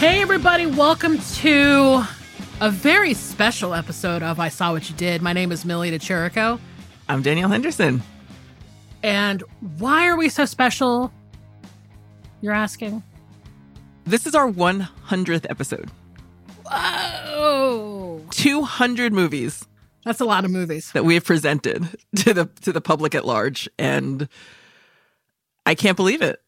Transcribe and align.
Hey, 0.00 0.22
everybody, 0.22 0.64
welcome 0.64 1.18
to 1.18 2.02
a 2.62 2.70
very 2.70 3.12
special 3.12 3.74
episode 3.74 4.22
of 4.22 4.40
I 4.40 4.48
Saw 4.48 4.72
What 4.72 4.88
You 4.88 4.96
Did. 4.96 5.20
My 5.20 5.34
name 5.34 5.52
is 5.52 5.66
Millie 5.66 5.90
De 5.90 5.98
Chirico. 5.98 6.58
I'm 7.06 7.20
Danielle 7.20 7.50
Henderson. 7.50 8.02
And 9.02 9.42
why 9.76 10.06
are 10.06 10.16
we 10.16 10.30
so 10.30 10.46
special? 10.46 11.12
You're 12.40 12.54
asking? 12.54 13.02
This 14.04 14.26
is 14.26 14.34
our 14.34 14.50
100th 14.50 15.44
episode. 15.50 15.90
Whoa. 16.64 18.24
200 18.30 19.12
movies 19.12 19.66
That's 20.06 20.20
a 20.20 20.24
lot 20.24 20.46
of 20.46 20.50
movies. 20.50 20.92
that 20.92 21.04
we 21.04 21.12
have 21.12 21.26
presented 21.26 21.86
to 22.16 22.32
the 22.32 22.46
to 22.62 22.72
the 22.72 22.80
public 22.80 23.14
at 23.14 23.26
large 23.26 23.68
and 23.78 24.30
I 25.66 25.74
can't 25.74 25.96
believe 25.98 26.22
it. 26.22 26.40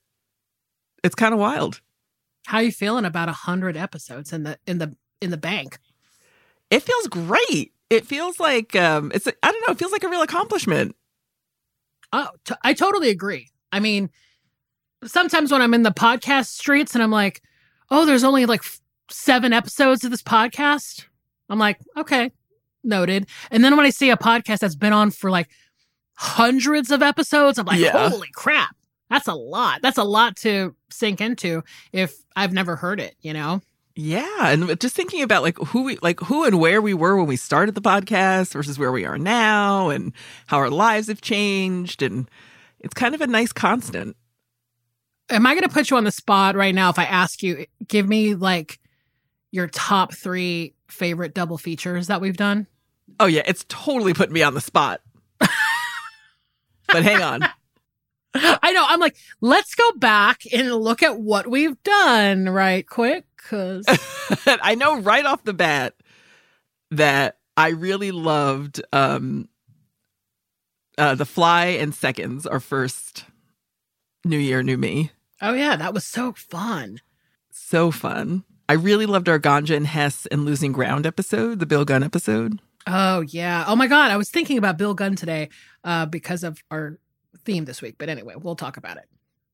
It's 1.04 1.14
kind 1.14 1.34
of 1.34 1.40
wild. 1.40 1.82
How 2.46 2.58
you 2.60 2.72
feeling 2.72 3.04
about 3.04 3.28
a 3.28 3.32
hundred 3.32 3.76
episodes 3.76 4.32
in 4.32 4.42
the 4.42 4.58
in 4.66 4.78
the 4.78 4.96
in 5.20 5.30
the 5.30 5.36
bank? 5.36 5.78
It 6.70 6.82
feels 6.82 7.06
great. 7.08 7.72
It 7.90 8.06
feels 8.06 8.40
like 8.40 8.74
um 8.76 9.12
it's 9.14 9.26
I 9.26 9.32
don't 9.52 9.66
know, 9.66 9.72
it 9.72 9.78
feels 9.78 9.92
like 9.92 10.04
a 10.04 10.08
real 10.08 10.22
accomplishment. 10.22 10.96
Oh, 12.12 12.28
t- 12.44 12.54
I 12.62 12.74
totally 12.74 13.10
agree. 13.10 13.50
I 13.70 13.80
mean, 13.80 14.10
sometimes 15.04 15.50
when 15.50 15.62
I'm 15.62 15.74
in 15.74 15.82
the 15.82 15.90
podcast 15.92 16.46
streets 16.48 16.94
and 16.94 17.02
I'm 17.02 17.10
like, 17.10 17.42
oh, 17.90 18.04
there's 18.04 18.24
only 18.24 18.44
like 18.46 18.62
seven 19.10 19.52
episodes 19.52 20.04
of 20.04 20.10
this 20.10 20.22
podcast, 20.22 21.06
I'm 21.48 21.58
like, 21.58 21.78
okay, 21.96 22.32
noted. 22.84 23.26
And 23.50 23.64
then 23.64 23.76
when 23.76 23.86
I 23.86 23.90
see 23.90 24.10
a 24.10 24.16
podcast 24.16 24.58
that's 24.58 24.74
been 24.74 24.92
on 24.92 25.10
for 25.10 25.30
like 25.30 25.48
hundreds 26.14 26.90
of 26.90 27.02
episodes, 27.02 27.58
I'm 27.58 27.66
like, 27.66 27.80
Yeah. 27.80 28.10
holy 28.10 28.28
crap, 28.34 28.76
that's 29.12 29.28
a 29.28 29.34
lot. 29.34 29.82
That's 29.82 29.98
a 29.98 30.04
lot 30.04 30.36
to 30.36 30.74
sink 30.90 31.20
into 31.20 31.62
if 31.92 32.16
I've 32.34 32.54
never 32.54 32.76
heard 32.76 32.98
it, 32.98 33.14
you 33.20 33.34
know? 33.34 33.60
Yeah, 33.94 34.48
and 34.48 34.80
just 34.80 34.96
thinking 34.96 35.22
about 35.22 35.42
like 35.42 35.58
who 35.58 35.82
we 35.82 35.98
like 36.00 36.18
who 36.20 36.44
and 36.44 36.58
where 36.58 36.80
we 36.80 36.94
were 36.94 37.18
when 37.18 37.26
we 37.26 37.36
started 37.36 37.74
the 37.74 37.82
podcast 37.82 38.54
versus 38.54 38.78
where 38.78 38.90
we 38.90 39.04
are 39.04 39.18
now 39.18 39.90
and 39.90 40.14
how 40.46 40.56
our 40.56 40.70
lives 40.70 41.08
have 41.08 41.20
changed 41.20 42.00
and 42.00 42.30
it's 42.80 42.94
kind 42.94 43.14
of 43.14 43.20
a 43.20 43.26
nice 43.26 43.52
constant. 43.52 44.16
Am 45.28 45.46
I 45.46 45.52
going 45.52 45.64
to 45.64 45.68
put 45.68 45.90
you 45.90 45.98
on 45.98 46.04
the 46.04 46.10
spot 46.10 46.56
right 46.56 46.74
now 46.74 46.88
if 46.88 46.98
I 46.98 47.04
ask 47.04 47.42
you, 47.42 47.66
give 47.86 48.08
me 48.08 48.34
like 48.34 48.80
your 49.50 49.66
top 49.66 50.14
three 50.14 50.74
favorite 50.88 51.34
double 51.34 51.58
features 51.58 52.06
that 52.06 52.22
we've 52.22 52.38
done? 52.38 52.66
Oh 53.20 53.26
yeah, 53.26 53.42
it's 53.44 53.66
totally 53.68 54.14
putting 54.14 54.32
me 54.32 54.42
on 54.42 54.54
the 54.54 54.62
spot. 54.62 55.02
but 55.38 57.02
hang 57.02 57.20
on. 57.20 57.46
I 58.34 58.72
know. 58.72 58.84
I'm 58.88 59.00
like, 59.00 59.16
let's 59.40 59.74
go 59.74 59.92
back 59.92 60.42
and 60.52 60.74
look 60.74 61.02
at 61.02 61.18
what 61.18 61.46
we've 61.46 61.80
done 61.82 62.48
right 62.48 62.86
quick. 62.86 63.26
Cause 63.36 63.84
I 64.46 64.74
know 64.74 65.00
right 65.00 65.24
off 65.26 65.44
the 65.44 65.52
bat 65.52 65.94
that 66.90 67.38
I 67.56 67.70
really 67.70 68.12
loved 68.12 68.80
um 68.92 69.48
uh 70.96 71.14
The 71.14 71.26
Fly 71.26 71.66
and 71.66 71.94
Seconds, 71.94 72.46
our 72.46 72.60
first 72.60 73.24
New 74.24 74.38
Year, 74.38 74.62
New 74.62 74.78
Me. 74.78 75.10
oh 75.40 75.54
yeah, 75.54 75.76
that 75.76 75.92
was 75.92 76.04
so 76.04 76.32
fun. 76.32 77.00
So 77.50 77.90
fun. 77.90 78.44
I 78.68 78.74
really 78.74 79.06
loved 79.06 79.28
our 79.28 79.40
Ganja 79.40 79.76
and 79.76 79.86
Hess 79.86 80.26
and 80.26 80.44
Losing 80.44 80.72
Ground 80.72 81.04
episode, 81.06 81.58
the 81.58 81.66
Bill 81.66 81.84
Gunn 81.84 82.02
episode. 82.02 82.60
Oh 82.86 83.20
yeah. 83.20 83.64
Oh 83.66 83.76
my 83.76 83.86
God. 83.88 84.10
I 84.10 84.16
was 84.16 84.30
thinking 84.30 84.56
about 84.56 84.78
Bill 84.78 84.94
Gunn 84.94 85.16
today, 85.16 85.50
uh, 85.84 86.06
because 86.06 86.42
of 86.44 86.62
our 86.70 86.98
theme 87.44 87.64
this 87.64 87.82
week. 87.82 87.96
But 87.98 88.08
anyway, 88.08 88.34
we'll 88.36 88.56
talk 88.56 88.76
about 88.76 88.96
it. 88.96 89.08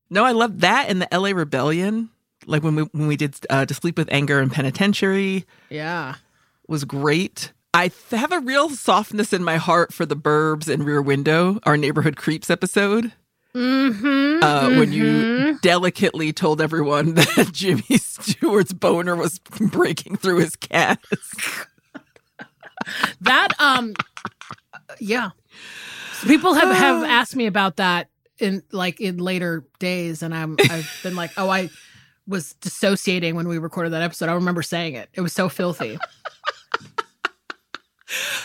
No, 0.09 0.25
I 0.25 0.31
love 0.31 0.61
that 0.61 0.89
and 0.89 1.01
the 1.01 1.07
LA 1.11 1.29
Rebellion. 1.29 2.09
Like 2.45 2.63
when 2.63 2.75
we 2.75 2.83
when 2.83 3.07
we 3.07 3.17
did 3.17 3.35
uh, 3.49 3.65
to 3.65 3.73
sleep 3.73 3.97
with 3.97 4.11
anger 4.11 4.39
and 4.39 4.51
penitentiary 4.51 5.45
Yeah. 5.69 6.15
was 6.67 6.85
great. 6.85 7.51
I 7.73 7.91
have 8.11 8.31
a 8.31 8.39
real 8.39 8.69
softness 8.71 9.33
in 9.33 9.43
my 9.43 9.57
heart 9.57 9.93
for 9.93 10.05
the 10.05 10.15
Burbs 10.15 10.67
and 10.67 10.83
Rear 10.83 11.01
Window, 11.01 11.59
our 11.63 11.77
neighborhood 11.77 12.15
creeps 12.15 12.49
episode. 12.49 13.11
Mm-hmm. 13.53 14.43
Uh, 14.43 14.79
When 14.79 14.91
you 14.93 15.59
delicately 15.61 16.31
told 16.33 16.61
everyone 16.61 17.13
that 17.15 17.49
Jimmy 17.51 17.97
Stewart's 17.97 18.73
boner 18.73 19.15
was 19.15 19.39
breaking 19.39 20.17
through 20.17 20.39
his 20.39 20.55
cast. 20.55 20.99
that 23.21 23.49
um 23.59 23.93
yeah 24.99 25.29
So 26.13 26.27
people 26.27 26.53
have 26.53 26.75
have 26.75 27.03
uh. 27.03 27.05
asked 27.05 27.35
me 27.35 27.45
about 27.45 27.77
that 27.77 28.09
in 28.39 28.63
like 28.71 28.99
in 29.01 29.17
later 29.17 29.65
days 29.79 30.23
and 30.23 30.33
i'm 30.33 30.55
i've 30.69 30.89
been 31.03 31.13
like 31.13 31.31
oh 31.35 31.49
i 31.49 31.69
was 32.29 32.53
dissociating 32.61 33.35
when 33.35 33.47
we 33.47 33.57
recorded 33.57 33.91
that 33.91 34.03
episode. 34.03 34.29
I 34.29 34.33
remember 34.33 34.61
saying 34.61 34.93
it. 34.93 35.09
It 35.13 35.21
was 35.21 35.33
so 35.33 35.49
filthy. 35.49 35.97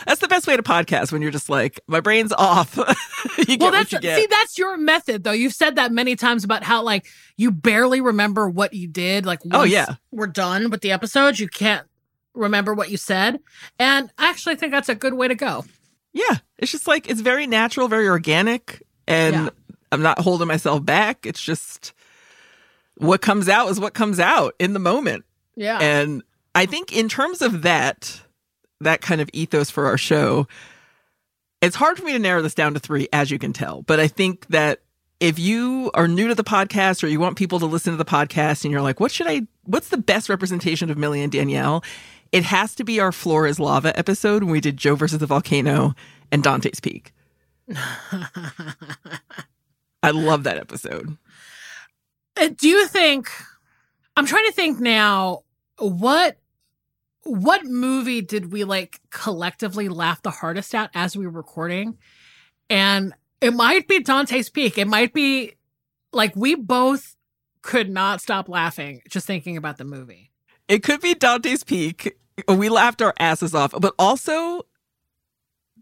That's 0.06 0.20
the 0.20 0.28
best 0.28 0.46
way 0.46 0.56
to 0.56 0.62
podcast 0.62 1.10
when 1.12 1.22
you're 1.22 1.30
just 1.30 1.48
like, 1.48 1.80
my 1.86 2.00
brain's 2.00 2.32
off. 2.32 2.76
you 3.38 3.44
get 3.46 3.60
well 3.60 3.70
what 3.70 3.72
that's 3.72 3.92
you 3.92 4.00
get. 4.00 4.18
see 4.18 4.26
that's 4.26 4.58
your 4.58 4.76
method 4.76 5.24
though. 5.24 5.32
You've 5.32 5.54
said 5.54 5.76
that 5.76 5.92
many 5.92 6.16
times 6.16 6.44
about 6.44 6.62
how 6.62 6.82
like 6.82 7.06
you 7.38 7.50
barely 7.50 8.00
remember 8.02 8.48
what 8.48 8.74
you 8.74 8.86
did 8.88 9.24
like 9.24 9.40
Oh, 9.52 9.62
yeah. 9.62 9.94
we're 10.10 10.26
done 10.26 10.70
with 10.70 10.82
the 10.82 10.92
episodes 10.92 11.40
you 11.40 11.48
can't 11.48 11.86
remember 12.34 12.74
what 12.74 12.90
you 12.90 12.96
said. 12.98 13.38
And 13.78 14.10
i 14.18 14.28
actually 14.28 14.56
think 14.56 14.72
that's 14.72 14.90
a 14.90 14.94
good 14.94 15.14
way 15.14 15.28
to 15.28 15.34
go 15.34 15.64
Yeah, 16.14 16.36
it's 16.58 16.72
just 16.72 16.86
like 16.86 17.10
it's 17.10 17.20
very 17.20 17.46
natural, 17.46 17.88
very 17.88 18.08
organic, 18.08 18.82
and 19.06 19.34
Yeah. 19.34 19.48
I'm 19.92 20.00
not 20.02 20.18
holding 20.20 20.48
myself 20.48 20.84
back. 20.84 21.26
It's 21.26 21.42
just 21.42 21.92
what 22.96 23.20
comes 23.20 23.48
out 23.48 23.68
is 23.68 23.78
what 23.78 23.92
comes 23.94 24.18
out 24.18 24.54
in 24.58 24.72
the 24.72 24.78
moment. 24.78 25.24
yeah 25.56 25.78
And 25.80 26.22
I 26.54 26.66
think 26.66 26.96
in 26.96 27.08
terms 27.08 27.42
of 27.42 27.62
that, 27.62 28.20
that 28.80 29.00
kind 29.00 29.20
of 29.20 29.28
ethos 29.32 29.70
for 29.70 29.86
our 29.86 29.98
show, 29.98 30.46
it's 31.60 31.76
hard 31.76 31.98
for 31.98 32.04
me 32.04 32.12
to 32.12 32.18
narrow 32.18 32.42
this 32.42 32.54
down 32.54 32.74
to 32.74 32.80
three, 32.80 33.08
as 33.12 33.30
you 33.30 33.38
can 33.38 33.52
tell. 33.52 33.82
But 33.82 33.98
I 33.98 34.06
think 34.08 34.46
that 34.48 34.80
if 35.20 35.38
you 35.38 35.90
are 35.94 36.06
new 36.06 36.28
to 36.28 36.34
the 36.34 36.44
podcast 36.44 37.02
or 37.02 37.06
you 37.08 37.18
want 37.18 37.36
people 37.36 37.58
to 37.60 37.66
listen 37.66 37.92
to 37.92 37.96
the 37.96 38.04
podcast 38.04 38.64
and 38.64 38.72
you're 38.72 38.82
like, 38.82 39.00
what 39.00 39.10
should 39.10 39.26
I, 39.26 39.42
what's 39.64 39.88
the 39.88 39.96
best 39.96 40.28
representation 40.28 40.90
of 40.90 40.98
Millie 40.98 41.22
and 41.22 41.32
Danielle? 41.32 41.82
It 42.34 42.42
has 42.42 42.74
to 42.74 42.84
be 42.84 42.98
our 42.98 43.12
Floor 43.12 43.46
is 43.46 43.60
Lava 43.60 43.96
episode 43.96 44.42
when 44.42 44.50
we 44.50 44.60
did 44.60 44.76
Joe 44.76 44.96
versus 44.96 45.18
the 45.20 45.26
Volcano 45.26 45.94
and 46.32 46.42
Dante's 46.42 46.80
Peak. 46.80 47.12
I 50.02 50.10
love 50.10 50.42
that 50.42 50.58
episode. 50.58 51.16
Uh, 52.36 52.48
do 52.48 52.66
you 52.68 52.88
think 52.88 53.30
i'm 54.16 54.26
trying 54.26 54.44
to 54.46 54.50
think 54.52 54.80
now 54.80 55.44
what 55.78 56.36
what 57.22 57.64
movie 57.64 58.20
did 58.20 58.50
we 58.50 58.64
like 58.64 59.00
collectively 59.10 59.88
laugh 59.88 60.20
the 60.22 60.30
hardest 60.32 60.74
at 60.74 60.90
as 60.94 61.16
we 61.16 61.26
were 61.26 61.32
recording 61.32 61.96
and 62.68 63.14
it 63.40 63.52
might 63.54 63.86
be 63.86 64.00
dante's 64.00 64.50
peak 64.50 64.76
it 64.76 64.88
might 64.88 65.12
be 65.14 65.52
like 66.12 66.34
we 66.34 66.56
both 66.56 67.14
could 67.62 67.88
not 67.88 68.20
stop 68.20 68.48
laughing 68.48 69.00
just 69.08 69.28
thinking 69.28 69.56
about 69.56 69.78
the 69.78 69.84
movie 69.84 70.32
It 70.66 70.82
could 70.82 71.00
be 71.00 71.14
Dante's 71.14 71.62
Peak. 71.62 72.16
We 72.48 72.68
laughed 72.68 73.00
our 73.02 73.14
asses 73.18 73.54
off, 73.54 73.72
but 73.78 73.94
also 73.98 74.62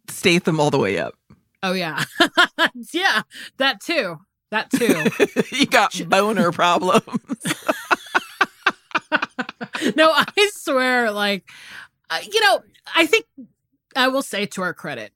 Statham 0.08 0.60
all 0.60 0.70
the 0.70 0.78
way 0.78 0.98
up. 0.98 1.14
oh 1.62 1.72
yeah 1.72 2.04
yeah 2.92 3.22
that 3.58 3.80
too 3.80 4.18
that 4.50 4.70
too 4.70 5.04
you 5.56 5.66
got 5.66 5.98
boner 6.08 6.52
problems. 6.60 7.02
no, 9.96 10.10
I 10.12 10.50
swear, 10.52 11.10
like, 11.10 11.48
uh, 12.10 12.18
you 12.30 12.40
know, 12.42 12.62
I 12.94 13.06
think 13.06 13.24
I 13.96 14.08
will 14.08 14.22
say 14.22 14.46
to 14.46 14.62
our 14.62 14.74
credit, 14.74 15.12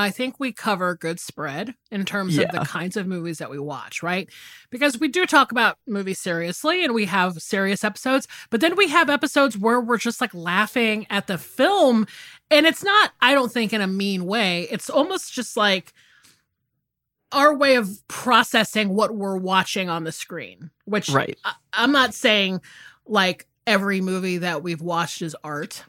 I 0.00 0.10
think 0.10 0.38
we 0.38 0.52
cover 0.52 0.94
good 0.94 1.18
spread 1.18 1.74
in 1.90 2.04
terms 2.04 2.36
Yeah. 2.36 2.44
of 2.44 2.52
the 2.52 2.60
kinds 2.60 2.96
of 2.96 3.06
movies 3.06 3.38
that 3.38 3.50
we 3.50 3.58
watch, 3.58 4.00
right? 4.02 4.28
Because 4.70 4.98
we 5.00 5.08
do 5.08 5.26
talk 5.26 5.50
about 5.50 5.76
movies 5.88 6.20
seriously 6.20 6.84
and 6.84 6.94
we 6.94 7.06
have 7.06 7.42
serious 7.42 7.82
episodes, 7.82 8.28
but 8.50 8.60
then 8.60 8.76
we 8.76 8.88
have 8.88 9.10
episodes 9.10 9.58
where 9.58 9.80
we're 9.80 9.98
just 9.98 10.20
like 10.20 10.32
laughing 10.32 11.06
at 11.10 11.26
the 11.26 11.36
film. 11.36 12.06
And 12.50 12.64
it's 12.64 12.84
not, 12.84 13.10
I 13.20 13.34
don't 13.34 13.50
think, 13.50 13.72
in 13.72 13.80
a 13.80 13.86
mean 13.88 14.24
way. 14.24 14.68
It's 14.70 14.88
almost 14.88 15.32
just 15.32 15.56
like 15.56 15.92
our 17.32 17.54
way 17.56 17.74
of 17.74 18.06
processing 18.08 18.90
what 18.90 19.14
we're 19.14 19.36
watching 19.36 19.90
on 19.90 20.04
the 20.04 20.12
screen, 20.12 20.70
which 20.84 21.08
Right. 21.10 21.38
I, 21.44 21.54
I'm 21.72 21.92
not 21.92 22.14
saying 22.14 22.60
like 23.04 23.46
every 23.66 24.00
movie 24.00 24.38
that 24.38 24.62
we've 24.62 24.80
watched 24.80 25.22
is 25.22 25.36
art. 25.44 25.84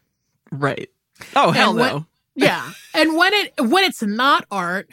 Right. 0.51 0.89
Oh, 1.35 1.51
hell 1.51 1.69
And 1.71 1.79
what- 1.79 1.93
no. 1.93 2.05
Yeah. 2.43 2.71
and 2.93 3.15
when 3.15 3.33
it 3.33 3.53
when 3.59 3.83
it's 3.83 4.01
not 4.01 4.45
art, 4.51 4.89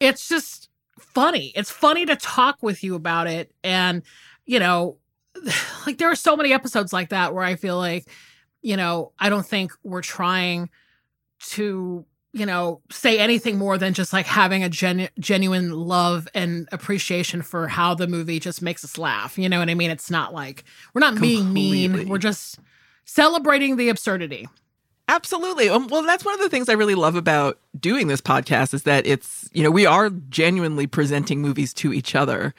it's 0.00 0.28
just 0.28 0.68
funny. 0.98 1.52
It's 1.54 1.70
funny 1.70 2.06
to 2.06 2.16
talk 2.16 2.62
with 2.62 2.82
you 2.82 2.94
about 2.94 3.26
it 3.26 3.52
and 3.62 4.02
you 4.46 4.58
know, 4.58 4.98
like 5.86 5.98
there 5.98 6.10
are 6.10 6.16
so 6.16 6.36
many 6.36 6.52
episodes 6.52 6.92
like 6.92 7.10
that 7.10 7.34
where 7.34 7.44
I 7.44 7.56
feel 7.56 7.76
like, 7.76 8.06
you 8.62 8.76
know, 8.76 9.12
I 9.18 9.28
don't 9.28 9.46
think 9.46 9.72
we're 9.82 10.02
trying 10.02 10.70
to, 11.50 12.04
you 12.32 12.46
know, 12.46 12.80
say 12.90 13.18
anything 13.18 13.58
more 13.58 13.76
than 13.76 13.92
just 13.92 14.12
like 14.12 14.26
having 14.26 14.62
a 14.64 14.68
genu- 14.68 15.08
genuine 15.18 15.72
love 15.72 16.28
and 16.34 16.68
appreciation 16.72 17.42
for 17.42 17.68
how 17.68 17.94
the 17.94 18.06
movie 18.06 18.38
just 18.38 18.62
makes 18.62 18.84
us 18.84 18.96
laugh. 18.96 19.36
You 19.36 19.48
know 19.48 19.58
what 19.58 19.68
I 19.68 19.74
mean? 19.74 19.90
It's 19.90 20.10
not 20.10 20.32
like 20.32 20.64
we're 20.94 21.00
not 21.00 21.20
being 21.20 21.52
mean. 21.52 22.08
We're 22.08 22.18
just 22.18 22.58
celebrating 23.04 23.76
the 23.76 23.88
absurdity. 23.88 24.48
Absolutely. 25.12 25.68
Um, 25.68 25.88
well, 25.88 26.02
that's 26.04 26.24
one 26.24 26.32
of 26.32 26.40
the 26.40 26.48
things 26.48 26.70
I 26.70 26.72
really 26.72 26.94
love 26.94 27.16
about 27.16 27.58
doing 27.78 28.08
this 28.08 28.22
podcast 28.22 28.72
is 28.72 28.84
that 28.84 29.06
it's, 29.06 29.46
you 29.52 29.62
know, 29.62 29.70
we 29.70 29.84
are 29.84 30.08
genuinely 30.08 30.86
presenting 30.86 31.42
movies 31.42 31.74
to 31.74 31.92
each 31.92 32.14
other. 32.14 32.54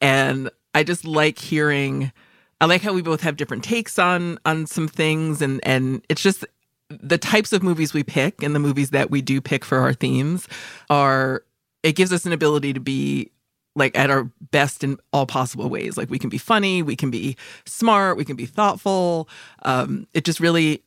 And 0.00 0.48
I 0.72 0.84
just 0.84 1.04
like 1.04 1.36
hearing 1.36 2.12
I 2.60 2.66
like 2.66 2.82
how 2.82 2.92
we 2.92 3.02
both 3.02 3.22
have 3.22 3.36
different 3.36 3.64
takes 3.64 3.98
on 3.98 4.38
on 4.46 4.66
some 4.66 4.86
things 4.86 5.42
and 5.42 5.60
and 5.64 6.00
it's 6.08 6.22
just 6.22 6.44
the 6.88 7.18
types 7.18 7.52
of 7.52 7.64
movies 7.64 7.92
we 7.92 8.04
pick 8.04 8.40
and 8.40 8.54
the 8.54 8.60
movies 8.60 8.90
that 8.90 9.10
we 9.10 9.20
do 9.20 9.40
pick 9.40 9.64
for 9.64 9.78
our 9.78 9.92
themes 9.92 10.46
are 10.88 11.42
it 11.82 11.96
gives 11.96 12.12
us 12.12 12.24
an 12.24 12.32
ability 12.32 12.72
to 12.72 12.80
be 12.80 13.32
like 13.74 13.98
at 13.98 14.10
our 14.10 14.30
best 14.52 14.84
in 14.84 14.96
all 15.12 15.26
possible 15.26 15.68
ways. 15.68 15.96
Like 15.96 16.08
we 16.08 16.20
can 16.20 16.30
be 16.30 16.38
funny, 16.38 16.82
we 16.84 16.94
can 16.94 17.10
be 17.10 17.36
smart, 17.64 18.16
we 18.16 18.24
can 18.24 18.36
be 18.36 18.46
thoughtful. 18.46 19.28
Um, 19.62 20.06
it 20.14 20.24
just 20.24 20.38
really 20.38 20.84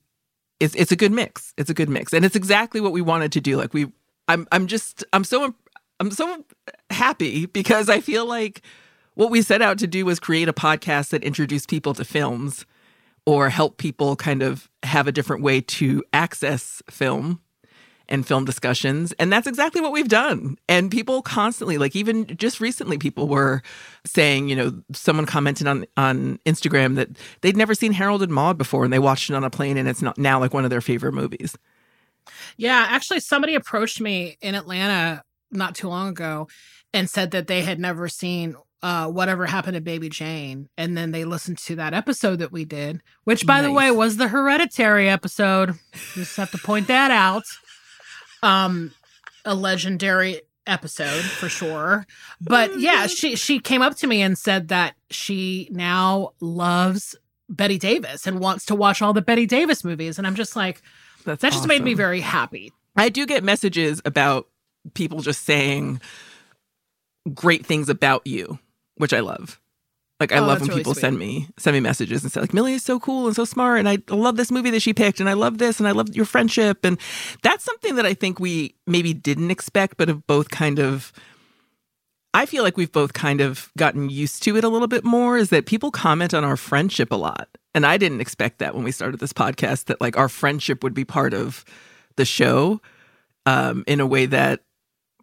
it's 0.60 0.76
it's 0.76 0.92
a 0.92 0.96
good 0.96 1.12
mix. 1.12 1.54
It's 1.58 1.70
a 1.70 1.74
good 1.74 1.90
mix, 1.90 2.14
and 2.14 2.26
it's 2.26 2.36
exactly 2.36 2.82
what 2.82 2.92
we 2.92 3.02
wanted 3.02 3.32
to 3.34 3.42
do. 3.42 3.58
Like 3.58 3.74
we, 3.74 3.92
I'm 4.28 4.48
I'm 4.52 4.68
just 4.68 5.04
I'm 5.14 5.24
so 5.24 5.54
I'm 6.00 6.12
so 6.12 6.46
happy 6.90 7.46
because 7.46 7.90
I 7.90 8.02
feel 8.02 8.26
like 8.26 8.62
what 9.16 9.32
we 9.32 9.42
set 9.42 9.62
out 9.62 9.78
to 9.80 9.88
do 9.88 10.06
was 10.06 10.20
create 10.20 10.48
a 10.48 10.54
podcast 10.54 11.10
that 11.10 11.24
introduced 11.24 11.70
people 11.70 11.94
to 11.94 12.06
films 12.06 12.66
or 13.26 13.50
help 13.50 13.78
people 13.78 14.16
kind 14.16 14.42
of 14.42 14.70
have 14.84 15.08
a 15.08 15.12
different 15.12 15.44
way 15.44 15.62
to 15.62 16.04
access 16.14 16.82
film 16.90 17.42
and 18.10 18.28
film 18.28 18.44
discussions 18.44 19.14
and 19.14 19.32
that's 19.32 19.48
exactly 19.48 19.80
what 19.80 19.92
we've 19.92 20.10
done 20.10 20.58
and 20.68 20.92
people 20.92 21.22
constantly 21.22 21.78
like 21.78 21.96
even 21.96 22.26
just 22.36 22.60
recently 22.60 22.98
people 22.98 23.28
were 23.28 23.62
saying 24.06 24.50
you 24.50 24.56
know 24.56 24.74
someone 24.92 25.26
commented 25.26 25.68
on 25.68 25.86
on 25.96 26.38
instagram 26.46 26.96
that 26.96 27.08
they'd 27.42 27.56
never 27.56 27.74
seen 27.74 27.94
harold 27.94 28.22
and 28.22 28.34
maude 28.34 28.58
before 28.58 28.84
and 28.84 28.92
they 28.92 29.00
watched 29.00 29.30
it 29.30 29.36
on 29.36 29.44
a 29.44 29.50
plane 29.50 29.78
and 29.78 29.88
it's 29.88 30.02
not 30.02 30.18
now 30.18 30.40
like 30.40 30.54
one 30.54 30.64
of 30.64 30.70
their 30.70 30.82
favorite 30.82 31.14
movies 31.14 31.56
Yeah, 32.58 32.86
actually, 32.90 33.22
somebody 33.22 33.56
approached 33.56 34.02
me 34.02 34.38
in 34.42 34.56
Atlanta 34.56 35.24
not 35.52 35.76
too 35.76 35.88
long 35.88 36.10
ago 36.10 36.48
and 36.94 37.10
said 37.10 37.32
that 37.32 37.48
they 37.48 37.62
had 37.62 37.80
never 37.80 38.08
seen 38.08 38.56
uh, 38.82 39.08
whatever 39.08 39.46
happened 39.46 39.76
to 39.76 39.82
Baby 39.82 40.10
Jane, 40.10 40.70
and 40.78 40.98
then 40.98 41.12
they 41.12 41.26
listened 41.26 41.58
to 41.60 41.76
that 41.76 41.94
episode 41.94 42.40
that 42.40 42.52
we 42.52 42.66
did, 42.66 43.02
which, 43.26 43.46
by 43.46 43.62
the 43.62 43.72
way, 43.72 43.92
was 43.92 44.18
the 44.18 44.30
Hereditary 44.30 45.10
episode. 45.10 45.74
Just 46.14 46.38
have 46.38 46.52
to 46.52 46.58
point 46.58 46.88
that 46.88 47.12
out. 47.12 47.44
Um, 48.42 48.94
a 49.46 49.56
legendary 49.56 50.42
episode 50.68 51.24
for 51.24 51.50
sure. 51.50 52.06
But 52.40 52.80
yeah, 52.80 53.08
she 53.08 53.36
she 53.36 53.60
came 53.60 53.82
up 53.82 53.96
to 53.98 54.08
me 54.08 54.22
and 54.22 54.38
said 54.38 54.70
that 54.70 54.96
she 55.10 55.68
now 55.72 56.34
loves 56.40 57.16
Bette 57.50 57.78
Davis 57.78 58.28
and 58.28 58.40
wants 58.40 58.66
to 58.66 58.76
watch 58.76 59.02
all 59.02 59.14
the 59.14 59.22
Bette 59.22 59.46
Davis 59.46 59.84
movies, 59.84 60.18
and 60.18 60.28
I'm 60.28 60.36
just 60.36 60.56
like, 60.56 60.82
that's 61.26 61.42
that 61.42 61.54
just 61.54 61.68
made 61.68 61.84
me 61.84 61.94
very 61.94 62.22
happy. 62.22 62.72
I 62.96 63.10
do 63.10 63.26
get 63.26 63.44
messages 63.44 64.02
about 64.06 64.48
people 64.94 65.20
just 65.22 65.44
saying 65.44 66.02
great 67.34 67.66
things 67.66 67.90
about 67.90 68.26
you, 68.26 68.60
which 68.96 69.14
I 69.14 69.20
love. 69.20 69.60
Like 70.20 70.32
I 70.34 70.40
Oh, 70.40 70.46
love 70.46 70.60
when 70.62 70.70
really 70.70 70.82
people 70.82 70.94
sweet. 70.96 71.02
send 71.02 71.18
me 71.20 71.48
send 71.58 71.74
me 71.76 71.80
messages 71.80 72.24
and 72.24 72.32
say 72.32 72.42
like 72.42 72.54
Millie 72.54 72.74
is 72.74 72.84
so 72.84 73.00
cool 73.00 73.28
and 73.28 73.36
so 73.36 73.46
smart 73.46 73.80
and 73.80 73.88
I 73.88 74.00
love 74.10 74.36
this 74.36 74.52
movie 74.52 74.70
that 74.72 74.82
she 74.82 74.94
picked 74.94 75.20
and 75.22 75.30
I 75.30 75.34
love 75.34 75.58
this 75.60 75.80
and 75.80 75.88
I 75.88 75.92
love 75.92 76.14
your 76.16 76.26
friendship 76.26 76.84
and 76.84 77.00
that's 77.42 77.64
something 77.64 77.96
that 77.96 78.06
I 78.06 78.14
think 78.14 78.40
we 78.40 78.76
maybe 78.86 79.14
didn't 79.14 79.50
expect 79.52 79.96
but 79.98 80.08
have 80.10 80.28
both 80.28 80.50
kind 80.50 80.80
of 80.80 81.14
I 82.34 82.46
feel 82.46 82.64
like 82.64 82.78
we've 82.78 82.92
both 82.92 83.14
kind 83.14 83.42
of 83.42 83.72
gotten 83.78 84.10
used 84.10 84.44
to 84.44 84.56
it 84.56 84.64
a 84.64 84.70
little 84.70 84.88
bit 84.88 85.04
more 85.04 85.38
is 85.38 85.50
that 85.50 85.66
people 85.66 85.90
comment 85.90 86.34
on 86.34 86.44
our 86.44 86.58
friendship 86.58 87.12
a 87.12 87.16
lot. 87.16 87.50
And 87.74 87.88
I 87.88 87.98
didn't 87.98 88.22
expect 88.22 88.60
that 88.60 88.76
when 88.76 88.84
we 88.84 88.92
started 88.92 89.20
this 89.20 89.34
podcast 89.34 89.86
that 89.86 90.00
like 90.00 90.16
our 90.16 90.30
friendship 90.30 90.84
would 90.84 90.94
be 90.94 91.06
part 91.06 91.34
of 91.34 91.66
the 92.18 92.26
show 92.26 92.82
um, 93.48 93.84
in 93.88 94.00
a 94.00 94.06
way 94.06 94.28
that 94.28 94.62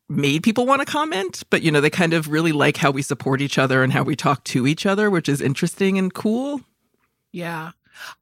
made 0.08 0.42
people 0.42 0.66
want 0.66 0.80
to 0.80 0.86
comment. 0.86 1.42
But, 1.50 1.62
you 1.62 1.70
know, 1.70 1.80
they 1.80 1.90
kind 1.90 2.12
of 2.12 2.28
really 2.28 2.52
like 2.52 2.76
how 2.76 2.90
we 2.90 3.02
support 3.02 3.40
each 3.40 3.58
other 3.58 3.82
and 3.82 3.92
how 3.92 4.02
we 4.02 4.16
talk 4.16 4.44
to 4.44 4.66
each 4.66 4.86
other, 4.86 5.10
which 5.10 5.28
is 5.28 5.40
interesting 5.40 5.98
and 5.98 6.12
cool. 6.12 6.60
Yeah. 7.32 7.72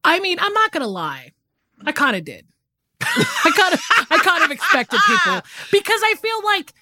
I 0.02 0.20
mean, 0.20 0.38
I'm 0.40 0.52
not 0.52 0.72
gonna 0.72 0.86
lie. 0.86 1.32
I 1.84 1.92
kind 1.92 2.16
of 2.16 2.24
did. 2.24 2.46
I 3.00 3.52
kind 3.56 3.74
of, 3.74 3.80
I 4.10 4.18
kind 4.18 4.44
of 4.44 4.50
expected 4.50 5.00
people 5.06 5.42
because 5.72 6.00
I 6.02 6.14
feel 6.20 6.44
like 6.44 6.72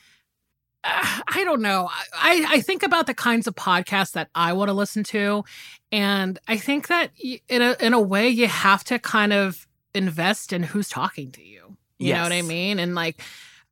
uh, 0.85 1.21
I 1.29 1.45
don't 1.45 1.63
know. 1.63 1.89
I 2.15 2.47
I 2.49 2.61
think 2.61 2.83
about 2.83 3.07
the 3.07 3.15
kinds 3.15 3.47
of 3.47 3.55
podcasts 3.55 4.13
that 4.13 4.29
I 4.35 4.53
want 4.53 4.69
to 4.69 4.73
listen 4.73 5.05
to, 5.05 5.45
and 5.91 6.39
I 6.49 6.57
think 6.57 6.89
that 6.89 7.11
in 7.21 7.63
a 7.63 7.77
in 7.81 7.93
a 7.93 8.01
way 8.01 8.29
you 8.29 8.49
have 8.49 8.85
to 8.85 8.99
kind 8.99 9.33
of 9.33 9.67
invest 9.95 10.53
in 10.53 10.63
who's 10.63 10.89
talking 10.89 11.31
to 11.33 11.45
you. 11.45 11.77
You 11.99 12.15
know 12.15 12.23
what 12.25 12.33
I 12.33 12.43
mean? 12.43 12.81
And 12.81 12.97
like, 12.97 13.23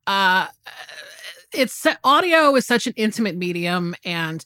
uh, 0.07 0.47
it's 1.53 1.85
audio 2.03 2.55
is 2.55 2.65
such 2.65 2.87
an 2.87 2.93
intimate 2.95 3.35
medium, 3.35 3.95
and 4.05 4.43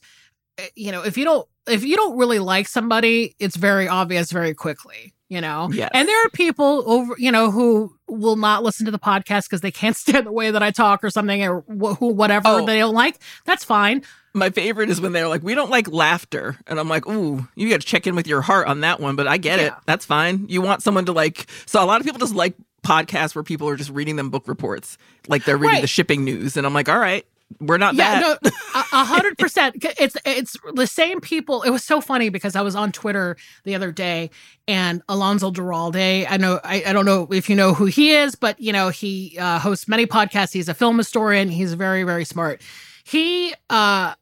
uh, 0.58 0.62
you 0.74 0.92
know 0.92 1.02
if 1.02 1.16
you 1.16 1.24
don't 1.24 1.48
if 1.66 1.84
you 1.84 1.96
don't 1.96 2.16
really 2.16 2.38
like 2.38 2.68
somebody, 2.68 3.34
it's 3.38 3.56
very 3.56 3.88
obvious 3.88 4.30
very 4.32 4.54
quickly. 4.54 5.12
You 5.28 5.40
know, 5.40 5.68
Yes. 5.72 5.90
and 5.92 6.06
there 6.06 6.24
are 6.24 6.28
people 6.30 6.84
over, 6.86 7.16
you 7.18 7.32
know, 7.32 7.50
who 7.50 7.92
will 8.06 8.36
not 8.36 8.62
listen 8.62 8.84
to 8.86 8.92
the 8.92 8.98
podcast 9.00 9.46
because 9.48 9.60
they 9.60 9.72
can't 9.72 9.96
stand 10.04 10.24
the 10.24 10.30
way 10.30 10.52
that 10.52 10.62
I 10.62 10.70
talk 10.70 11.02
or 11.02 11.10
something, 11.10 11.42
or 11.42 11.62
wh- 11.62 11.96
who 11.98 12.12
whatever 12.14 12.46
Oh. 12.46 12.64
they 12.66 12.78
don't 12.78 12.94
like. 12.94 13.18
That's 13.44 13.64
fine. 13.64 14.02
My 14.34 14.50
favorite 14.50 14.88
is 14.88 15.00
when 15.00 15.10
they're 15.12 15.26
like, 15.26 15.42
we 15.42 15.56
don't 15.56 15.70
like 15.70 15.88
laughter. 15.90 16.56
And 16.68 16.78
I'm 16.78 16.88
like, 16.88 17.08
ooh, 17.08 17.48
you 17.56 17.68
got 17.70 17.80
to 17.80 17.86
check 17.86 18.06
in 18.06 18.14
with 18.14 18.28
your 18.28 18.40
heart 18.42 18.68
on 18.68 18.82
that 18.82 19.00
one. 19.00 19.16
But 19.16 19.26
I 19.26 19.36
get 19.38 19.58
it. 19.58 19.72
That's 19.86 20.04
fine. 20.04 20.46
You 20.48 20.62
want 20.62 20.82
someone 20.82 21.06
to 21.06 21.12
like, 21.12 21.46
so 21.66 21.82
a 21.82 21.86
lot 21.86 22.00
of 22.00 22.06
people 22.06 22.20
just 22.20 22.34
like 22.36 22.54
podcasts 22.86 23.34
where 23.34 23.42
people 23.44 23.68
are 23.68 23.76
just 23.76 23.90
reading 23.90 24.16
them 24.16 24.30
book 24.30 24.46
reports, 24.48 24.96
like 25.28 25.44
they're 25.44 25.56
reading 25.56 25.74
Right. 25.76 25.80
the 25.82 25.86
shipping 25.88 26.24
news. 26.24 26.56
And 26.56 26.66
I'm 26.66 26.74
like, 26.74 26.88
all 26.88 26.98
right, 26.98 27.26
we're 27.60 27.78
not 27.78 27.94
yeah, 27.94 28.20
that. 28.20 28.42
no, 28.42 28.50
a 28.74 28.78
a 28.92 29.04
hundred 29.04 29.38
percent. 29.38 29.76
It's 30.00 30.16
it's 30.24 30.56
the 30.74 30.86
same 30.86 31.20
people. 31.20 31.62
It 31.62 31.70
was 31.70 31.84
so 31.84 32.00
funny 32.00 32.28
because 32.28 32.56
I 32.56 32.62
was 32.62 32.74
on 32.74 32.90
Twitter 32.92 33.36
the 33.64 33.74
other 33.76 33.92
day, 33.92 34.30
and 34.66 35.00
Alonso 35.08 35.50
Duralde. 35.52 36.26
I 36.28 36.36
know 36.38 36.58
I, 36.64 36.82
I 36.86 36.92
don't 36.92 37.04
know 37.06 37.28
if 37.30 37.48
you 37.48 37.54
know 37.54 37.72
who 37.72 37.86
he 37.86 38.10
is, 38.12 38.34
but 38.34 38.58
you 38.60 38.72
know 38.72 38.88
he 38.88 39.36
uh, 39.38 39.58
hosts 39.60 39.86
many 39.86 40.06
podcasts. 40.06 40.52
He's 40.52 40.68
a 40.68 40.74
film 40.74 40.98
historian. 40.98 41.48
He's 41.48 41.74
very 41.74 42.02
very 42.02 42.24
smart. 42.24 42.62
He 43.04 43.54
uh, 43.70 44.14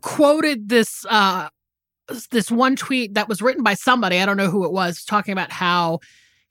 quoted 0.00 0.68
this 0.70 1.04
uh, 1.10 1.48
this 2.30 2.50
one 2.50 2.76
tweet 2.76 3.14
that 3.14 3.28
was 3.28 3.42
written 3.42 3.62
by 3.62 3.74
somebody. 3.74 4.20
I 4.20 4.26
don't 4.26 4.36
know 4.38 4.50
who 4.50 4.64
it 4.64 4.72
was, 4.72 5.04
talking 5.04 5.32
about 5.32 5.50
how 5.50 6.00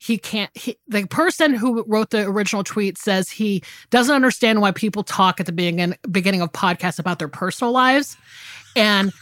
he 0.04 0.18
can't 0.18 0.50
he, 0.54 0.76
the 0.86 1.06
person 1.06 1.54
who 1.54 1.82
wrote 1.86 2.10
the 2.10 2.20
original 2.26 2.62
tweet 2.62 2.98
says 2.98 3.30
he 3.30 3.62
doesn't 3.88 4.14
understand 4.14 4.60
why 4.60 4.70
people 4.70 5.02
talk 5.02 5.40
at 5.40 5.46
the 5.46 5.52
beginning 5.52 5.96
beginning 6.10 6.42
of 6.42 6.52
podcasts 6.52 6.98
about 6.98 7.18
their 7.18 7.28
personal 7.28 7.72
lives 7.72 8.16
and 8.76 9.12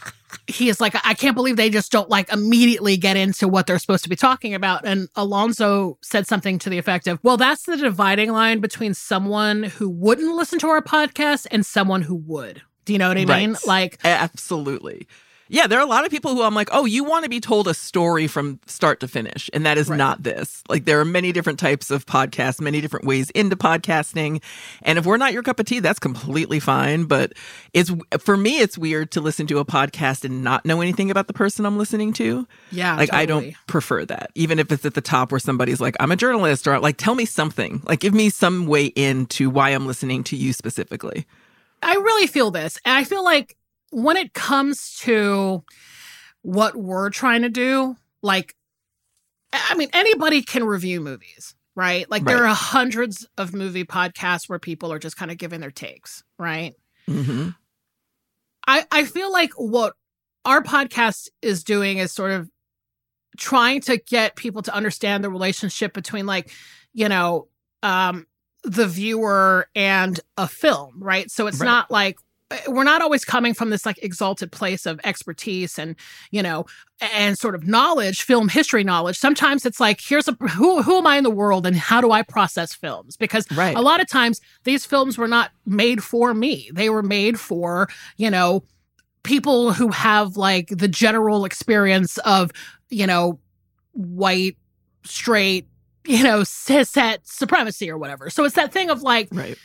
he 0.47 0.67
is 0.67 0.81
like 0.81 0.93
i 1.05 1.13
can't 1.13 1.35
believe 1.35 1.55
they 1.55 1.69
just 1.69 1.91
don't 1.91 2.09
like 2.09 2.31
immediately 2.33 2.97
get 2.97 3.15
into 3.15 3.47
what 3.47 3.65
they're 3.65 3.79
supposed 3.79 4.03
to 4.03 4.09
be 4.09 4.15
talking 4.15 4.53
about 4.53 4.85
and 4.85 5.07
alonso 5.15 5.97
said 6.01 6.27
something 6.27 6.59
to 6.59 6.69
the 6.69 6.77
effect 6.77 7.07
of 7.07 7.17
well 7.23 7.37
that's 7.37 7.63
the 7.63 7.77
dividing 7.77 8.31
line 8.31 8.59
between 8.59 8.93
someone 8.93 9.63
who 9.63 9.87
wouldn't 9.89 10.35
listen 10.35 10.59
to 10.59 10.67
our 10.67 10.81
podcast 10.81 11.47
and 11.51 11.65
someone 11.65 12.01
who 12.01 12.15
would 12.15 12.61
do 12.85 12.91
you 12.93 12.99
know 12.99 13.07
what 13.07 13.17
i 13.17 13.23
mean 13.25 13.51
Right. 13.53 13.67
like 13.67 13.99
Absolutely. 14.03 15.07
Yeah, 15.49 15.67
there 15.67 15.77
are 15.77 15.83
a 15.83 15.89
lot 15.89 16.05
of 16.05 16.09
people 16.11 16.33
who 16.33 16.41
I'm 16.41 16.55
like, 16.55 16.69
oh, 16.71 16.85
you 16.85 17.03
want 17.03 17.23
to 17.25 17.29
be 17.29 17.39
told 17.39 17.67
a 17.67 17.73
story 17.73 18.27
from 18.27 18.59
start 18.65 18.99
to 19.01 19.07
finish. 19.07 19.49
And 19.53 19.65
that 19.65 19.77
is 19.77 19.89
Right. 19.89 19.97
not 19.97 20.23
this. 20.23 20.63
Like, 20.69 20.85
there 20.85 20.99
are 20.99 21.05
many 21.05 21.31
different 21.31 21.59
types 21.59 21.91
of 21.91 22.05
podcasts, 22.05 22.61
many 22.61 22.81
different 22.81 23.05
ways 23.05 23.29
into 23.31 23.55
podcasting. 23.55 24.41
And 24.81 24.97
if 24.97 25.05
we're 25.05 25.17
not 25.17 25.33
your 25.33 25.43
cup 25.43 25.59
of 25.59 25.65
tea, 25.65 25.79
that's 25.79 25.99
completely 25.99 26.59
fine. 26.59 27.03
But 27.03 27.33
it's, 27.73 27.91
for 28.19 28.37
me, 28.37 28.59
it's 28.59 28.77
weird 28.77 29.11
to 29.11 29.21
listen 29.21 29.45
to 29.47 29.59
a 29.59 29.65
podcast 29.65 30.23
and 30.23 30.43
not 30.43 30.65
know 30.65 30.81
anything 30.81 31.11
about 31.11 31.27
the 31.27 31.33
person 31.33 31.65
I'm 31.65 31.77
listening 31.77 32.13
to. 32.13 32.47
Yeah. 32.71 32.95
Like, 32.95 33.13
I 33.13 33.25
don't 33.25 33.53
prefer 33.67 34.05
that. 34.05 34.31
Even 34.35 34.59
if 34.59 34.71
it's 34.71 34.85
at 34.85 34.93
the 34.93 35.01
top 35.01 35.31
where 35.31 35.39
somebody's 35.39 35.81
like, 35.81 35.95
I'm 35.99 36.11
a 36.11 36.15
journalist, 36.15 36.67
or 36.67 36.79
like, 36.79 36.97
tell 36.97 37.15
me 37.15 37.25
something. 37.25 37.83
Like, 37.85 37.99
give 37.99 38.13
me 38.13 38.29
some 38.29 38.65
way 38.65 38.85
into 38.85 39.49
why 39.49 39.69
I'm 39.71 39.85
listening 39.85 40.23
to 40.25 40.35
you 40.37 40.53
specifically. 40.53 41.25
I 41.83 41.95
really 41.95 42.27
feel 42.27 42.49
this. 42.49 42.79
And 42.85 42.97
I 42.97 43.03
feel 43.03 43.23
like 43.23 43.57
when 43.93 44.17
it 44.17 44.33
comes 44.33 44.97
to 44.99 45.63
what 46.41 46.75
we're 46.75 47.09
trying 47.09 47.43
to 47.43 47.49
do, 47.49 47.95
like, 48.21 48.55
I 49.53 49.75
mean, 49.75 49.89
anybody 49.93 50.41
can 50.41 50.63
review 50.63 50.99
movies, 50.99 51.55
right? 51.75 52.09
Like, 52.09 52.25
there 52.25 52.45
are 52.45 52.55
hundreds 52.55 53.27
of 53.37 53.53
movie 53.53 53.85
podcasts 53.85 54.49
where 54.49 54.59
people 54.59 54.91
are 54.91 54.99
just 54.99 55.15
kind 55.17 55.31
of 55.31 55.37
giving 55.37 55.61
their 55.61 55.71
takes, 55.71 56.23
right? 56.37 56.73
hmm 57.07 57.49
I, 58.65 58.85
I 58.91 59.03
feel 59.03 59.31
like 59.31 59.51
what 59.57 59.93
our 60.45 60.61
podcast 60.61 61.27
is 61.41 61.63
doing 61.63 61.97
is 61.97 62.11
sort 62.13 62.31
of 62.31 62.49
trying 63.37 63.81
to 63.81 63.97
get 63.97 64.35
people 64.35 64.61
to 64.61 64.73
understand 64.73 65.23
the 65.23 65.29
relationship 65.29 65.93
between 65.93 66.25
like, 66.25 66.51
you 66.93 67.09
know, 67.09 67.47
um 67.81 68.25
the 68.63 68.87
viewer 68.87 69.67
and 69.75 70.19
a 70.37 70.47
film, 70.47 70.95
right? 71.03 71.29
So 71.29 71.47
it's 71.47 71.59
Right. 71.59 71.65
not 71.67 71.91
like 71.91 72.17
Eh, 72.53 72.59
we're 72.67 72.83
not 72.83 73.01
always 73.01 73.25
coming 73.25 73.53
from 73.53 73.69
this 73.69 73.85
like 73.85 73.97
exalted 74.03 74.51
place 74.51 74.85
of 74.85 74.99
expertise 75.03 75.79
and 75.79 75.95
you 76.31 76.43
know 76.43 76.65
and 77.15 77.37
sort 77.37 77.55
of 77.55 77.65
knowledge 77.67 78.21
film 78.21 78.47
history 78.49 78.83
knowledge 78.83 79.17
sometimes 79.17 79.65
it's 79.65 79.79
like 79.79 79.99
here's 80.01 80.27
a 80.27 80.33
who 80.51 80.81
who 80.81 80.97
am 80.97 81.07
i 81.07 81.17
in 81.17 81.23
the 81.23 81.29
world 81.29 81.65
and 81.65 81.75
how 81.75 81.99
do 82.01 82.11
i 82.11 82.21
process 82.21 82.73
films 82.73 83.17
because 83.17 83.45
Right. 83.55 83.75
a 83.75 83.81
lot 83.81 83.99
of 84.01 84.07
times 84.07 84.39
these 84.63 84.85
films 84.85 85.17
were 85.17 85.27
not 85.27 85.51
made 85.65 86.03
for 86.03 86.33
me 86.33 86.69
they 86.73 86.89
were 86.89 87.03
made 87.03 87.39
for 87.39 87.89
you 88.17 88.29
know 88.29 88.63
people 89.23 89.73
who 89.73 89.87
have 89.89 90.37
like 90.37 90.67
the 90.69 90.87
general 90.87 91.45
experience 91.45 92.17
of 92.19 92.51
you 92.89 93.07
know 93.07 93.39
white 93.93 94.57
straight 95.03 95.67
you 96.05 96.23
know 96.23 96.41
cishet 96.41 97.17
supremacy 97.23 97.89
or 97.89 97.97
whatever 97.97 98.29
so 98.29 98.43
it's 98.45 98.55
that 98.55 98.71
thing 98.73 98.89
of 98.89 99.01
like 99.01 99.27
Right. 99.31 99.57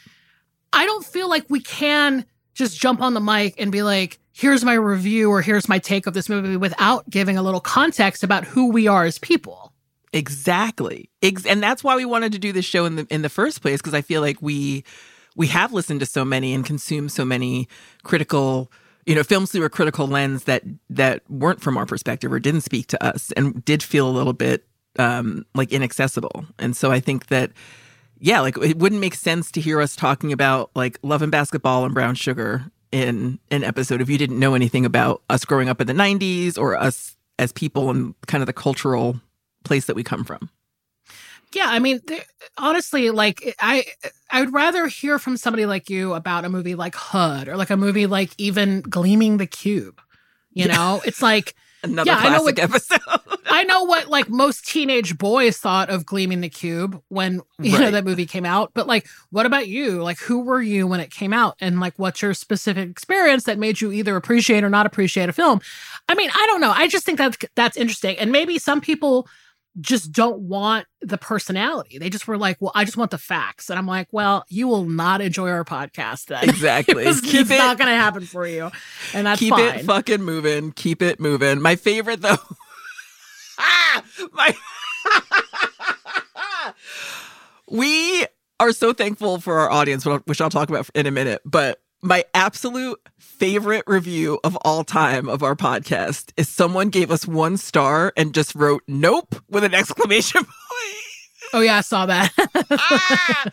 I 0.72 0.84
don't 0.84 1.04
feel 1.04 1.28
like 1.30 1.46
we 1.48 1.60
can 1.60 2.24
just 2.58 2.78
jump 2.78 3.00
on 3.00 3.14
the 3.14 3.20
mic 3.20 3.54
and 3.58 3.70
be 3.70 3.82
like, 3.82 4.18
here's 4.32 4.64
my 4.64 4.74
review 4.74 5.30
or 5.30 5.40
here's 5.40 5.68
my 5.68 5.78
take 5.78 6.06
of 6.06 6.12
this 6.12 6.28
movie 6.28 6.56
without 6.56 7.08
giving 7.08 7.38
a 7.38 7.42
little 7.42 7.60
context 7.60 8.24
about 8.24 8.44
who 8.44 8.70
we 8.70 8.88
are 8.88 9.04
as 9.04 9.18
people. 9.18 9.72
Exactly. 10.12 11.08
Ex- 11.22 11.46
and 11.46 11.62
that's 11.62 11.84
why 11.84 11.94
we 11.94 12.04
wanted 12.04 12.32
to 12.32 12.38
do 12.38 12.52
this 12.52 12.64
show 12.64 12.84
in 12.84 12.96
the 12.96 13.06
in 13.10 13.22
the 13.22 13.28
first 13.28 13.62
place 13.62 13.78
because 13.80 13.94
I 13.94 14.00
feel 14.00 14.20
like 14.20 14.42
we 14.42 14.84
we 15.36 15.46
have 15.48 15.72
listened 15.72 16.00
to 16.00 16.06
so 16.06 16.24
many 16.24 16.52
and 16.52 16.64
consumed 16.64 17.12
so 17.12 17.24
many 17.24 17.68
critical 18.02 18.72
you 19.06 19.14
know 19.14 19.22
films 19.22 19.52
through 19.52 19.64
a 19.64 19.70
critical 19.70 20.08
lens 20.08 20.44
that 20.44 20.64
that 20.90 21.22
weren't 21.30 21.60
from 21.60 21.76
our 21.76 21.86
perspective 21.86 22.32
or 22.32 22.40
didn't 22.40 22.62
speak 22.62 22.88
to 22.88 23.04
us 23.04 23.32
and 23.32 23.64
did 23.64 23.82
feel 23.82 24.08
a 24.08 24.10
little 24.10 24.32
bit 24.32 24.66
um 24.98 25.44
like 25.54 25.72
inaccessible. 25.72 26.46
And 26.58 26.76
so 26.76 26.90
I 26.90 27.00
think 27.00 27.26
that 27.26 27.52
yeah, 28.20 28.40
like 28.40 28.56
it 28.58 28.78
wouldn't 28.78 29.00
make 29.00 29.14
sense 29.14 29.50
to 29.52 29.60
hear 29.60 29.80
us 29.80 29.96
talking 29.96 30.32
about 30.32 30.70
like 30.74 30.98
love 31.02 31.22
and 31.22 31.32
basketball 31.32 31.84
and 31.84 31.94
brown 31.94 32.14
sugar 32.14 32.70
in 32.90 33.38
an 33.50 33.64
episode 33.64 34.00
if 34.00 34.08
you 34.08 34.18
didn't 34.18 34.38
know 34.38 34.54
anything 34.54 34.84
about 34.84 35.22
us 35.28 35.44
growing 35.44 35.68
up 35.68 35.80
in 35.80 35.86
the 35.86 35.92
90s 35.92 36.58
or 36.58 36.76
us 36.76 37.16
as 37.38 37.52
people 37.52 37.90
and 37.90 38.14
kind 38.26 38.42
of 38.42 38.46
the 38.46 38.52
cultural 38.52 39.20
place 39.64 39.86
that 39.86 39.96
we 39.96 40.02
come 40.02 40.24
from. 40.24 40.50
Yeah, 41.52 41.66
I 41.66 41.78
mean, 41.78 42.00
th- 42.00 42.26
honestly, 42.58 43.10
like 43.10 43.56
I, 43.58 43.84
I 44.30 44.40
would 44.40 44.52
rather 44.52 44.86
hear 44.86 45.18
from 45.18 45.36
somebody 45.36 45.64
like 45.64 45.88
you 45.88 46.14
about 46.14 46.44
a 46.44 46.48
movie 46.48 46.74
like 46.74 46.94
HUD 46.94 47.48
or 47.48 47.56
like 47.56 47.70
a 47.70 47.76
movie 47.76 48.06
like 48.06 48.32
even 48.36 48.82
Gleaming 48.82 49.38
the 49.38 49.46
Cube. 49.46 50.00
You 50.52 50.66
know, 50.66 51.00
it's 51.04 51.22
like 51.22 51.54
Another 51.82 52.10
Yeah, 52.10 52.18
I 52.18 52.30
know 52.36 52.42
what- 52.42 52.58
episode. 52.58 52.98
I 53.50 53.64
know 53.64 53.84
what 53.84 54.08
like 54.08 54.28
most 54.28 54.66
teenage 54.66 55.16
boys 55.16 55.56
thought 55.56 55.88
of 55.90 56.04
Gleaming 56.04 56.40
the 56.42 56.48
Cube 56.48 57.00
when 57.08 57.40
you 57.60 57.78
know 57.78 57.90
that 57.90 58.04
movie 58.04 58.26
came 58.26 58.44
out. 58.44 58.72
But 58.74 58.86
like, 58.86 59.06
what 59.30 59.46
about 59.46 59.68
you? 59.68 60.02
Like, 60.02 60.18
who 60.18 60.40
were 60.40 60.60
you 60.60 60.86
when 60.86 61.00
it 61.00 61.10
came 61.10 61.32
out? 61.32 61.56
And 61.60 61.80
like, 61.80 61.94
what's 61.98 62.20
your 62.20 62.34
specific 62.34 62.88
experience 62.90 63.44
that 63.44 63.58
made 63.58 63.80
you 63.80 63.90
either 63.92 64.16
appreciate 64.16 64.64
or 64.64 64.70
not 64.70 64.86
appreciate 64.86 65.28
a 65.28 65.32
film? 65.32 65.60
I 66.08 66.14
mean, 66.14 66.30
I 66.34 66.46
don't 66.48 66.60
know. 66.60 66.72
I 66.74 66.88
just 66.88 67.04
think 67.06 67.16
that's 67.18 67.38
that's 67.54 67.76
interesting. 67.76 68.18
And 68.18 68.30
maybe 68.32 68.58
some 68.58 68.80
people 68.80 69.26
just 69.80 70.12
don't 70.12 70.40
want 70.40 70.86
the 71.00 71.18
personality. 71.18 71.98
They 71.98 72.10
just 72.10 72.26
were 72.26 72.36
like, 72.36 72.56
well, 72.60 72.72
I 72.74 72.84
just 72.84 72.96
want 72.96 73.10
the 73.10 73.18
facts. 73.18 73.70
And 73.70 73.78
I'm 73.78 73.86
like, 73.86 74.08
well, 74.12 74.44
you 74.48 74.66
will 74.68 74.84
not 74.84 75.20
enjoy 75.20 75.48
our 75.50 75.64
podcast 75.64 76.26
then. 76.26 76.42
exactly. 76.48 77.04
it's 77.04 77.20
keep 77.20 77.42
it's 77.42 77.50
it 77.50 77.58
not 77.58 77.78
going 77.78 77.88
to 77.88 77.94
happen 77.96 78.22
for 78.24 78.46
you. 78.46 78.70
And 79.14 79.26
that's 79.26 79.38
keep 79.40 79.50
fine. 79.50 79.76
it 79.80 79.84
fucking 79.84 80.22
moving. 80.22 80.72
Keep 80.72 81.02
it 81.02 81.20
moving. 81.20 81.60
My 81.60 81.76
favorite 81.76 82.20
though. 82.22 82.36
ah, 83.58 84.02
my 84.32 84.54
We 87.70 88.26
are 88.60 88.72
so 88.72 88.92
thankful 88.92 89.40
for 89.40 89.58
our 89.60 89.70
audience, 89.70 90.04
which 90.04 90.12
I'll- 90.12 90.22
which 90.24 90.40
I'll 90.40 90.50
talk 90.50 90.68
about 90.68 90.88
in 90.94 91.06
a 91.06 91.10
minute, 91.10 91.42
but 91.44 91.80
my 92.02 92.24
absolute 92.34 93.00
favorite 93.18 93.84
review 93.86 94.38
of 94.44 94.56
all 94.62 94.84
time 94.84 95.28
of 95.28 95.42
our 95.42 95.56
podcast 95.56 96.32
is 96.36 96.48
someone 96.48 96.90
gave 96.90 97.10
us 97.10 97.26
one 97.26 97.56
star 97.56 98.12
and 98.16 98.34
just 98.34 98.54
wrote 98.54 98.82
nope 98.86 99.34
with 99.48 99.64
an 99.64 99.74
exclamation 99.80 100.44
point. 100.44 100.96
oh, 101.52 101.60
yeah, 101.60 101.78
I 101.78 101.80
saw 101.80 102.06
that. 102.06 102.32
Ah! 102.70 103.50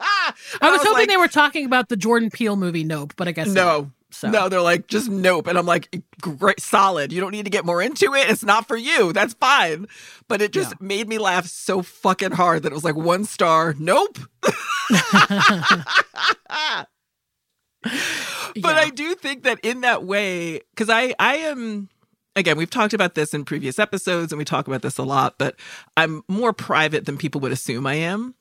I 0.60 0.70
was, 0.70 0.78
hoping 0.80 0.92
like, 0.94 1.08
they 1.08 1.16
were 1.16 1.28
talking 1.28 1.66
about 1.66 1.88
the 1.88 1.96
Jordan 1.96 2.30
Peele 2.30 2.56
movie 2.56 2.84
Nope, 2.84 3.14
but 3.16 3.28
I 3.28 3.32
guess 3.32 3.48
not. 3.48 3.54
no. 3.54 3.90
So 4.10 4.30
No, 4.30 4.48
they're 4.48 4.60
like, 4.60 4.86
just 4.86 5.08
nope. 5.10 5.48
And 5.48 5.58
I'm 5.58 5.66
like, 5.66 6.02
great, 6.20 6.60
solid. 6.60 7.12
You 7.12 7.20
don't 7.20 7.32
need 7.32 7.46
to 7.46 7.50
get 7.50 7.64
more 7.66 7.82
into 7.82 8.14
it. 8.14 8.30
It's 8.30 8.44
not 8.44 8.68
for 8.68 8.76
you. 8.76 9.12
That's 9.12 9.34
fine. 9.34 9.88
But 10.28 10.40
it 10.40 10.52
just 10.52 10.70
Yeah. 10.70 10.76
made 10.86 11.08
me 11.08 11.18
laugh 11.18 11.46
so 11.46 11.82
fucking 11.82 12.30
hard 12.32 12.62
that 12.62 12.70
it 12.70 12.74
was 12.74 12.84
like 12.84 12.94
one 12.94 13.24
star, 13.24 13.74
nope. 13.78 14.18
But 18.56 18.76
Yeah. 18.76 18.82
I 18.82 18.90
do 18.90 19.14
think 19.16 19.42
that 19.42 19.58
in 19.64 19.80
that 19.80 20.04
way, 20.04 20.60
because 20.70 20.88
I, 20.88 21.12
I 21.18 21.36
am, 21.38 21.88
again, 22.36 22.56
we've 22.56 22.70
talked 22.70 22.94
about 22.94 23.16
this 23.16 23.34
in 23.34 23.44
previous 23.44 23.80
episodes 23.80 24.30
and 24.30 24.38
we 24.38 24.44
talk 24.44 24.68
about 24.68 24.82
this 24.82 24.96
a 24.96 25.02
lot, 25.02 25.38
but 25.38 25.56
I'm 25.96 26.22
more 26.28 26.52
private 26.52 27.04
than 27.04 27.18
people 27.18 27.40
would 27.40 27.50
assume 27.50 27.84
I 27.84 27.94
am. 27.94 28.36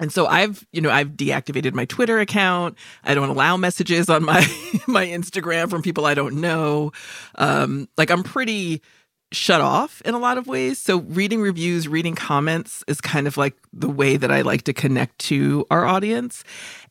And 0.00 0.10
so 0.10 0.26
I've, 0.26 0.66
you 0.72 0.80
know, 0.80 0.90
I've 0.90 1.10
deactivated 1.10 1.74
my 1.74 1.84
Twitter 1.84 2.18
account. 2.18 2.76
I 3.04 3.14
don't 3.14 3.28
allow 3.28 3.56
messages 3.56 4.08
on 4.08 4.24
my 4.24 4.40
my 4.88 5.06
Instagram 5.06 5.70
from 5.70 5.82
people 5.82 6.06
I 6.06 6.14
don't 6.14 6.40
know. 6.40 6.92
Um, 7.36 7.88
like 7.96 8.10
I'm 8.10 8.22
pretty 8.22 8.82
shut 9.30 9.60
off 9.60 10.00
in 10.02 10.14
a 10.14 10.18
lot 10.18 10.38
of 10.38 10.46
ways. 10.46 10.78
So 10.78 10.98
reading 11.00 11.40
reviews, 11.40 11.86
reading 11.86 12.14
comments 12.14 12.82
is 12.86 13.00
kind 13.00 13.26
of 13.26 13.36
like 13.36 13.56
the 13.72 13.88
way 13.88 14.16
that 14.16 14.30
I 14.30 14.42
like 14.42 14.62
to 14.62 14.72
connect 14.72 15.18
to 15.20 15.66
our 15.70 15.84
audience. 15.84 16.44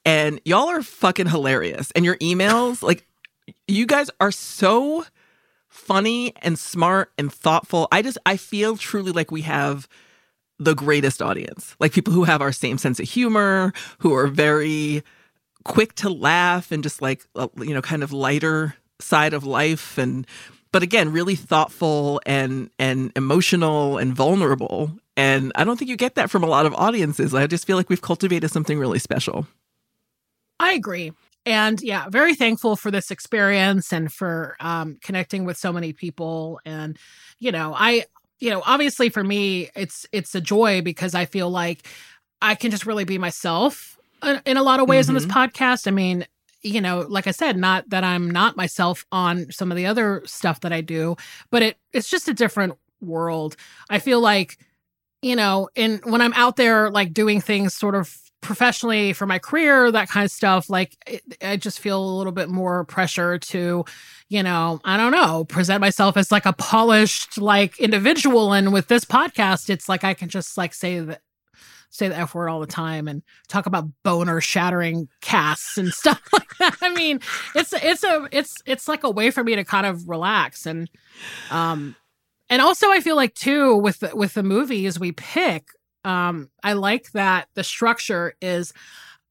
And 0.05 0.41
y'all 0.45 0.69
are 0.69 0.83
fucking 0.83 1.27
hilarious. 1.27 1.91
And 1.91 2.03
your 2.03 2.17
emails, 2.17 2.81
like 2.81 3.07
you 3.67 3.85
guys 3.85 4.09
are 4.19 4.31
so 4.31 5.05
funny 5.69 6.33
and 6.41 6.57
smart 6.59 7.11
and 7.17 7.31
thoughtful. 7.31 7.87
I 7.91 8.01
just 8.01 8.17
I 8.25 8.37
feel 8.37 8.77
truly 8.77 9.11
like 9.11 9.31
we 9.31 9.41
have 9.41 9.87
the 10.59 10.75
greatest 10.75 11.21
audience. 11.21 11.75
Like 11.79 11.93
people 11.93 12.13
who 12.13 12.25
have 12.25 12.41
our 12.41 12.51
same 12.51 12.77
sense 12.77 12.99
of 12.99 13.09
humor, 13.09 13.73
who 13.99 14.13
are 14.13 14.27
very 14.27 15.03
quick 15.63 15.95
to 15.95 16.09
laugh 16.09 16.71
and 16.71 16.83
just 16.83 17.01
like 17.01 17.25
uh, 17.35 17.47
you 17.57 17.73
know 17.73 17.81
kind 17.81 18.03
of 18.03 18.11
lighter 18.11 18.75
side 18.99 19.33
of 19.33 19.45
life 19.45 19.97
and 19.97 20.27
but 20.71 20.83
again 20.83 21.11
really 21.11 21.35
thoughtful 21.35 22.21
and 22.25 22.69
and 22.77 23.11
emotional 23.15 23.97
and 23.97 24.13
vulnerable 24.13 24.91
and 25.15 25.51
I 25.55 25.63
don't 25.63 25.77
think 25.77 25.89
you 25.89 25.95
get 25.97 26.15
that 26.15 26.29
from 26.29 26.43
a 26.43 26.47
lot 26.47 26.65
of 26.65 26.73
audiences. 26.73 27.33
I 27.35 27.45
just 27.47 27.67
feel 27.67 27.77
like 27.77 27.89
we've 27.89 28.01
cultivated 28.01 28.49
something 28.49 28.79
really 28.79 28.99
special. 28.99 29.47
I 30.63 30.73
agree. 30.73 31.11
And 31.45 31.81
yeah, 31.81 32.07
very 32.09 32.35
thankful 32.35 32.77
for 32.77 32.89
this 32.89 33.11
experience 33.11 33.91
and 33.91 34.11
for 34.11 34.55
um, 34.61 34.97
connecting 35.01 35.43
with 35.43 35.57
so 35.57 35.73
many 35.73 35.91
people. 35.91 36.61
And 36.65 36.97
you 37.39 37.51
know, 37.51 37.75
I, 37.77 38.05
you 38.39 38.49
know, 38.49 38.63
obviously 38.65 39.09
for 39.09 39.25
me, 39.25 39.69
it's 39.75 40.05
it's 40.13 40.33
a 40.35 40.41
joy 40.41 40.81
because 40.81 41.15
I 41.15 41.25
feel 41.25 41.49
like 41.49 41.85
I 42.41 42.55
can 42.55 42.71
just 42.71 42.85
really 42.85 43.03
be 43.03 43.17
myself 43.17 43.99
in, 44.23 44.41
in 44.45 44.57
a 44.57 44.63
lot 44.63 44.79
of 44.79 44.87
ways 44.87 45.09
on 45.09 45.15
this 45.15 45.25
podcast. 45.25 45.85
I 45.85 45.91
mean, 45.91 46.25
you 46.61 46.79
know, 46.79 47.05
like 47.09 47.27
I 47.27 47.31
said, 47.31 47.57
not 47.57 47.89
that 47.89 48.05
I'm 48.05 48.31
not 48.31 48.55
myself 48.55 49.05
on 49.11 49.51
some 49.51 49.69
of 49.69 49.75
the 49.75 49.85
other 49.85 50.21
stuff 50.25 50.61
that 50.61 50.71
I 50.71 50.79
do, 50.79 51.17
but 51.51 51.61
it 51.61 51.77
it's 51.91 52.09
just 52.09 52.29
a 52.29 52.33
different 52.33 52.75
world. 53.01 53.57
I 53.89 53.99
feel 53.99 54.21
like, 54.21 54.57
you 55.21 55.35
know, 55.35 55.67
in 55.75 55.99
when 56.05 56.21
I'm 56.21 56.33
out 56.33 56.55
there 56.55 56.89
like 56.89 57.13
doing 57.13 57.41
things 57.41 57.73
sort 57.73 57.95
of 57.95 58.22
professionally 58.43 59.13
for 59.13 59.25
my 59.25 59.39
career, 59.39 59.91
that 59.91 60.09
kind 60.09 60.25
of 60.25 60.31
stuff, 60.31 60.69
like 60.69 60.95
I 61.41 61.57
just 61.57 61.79
feel 61.79 62.03
a 62.03 62.17
little 62.17 62.31
bit 62.31 62.49
more 62.49 62.85
pressure 62.85 63.39
to, 63.39 63.85
you 64.29 64.43
know, 64.43 64.79
I 64.83 64.97
don't 64.97 65.11
know, 65.11 65.45
present 65.45 65.81
myself 65.81 66.17
as 66.17 66.31
like 66.31 66.45
a 66.45 66.53
polished 66.53 67.39
like 67.39 67.79
individual. 67.79 68.53
And 68.53 68.71
with 68.71 68.87
this 68.87 69.05
podcast, 69.05 69.69
it's 69.69 69.89
like 69.89 70.03
I 70.03 70.13
can 70.13 70.29
just 70.29 70.57
like 70.57 70.73
say 70.73 70.99
that 70.99 71.21
say 71.89 72.07
the 72.07 72.17
F 72.17 72.33
word 72.33 72.49
all 72.49 72.59
the 72.59 72.67
time 72.67 73.07
and 73.07 73.21
talk 73.47 73.67
about 73.67 73.87
boner 74.03 74.41
shattering 74.41 75.07
casts 75.21 75.77
and 75.77 75.89
stuff 75.93 76.21
like 76.33 76.57
that. 76.57 76.75
I 76.81 76.93
mean, 76.93 77.19
it's 77.55 77.73
it's 77.73 78.03
a 78.03 78.27
it's 78.31 78.61
it's 78.65 78.87
like 78.87 79.03
a 79.03 79.09
way 79.09 79.31
for 79.31 79.43
me 79.43 79.55
to 79.55 79.63
kind 79.63 79.85
of 79.85 80.09
relax 80.09 80.65
and 80.65 80.89
um 81.51 81.95
and 82.49 82.61
also 82.61 82.91
I 82.91 82.99
feel 82.99 83.15
like 83.15 83.35
too 83.35 83.75
with 83.75 83.99
the, 83.99 84.15
with 84.15 84.33
the 84.33 84.43
movies 84.43 84.99
we 84.99 85.11
pick, 85.11 85.67
um, 86.03 86.49
I 86.63 86.73
like 86.73 87.11
that 87.11 87.47
the 87.53 87.63
structure 87.63 88.35
is 88.41 88.73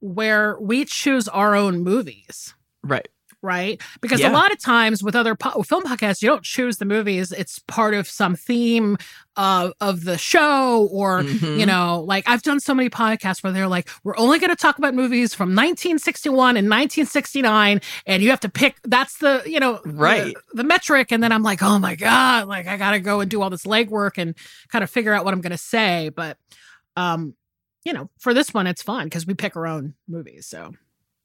where 0.00 0.58
we 0.60 0.84
choose 0.84 1.28
our 1.28 1.54
own 1.54 1.82
movies. 1.82 2.54
Right 2.82 3.08
right? 3.42 3.80
Because 4.00 4.20
yeah. 4.20 4.30
a 4.30 4.32
lot 4.32 4.52
of 4.52 4.60
times 4.60 5.02
with 5.02 5.16
other 5.16 5.34
po- 5.34 5.62
film 5.62 5.82
podcasts, 5.82 6.22
you 6.22 6.28
don't 6.28 6.44
choose 6.44 6.78
the 6.78 6.84
movies; 6.84 7.32
it's 7.32 7.58
part 7.60 7.94
of 7.94 8.06
some 8.06 8.36
theme 8.36 8.96
of 9.36 9.72
of 9.80 10.04
the 10.04 10.16
show, 10.16 10.88
or 10.90 11.22
mm-hmm. 11.22 11.58
you 11.58 11.66
know, 11.66 12.04
like 12.06 12.28
I've 12.28 12.42
done 12.42 12.60
so 12.60 12.74
many 12.74 12.88
podcasts 12.88 13.42
where 13.42 13.52
they're 13.52 13.68
like, 13.68 13.88
"We're 14.04 14.16
only 14.16 14.38
going 14.38 14.50
to 14.50 14.56
talk 14.56 14.78
about 14.78 14.94
movies 14.94 15.34
from 15.34 15.50
1961 15.50 16.56
and 16.56 16.68
1969, 16.68 17.80
and 18.06 18.22
you 18.22 18.30
have 18.30 18.40
to 18.40 18.48
pick." 18.48 18.76
That's 18.84 19.18
the 19.18 19.42
you 19.46 19.60
know, 19.60 19.80
right, 19.84 20.34
the, 20.52 20.62
the 20.62 20.64
metric, 20.64 21.12
and 21.12 21.22
then 21.22 21.32
I'm 21.32 21.42
like, 21.42 21.62
"Oh 21.62 21.78
my 21.78 21.94
god!" 21.94 22.48
Like 22.48 22.66
I 22.66 22.76
got 22.76 22.92
to 22.92 23.00
go 23.00 23.20
and 23.20 23.30
do 23.30 23.42
all 23.42 23.50
this 23.50 23.64
legwork 23.64 24.18
and 24.18 24.34
kind 24.68 24.84
of 24.84 24.90
figure 24.90 25.12
out 25.12 25.24
what 25.24 25.34
I'm 25.34 25.40
going 25.40 25.52
to 25.52 25.58
say, 25.58 26.10
but 26.10 26.38
um 26.96 27.34
you 27.84 27.92
know, 27.92 28.08
for 28.18 28.32
this 28.32 28.54
one, 28.54 28.66
it's 28.66 28.82
fun 28.82 29.06
because 29.06 29.26
we 29.26 29.34
pick 29.34 29.56
our 29.56 29.66
own 29.66 29.94
movies. 30.06 30.46
So 30.46 30.72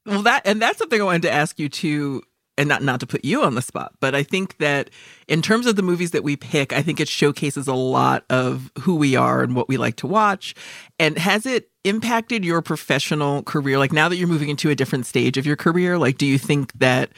well, 0.07 0.23
that 0.23 0.41
and 0.45 0.61
that's 0.61 0.77
something 0.79 0.99
I 0.99 1.03
wanted 1.03 1.23
to 1.23 1.31
ask 1.31 1.59
you 1.59 1.69
too, 1.69 2.23
and 2.57 2.69
not 2.69 2.81
not 2.81 2.99
to 3.01 3.07
put 3.07 3.25
you 3.25 3.43
on 3.43 3.55
the 3.55 3.61
spot, 3.61 3.93
but 3.99 4.15
I 4.15 4.23
think 4.23 4.57
that 4.57 4.89
in 5.27 5.41
terms 5.41 5.65
of 5.65 5.75
the 5.75 5.81
movies 5.83 6.11
that 6.11 6.23
we 6.23 6.35
pick, 6.35 6.73
I 6.73 6.81
think 6.81 6.99
it 6.99 7.09
showcases 7.09 7.67
a 7.67 7.73
lot 7.73 8.25
of 8.29 8.71
who 8.79 8.95
we 8.95 9.15
are 9.15 9.43
and 9.43 9.55
what 9.55 9.67
we 9.67 9.77
like 9.77 9.97
to 9.97 10.07
watch. 10.07 10.55
And 10.97 11.17
has 11.17 11.45
it 11.45 11.69
impacted 11.83 12.45
your 12.45 12.61
professional 12.61 13.43
career? 13.43 13.77
Like 13.77 13.91
now 13.91 14.09
that 14.09 14.15
you're 14.15 14.27
moving 14.27 14.49
into 14.49 14.69
a 14.69 14.75
different 14.75 15.05
stage 15.05 15.37
of 15.37 15.45
your 15.45 15.57
career, 15.57 15.97
like 15.97 16.17
do 16.17 16.25
you 16.25 16.37
think 16.37 16.71
that 16.73 17.11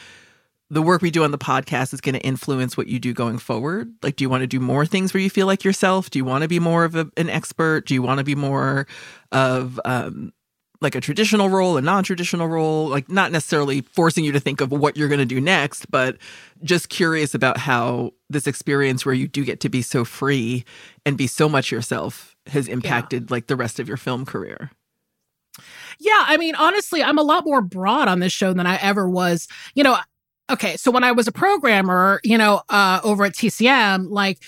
the 0.72 0.82
work 0.82 1.02
we 1.02 1.12
do 1.12 1.24
on 1.24 1.32
the 1.32 1.38
podcast 1.38 1.94
is 1.94 2.02
going 2.02 2.14
to 2.14 2.22
influence 2.22 2.78
what 2.78 2.88
you 2.88 3.00
do 3.00 3.14
going 3.14 3.40
forward? 3.40 3.92
Like, 4.04 4.16
do 4.16 4.24
you 4.24 4.30
want 4.30 4.42
to 4.42 4.48
do 4.48 4.60
more 4.60 4.86
things 4.86 5.14
where 5.14 5.22
you 5.22 5.30
feel 5.30 5.48
like 5.48 5.64
yourself? 5.64 6.10
Do 6.10 6.20
you 6.20 6.26
want 6.26 6.44
to 6.44 6.48
be 6.48 6.60
more 6.60 6.84
of 6.84 6.96
a, 6.96 7.10
an 7.18 7.30
expert? 7.30 7.88
Do 7.88 7.94
you 7.94 8.02
want 8.02 8.20
to 8.20 8.24
be 8.24 8.36
more 8.36 8.86
of 9.32 9.80
um, 9.84 10.32
like 10.82 10.96
a 10.96 11.02
traditional 11.02 11.50
role, 11.50 11.78
a 11.78 11.82
non-traditional 11.82 12.48
role, 12.48 12.88
like 12.88 13.10
not 13.10 13.32
necessarily 13.32 13.82
forcing 13.82 14.24
you 14.24 14.32
to 14.32 14.40
think 14.40 14.62
of 14.62 14.72
what 14.72 14.96
you're 14.96 15.10
going 15.10 15.20
to 15.20 15.26
do 15.26 15.42
next, 15.42 15.92
but 15.92 16.18
just 16.64 16.90
curious 16.90 17.34
about 17.34 17.58
how 17.58 18.12
this 18.30 18.48
experience 18.48 19.06
where 19.06 19.16
you 19.16 19.28
do 19.28 19.44
get 19.44 19.60
to 19.60 19.70
be 19.70 19.82
so 19.82 20.06
free 20.06 20.64
and 21.06 21.18
be 21.18 21.28
so 21.28 21.50
much 21.50 21.72
yourself 21.72 22.36
has 22.48 22.68
impacted 22.68 23.24
yeah. 23.24 23.28
like 23.30 23.48
the 23.48 23.56
rest 23.56 23.80
of 23.80 23.88
your 23.88 23.98
film 23.98 24.26
career. 24.26 24.72
Yeah, 26.00 26.24
I 26.28 26.38
mean, 26.38 26.56
honestly, 26.56 27.04
I'm 27.04 27.18
a 27.18 27.24
lot 27.24 27.46
more 27.46 27.62
broad 27.62 28.08
on 28.08 28.20
this 28.20 28.32
show 28.32 28.54
than 28.54 28.66
I 28.66 28.78
ever 28.78 29.10
was. 29.10 29.50
You 29.76 29.84
know, 29.84 29.98
okay, 30.50 30.78
so 30.78 30.92
when 30.92 31.04
I 31.04 31.12
was 31.12 31.28
a 31.28 31.32
programmer, 31.32 32.22
you 32.24 32.38
know, 32.38 32.62
uh, 32.70 33.02
over 33.04 33.26
at 33.26 33.34
TCM, 33.34 34.06
like 34.10 34.40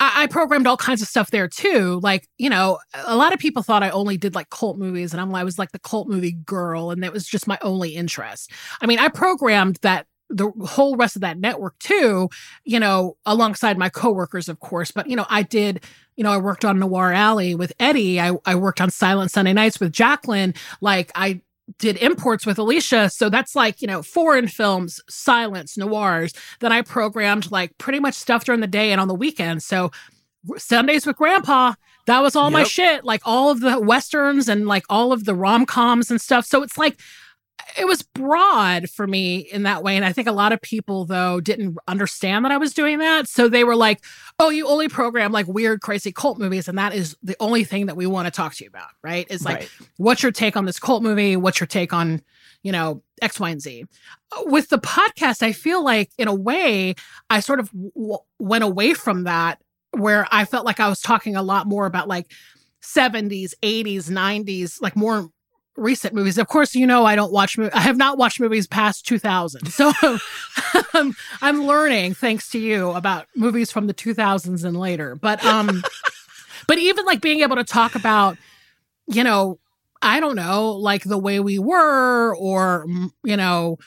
I, 0.00 0.24
I 0.24 0.26
programmed 0.26 0.66
all 0.66 0.76
kinds 0.76 1.02
of 1.02 1.08
stuff 1.08 1.30
there 1.30 1.48
too. 1.48 2.00
Like, 2.02 2.28
you 2.38 2.50
know, 2.50 2.78
a 2.94 3.16
lot 3.16 3.32
of 3.32 3.38
people 3.38 3.62
thought 3.62 3.82
I 3.82 3.90
only 3.90 4.16
did 4.16 4.34
like 4.34 4.50
cult 4.50 4.78
movies, 4.78 5.12
and 5.12 5.20
I'm 5.20 5.34
I 5.34 5.44
was 5.44 5.58
like 5.58 5.72
the 5.72 5.78
cult 5.78 6.08
movie 6.08 6.32
girl, 6.32 6.90
and 6.90 7.02
that 7.02 7.12
was 7.12 7.26
just 7.26 7.46
my 7.46 7.58
only 7.62 7.94
interest. 7.94 8.50
I 8.80 8.86
mean, 8.86 8.98
I 8.98 9.08
programmed 9.08 9.78
that 9.82 10.06
the 10.30 10.50
whole 10.66 10.96
rest 10.96 11.16
of 11.16 11.22
that 11.22 11.38
network 11.38 11.78
too, 11.78 12.28
you 12.64 12.78
know, 12.78 13.16
alongside 13.24 13.78
my 13.78 13.88
coworkers, 13.88 14.48
of 14.48 14.60
course. 14.60 14.90
But, 14.90 15.08
you 15.08 15.16
know, 15.16 15.26
I 15.30 15.42
did, 15.42 15.82
you 16.16 16.24
know, 16.24 16.30
I 16.30 16.36
worked 16.36 16.64
on 16.64 16.78
Noir 16.78 17.12
Alley 17.12 17.54
with 17.54 17.72
Eddie. 17.80 18.20
I, 18.20 18.32
I 18.44 18.54
worked 18.54 18.80
on 18.80 18.90
Silent 18.90 19.30
Sunday 19.30 19.52
Nights 19.52 19.80
with 19.80 19.92
Jacqueline. 19.92 20.54
Like 20.80 21.10
I 21.14 21.40
did 21.78 21.96
imports 21.98 22.46
with 22.46 22.58
Alicia. 22.58 23.10
So 23.10 23.28
that's 23.28 23.54
like, 23.54 23.82
you 23.82 23.88
know, 23.88 24.02
foreign 24.02 24.48
films, 24.48 25.00
silence, 25.08 25.76
noirs. 25.76 26.32
Then 26.60 26.72
I 26.72 26.82
programmed 26.82 27.50
like 27.50 27.76
pretty 27.78 28.00
much 28.00 28.14
stuff 28.14 28.44
during 28.44 28.60
the 28.60 28.66
day 28.66 28.90
and 28.92 29.00
on 29.00 29.08
the 29.08 29.14
weekends. 29.14 29.66
So 29.66 29.90
Sundays 30.56 31.06
with 31.06 31.16
Grandpa, 31.16 31.74
that 32.06 32.20
was 32.20 32.34
all 32.34 32.50
yep. 32.50 32.52
my 32.52 32.64
shit. 32.64 33.04
Like 33.04 33.20
all 33.24 33.50
of 33.50 33.60
the 33.60 33.80
westerns 33.80 34.48
and 34.48 34.66
like 34.66 34.84
all 34.88 35.12
of 35.12 35.24
the 35.24 35.34
rom 35.34 35.66
coms 35.66 36.10
and 36.10 36.20
stuff. 36.20 36.46
So 36.46 36.62
it's 36.62 36.78
like 36.78 37.00
it 37.76 37.86
was 37.86 38.02
broad 38.02 38.90
for 38.90 39.06
me 39.06 39.38
in 39.38 39.62
that 39.62 39.82
way. 39.82 39.96
And 39.96 40.04
I 40.04 40.12
think 40.12 40.28
a 40.28 40.32
lot 40.32 40.52
of 40.52 40.60
people, 40.60 41.04
though, 41.04 41.40
didn't 41.40 41.78
understand 41.86 42.44
that 42.44 42.52
I 42.52 42.56
was 42.56 42.74
doing 42.74 42.98
that. 42.98 43.28
So 43.28 43.48
they 43.48 43.64
were 43.64 43.76
like, 43.76 44.04
oh, 44.38 44.50
you 44.50 44.66
only 44.66 44.88
program 44.88 45.32
like 45.32 45.46
weird, 45.46 45.80
crazy 45.80 46.12
cult 46.12 46.38
movies. 46.38 46.68
And 46.68 46.78
that 46.78 46.94
is 46.94 47.16
the 47.22 47.36
only 47.40 47.64
thing 47.64 47.86
that 47.86 47.96
we 47.96 48.06
want 48.06 48.26
to 48.26 48.30
talk 48.30 48.54
to 48.54 48.64
you 48.64 48.68
about, 48.68 48.90
right? 49.02 49.26
Is 49.30 49.44
like, 49.44 49.58
right. 49.58 49.70
what's 49.96 50.22
your 50.22 50.32
take 50.32 50.56
on 50.56 50.64
this 50.64 50.78
cult 50.78 51.02
movie? 51.02 51.36
What's 51.36 51.60
your 51.60 51.66
take 51.66 51.92
on, 51.92 52.22
you 52.62 52.72
know, 52.72 53.02
X, 53.22 53.38
Y, 53.38 53.50
and 53.50 53.60
Z? 53.60 53.84
Uh, 54.32 54.42
with 54.46 54.68
the 54.68 54.78
podcast, 54.78 55.42
I 55.42 55.52
feel 55.52 55.82
like 55.82 56.10
in 56.18 56.28
a 56.28 56.34
way, 56.34 56.94
I 57.30 57.40
sort 57.40 57.60
of 57.60 57.70
w- 57.72 58.18
went 58.38 58.64
away 58.64 58.94
from 58.94 59.24
that 59.24 59.60
where 59.92 60.26
I 60.30 60.44
felt 60.44 60.66
like 60.66 60.80
I 60.80 60.88
was 60.88 61.00
talking 61.00 61.36
a 61.36 61.42
lot 61.42 61.66
more 61.66 61.86
about 61.86 62.08
like 62.08 62.30
70s, 62.82 63.54
80s, 63.62 64.10
90s, 64.10 64.80
like 64.80 64.96
more 64.96 65.30
recent 65.78 66.14
movies. 66.14 66.38
Of 66.38 66.48
course, 66.48 66.74
you 66.74 66.86
know 66.86 67.04
I 67.04 67.14
don't 67.14 67.32
watch. 67.32 67.58
I 67.58 67.80
have 67.80 67.96
not 67.96 68.18
watched 68.18 68.40
movies 68.40 68.66
past 68.66 69.06
2000, 69.06 69.66
so 69.70 69.92
I'm, 70.94 71.14
I'm 71.42 71.66
learning 71.66 72.14
thanks 72.14 72.48
to 72.50 72.58
you 72.58 72.90
about 72.90 73.26
movies 73.34 73.70
from 73.70 73.86
the 73.86 73.94
2000s 73.94 74.64
and 74.64 74.78
later. 74.78 75.14
But 75.14 75.44
um, 75.44 75.82
but 76.66 76.78
even 76.78 77.04
like 77.04 77.20
being 77.20 77.40
able 77.40 77.56
to 77.56 77.64
talk 77.64 77.94
about, 77.94 78.36
you 79.06 79.24
know, 79.24 79.58
I 80.02 80.20
don't 80.20 80.36
know, 80.36 80.72
like 80.72 81.04
the 81.04 81.18
way 81.18 81.40
we 81.40 81.58
were, 81.58 82.34
or 82.36 82.86
you 83.24 83.36
know, 83.36 83.78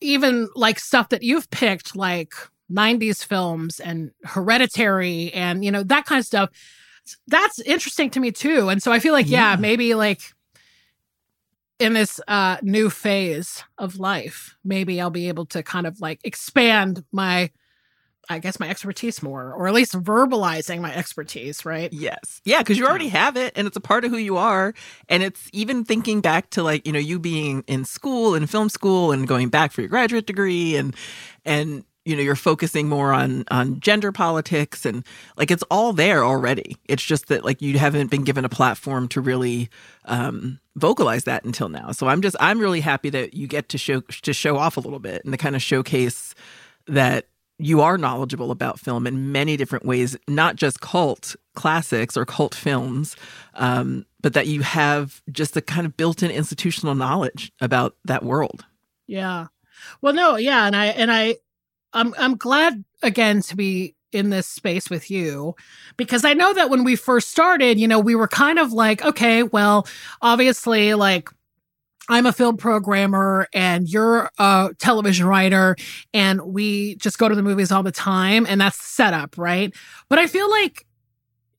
even 0.00 0.48
like 0.54 0.78
stuff 0.78 1.10
that 1.10 1.22
you've 1.22 1.50
picked, 1.50 1.96
like 1.96 2.32
90s 2.70 3.24
films 3.24 3.80
and 3.80 4.10
Hereditary, 4.24 5.32
and 5.32 5.64
you 5.64 5.70
know 5.70 5.82
that 5.84 6.06
kind 6.06 6.18
of 6.18 6.26
stuff. 6.26 6.50
That's 7.26 7.58
interesting 7.60 8.10
to 8.10 8.20
me 8.20 8.32
too. 8.32 8.68
And 8.68 8.82
so 8.82 8.92
I 8.92 8.98
feel 8.98 9.14
like, 9.14 9.30
yeah, 9.30 9.52
yeah 9.52 9.56
maybe 9.56 9.94
like 9.94 10.20
in 11.78 11.92
this 11.92 12.20
uh, 12.28 12.58
new 12.62 12.90
phase 12.90 13.62
of 13.78 13.98
life, 13.98 14.56
maybe 14.64 15.00
I'll 15.00 15.10
be 15.10 15.28
able 15.28 15.46
to 15.46 15.62
kind 15.62 15.86
of 15.86 16.00
like 16.00 16.20
expand 16.24 17.04
my, 17.12 17.50
I 18.28 18.38
guess, 18.40 18.58
my 18.58 18.68
expertise 18.68 19.22
more, 19.22 19.52
or 19.52 19.68
at 19.68 19.74
least 19.74 19.94
verbalizing 19.94 20.80
my 20.80 20.94
expertise, 20.94 21.64
right? 21.64 21.92
Yes. 21.92 22.40
Yeah, 22.44 22.58
because 22.58 22.78
you 22.78 22.86
already 22.86 23.08
have 23.08 23.36
it 23.36 23.52
and 23.56 23.66
it's 23.66 23.76
a 23.76 23.80
part 23.80 24.04
of 24.04 24.10
who 24.10 24.18
you 24.18 24.36
are. 24.36 24.74
And 25.08 25.22
it's 25.22 25.48
even 25.52 25.84
thinking 25.84 26.20
back 26.20 26.50
to 26.50 26.62
like, 26.62 26.86
you 26.86 26.92
know, 26.92 26.98
you 26.98 27.18
being 27.18 27.64
in 27.66 27.84
school 27.84 28.34
and 28.34 28.50
film 28.50 28.68
school 28.68 29.12
and 29.12 29.26
going 29.26 29.48
back 29.48 29.72
for 29.72 29.80
your 29.80 29.88
graduate 29.88 30.26
degree 30.26 30.76
and, 30.76 30.94
and, 31.44 31.84
you 32.08 32.16
know 32.16 32.22
you're 32.22 32.34
focusing 32.34 32.88
more 32.88 33.12
on 33.12 33.44
on 33.50 33.78
gender 33.80 34.10
politics 34.10 34.86
and 34.86 35.04
like 35.36 35.50
it's 35.50 35.62
all 35.70 35.92
there 35.92 36.24
already. 36.24 36.78
It's 36.86 37.02
just 37.04 37.28
that 37.28 37.44
like 37.44 37.60
you 37.60 37.78
haven't 37.78 38.10
been 38.10 38.24
given 38.24 38.46
a 38.46 38.48
platform 38.48 39.08
to 39.08 39.20
really 39.20 39.68
um 40.06 40.58
vocalize 40.74 41.24
that 41.24 41.44
until 41.44 41.68
now. 41.68 41.92
So 41.92 42.08
i'm 42.08 42.22
just 42.22 42.34
i'm 42.40 42.58
really 42.58 42.80
happy 42.80 43.10
that 43.10 43.34
you 43.34 43.46
get 43.46 43.68
to 43.68 43.78
show 43.78 44.00
to 44.00 44.32
show 44.32 44.56
off 44.56 44.78
a 44.78 44.80
little 44.80 44.98
bit 44.98 45.22
and 45.24 45.32
to 45.34 45.38
kind 45.38 45.54
of 45.54 45.60
showcase 45.60 46.34
that 46.86 47.26
you 47.58 47.82
are 47.82 47.98
knowledgeable 47.98 48.50
about 48.50 48.80
film 48.80 49.06
in 49.06 49.30
many 49.32 49.56
different 49.58 49.84
ways 49.84 50.16
not 50.26 50.56
just 50.56 50.80
cult 50.80 51.36
classics 51.54 52.16
or 52.16 52.24
cult 52.24 52.54
films 52.54 53.16
um, 53.54 54.06
but 54.22 54.32
that 54.32 54.46
you 54.46 54.62
have 54.62 55.20
just 55.30 55.56
a 55.56 55.60
kind 55.60 55.84
of 55.84 55.96
built-in 55.96 56.30
institutional 56.30 56.94
knowledge 56.94 57.52
about 57.60 57.96
that 58.04 58.24
world. 58.24 58.64
Yeah. 59.06 59.48
Well 60.00 60.14
no 60.14 60.36
yeah 60.36 60.66
and 60.66 60.74
i 60.74 60.86
and 60.86 61.12
i 61.12 61.36
I'm 61.92 62.14
I'm 62.18 62.36
glad 62.36 62.84
again 63.02 63.42
to 63.42 63.56
be 63.56 63.94
in 64.12 64.30
this 64.30 64.46
space 64.46 64.88
with 64.88 65.10
you 65.10 65.54
because 65.96 66.24
I 66.24 66.32
know 66.32 66.54
that 66.54 66.70
when 66.70 66.84
we 66.84 66.96
first 66.96 67.30
started, 67.30 67.78
you 67.78 67.86
know, 67.86 68.00
we 68.00 68.14
were 68.14 68.28
kind 68.28 68.58
of 68.58 68.72
like, 68.72 69.04
okay, 69.04 69.42
well, 69.42 69.86
obviously 70.22 70.94
like 70.94 71.28
I'm 72.08 72.24
a 72.24 72.32
film 72.32 72.56
programmer 72.56 73.48
and 73.52 73.88
you're 73.88 74.30
a 74.38 74.70
television 74.78 75.26
writer 75.26 75.76
and 76.14 76.40
we 76.40 76.96
just 76.96 77.18
go 77.18 77.28
to 77.28 77.34
the 77.34 77.42
movies 77.42 77.70
all 77.70 77.82
the 77.82 77.92
time 77.92 78.46
and 78.48 78.60
that's 78.60 78.82
set 78.82 79.12
up, 79.12 79.36
right? 79.36 79.74
But 80.08 80.18
I 80.18 80.26
feel 80.26 80.50
like 80.50 80.86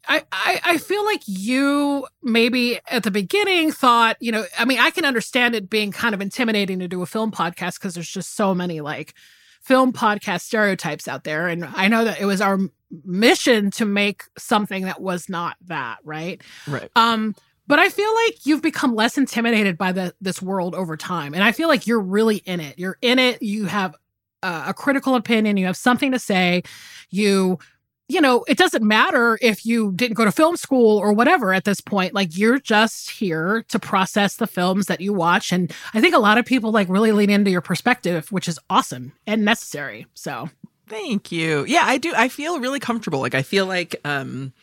I, 0.07 0.23
I, 0.31 0.61
I 0.63 0.77
feel 0.77 1.05
like 1.05 1.21
you 1.27 2.07
maybe 2.23 2.79
at 2.89 3.03
the 3.03 3.11
beginning 3.11 3.71
thought, 3.71 4.17
you 4.19 4.31
know, 4.31 4.43
I 4.57 4.65
mean, 4.65 4.79
I 4.79 4.89
can 4.89 5.05
understand 5.05 5.53
it 5.53 5.69
being 5.69 5.91
kind 5.91 6.15
of 6.15 6.21
intimidating 6.21 6.79
to 6.79 6.87
do 6.87 7.03
a 7.03 7.05
film 7.05 7.31
podcast 7.31 7.75
because 7.75 7.93
there's 7.93 8.09
just 8.09 8.35
so 8.35 8.55
many 8.55 8.81
like 8.81 9.13
film 9.61 9.93
podcast 9.93 10.41
stereotypes 10.41 11.07
out 11.07 11.23
there. 11.23 11.47
And 11.47 11.65
I 11.65 11.87
know 11.87 12.05
that 12.05 12.19
it 12.19 12.25
was 12.25 12.41
our 12.41 12.59
mission 13.05 13.71
to 13.71 13.85
make 13.85 14.23
something 14.37 14.85
that 14.85 15.01
was 15.01 15.29
not 15.29 15.57
that, 15.67 15.99
right? 16.03 16.41
Right. 16.67 16.89
Um, 16.95 17.35
but 17.67 17.77
I 17.77 17.89
feel 17.89 18.11
like 18.25 18.47
you've 18.47 18.63
become 18.63 18.95
less 18.95 19.15
intimidated 19.15 19.77
by 19.77 19.91
the 19.91 20.15
this 20.19 20.41
world 20.41 20.73
over 20.73 20.97
time, 20.97 21.35
and 21.35 21.43
I 21.43 21.51
feel 21.51 21.67
like 21.67 21.85
you're 21.85 22.01
really 22.01 22.37
in 22.37 22.59
it. 22.59 22.79
You're 22.79 22.97
in 22.99 23.19
it. 23.19 23.43
You 23.43 23.65
have 23.67 23.95
a, 24.41 24.63
a 24.69 24.73
critical 24.73 25.13
opinion. 25.13 25.55
You 25.55 25.67
have 25.67 25.77
something 25.77 26.11
to 26.11 26.17
say. 26.17 26.63
You 27.11 27.59
you 28.09 28.19
know, 28.19 28.43
it 28.47 28.57
doesn't 28.57 28.83
matter 28.83 29.37
if 29.39 29.67
you 29.67 29.91
didn't 29.91 30.15
go 30.15 30.25
to 30.25 30.31
film 30.31 30.57
school 30.57 30.97
or 30.97 31.13
whatever 31.13 31.53
at 31.53 31.63
this 31.63 31.79
point. 31.79 32.15
Like 32.15 32.35
you're 32.35 32.59
just 32.59 33.11
here 33.11 33.63
to 33.69 33.77
process 33.77 34.37
the 34.37 34.47
films 34.47 34.87
that 34.87 34.99
you 34.99 35.13
watch. 35.13 35.51
And 35.51 35.71
I 35.93 36.01
think 36.01 36.15
a 36.15 36.19
lot 36.19 36.39
of 36.39 36.45
people 36.45 36.71
like 36.71 36.89
really 36.89 37.11
lean 37.11 37.29
into 37.29 37.51
your 37.51 37.61
perspective, 37.61 38.31
which 38.31 38.47
is 38.47 38.59
awesome 38.67 39.13
and 39.27 39.45
necessary. 39.45 40.07
So 40.15 40.49
thank 40.87 41.31
you. 41.31 41.65
Yeah, 41.65 41.83
I 41.85 41.99
do. 41.99 42.11
I 42.15 42.29
feel 42.29 42.59
really 42.59 42.79
comfortable. 42.79 43.19
Like 43.19 43.35
I 43.35 43.43
feel 43.43 43.67
like 43.67 43.95
um 44.03 44.53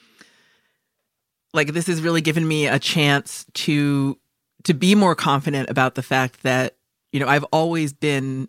like 1.54 1.72
this 1.72 1.87
has 1.87 2.02
really 2.02 2.22
given 2.22 2.46
me 2.46 2.66
a 2.66 2.80
chance 2.80 3.46
to 3.54 4.18
to 4.64 4.74
be 4.74 4.96
more 4.96 5.14
confident 5.14 5.70
about 5.70 5.94
the 5.94 6.02
fact 6.02 6.42
that, 6.42 6.76
you 7.12 7.20
know, 7.20 7.28
I've 7.28 7.44
always 7.44 7.92
been 7.92 8.48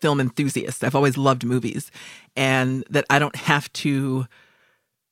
film 0.00 0.20
enthusiast. 0.20 0.84
I've 0.84 0.94
always 0.94 1.16
loved 1.16 1.44
movies 1.44 1.90
and 2.36 2.84
that 2.90 3.04
I 3.10 3.18
don't 3.18 3.36
have 3.36 3.72
to 3.74 4.26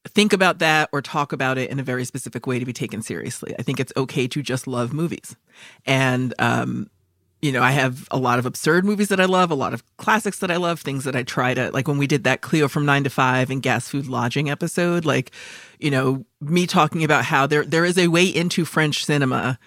think 0.07 0.33
about 0.33 0.59
that 0.59 0.89
or 0.93 1.03
talk 1.03 1.33
about 1.33 1.59
it 1.59 1.71
in 1.71 1.79
a 1.79 1.83
very 1.83 2.05
specific 2.05 2.47
way 2.47 2.59
to 2.59 2.65
be 2.65 2.73
taken 2.73 3.03
seriously. 3.03 3.55
I 3.59 3.63
think 3.63 3.81
it's 3.81 3.93
okay 3.97 4.27
to 4.29 4.43
just 4.43 4.67
love 4.67 4.93
movies. 4.93 5.37
And, 5.85 6.35
um, 6.39 6.91
you 7.41 7.53
know, 7.53 7.63
I 7.63 7.71
have 7.71 8.09
a 8.11 8.17
lot 8.17 8.39
of 8.39 8.47
absurd 8.47 8.85
movies 8.85 9.09
that 9.09 9.21
I 9.21 9.27
love, 9.27 9.51
a 9.51 9.55
lot 9.55 9.75
of 9.75 9.85
classics 9.97 10.41
that 10.41 10.51
I 10.51 10.57
love, 10.57 10.81
things 10.81 11.05
that 11.05 11.15
I 11.15 11.23
try 11.23 11.55
to, 11.55 11.71
like 11.71 11.87
when 11.87 11.99
we 11.99 12.07
did 12.07 12.25
that 12.25 12.41
Cleo 12.41 12.67
from 12.67 12.85
nine 12.85 13.05
to 13.05 13.11
five 13.11 13.51
and 13.51 13.63
gas 13.63 13.89
food 13.89 14.09
lodging 14.09 14.51
episode, 14.51 15.05
like, 15.05 15.31
you 15.79 15.91
know, 15.91 16.25
me 16.41 16.67
talking 16.67 17.05
about 17.05 17.25
how 17.25 17.47
there, 17.47 17.65
there 17.65 17.85
is 17.85 17.99
a 17.99 18.09
way 18.09 18.27
into 18.27 18.65
French 18.65 19.05
cinema 19.05 19.59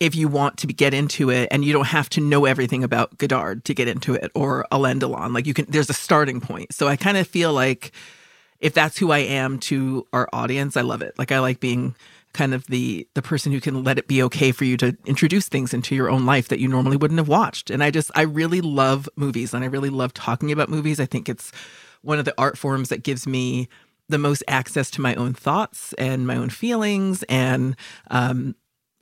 if 0.00 0.14
you 0.14 0.28
want 0.28 0.58
to 0.58 0.66
get 0.66 0.92
into 0.92 1.30
it 1.30 1.48
and 1.50 1.64
you 1.64 1.72
don't 1.72 1.86
have 1.86 2.08
to 2.10 2.20
know 2.20 2.44
everything 2.44 2.84
about 2.84 3.16
Godard 3.18 3.64
to 3.66 3.74
get 3.74 3.88
into 3.88 4.14
it 4.14 4.30
or 4.34 4.66
Alain 4.70 5.00
Delon. 5.00 5.34
Like 5.34 5.46
you 5.46 5.54
can, 5.54 5.66
there's 5.68 5.90
a 5.90 5.94
starting 5.94 6.40
point. 6.40 6.72
So 6.74 6.88
I 6.88 6.96
kind 6.96 7.16
of 7.16 7.26
feel 7.26 7.52
like 7.52 7.92
if 8.60 8.74
that's 8.74 8.98
who 8.98 9.12
I 9.12 9.18
am 9.18 9.58
to 9.60 10.06
our 10.12 10.28
audience, 10.32 10.76
I 10.76 10.82
love 10.82 11.02
it. 11.02 11.18
Like 11.18 11.32
I 11.32 11.38
like 11.38 11.60
being 11.60 11.94
kind 12.32 12.52
of 12.52 12.66
the 12.66 13.06
the 13.14 13.22
person 13.22 13.52
who 13.52 13.60
can 13.60 13.84
let 13.84 13.98
it 13.98 14.08
be 14.08 14.22
okay 14.24 14.52
for 14.52 14.64
you 14.64 14.76
to 14.76 14.96
introduce 15.06 15.48
things 15.48 15.72
into 15.72 15.94
your 15.94 16.10
own 16.10 16.26
life 16.26 16.48
that 16.48 16.58
you 16.58 16.68
normally 16.68 16.96
wouldn't 16.96 17.18
have 17.18 17.28
watched. 17.28 17.70
And 17.70 17.82
I 17.82 17.90
just 17.90 18.10
I 18.14 18.22
really 18.22 18.60
love 18.60 19.08
movies 19.16 19.54
and 19.54 19.64
I 19.64 19.68
really 19.68 19.90
love 19.90 20.12
talking 20.12 20.50
about 20.50 20.68
movies. 20.68 20.98
I 20.98 21.06
think 21.06 21.28
it's 21.28 21.52
one 22.02 22.18
of 22.18 22.24
the 22.24 22.34
art 22.36 22.58
forms 22.58 22.88
that 22.88 23.02
gives 23.02 23.26
me 23.26 23.68
the 24.08 24.18
most 24.18 24.42
access 24.48 24.90
to 24.90 25.00
my 25.00 25.14
own 25.14 25.32
thoughts 25.32 25.94
and 25.94 26.26
my 26.26 26.36
own 26.36 26.50
feelings 26.50 27.22
and 27.24 27.76
um, 28.10 28.54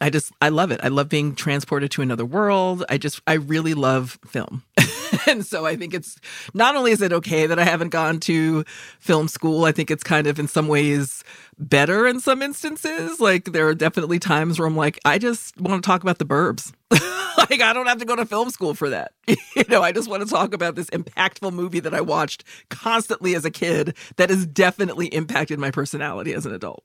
I 0.02 0.10
just 0.10 0.32
I 0.42 0.48
love 0.48 0.72
it. 0.72 0.80
I 0.82 0.88
love 0.88 1.08
being 1.08 1.36
transported 1.36 1.92
to 1.92 2.02
another 2.02 2.24
world. 2.24 2.84
I 2.88 2.98
just 2.98 3.22
I 3.28 3.34
really 3.34 3.72
love 3.72 4.18
film. 4.26 4.64
and 5.28 5.46
so 5.46 5.64
I 5.64 5.76
think 5.76 5.94
it's 5.94 6.18
not 6.54 6.74
only 6.74 6.90
is 6.90 7.00
it 7.00 7.12
okay 7.12 7.46
that 7.46 7.60
I 7.60 7.64
haven't 7.64 7.90
gone 7.90 8.18
to 8.20 8.64
film 8.98 9.28
school, 9.28 9.64
I 9.64 9.70
think 9.70 9.92
it's 9.92 10.02
kind 10.02 10.26
of 10.26 10.40
in 10.40 10.48
some 10.48 10.66
ways 10.66 11.22
better 11.56 12.04
in 12.08 12.18
some 12.18 12.42
instances. 12.42 13.20
Like 13.20 13.52
there 13.52 13.68
are 13.68 13.76
definitely 13.76 14.18
times 14.18 14.58
where 14.58 14.66
I'm 14.66 14.76
like 14.76 14.98
I 15.04 15.18
just 15.18 15.58
want 15.60 15.82
to 15.82 15.86
talk 15.86 16.02
about 16.02 16.18
the 16.18 16.26
burbs. 16.26 16.72
like 16.90 17.60
I 17.60 17.72
don't 17.72 17.86
have 17.86 17.98
to 17.98 18.04
go 18.04 18.16
to 18.16 18.26
film 18.26 18.50
school 18.50 18.74
for 18.74 18.90
that. 18.90 19.12
you 19.28 19.64
know, 19.68 19.82
I 19.82 19.92
just 19.92 20.10
want 20.10 20.24
to 20.24 20.28
talk 20.28 20.52
about 20.52 20.74
this 20.74 20.90
impactful 20.90 21.52
movie 21.52 21.80
that 21.80 21.94
I 21.94 22.00
watched 22.00 22.42
constantly 22.70 23.36
as 23.36 23.44
a 23.44 23.52
kid 23.52 23.96
that 24.16 24.30
has 24.30 24.46
definitely 24.46 25.06
impacted 25.06 25.60
my 25.60 25.70
personality 25.70 26.34
as 26.34 26.44
an 26.44 26.52
adult. 26.52 26.82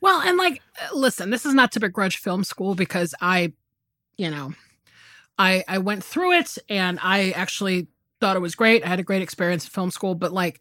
Well, 0.00 0.20
and 0.20 0.36
like, 0.36 0.62
listen, 0.94 1.30
this 1.30 1.46
is 1.46 1.54
not 1.54 1.72
to 1.72 1.80
begrudge 1.80 2.18
film 2.18 2.44
school 2.44 2.74
because 2.74 3.14
I, 3.20 3.52
you 4.16 4.30
know, 4.30 4.52
I 5.38 5.64
I 5.68 5.78
went 5.78 6.04
through 6.04 6.32
it 6.32 6.58
and 6.68 6.98
I 7.02 7.30
actually 7.30 7.88
thought 8.20 8.36
it 8.36 8.40
was 8.40 8.54
great. 8.54 8.84
I 8.84 8.88
had 8.88 9.00
a 9.00 9.04
great 9.04 9.22
experience 9.22 9.64
in 9.64 9.70
film 9.70 9.90
school, 9.90 10.14
but 10.14 10.32
like, 10.32 10.60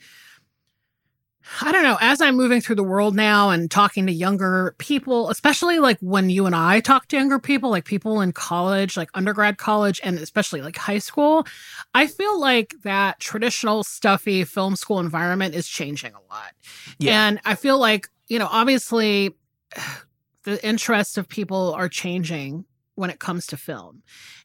I 1.62 1.72
don't 1.72 1.84
know, 1.84 1.98
as 2.02 2.22
I'm 2.22 2.36
moving 2.36 2.62
through 2.62 2.76
the 2.76 2.84
world 2.84 3.16
now 3.16 3.50
and 3.50 3.72
talking 3.72 4.06
to 4.08 4.12
younger 4.12 4.76
people, 4.80 5.30
especially 5.30 5.80
like 5.80 5.98
when 6.02 6.30
you 6.30 6.46
and 6.46 6.56
I 6.56 6.82
talk 6.82 7.08
to 7.08 7.16
younger 7.16 7.40
people, 7.40 7.70
like 7.70 7.86
people 7.86 8.22
in 8.22 8.34
college, 8.34 8.98
like 8.98 9.10
undergrad 9.14 9.58
college, 9.58 10.02
and 10.04 10.20
especially 10.20 10.62
like 10.62 10.76
high 10.76 11.00
school, 11.00 11.48
I 11.94 12.08
feel 12.08 12.40
like 12.40 12.76
that 12.84 13.20
traditional 13.20 13.84
stuffy 13.84 14.44
film 14.44 14.76
school 14.76 15.00
environment 15.00 15.56
is 15.56 15.68
changing 15.68 16.12
a 16.14 16.34
lot. 16.34 16.52
Yeah. 17.00 17.28
And 17.28 17.40
I 17.46 17.56
feel 17.56 17.80
like 17.80 18.10
you 18.28 18.40
know, 18.40 18.48
obviously 18.50 19.36
the 20.44 20.66
interests 20.66 21.18
of 21.18 21.28
people 21.28 21.74
are 21.74 21.90
changing 21.90 22.66
when 22.96 23.10
it 23.10 23.20
comes 23.20 23.48
to 23.48 23.58
film. 23.58 24.02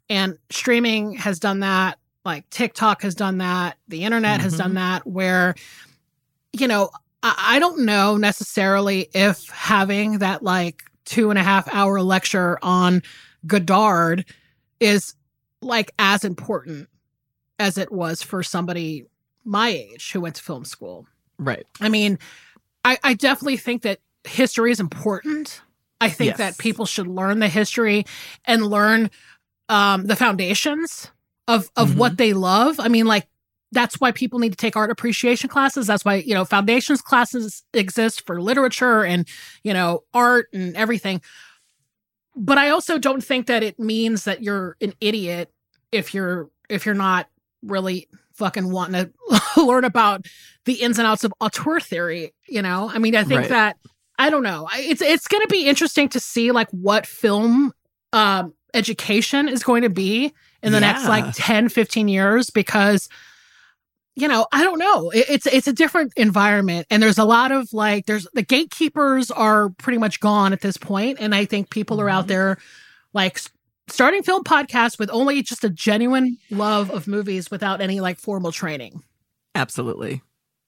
And 0.09 0.37
streaming 0.51 1.15
has 1.15 1.39
done 1.39 1.61
that, 1.61 1.99
like 2.25 2.49
TikTok 2.51 3.03
has 3.03 3.15
done 3.15 3.39
that, 3.39 3.79
the 3.89 4.05
internet 4.05 4.37
mm-hmm. 4.37 4.45
has 4.45 4.57
done 4.57 4.69
mm-hmm. 4.69 4.75
that, 4.77 5.07
where, 5.07 5.55
you 6.53 6.69
know, 6.69 6.91
I, 7.23 7.57
I 7.57 7.59
don't 7.59 7.85
know 7.85 8.17
necessarily 8.17 9.09
if 9.15 9.49
having 9.49 10.19
that 10.19 10.43
like 10.43 10.83
two 11.05 11.31
and 11.31 11.39
a 11.39 11.43
half 11.43 11.73
hour 11.73 12.01
lecture 12.03 12.59
on 12.63 13.03
Godard 13.47 14.25
is 14.81 15.15
like 15.61 15.93
as 15.99 16.25
important 16.25 16.89
as 17.59 17.79
it 17.79 17.93
was 17.93 18.23
for 18.23 18.43
somebody 18.43 19.07
my 19.45 19.69
age 19.69 20.13
who 20.13 20.21
went 20.21 20.37
to 20.37 20.43
film 20.43 20.65
school. 20.65 21.07
Right. 21.39 21.67
I 21.81 21.89
mean, 21.89 22.19
I, 22.85 22.99
I 23.03 23.15
definitely 23.15 23.57
think 23.57 23.83
that 23.83 24.01
history 24.25 24.71
is 24.71 24.81
important. 24.81 25.61
I 26.01 26.09
think 26.09 26.31
yes. 26.31 26.39
that 26.39 26.59
people 26.59 26.85
should 26.85 27.07
learn 27.07 27.39
the 27.39 27.49
history 27.49 28.05
and 28.45 28.67
learn 28.67 29.11
um, 29.69 30.07
the 30.07 30.17
foundations 30.17 31.11
of 31.49 31.71
of 31.77 31.91
mm-hmm. 31.91 31.99
what 31.99 32.17
they 32.17 32.33
love. 32.33 32.81
I 32.81 32.89
mean, 32.89 33.07
like 33.07 33.29
that's 33.71 34.01
why 34.01 34.13
people 34.13 34.39
need 34.39 34.51
to 34.51 34.57
take 34.57 34.77
art 34.77 34.91
appreciation 34.91 35.49
classes. 35.49 35.87
That's 35.87 36.05
why 36.05 36.17
you 36.17 36.35
know 36.35 36.45
foundations 36.45 37.01
classes 37.01 37.63
exist 37.73 38.27
for 38.27 38.41
literature 38.41 39.05
and 39.05 39.27
you 39.63 39.73
know 39.73 40.03
art 40.13 40.49
and 40.53 40.77
everything. 40.77 41.23
But 42.35 42.59
I 42.59 42.71
also 42.71 42.99
don't 42.99 43.23
think 43.23 43.47
that 43.47 43.63
it 43.63 43.79
means 43.79 44.25
that 44.25 44.43
you're 44.43 44.77
an 44.81 44.95
idiot 45.01 45.53
if 45.93 46.15
you're 46.15 46.51
if 46.69 46.85
you're 46.85 46.95
not 46.95 47.29
really 47.63 48.09
fucking 48.43 48.71
wanting 48.71 49.07
to 49.07 49.41
learn 49.65 49.85
about 49.85 50.27
the 50.65 50.75
ins 50.75 50.99
and 50.99 51.07
outs 51.07 51.23
of 51.23 51.33
auteur 51.41 51.79
theory. 51.79 52.35
You 52.49 52.61
know, 52.61 52.91
I 52.93 52.99
mean, 52.99 53.15
I 53.15 53.23
think 53.23 53.43
right. 53.43 53.49
that 53.51 53.77
I 54.19 54.31
don't 54.31 54.43
know. 54.43 54.69
It's 54.75 55.01
it's 55.01 55.29
going 55.29 55.43
to 55.43 55.49
be 55.49 55.67
interesting 55.67 56.09
to 56.11 56.21
see 56.21 56.51
like 56.51 56.69
what 56.71 57.07
film 57.07 57.73
um, 58.13 58.53
education 58.75 59.49
is 59.49 59.63
going 59.63 59.83
to 59.83 59.91
be 59.91 60.33
in 60.63 60.73
the 60.73 60.81
yeah. 60.81 60.93
next 60.93 61.07
like 61.07 61.33
10, 61.35 61.69
15 61.69 62.09
years 62.09 62.51
because 62.51 63.09
you 64.15 64.29
know, 64.29 64.47
I 64.53 64.63
don't 64.63 64.79
know. 64.79 65.11
it's 65.15 65.47
it's 65.47 65.67
a 65.67 65.73
different 65.73 66.13
environment, 66.17 66.87
and 66.91 67.03
there's 67.03 67.17
a 67.17 67.25
lot 67.25 67.51
of 67.51 67.73
like 67.73 68.05
there's 68.05 68.27
the 68.35 68.43
gatekeepers 68.43 69.31
are 69.31 69.71
pretty 69.71 69.97
much 69.97 70.21
gone 70.21 70.53
at 70.53 70.61
this 70.61 70.77
point, 70.77 71.17
and 71.19 71.35
I 71.35 71.47
think 71.47 71.71
people 71.71 71.97
mm-hmm. 71.97 72.07
are 72.07 72.11
out 72.11 72.23
mm-hmm. 72.23 72.29
there 72.29 72.59
like 73.15 73.41
starting 73.93 74.23
film 74.23 74.43
podcast 74.43 74.99
with 74.99 75.11
only 75.11 75.43
just 75.43 75.65
a 75.65 75.69
genuine 75.69 76.39
love 76.51 76.91
of 76.91 77.07
movies 77.07 77.51
without 77.51 77.81
any 77.81 78.01
like 78.01 78.19
formal 78.19 78.51
training. 78.51 79.03
Absolutely. 79.55 80.23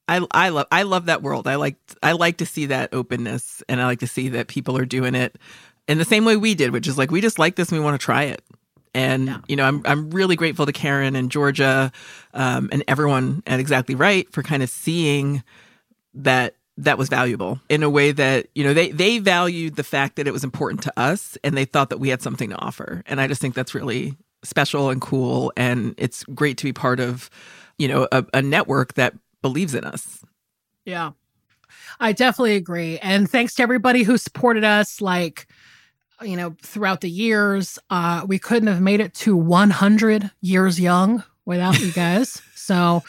I 0.07 0.27
I 0.31 0.51
love 0.51 0.67
I 0.71 0.83
love 0.83 1.07
that 1.07 1.23
world. 1.23 1.49
I 1.49 1.55
like 1.55 1.77
I 2.03 2.13
like 2.13 2.37
to 2.39 2.47
see 2.47 2.67
that 2.67 2.93
openness 2.93 3.63
and 3.69 3.81
I 3.81 3.87
like 3.87 4.01
to 4.01 4.07
see 4.07 4.29
that 4.31 4.49
people 4.49 4.77
are 4.77 4.85
doing 4.85 5.15
it 5.15 5.39
in 5.89 5.99
the 5.99 6.05
same 6.05 6.25
way 6.25 6.37
we 6.37 6.55
did, 6.55 6.73
which 6.73 6.87
is 6.87 6.99
like 6.99 7.11
we 7.11 7.21
just 7.21 7.39
like 7.39 7.57
this 7.57 7.71
and 7.71 7.79
we 7.79 7.85
want 7.85 7.99
to 7.99 8.05
try 8.05 8.25
it. 8.25 8.43
And 8.95 9.27
yeah. 9.27 9.39
you 9.49 9.57
know, 9.57 9.65
I'm 9.65 9.83
I'm 9.87 10.11
really 10.11 10.37
grateful 10.37 10.67
to 10.67 10.73
Karen 10.73 11.17
and 11.17 11.31
Georgia 11.31 11.91
um, 12.35 12.69
and 12.71 12.85
everyone 12.87 13.43
at 13.47 13.59
Exactly 13.59 13.95
Right 13.95 14.31
for 14.31 14.43
kind 14.43 14.63
of 14.63 14.69
seeing 14.69 15.43
that 16.13 16.55
that 16.77 16.99
was 16.99 17.09
valuable 17.09 17.61
in 17.69 17.83
a 17.83 17.91
way 17.91 18.11
that 18.13 18.49
you 18.55 18.65
know 18.65 18.75
they 18.75 18.91
they 18.91 19.19
valued 19.19 19.77
the 19.77 19.85
fact 19.85 20.17
that 20.17 20.27
it 20.27 20.33
was 20.33 20.43
important 20.43 20.83
to 20.83 20.93
us 20.97 21.39
and 21.45 21.57
they 21.57 21.65
thought 21.65 21.91
that 21.91 22.01
we 22.01 22.09
had 22.09 22.23
something 22.23 22.51
to 22.51 22.57
offer. 22.57 23.03
And 23.07 23.21
i 23.21 23.27
just 23.27 23.41
think 23.41 23.55
that's 23.55 23.75
really 23.75 24.17
special 24.43 24.91
and 24.91 25.01
cool. 25.01 25.53
And 25.57 25.95
it's 25.97 26.25
great 26.25 26.59
to 26.59 26.65
be 26.65 26.73
part 26.73 27.01
of 27.01 27.31
you 27.79 27.89
know 27.89 28.09
a, 28.11 28.25
a 28.35 28.43
network 28.43 28.95
that 28.95 29.15
believes 29.43 29.75
in 29.75 29.85
us. 29.85 30.25
Yeah. 30.85 31.13
I 32.01 32.13
definitely 32.13 32.57
agree. 32.57 32.99
And 32.99 33.31
thanks 33.31 33.55
to 33.55 33.63
everybody 33.63 34.03
who 34.03 34.19
supported 34.19 34.65
us 34.65 35.01
like 35.01 35.47
you 36.23 36.37
know 36.37 36.57
throughout 36.63 37.01
the 37.01 37.11
years 37.11 37.79
uh 37.91 38.25
we 38.27 38.39
couldn't 38.39 38.69
have 38.69 38.81
made 38.81 39.01
it 39.01 39.15
to 39.15 39.37
100 39.37 40.31
years 40.41 40.81
young 40.81 41.23
without 41.45 41.79
you 41.79 41.93
guys. 41.93 42.43
So 42.65 43.03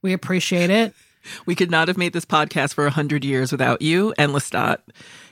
we 0.00 0.14
appreciate 0.14 0.70
it 0.70 0.94
we 1.46 1.54
could 1.54 1.70
not 1.70 1.88
have 1.88 1.98
made 1.98 2.12
this 2.12 2.24
podcast 2.24 2.74
for 2.74 2.84
100 2.84 3.24
years 3.24 3.52
without 3.52 3.82
you 3.82 4.14
and 4.18 4.32
Lestat 4.32 4.78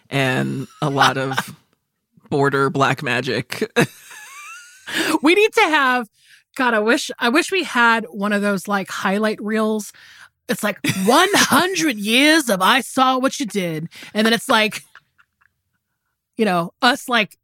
and 0.09 0.67
a 0.83 0.91
lot 0.91 1.17
of 1.17 1.55
border 2.31 2.71
black 2.71 3.03
magic. 3.03 3.71
we 5.23 5.35
need 5.35 5.53
to 5.55 5.63
have 5.63 6.09
God, 6.57 6.75
I 6.75 6.81
wish 6.81 7.11
I 7.19 7.29
wish 7.29 7.53
we 7.53 7.63
had 7.63 8.05
one 8.11 8.33
of 8.33 8.43
those 8.43 8.67
like 8.67 8.89
highlight 8.89 9.41
reels. 9.41 9.93
It's 10.49 10.65
like 10.65 10.79
100 11.07 11.97
years 11.97 12.49
of 12.49 12.61
I 12.61 12.81
saw 12.81 13.19
what 13.19 13.39
you 13.39 13.47
did. 13.47 13.89
And 14.15 14.27
then 14.27 14.33
it's 14.33 14.49
like 14.49 14.83
you 16.37 16.47
know, 16.47 16.73
us 16.81 17.09
like 17.09 17.37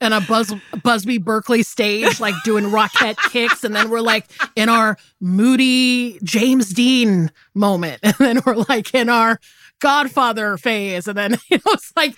in 0.00 0.12
a 0.12 0.20
Buzz 0.20 0.52
Busby 0.82 1.18
Berkeley 1.18 1.62
stage, 1.62 2.20
like 2.20 2.34
doing 2.44 2.70
rocket 2.70 3.16
kicks, 3.30 3.64
and 3.64 3.74
then 3.74 3.88
we're 3.90 4.00
like 4.00 4.26
in 4.54 4.68
our 4.68 4.96
moody 5.20 6.18
James 6.22 6.70
Dean 6.70 7.30
moment, 7.54 8.00
and 8.02 8.14
then 8.18 8.40
we're 8.44 8.56
like 8.68 8.94
in 8.94 9.08
our 9.08 9.40
Godfather 9.80 10.56
phase, 10.56 11.08
and 11.08 11.16
then 11.16 11.32
you 11.50 11.56
know 11.58 11.72
it's 11.72 11.92
like 11.96 12.16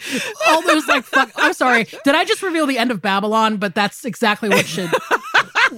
all 0.48 0.62
those 0.62 0.86
like 0.88 1.04
fuck. 1.04 1.30
I'm 1.36 1.54
sorry, 1.54 1.84
did 2.04 2.14
I 2.14 2.24
just 2.24 2.42
reveal 2.42 2.66
the 2.66 2.78
end 2.78 2.90
of 2.90 3.00
Babylon? 3.00 3.58
But 3.58 3.74
that's 3.74 4.04
exactly 4.04 4.48
what 4.48 4.66
should 4.66 4.90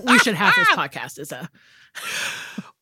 we 0.04 0.18
should 0.20 0.34
have 0.34 0.54
this 0.56 0.68
podcast 0.68 1.18
is 1.18 1.32
a. 1.32 1.48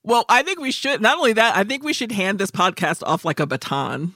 Well, 0.05 0.25
I 0.29 0.43
think 0.43 0.61
we 0.61 0.71
should. 0.71 1.03
Not 1.03 1.19
only 1.19 1.35
that, 1.35 1.57
I 1.57 1.65
think 1.65 1.83
we 1.83 1.93
should 1.93 2.13
hand 2.13 2.39
this 2.39 2.51
podcast 2.51 3.03
off 3.05 3.25
like 3.25 3.41
a 3.41 3.47
baton. 3.47 4.15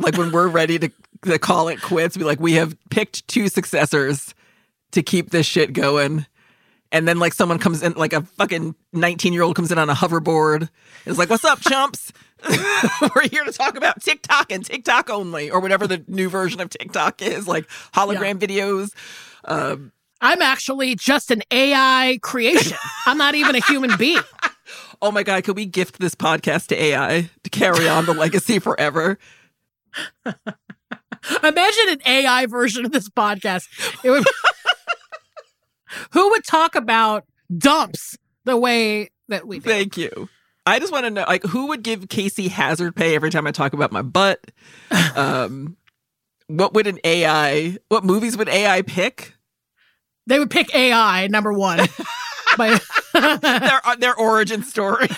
Like 0.00 0.16
when 0.16 0.32
we're 0.32 0.48
ready 0.48 0.78
to, 0.78 0.90
to 1.22 1.38
call 1.38 1.68
it 1.68 1.80
quits, 1.82 2.16
be 2.16 2.24
like, 2.24 2.40
we 2.40 2.54
have 2.54 2.76
picked 2.90 3.28
two 3.28 3.48
successors 3.48 4.34
to 4.94 5.02
keep 5.02 5.30
this 5.30 5.46
shit 5.46 5.72
going. 5.72 6.26
And 6.90 7.08
then 7.08 7.18
like 7.18 7.34
someone 7.34 7.58
comes 7.58 7.82
in, 7.82 7.92
like 7.94 8.12
a 8.12 8.22
fucking 8.22 8.74
19 8.92 9.32
year 9.32 9.42
old 9.42 9.56
comes 9.56 9.72
in 9.72 9.78
on 9.78 9.90
a 9.90 9.94
hoverboard. 9.94 10.68
It's 11.06 11.18
like, 11.18 11.28
what's 11.28 11.44
up, 11.44 11.60
chumps? 11.60 12.12
We're 12.48 13.28
here 13.30 13.44
to 13.44 13.52
talk 13.52 13.76
about 13.76 14.02
TikTok 14.02 14.52
and 14.52 14.64
TikTok 14.64 15.10
only, 15.10 15.50
or 15.50 15.60
whatever 15.60 15.86
the 15.86 16.04
new 16.06 16.28
version 16.28 16.60
of 16.60 16.70
TikTok 16.70 17.22
is, 17.22 17.48
like 17.48 17.66
hologram 17.94 18.40
yeah. 18.40 18.46
videos. 18.46 18.90
Um, 19.44 19.92
I'm 20.20 20.40
actually 20.40 20.94
just 20.94 21.30
an 21.30 21.42
AI 21.50 22.18
creation. 22.22 22.76
I'm 23.06 23.18
not 23.18 23.34
even 23.34 23.56
a 23.56 23.60
human 23.60 23.96
being. 23.98 24.20
oh 25.02 25.10
my 25.10 25.22
God, 25.22 25.42
could 25.44 25.56
we 25.56 25.66
gift 25.66 25.98
this 25.98 26.14
podcast 26.14 26.68
to 26.68 26.80
AI 26.80 27.30
to 27.42 27.50
carry 27.50 27.88
on 27.88 28.06
the 28.06 28.14
legacy 28.14 28.58
forever? 28.58 29.18
Imagine 31.42 31.88
an 31.88 32.00
AI 32.06 32.46
version 32.46 32.84
of 32.84 32.92
this 32.92 33.08
podcast. 33.08 33.66
It 34.04 34.10
would 34.10 34.24
Who 36.12 36.30
would 36.30 36.44
talk 36.44 36.74
about 36.74 37.24
dumps 37.56 38.16
the 38.44 38.56
way 38.56 39.10
that 39.28 39.46
we 39.46 39.58
do? 39.58 39.68
Thank 39.68 39.96
you. 39.96 40.28
I 40.66 40.78
just 40.78 40.92
want 40.92 41.04
to 41.04 41.10
know, 41.10 41.24
like, 41.28 41.42
who 41.44 41.66
would 41.68 41.82
give 41.82 42.08
Casey 42.08 42.48
hazard 42.48 42.96
pay 42.96 43.14
every 43.14 43.30
time 43.30 43.46
I 43.46 43.52
talk 43.52 43.74
about 43.74 43.92
my 43.92 44.02
butt? 44.02 44.40
um, 45.16 45.76
what 46.46 46.74
would 46.74 46.86
an 46.86 46.98
AI? 47.04 47.76
What 47.88 48.04
movies 48.04 48.36
would 48.36 48.48
AI 48.48 48.82
pick? 48.82 49.34
They 50.26 50.38
would 50.38 50.50
pick 50.50 50.74
AI 50.74 51.26
number 51.26 51.52
one. 51.52 51.80
their 52.56 53.80
their 53.98 54.14
origin 54.14 54.62
story. 54.62 55.08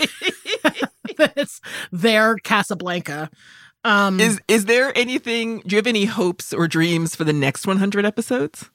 it's 1.19 1.61
their 1.93 2.37
Casablanca. 2.37 3.31
Um, 3.85 4.19
is 4.19 4.41
is 4.49 4.65
there 4.65 4.97
anything? 4.97 5.61
Do 5.61 5.77
you 5.77 5.79
have 5.79 5.87
any 5.87 6.07
hopes 6.07 6.53
or 6.53 6.67
dreams 6.67 7.15
for 7.15 7.25
the 7.25 7.33
next 7.33 7.67
100 7.67 8.05
episodes? 8.05 8.71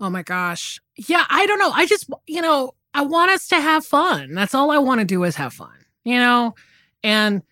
Oh 0.00 0.10
my 0.10 0.22
gosh. 0.22 0.80
Yeah, 0.96 1.24
I 1.28 1.46
don't 1.46 1.58
know. 1.58 1.70
I 1.70 1.86
just, 1.86 2.08
you 2.26 2.42
know, 2.42 2.72
I 2.94 3.02
want 3.02 3.30
us 3.30 3.48
to 3.48 3.60
have 3.60 3.84
fun. 3.84 4.34
That's 4.34 4.54
all 4.54 4.70
I 4.70 4.78
want 4.78 5.00
to 5.00 5.06
do 5.06 5.24
is 5.24 5.36
have 5.36 5.52
fun, 5.52 5.74
you 6.04 6.16
know? 6.16 6.54
And 7.02 7.42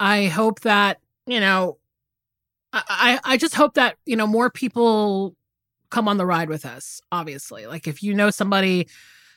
I 0.00 0.26
hope 0.26 0.60
that, 0.60 1.00
you 1.26 1.40
know, 1.40 1.78
I, 2.72 3.20
I 3.22 3.36
just 3.36 3.54
hope 3.54 3.74
that, 3.74 3.96
you 4.04 4.16
know, 4.16 4.26
more 4.26 4.50
people 4.50 5.36
come 5.90 6.08
on 6.08 6.16
the 6.16 6.26
ride 6.26 6.48
with 6.48 6.66
us, 6.66 7.00
obviously. 7.12 7.66
Like 7.66 7.86
if 7.86 8.02
you 8.02 8.14
know 8.14 8.30
somebody 8.30 8.88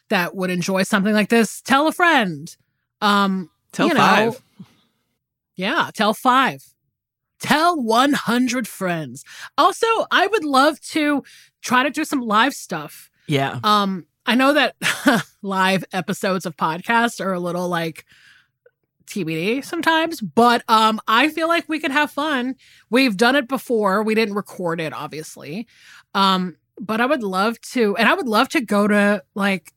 that 0.09 0.35
would 0.35 0.49
enjoy 0.49 0.83
something 0.83 1.13
like 1.13 1.29
this, 1.29 1.61
tell 1.61 1.87
a 1.87 1.91
friend. 1.91 2.55
Um, 3.01 3.51
tell 3.71 3.87
you 3.87 3.93
know, 3.93 3.99
five. 3.99 4.41
Yeah, 5.55 5.91
tell 5.93 6.13
five. 6.13 6.63
Tell 7.39 7.79
100 7.81 8.67
friends. 8.67 9.23
Also, 9.57 9.87
I 10.11 10.27
would 10.27 10.43
love 10.43 10.79
to 10.81 11.23
try 11.61 11.83
to 11.83 11.89
do 11.89 12.05
some 12.05 12.21
live 12.21 12.53
stuff. 12.53 13.09
Yeah. 13.27 13.59
Um, 13.63 14.05
I 14.25 14.35
know 14.35 14.53
that 14.53 14.75
live 15.41 15.85
episodes 15.93 16.45
of 16.45 16.57
podcasts 16.57 17.23
are 17.23 17.33
a 17.33 17.39
little 17.39 17.69
like 17.69 18.05
TBD 19.07 19.63
sometimes, 19.63 20.19
but 20.21 20.63
um, 20.67 20.99
I 21.07 21.29
feel 21.29 21.47
like 21.47 21.67
we 21.69 21.79
could 21.79 21.91
have 21.91 22.11
fun. 22.11 22.55
We've 22.89 23.15
done 23.15 23.35
it 23.35 23.47
before. 23.47 24.03
We 24.03 24.15
didn't 24.15 24.35
record 24.35 24.81
it, 24.81 24.93
obviously. 24.93 25.67
Um, 26.13 26.57
but 26.79 27.01
I 27.01 27.05
would 27.05 27.23
love 27.23 27.59
to, 27.71 27.95
and 27.97 28.07
I 28.07 28.13
would 28.13 28.27
love 28.27 28.49
to 28.49 28.61
go 28.61 28.87
to 28.87 29.23
like 29.33 29.73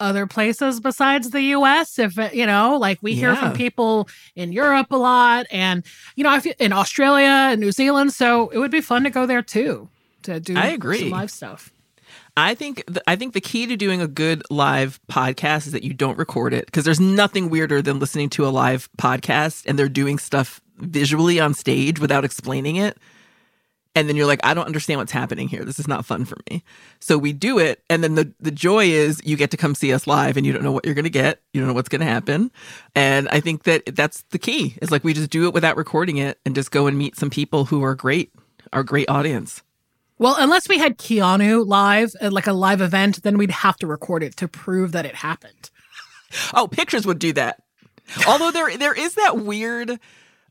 other 0.00 0.26
places 0.26 0.80
besides 0.80 1.30
the 1.30 1.42
US 1.42 1.98
if 1.98 2.16
you 2.32 2.46
know 2.46 2.76
like 2.76 2.98
we 3.02 3.14
hear 3.14 3.32
yeah. 3.32 3.40
from 3.40 3.52
people 3.52 4.08
in 4.36 4.52
Europe 4.52 4.88
a 4.90 4.96
lot 4.96 5.46
and 5.50 5.84
you 6.14 6.24
know 6.24 6.30
I 6.30 6.40
feel 6.40 6.54
in 6.58 6.72
Australia 6.72 7.26
and 7.26 7.60
New 7.60 7.72
Zealand 7.72 8.12
so 8.12 8.48
it 8.50 8.58
would 8.58 8.70
be 8.70 8.80
fun 8.80 9.04
to 9.04 9.10
go 9.10 9.26
there 9.26 9.42
too 9.42 9.88
to 10.22 10.40
do 10.40 10.56
I 10.56 10.68
agree. 10.68 11.00
some 11.00 11.10
live 11.10 11.30
stuff. 11.30 11.72
I 12.36 12.54
think 12.54 12.86
th- 12.86 13.02
I 13.06 13.16
think 13.16 13.34
the 13.34 13.40
key 13.40 13.66
to 13.66 13.76
doing 13.76 14.00
a 14.00 14.06
good 14.06 14.42
live 14.48 15.00
podcast 15.10 15.66
is 15.66 15.72
that 15.72 15.82
you 15.82 15.92
don't 15.92 16.16
record 16.16 16.54
it 16.54 16.66
because 16.66 16.84
there's 16.84 17.00
nothing 17.00 17.50
weirder 17.50 17.82
than 17.82 17.98
listening 17.98 18.30
to 18.30 18.46
a 18.46 18.50
live 18.50 18.88
podcast 18.96 19.64
and 19.66 19.78
they're 19.78 19.88
doing 19.88 20.18
stuff 20.18 20.60
visually 20.76 21.40
on 21.40 21.52
stage 21.54 21.98
without 21.98 22.24
explaining 22.24 22.76
it 22.76 22.96
and 23.94 24.08
then 24.08 24.16
you're 24.16 24.26
like, 24.26 24.40
I 24.44 24.54
don't 24.54 24.66
understand 24.66 24.98
what's 24.98 25.12
happening 25.12 25.48
here. 25.48 25.64
This 25.64 25.78
is 25.78 25.88
not 25.88 26.04
fun 26.04 26.24
for 26.24 26.36
me. 26.50 26.62
So 27.00 27.18
we 27.18 27.32
do 27.32 27.58
it, 27.58 27.82
and 27.90 28.02
then 28.02 28.14
the 28.14 28.32
the 28.40 28.50
joy 28.50 28.86
is 28.86 29.20
you 29.24 29.36
get 29.36 29.50
to 29.50 29.56
come 29.56 29.74
see 29.74 29.92
us 29.92 30.06
live, 30.06 30.36
and 30.36 30.46
you 30.46 30.52
don't 30.52 30.62
know 30.62 30.72
what 30.72 30.84
you're 30.84 30.94
going 30.94 31.04
to 31.04 31.10
get. 31.10 31.40
You 31.52 31.60
don't 31.60 31.68
know 31.68 31.74
what's 31.74 31.88
going 31.88 32.00
to 32.00 32.06
happen, 32.06 32.50
and 32.94 33.28
I 33.30 33.40
think 33.40 33.64
that 33.64 33.96
that's 33.96 34.22
the 34.30 34.38
key. 34.38 34.76
Is 34.80 34.90
like 34.90 35.04
we 35.04 35.14
just 35.14 35.30
do 35.30 35.46
it 35.46 35.54
without 35.54 35.76
recording 35.76 36.18
it, 36.18 36.38
and 36.44 36.54
just 36.54 36.70
go 36.70 36.86
and 36.86 36.96
meet 36.96 37.16
some 37.16 37.30
people 37.30 37.66
who 37.66 37.82
are 37.82 37.94
great, 37.94 38.32
our 38.72 38.82
great 38.82 39.08
audience. 39.10 39.62
Well, 40.18 40.34
unless 40.38 40.68
we 40.68 40.78
had 40.78 40.98
Keanu 40.98 41.64
live, 41.64 42.12
uh, 42.20 42.30
like 42.30 42.48
a 42.48 42.52
live 42.52 42.80
event, 42.80 43.22
then 43.22 43.38
we'd 43.38 43.52
have 43.52 43.76
to 43.76 43.86
record 43.86 44.24
it 44.24 44.36
to 44.36 44.48
prove 44.48 44.92
that 44.92 45.06
it 45.06 45.14
happened. 45.14 45.70
oh, 46.54 46.66
pictures 46.66 47.06
would 47.06 47.20
do 47.20 47.32
that. 47.34 47.62
Although 48.26 48.50
there 48.50 48.76
there 48.76 48.94
is 48.94 49.14
that 49.14 49.38
weird 49.38 49.98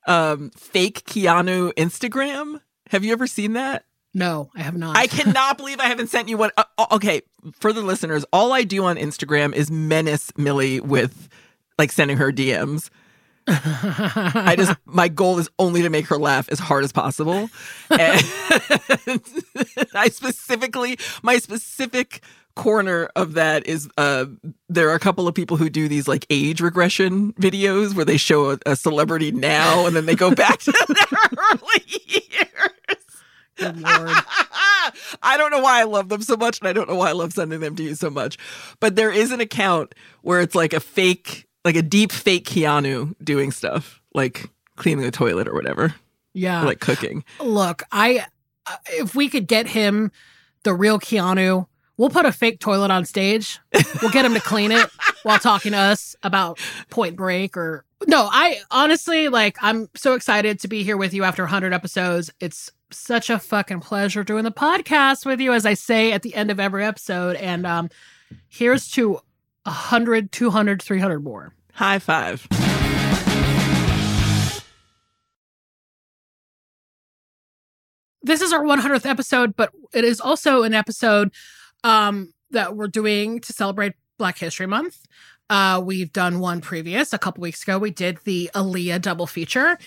um, 0.05 0.51
fake 0.51 1.03
Keanu 1.05 1.73
Instagram 1.73 2.61
have 2.89 3.03
you 3.03 3.11
ever 3.11 3.27
seen 3.27 3.53
that? 3.53 3.85
No, 4.13 4.49
I 4.55 4.61
have 4.63 4.75
not. 4.75 4.97
I 4.97 5.07
cannot 5.07 5.57
believe 5.57 5.79
I 5.79 5.85
haven't 5.85 6.07
sent 6.07 6.27
you 6.27 6.37
one. 6.37 6.51
Uh, 6.57 6.63
uh, 6.77 6.87
okay, 6.93 7.21
for 7.53 7.71
the 7.71 7.81
listeners, 7.81 8.25
all 8.33 8.51
I 8.51 8.63
do 8.63 8.83
on 8.85 8.95
Instagram 8.95 9.53
is 9.53 9.69
menace 9.69 10.31
Millie 10.37 10.79
with 10.79 11.29
like 11.77 11.91
sending 11.91 12.17
her 12.17 12.31
DMs. 12.31 12.89
I 13.47 14.55
just 14.57 14.75
my 14.85 15.07
goal 15.07 15.39
is 15.39 15.49
only 15.59 15.81
to 15.83 15.89
make 15.89 16.07
her 16.07 16.17
laugh 16.17 16.49
as 16.49 16.59
hard 16.59 16.83
as 16.83 16.91
possible. 16.91 17.49
And 17.89 18.21
I 19.93 20.09
specifically 20.09 20.97
my 21.23 21.37
specific 21.37 22.21
corner 22.57 23.07
of 23.15 23.35
that 23.35 23.67
is 23.67 23.87
uh 23.97 24.25
there 24.67 24.89
are 24.89 24.95
a 24.95 24.99
couple 24.99 25.27
of 25.27 25.35
people 25.35 25.57
who 25.57 25.69
do 25.69 25.87
these 25.87 26.07
like 26.07 26.25
age 26.31 26.59
regression 26.59 27.31
videos 27.33 27.95
where 27.95 28.03
they 28.03 28.17
show 28.17 28.51
a, 28.51 28.57
a 28.65 28.75
celebrity 28.75 29.31
now 29.31 29.85
and 29.85 29.95
then 29.95 30.07
they 30.07 30.15
go 30.15 30.33
back 30.33 30.59
to 30.59 30.71
their 30.87 31.19
early 31.37 31.83
years. 32.07 32.97
Good 33.55 33.79
lord. 33.79 34.09
I 35.21 35.35
don't 35.37 35.51
know 35.51 35.61
why 35.61 35.79
I 35.81 35.83
love 35.83 36.09
them 36.09 36.21
so 36.21 36.37
much, 36.37 36.59
and 36.59 36.67
I 36.67 36.73
don't 36.73 36.89
know 36.89 36.95
why 36.95 37.09
I 37.09 37.13
love 37.13 37.33
sending 37.33 37.59
them 37.59 37.75
to 37.75 37.83
you 37.83 37.95
so 37.95 38.09
much. 38.09 38.37
But 38.79 38.95
there 38.95 39.11
is 39.11 39.31
an 39.31 39.41
account 39.41 39.93
where 40.21 40.41
it's 40.41 40.55
like 40.55 40.73
a 40.73 40.79
fake, 40.79 41.47
like 41.65 41.75
a 41.75 41.81
deep 41.81 42.11
fake 42.11 42.45
Keanu 42.45 43.15
doing 43.23 43.51
stuff, 43.51 44.01
like 44.13 44.49
cleaning 44.75 45.03
the 45.03 45.11
toilet 45.11 45.47
or 45.47 45.53
whatever. 45.53 45.95
Yeah. 46.33 46.63
Or 46.63 46.65
like 46.65 46.79
cooking. 46.79 47.23
Look, 47.39 47.83
I 47.91 48.25
uh, 48.67 48.75
if 48.91 49.15
we 49.15 49.27
could 49.29 49.47
get 49.47 49.67
him 49.67 50.11
the 50.63 50.73
real 50.73 50.99
Keanu, 50.99 51.67
we'll 51.97 52.09
put 52.09 52.25
a 52.25 52.31
fake 52.31 52.59
toilet 52.59 52.91
on 52.91 53.05
stage. 53.05 53.59
We'll 54.01 54.11
get 54.11 54.25
him 54.25 54.33
to 54.33 54.39
clean 54.39 54.71
it 54.71 54.89
while 55.23 55.39
talking 55.39 55.71
to 55.73 55.77
us 55.77 56.15
about 56.23 56.59
Point 56.89 57.15
Break 57.15 57.57
or 57.57 57.83
no, 58.05 58.29
I 58.31 58.59
honestly 58.69 59.27
like 59.27 59.57
I'm 59.61 59.89
so 59.95 60.13
excited 60.13 60.59
to 60.59 60.67
be 60.67 60.83
here 60.83 60.97
with 60.97 61.13
you 61.13 61.23
after 61.23 61.43
100 61.43 61.73
episodes. 61.73 62.31
It's 62.39 62.71
such 62.91 63.29
a 63.29 63.39
fucking 63.39 63.81
pleasure 63.81 64.23
doing 64.23 64.43
the 64.43 64.51
podcast 64.51 65.25
with 65.25 65.41
you 65.41 65.51
as 65.53 65.65
I 65.65 65.73
say 65.73 66.13
at 66.13 66.21
the 66.21 66.35
end 66.35 66.51
of 66.51 66.59
every 66.59 66.85
episode 66.85 67.35
and 67.37 67.65
um 67.65 67.89
here's 68.47 68.89
to 68.91 69.19
100, 69.63 70.31
200, 70.31 70.81
300 70.81 71.23
more. 71.23 71.53
High 71.73 71.99
five. 71.99 72.47
This 78.23 78.41
is 78.41 78.51
our 78.51 78.61
100th 78.61 79.05
episode, 79.05 79.55
but 79.55 79.71
it 79.93 80.03
is 80.03 80.19
also 80.19 80.63
an 80.63 80.73
episode 80.73 81.31
um 81.87 82.33
that 82.51 82.75
we're 82.75 82.87
doing 82.87 83.39
to 83.41 83.53
celebrate 83.53 83.93
Black 84.17 84.37
History 84.37 84.67
Month. 84.67 85.05
Uh, 85.49 85.81
we've 85.83 86.11
done 86.11 86.39
one 86.39 86.61
previous 86.61 87.13
a 87.13 87.17
couple 87.17 87.41
weeks 87.41 87.63
ago. 87.63 87.77
We 87.77 87.91
did 87.91 88.19
the 88.25 88.49
Aaliyah 88.53 89.01
double 89.01 89.27
feature. 89.27 89.77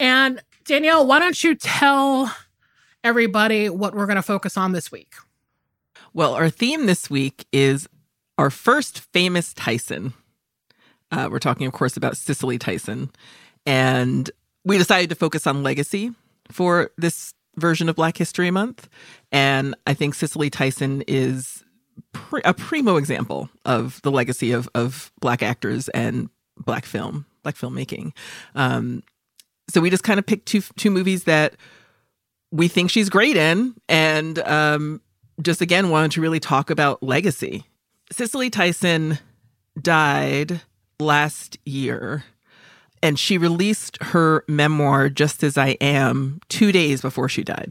And 0.00 0.42
Danielle, 0.64 1.06
why 1.06 1.18
don't 1.20 1.42
you 1.42 1.54
tell 1.54 2.34
everybody 3.04 3.68
what 3.68 3.94
we're 3.94 4.06
going 4.06 4.16
to 4.16 4.22
focus 4.22 4.56
on 4.56 4.72
this 4.72 4.90
week? 4.90 5.14
Well, 6.12 6.34
our 6.34 6.50
theme 6.50 6.86
this 6.86 7.08
week 7.08 7.46
is 7.52 7.88
our 8.38 8.50
first 8.50 9.00
famous 9.12 9.52
Tyson. 9.52 10.14
Uh, 11.10 11.28
we're 11.30 11.38
talking, 11.38 11.66
of 11.66 11.72
course, 11.72 11.96
about 11.96 12.16
Cicely 12.16 12.58
Tyson. 12.58 13.10
And 13.66 14.30
we 14.64 14.78
decided 14.78 15.10
to 15.10 15.16
focus 15.16 15.46
on 15.46 15.62
legacy 15.62 16.12
for 16.50 16.90
this 16.96 17.34
version 17.56 17.88
of 17.88 17.96
Black 17.96 18.16
History 18.16 18.50
Month. 18.50 18.88
And 19.32 19.74
I 19.86 19.94
think 19.94 20.14
Cicely 20.14 20.50
Tyson 20.50 21.02
is 21.06 21.64
pr- 22.12 22.40
a 22.44 22.54
primo 22.54 22.96
example 22.96 23.48
of 23.64 24.00
the 24.02 24.10
legacy 24.10 24.52
of, 24.52 24.68
of 24.74 25.12
Black 25.20 25.42
actors 25.42 25.88
and 25.90 26.28
Black 26.56 26.84
film, 26.84 27.26
Black 27.42 27.56
filmmaking. 27.56 28.12
Um, 28.54 29.02
so 29.68 29.80
we 29.80 29.90
just 29.90 30.04
kind 30.04 30.18
of 30.18 30.26
picked 30.26 30.46
two 30.46 30.60
two 30.76 30.90
movies 30.90 31.24
that 31.24 31.56
we 32.50 32.68
think 32.68 32.90
she's 32.90 33.08
great 33.08 33.36
in, 33.36 33.74
and 33.88 34.38
um, 34.40 35.00
just 35.42 35.60
again 35.60 35.90
wanted 35.90 36.12
to 36.12 36.20
really 36.20 36.40
talk 36.40 36.70
about 36.70 37.02
legacy. 37.02 37.64
Cicely 38.12 38.50
Tyson 38.50 39.18
died 39.80 40.60
last 41.00 41.58
year 41.64 42.24
and 43.04 43.18
she 43.18 43.38
released 43.38 44.02
her 44.02 44.44
memoir 44.48 45.08
just 45.08 45.44
as 45.44 45.56
i 45.56 45.68
am 45.80 46.40
2 46.48 46.72
days 46.72 47.00
before 47.00 47.28
she 47.28 47.44
died 47.44 47.70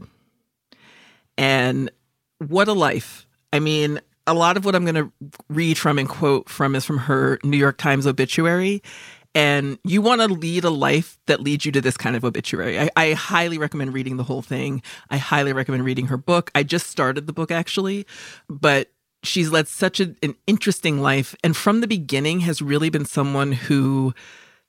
and 1.36 1.90
what 2.38 2.68
a 2.68 2.72
life 2.72 3.26
i 3.52 3.58
mean 3.58 4.00
a 4.26 4.32
lot 4.32 4.56
of 4.56 4.64
what 4.64 4.74
i'm 4.74 4.84
going 4.84 4.94
to 4.94 5.12
read 5.50 5.76
from 5.76 5.98
and 5.98 6.08
quote 6.08 6.48
from 6.48 6.74
is 6.74 6.84
from 6.84 6.98
her 6.98 7.38
new 7.42 7.58
york 7.58 7.76
times 7.76 8.06
obituary 8.06 8.80
and 9.34 9.78
you 9.82 10.00
want 10.00 10.20
to 10.20 10.28
lead 10.28 10.64
a 10.64 10.70
life 10.70 11.18
that 11.26 11.40
leads 11.40 11.66
you 11.66 11.72
to 11.72 11.80
this 11.80 11.96
kind 11.96 12.14
of 12.14 12.24
obituary. 12.24 12.78
I, 12.78 12.90
I, 12.94 13.12
highly 13.14 13.58
recommend 13.58 13.92
reading 13.92 14.16
the 14.16 14.22
whole 14.22 14.42
thing. 14.42 14.80
I 15.10 15.16
highly 15.16 15.52
recommend 15.52 15.84
reading 15.84 16.06
her 16.06 16.16
book. 16.16 16.52
I 16.54 16.62
just 16.62 16.86
started 16.86 17.26
the 17.26 17.32
book 17.32 17.50
actually, 17.50 18.06
but 18.48 18.92
she's 19.24 19.50
led 19.50 19.66
such 19.66 19.98
a, 19.98 20.14
an 20.22 20.36
interesting 20.46 21.00
life 21.00 21.34
and 21.42 21.56
from 21.56 21.80
the 21.80 21.88
beginning 21.88 22.40
has 22.40 22.62
really 22.62 22.90
been 22.90 23.04
someone 23.04 23.52
who 23.52 24.14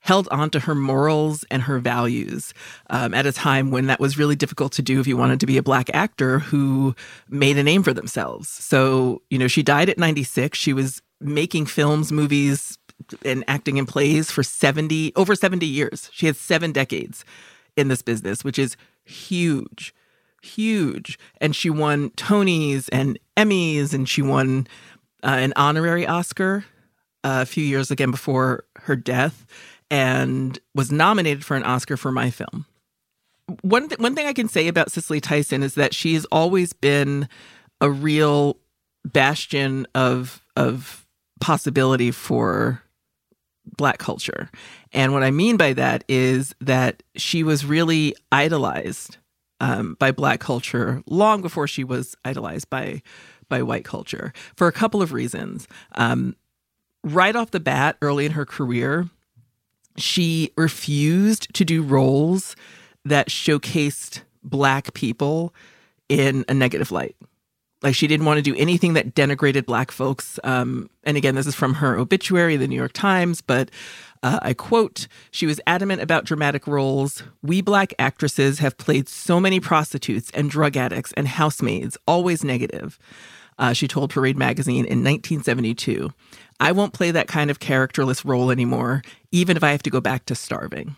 held 0.06 0.28
on 0.30 0.52
to 0.52 0.60
her 0.60 0.76
morals 0.76 1.44
and 1.50 1.64
her 1.64 1.80
values 1.80 2.54
um, 2.92 3.12
at 3.16 3.26
a 3.26 3.32
time 3.32 3.72
when 3.72 3.88
that 3.88 4.00
was 4.00 4.20
really 4.20 4.36
difficult 4.36 4.72
to 4.72 4.84
do 4.84 5.00
if 5.00 5.08
you 5.08 5.18
wanted 5.18 5.40
to 5.40 5.48
be 5.48 5.58
a 5.58 5.64
black 5.64 5.90
actor 5.96 6.38
who 6.38 6.96
made 7.28 7.58
a 7.58 7.64
name 7.64 7.82
for 7.82 7.92
themselves. 7.92 8.48
So, 8.48 9.24
you 9.32 9.40
know, 9.40 9.48
she 9.48 9.64
died 9.64 9.90
at 9.90 9.98
96. 9.98 10.60
She 10.60 10.74
was 10.74 11.02
making 11.20 11.66
films, 11.66 12.12
movies, 12.12 12.78
and 13.26 13.44
acting 13.48 13.78
in 13.78 13.88
plays 13.88 14.30
for 14.30 14.44
70, 14.44 15.12
over 15.16 15.34
70 15.34 15.66
years. 15.66 16.12
She 16.14 16.28
had 16.28 16.36
seven 16.36 16.72
decades 16.72 17.26
in 17.76 17.88
this 17.88 18.04
business, 18.04 18.44
which 18.44 18.60
is 18.60 18.78
huge 19.06 19.92
huge. 20.46 21.18
And 21.42 21.56
she 21.56 21.72
won 21.72 22.12
Tonys 22.12 22.88
and 22.92 23.18
Emmys, 23.36 23.96
and 23.96 24.08
she 24.08 24.22
won 24.22 24.68
uh, 25.24 25.38
an 25.40 25.54
honorary 25.56 26.06
Oscar 26.06 26.64
uh, 27.24 27.40
a 27.42 27.46
few 27.48 27.64
years 27.64 27.90
again 27.90 28.12
before 28.12 28.66
her 28.82 28.96
death, 28.96 29.48
and 29.90 30.60
was 30.74 30.92
nominated 30.92 31.46
for 31.46 31.56
an 31.56 31.64
Oscar 31.64 31.98
for 31.98 32.12
my 32.12 32.30
film. 32.30 32.66
One 33.62 33.90
th- 33.90 34.00
one 34.00 34.16
thing 34.16 34.28
I 34.28 34.34
can 34.34 34.48
say 34.48 34.68
about 34.68 34.92
Cicely 34.92 35.22
Tyson 35.22 35.62
is 35.62 35.76
that 35.76 35.94
she's 35.94 36.26
always 36.26 36.74
been 36.74 37.30
a 37.80 37.90
real 37.90 38.58
bastion 39.06 39.86
of 39.94 40.44
of 40.56 41.06
possibility 41.40 42.12
for 42.12 42.82
black 43.78 43.98
culture. 43.98 44.50
And 44.94 45.14
what 45.14 45.24
I 45.24 45.32
mean 45.32 45.58
by 45.58 45.74
that 45.74 46.04
is 46.08 46.56
that 46.62 47.04
she 47.16 47.44
was 47.44 47.66
really 47.66 48.16
idolized 48.32 49.18
um, 49.60 49.96
by 50.00 50.12
black 50.12 50.40
culture 50.40 51.02
long 51.08 51.42
before 51.42 51.68
she 51.68 51.84
was 51.84 52.16
idolized 52.26 52.70
by 52.70 53.02
by 53.48 53.62
white 53.62 53.86
culture 53.86 54.34
for 54.56 54.68
a 54.68 54.72
couple 54.72 55.02
of 55.02 55.14
reasons. 55.14 55.68
Um, 55.94 56.36
right 57.04 57.36
off 57.36 57.52
the 57.52 57.60
bat, 57.60 57.98
early 58.02 58.26
in 58.26 58.32
her 58.32 58.46
career, 58.46 59.08
she 59.98 60.52
refused 60.58 61.54
to 61.54 61.66
do 61.66 61.82
roles 61.82 62.56
that 63.04 63.30
showcased 63.30 64.22
black 64.44 64.94
people 64.94 65.54
in 66.10 66.46
a 66.48 66.54
negative 66.54 66.92
light. 66.92 67.16
Like 67.82 67.96
she 67.96 68.08
didn't 68.08 68.26
want 68.26 68.38
to 68.38 68.42
do 68.42 68.56
anything 68.56 68.94
that 68.94 69.14
denigrated 69.14 69.66
black 69.66 69.92
folks. 69.92 70.40
Um, 70.44 70.90
and 71.04 71.18
again, 71.18 71.36
this 71.36 71.46
is 71.46 71.56
from 71.56 71.76
her 71.76 71.98
obituary, 71.98 72.58
the 72.58 72.68
New 72.68 72.76
York 72.76 72.94
Times, 72.94 73.42
but 73.42 73.70
uh, 74.24 74.40
I 74.42 74.54
quote, 74.54 75.08
she 75.30 75.46
was 75.46 75.62
adamant 75.68 76.02
about 76.02 76.26
dramatic 76.26 76.66
roles. 76.66 77.22
We 77.44 77.62
black 77.62 77.94
actresses 78.00 78.58
have 78.60 78.78
played 78.78 79.08
so 79.08 79.40
many 79.40 79.60
prostitutes 79.60 80.32
and 80.34 80.50
drug 80.50 80.76
addicts 80.76 81.14
and 81.14 81.28
housemaids, 81.28 81.96
always 82.08 82.44
negative. 82.44 82.98
Uh, 83.60 83.74
she 83.74 83.88
told 83.88 84.10
Parade 84.10 84.38
magazine 84.38 84.86
in 84.86 85.04
1972. 85.04 86.12
I 86.60 86.72
won't 86.72 86.94
play 86.94 87.12
that 87.12 87.28
kind 87.28 87.52
of 87.52 87.60
characterless 87.60 88.26
role 88.26 88.52
anymore, 88.52 89.02
even 89.32 89.58
if 89.58 89.64
I 89.64 89.72
have 89.72 89.84
to 89.84 89.90
go 89.90 90.02
back 90.02 90.26
to 90.26 90.36
starving. 90.36 90.96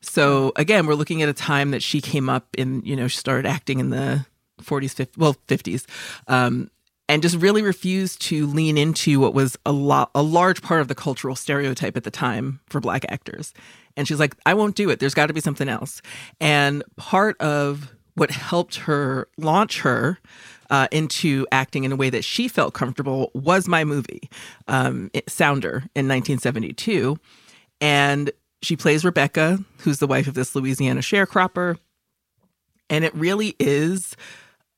So 0.00 0.52
again, 0.56 0.86
we're 0.86 0.94
looking 0.94 1.22
at 1.22 1.28
a 1.28 1.34
time 1.34 1.72
that 1.72 1.82
she 1.82 2.00
came 2.00 2.28
up 2.28 2.46
in, 2.56 2.82
you 2.84 2.96
know, 2.96 3.08
she 3.08 3.18
started 3.18 3.46
acting 3.46 3.80
in 3.80 3.90
the 3.90 4.24
40s, 4.62 4.94
50s, 4.94 5.16
well, 5.16 5.36
50s. 5.48 5.84
Um, 6.28 6.70
and 7.08 7.22
just 7.22 7.36
really 7.36 7.62
refused 7.62 8.20
to 8.22 8.46
lean 8.46 8.76
into 8.76 9.20
what 9.20 9.34
was 9.34 9.56
a 9.64 9.72
lot 9.72 10.10
a 10.14 10.22
large 10.22 10.62
part 10.62 10.80
of 10.80 10.88
the 10.88 10.94
cultural 10.94 11.36
stereotype 11.36 11.96
at 11.96 12.04
the 12.04 12.10
time 12.10 12.60
for 12.68 12.80
black 12.80 13.04
actors 13.08 13.54
and 13.96 14.08
she's 14.08 14.18
like 14.18 14.34
i 14.44 14.54
won't 14.54 14.74
do 14.74 14.90
it 14.90 14.98
there's 14.98 15.14
got 15.14 15.26
to 15.26 15.32
be 15.32 15.40
something 15.40 15.68
else 15.68 16.02
and 16.40 16.82
part 16.96 17.40
of 17.40 17.94
what 18.14 18.30
helped 18.30 18.76
her 18.76 19.28
launch 19.38 19.82
her 19.82 20.18
uh, 20.70 20.88
into 20.90 21.46
acting 21.52 21.84
in 21.84 21.92
a 21.92 21.96
way 21.96 22.10
that 22.10 22.24
she 22.24 22.48
felt 22.48 22.74
comfortable 22.74 23.30
was 23.34 23.68
my 23.68 23.84
movie 23.84 24.28
um, 24.68 25.10
sounder 25.28 25.84
in 25.94 26.08
1972 26.08 27.16
and 27.80 28.30
she 28.62 28.76
plays 28.76 29.04
rebecca 29.04 29.58
who's 29.78 29.98
the 29.98 30.06
wife 30.06 30.26
of 30.26 30.34
this 30.34 30.54
louisiana 30.54 31.00
sharecropper 31.00 31.78
and 32.88 33.04
it 33.04 33.14
really 33.14 33.54
is 33.58 34.16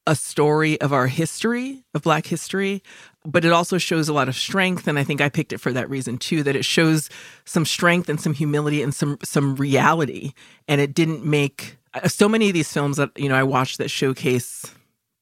a 0.09 0.17
story 0.17 0.81
of 0.81 0.91
our 0.91 1.07
history, 1.07 1.85
of 1.93 2.01
Black 2.03 2.25
history, 2.27 2.83
but 3.27 3.45
it 3.45 3.53
also 3.53 3.77
shows 3.77 4.09
a 4.09 4.13
lot 4.15 4.27
of 4.27 4.35
strength. 4.35 4.89
And 4.89 4.99
I 4.99 5.05
think 5.05 5.21
I 5.21 5.29
picked 5.29 5.53
it 5.53 5.59
for 5.59 5.71
that 5.75 5.91
reason 5.91 6.17
too, 6.17 6.43
that 6.45 6.57
it 6.57 6.65
shows 6.65 7.11
some 7.45 7.67
strength 7.67 8.09
and 8.09 8.19
some 8.19 8.33
humility 8.33 8.83
and 8.83 8.95
some 8.95 9.19
some 9.23 9.55
reality. 9.57 10.33
And 10.67 10.81
it 10.81 10.95
didn't 10.95 11.27
make 11.27 11.77
so 12.07 12.27
many 12.27 12.49
of 12.49 12.55
these 12.55 12.73
films 12.73 12.97
that 12.97 13.11
you 13.17 13.29
know 13.29 13.35
I 13.35 13.43
watched 13.43 13.77
that 13.79 13.91
showcase 13.91 14.75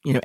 you 0.07 0.13
know 0.13 0.21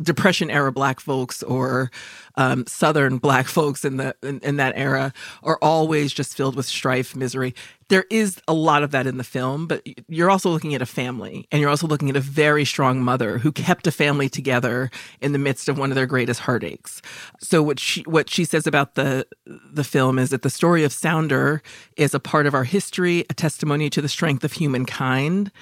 depression 0.00 0.50
era 0.50 0.72
black 0.72 0.98
folks 0.98 1.42
or 1.42 1.90
um, 2.36 2.66
southern 2.66 3.18
black 3.18 3.46
folks 3.46 3.84
in 3.84 3.98
the 3.98 4.16
in, 4.22 4.40
in, 4.40 4.56
that 4.56 4.72
era 4.76 5.12
are 5.42 5.58
always 5.60 6.10
just 6.10 6.34
filled 6.34 6.56
with 6.56 6.64
strife 6.64 7.14
misery. 7.14 7.54
There 7.88 8.06
is 8.10 8.40
a 8.48 8.54
lot 8.54 8.82
of 8.82 8.92
that 8.92 9.06
in 9.06 9.18
the 9.18 9.24
film 9.24 9.66
but 9.66 9.86
you're 10.08 10.30
also 10.30 10.48
looking 10.48 10.74
at 10.74 10.80
a 10.80 10.86
family 10.86 11.46
and 11.52 11.60
you're 11.60 11.68
also 11.68 11.86
looking 11.86 12.08
at 12.08 12.16
a 12.16 12.20
very 12.20 12.64
strong 12.64 13.02
mother 13.02 13.36
who 13.36 13.52
kept 13.52 13.86
a 13.86 13.90
family 13.90 14.30
together 14.30 14.90
in 15.20 15.32
the 15.32 15.38
midst 15.38 15.68
of 15.68 15.76
one 15.78 15.90
of 15.90 15.96
their 15.96 16.06
greatest 16.06 16.40
heartaches. 16.40 17.02
So 17.38 17.62
what 17.62 17.78
she 17.78 18.00
what 18.04 18.30
she 18.30 18.46
says 18.46 18.66
about 18.66 18.94
the 18.94 19.26
the 19.46 19.84
film 19.84 20.18
is 20.18 20.30
that 20.30 20.40
the 20.40 20.50
story 20.50 20.82
of 20.82 20.94
sounder 20.94 21.62
is 21.98 22.14
a 22.14 22.20
part 22.20 22.46
of 22.46 22.54
our 22.54 22.64
history 22.64 23.26
a 23.28 23.34
testimony 23.34 23.90
to 23.90 24.00
the 24.00 24.08
strength 24.08 24.44
of 24.44 24.54
humankind. 24.54 25.52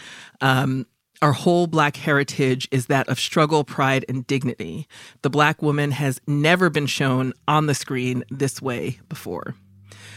Um, 0.41 0.87
our 1.25 1.33
whole 1.33 1.67
Black 1.67 1.97
heritage 1.97 2.69
is 2.71 2.89
that 2.89 3.09
of 3.09 3.19
struggle, 3.19 3.65
pride, 3.65 4.05
and 4.11 4.27
dignity. 4.27 4.87
The 5.23 5.31
Black 5.31 5.63
woman 5.63 5.91
has 5.91 6.21
never 6.27 6.69
been 6.69 6.85
shown 6.85 7.33
on 7.49 7.65
the 7.65 7.75
screen 7.75 8.25
this 8.31 8.61
way 8.61 9.01
before. 9.09 9.55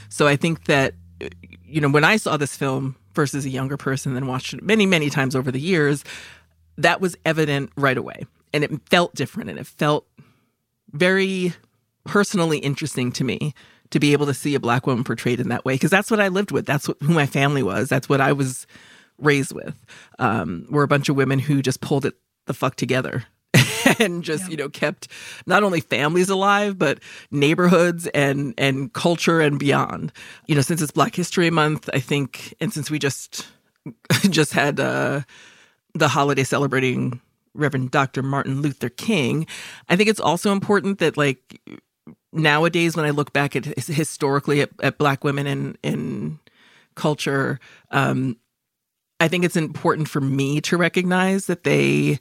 So 0.09 0.27
I 0.27 0.35
think 0.35 0.65
that, 0.65 0.95
you 1.63 1.79
know, 1.79 1.87
when 1.87 2.03
I 2.03 2.17
saw 2.17 2.35
this 2.35 2.57
film 2.57 2.97
versus 3.13 3.45
a 3.45 3.49
younger 3.49 3.77
person 3.77 4.17
and 4.17 4.27
watched 4.27 4.53
it 4.53 4.61
many, 4.61 4.85
many 4.85 5.09
times 5.09 5.33
over 5.33 5.49
the 5.49 5.61
years, 5.61 6.03
that 6.77 6.99
was 6.99 7.15
evident 7.23 7.71
right 7.77 7.97
away. 7.97 8.25
And 8.51 8.65
it 8.65 8.71
felt 8.89 9.15
different 9.15 9.49
and 9.49 9.57
it 9.57 9.65
felt 9.65 10.05
very 10.91 11.53
personally 12.03 12.57
interesting 12.57 13.13
to 13.13 13.23
me 13.23 13.53
to 13.91 13.99
be 14.01 14.11
able 14.11 14.25
to 14.25 14.33
see 14.33 14.55
a 14.55 14.59
black 14.59 14.85
woman 14.85 15.05
portrayed 15.05 15.39
in 15.39 15.47
that 15.47 15.63
way 15.63 15.75
because 15.75 15.91
that's 15.91 16.11
what 16.11 16.19
I 16.19 16.27
lived 16.27 16.51
with. 16.51 16.65
That's 16.65 16.85
what, 16.89 16.97
who 17.01 17.13
my 17.13 17.27
family 17.27 17.63
was. 17.63 17.87
That's 17.87 18.09
what 18.09 18.19
I 18.19 18.33
was 18.33 18.67
raised 19.19 19.53
with 19.53 19.75
um, 20.19 20.65
were 20.69 20.83
a 20.83 20.87
bunch 20.87 21.09
of 21.09 21.15
women 21.15 21.39
who 21.39 21.61
just 21.61 21.81
pulled 21.81 22.05
it 22.05 22.15
the 22.45 22.53
fuck 22.53 22.75
together 22.75 23.25
and 23.99 24.23
just 24.23 24.45
yeah. 24.45 24.49
you 24.49 24.57
know 24.57 24.69
kept 24.69 25.07
not 25.45 25.63
only 25.63 25.79
families 25.79 26.29
alive 26.29 26.77
but 26.77 26.99
neighborhoods 27.31 28.07
and 28.07 28.53
and 28.57 28.93
culture 28.93 29.39
and 29.41 29.59
beyond 29.59 30.11
you 30.47 30.55
know 30.55 30.61
since 30.61 30.81
it's 30.81 30.91
black 30.91 31.15
history 31.15 31.49
month 31.49 31.89
i 31.93 31.99
think 31.99 32.53
and 32.59 32.73
since 32.73 32.91
we 32.91 32.99
just 32.99 33.47
just 34.29 34.53
had 34.53 34.79
uh 34.79 35.21
the 35.93 36.07
holiday 36.07 36.43
celebrating 36.43 37.21
reverend 37.53 37.91
dr 37.91 38.21
martin 38.21 38.61
luther 38.61 38.89
king 38.89 39.47
i 39.89 39.95
think 39.95 40.09
it's 40.09 40.19
also 40.19 40.51
important 40.51 40.99
that 40.99 41.17
like 41.17 41.61
nowadays 42.33 42.95
when 42.95 43.05
i 43.05 43.09
look 43.09 43.33
back 43.33 43.55
at 43.55 43.65
historically 43.65 44.61
at, 44.61 44.69
at 44.81 44.97
black 44.97 45.23
women 45.23 45.47
in 45.47 45.77
in 45.83 46.39
culture 46.95 47.59
um 47.91 48.35
I 49.19 49.27
think 49.27 49.43
it's 49.43 49.55
important 49.55 50.07
for 50.09 50.21
me 50.21 50.61
to 50.61 50.77
recognize 50.77 51.47
that 51.47 51.63
they 51.63 52.19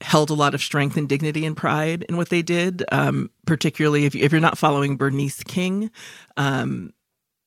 held 0.00 0.30
a 0.30 0.34
lot 0.34 0.54
of 0.54 0.60
strength 0.60 0.96
and 0.96 1.08
dignity 1.08 1.46
and 1.46 1.56
pride 1.56 2.04
in 2.08 2.16
what 2.16 2.28
they 2.28 2.42
did. 2.42 2.84
Um, 2.92 3.30
particularly 3.46 4.04
if, 4.04 4.14
you, 4.14 4.24
if 4.24 4.32
you're 4.32 4.40
not 4.40 4.58
following 4.58 4.96
Bernice 4.96 5.42
King, 5.42 5.90
um, 6.36 6.92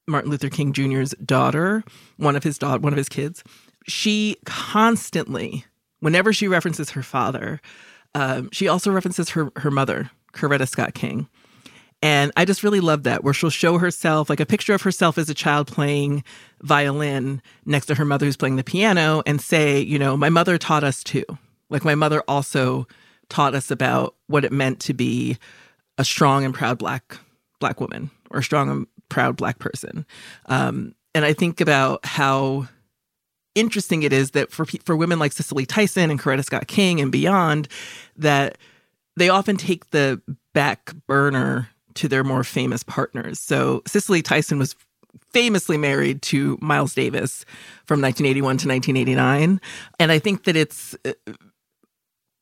Martin 0.07 0.31
Luther 0.31 0.49
King 0.49 0.73
Jr.'s 0.73 1.13
daughter, 1.23 1.83
one 2.17 2.35
of 2.35 2.43
his 2.43 2.59
one 2.61 2.85
of 2.85 2.97
his 2.97 3.09
kids, 3.09 3.43
she 3.85 4.37
constantly 4.45 5.65
whenever 5.99 6.31
she 6.31 6.47
references 6.47 6.91
her 6.91 7.03
father, 7.03 7.61
um, 8.15 8.49
she 8.51 8.67
also 8.67 8.91
references 8.91 9.29
her 9.31 9.51
her 9.57 9.71
mother, 9.71 10.09
Coretta 10.33 10.67
Scott 10.67 10.93
King. 10.93 11.27
And 12.01 12.31
I 12.37 12.45
just 12.45 12.63
really 12.63 12.79
love 12.79 13.03
that, 13.03 13.23
where 13.23 13.33
she'll 13.33 13.49
show 13.49 13.79
herself, 13.79 14.29
like 14.29 14.39
a 14.39 14.45
picture 14.45 14.73
of 14.73 14.83
herself 14.83 15.17
as 15.17 15.29
a 15.29 15.33
child 15.33 15.67
playing 15.67 16.23
violin 16.61 17.41
next 17.65 17.87
to 17.87 17.95
her 17.95 18.05
mother 18.05 18.25
who's 18.25 18.37
playing 18.37 18.55
the 18.55 18.63
piano, 18.63 19.23
and 19.25 19.41
say, 19.41 19.79
you 19.79 19.97
know, 19.97 20.15
my 20.15 20.29
mother 20.29 20.57
taught 20.57 20.83
us 20.83 21.03
too. 21.03 21.25
Like 21.69 21.83
my 21.83 21.95
mother 21.95 22.23
also 22.27 22.87
taught 23.29 23.55
us 23.55 23.71
about 23.71 24.15
what 24.27 24.45
it 24.45 24.51
meant 24.51 24.79
to 24.81 24.93
be 24.93 25.37
a 25.97 26.05
strong 26.05 26.45
and 26.45 26.53
proud 26.53 26.77
black 26.77 27.17
black 27.59 27.81
woman 27.81 28.11
or 28.29 28.39
a 28.39 28.43
strong 28.43 28.69
and 28.69 28.87
proud 29.09 29.35
black 29.35 29.57
person. 29.57 30.05
Um, 30.45 30.93
and 31.15 31.25
I 31.25 31.33
think 31.33 31.59
about 31.59 32.05
how 32.05 32.67
interesting 33.55 34.03
it 34.03 34.13
is 34.13 34.31
that 34.31 34.51
for 34.51 34.65
for 34.85 34.95
women 34.95 35.17
like 35.17 35.31
Cicely 35.33 35.65
Tyson 35.65 36.11
and 36.11 36.19
Coretta 36.19 36.45
Scott 36.45 36.67
King 36.67 37.01
and 37.01 37.11
beyond, 37.11 37.67
that 38.15 38.59
they 39.15 39.29
often 39.29 39.57
take 39.57 39.89
the 39.89 40.21
back 40.53 40.93
burner 41.07 41.69
to 41.97 42.07
their 42.07 42.23
more 42.23 42.43
famous 42.43 42.83
partners. 42.83 43.39
So 43.39 43.81
Cicely 43.85 44.21
Tyson 44.21 44.59
was 44.59 44.75
famously 45.31 45.77
married 45.77 46.21
to 46.21 46.57
Miles 46.61 46.93
Davis 46.93 47.45
from 47.85 48.01
1981 48.01 48.57
to 48.57 48.67
1989, 48.67 49.61
and 49.99 50.11
I 50.11 50.19
think 50.19 50.45
that 50.45 50.55
it's 50.55 50.95
uh, 51.05 51.13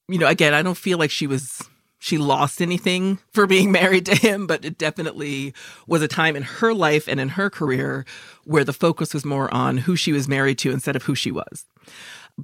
you 0.08 0.20
know 0.20 0.28
again 0.28 0.54
I 0.54 0.62
don't 0.62 0.78
feel 0.78 0.98
like 0.98 1.12
she 1.12 1.28
was 1.28 1.62
she 2.06 2.20
lost 2.20 2.62
anything 2.62 3.18
for 3.34 3.48
being 3.48 3.72
married 3.82 4.06
to 4.06 4.16
him, 4.16 4.46
but 4.46 4.64
it 4.64 4.78
definitely 4.78 5.54
was 5.88 6.04
a 6.04 6.08
time 6.08 6.36
in 6.36 6.44
her 6.44 6.74
life 6.74 7.08
and 7.08 7.20
in 7.20 7.30
her 7.30 7.50
career 7.50 8.06
where 8.44 8.64
the 8.64 8.74
focus 8.74 9.12
was 9.12 9.26
more 9.26 9.52
on 9.54 9.78
who 9.78 9.96
she 9.96 10.12
was 10.12 10.28
married 10.28 10.60
to 10.60 10.72
instead 10.72 10.96
of 10.96 11.04
who 11.04 11.16
she 11.16 11.32
was. 11.32 11.66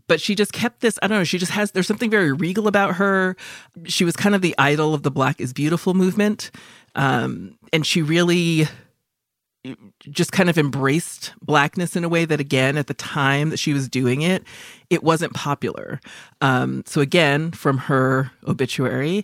But 0.07 0.21
she 0.21 0.35
just 0.35 0.53
kept 0.53 0.79
this, 0.79 0.97
I 1.01 1.07
don't 1.07 1.19
know, 1.19 1.23
she 1.25 1.37
just 1.37 1.51
has, 1.51 1.71
there's 1.71 1.85
something 1.85 2.09
very 2.09 2.31
regal 2.31 2.67
about 2.67 2.95
her. 2.95 3.35
She 3.85 4.05
was 4.05 4.15
kind 4.15 4.33
of 4.33 4.41
the 4.41 4.55
idol 4.57 4.93
of 4.93 5.03
the 5.03 5.11
Black 5.11 5.41
is 5.41 5.53
Beautiful 5.53 5.93
movement. 5.93 6.49
Um, 6.95 7.57
and 7.71 7.85
she 7.85 8.01
really 8.01 8.67
just 9.99 10.31
kind 10.31 10.49
of 10.49 10.57
embraced 10.57 11.33
blackness 11.41 11.95
in 11.95 12.03
a 12.03 12.09
way 12.09 12.25
that 12.25 12.39
again 12.39 12.77
at 12.77 12.87
the 12.87 12.93
time 12.95 13.51
that 13.51 13.57
she 13.57 13.73
was 13.73 13.87
doing 13.87 14.23
it 14.23 14.43
it 14.89 15.03
wasn't 15.03 15.31
popular 15.35 15.99
um, 16.41 16.81
so 16.87 16.99
again 16.99 17.51
from 17.51 17.77
her 17.77 18.31
obituary 18.47 19.23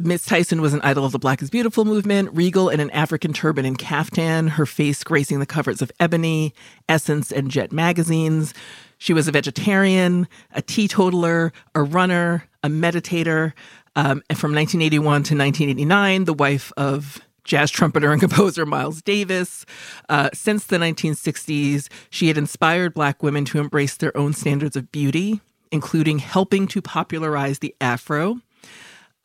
Miss 0.00 0.24
Tyson 0.24 0.62
was 0.62 0.74
an 0.74 0.80
idol 0.82 1.04
of 1.04 1.10
the 1.10 1.18
Black 1.18 1.42
is 1.42 1.50
Beautiful 1.50 1.84
movement, 1.84 2.30
regal 2.32 2.68
in 2.68 2.78
an 2.78 2.88
African 2.92 3.32
turban 3.32 3.64
and 3.64 3.76
caftan, 3.76 4.46
her 4.46 4.64
face 4.64 5.02
gracing 5.02 5.40
the 5.40 5.46
covers 5.46 5.82
of 5.82 5.90
Ebony, 5.98 6.54
Essence, 6.88 7.32
and 7.32 7.50
Jet 7.50 7.72
magazines. 7.72 8.54
She 8.98 9.12
was 9.12 9.26
a 9.26 9.32
vegetarian, 9.32 10.28
a 10.52 10.62
teetotaler, 10.62 11.52
a 11.74 11.82
runner, 11.82 12.44
a 12.62 12.68
meditator. 12.68 13.54
Um, 13.98 14.22
and 14.30 14.38
from 14.38 14.54
1981 14.54 15.02
to 15.02 15.34
1989, 15.34 16.24
the 16.26 16.32
wife 16.32 16.72
of 16.76 17.18
jazz 17.42 17.68
trumpeter 17.68 18.12
and 18.12 18.20
composer 18.26 18.64
Miles 18.64 19.02
Davis. 19.02 19.66
Uh, 20.08 20.30
since 20.32 20.66
the 20.66 20.76
1960s, 20.76 21.88
she 22.08 22.28
had 22.28 22.38
inspired 22.38 22.94
Black 22.94 23.24
women 23.24 23.44
to 23.46 23.58
embrace 23.58 23.96
their 23.96 24.16
own 24.16 24.34
standards 24.34 24.76
of 24.76 24.92
beauty, 24.92 25.40
including 25.72 26.20
helping 26.20 26.68
to 26.68 26.80
popularize 26.80 27.58
the 27.58 27.74
afro. 27.80 28.40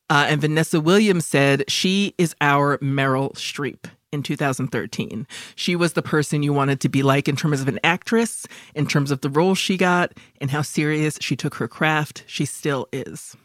Uh, 0.10 0.26
and 0.28 0.42
Vanessa 0.42 0.82
Williams 0.82 1.28
said, 1.28 1.66
She 1.68 2.16
is 2.18 2.36
our 2.42 2.80
Meryl 2.80 3.32
Streep 3.36 3.86
in 4.12 4.24
2013. 4.24 5.28
She 5.56 5.76
was 5.76 5.94
the 5.94 6.02
person 6.02 6.42
you 6.42 6.52
wanted 6.52 6.82
to 6.82 6.90
be 6.90 7.04
like 7.04 7.28
in 7.28 7.36
terms 7.36 7.62
of 7.62 7.68
an 7.68 7.80
actress, 7.84 8.48
in 8.74 8.88
terms 8.88 9.12
of 9.12 9.22
the 9.22 9.30
role 9.30 9.54
she 9.54 9.78
got, 9.78 10.14
and 10.42 10.50
how 10.50 10.64
serious 10.64 11.20
she 11.22 11.36
took 11.36 11.54
her 11.56 11.68
craft. 11.68 12.24
She 12.26 12.46
still 12.46 12.88
is. 12.92 13.38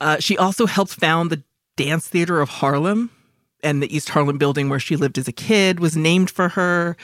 Uh, 0.00 0.18
she 0.18 0.36
also 0.36 0.66
helped 0.66 0.94
found 0.94 1.30
the 1.30 1.42
Dance 1.76 2.08
Theater 2.08 2.40
of 2.40 2.48
Harlem, 2.48 3.10
and 3.64 3.82
the 3.82 3.94
East 3.94 4.10
Harlem 4.10 4.38
building 4.38 4.68
where 4.68 4.78
she 4.78 4.94
lived 4.94 5.18
as 5.18 5.26
a 5.26 5.32
kid 5.32 5.80
was 5.80 5.96
named 5.96 6.30
for 6.30 6.50
her. 6.50 6.96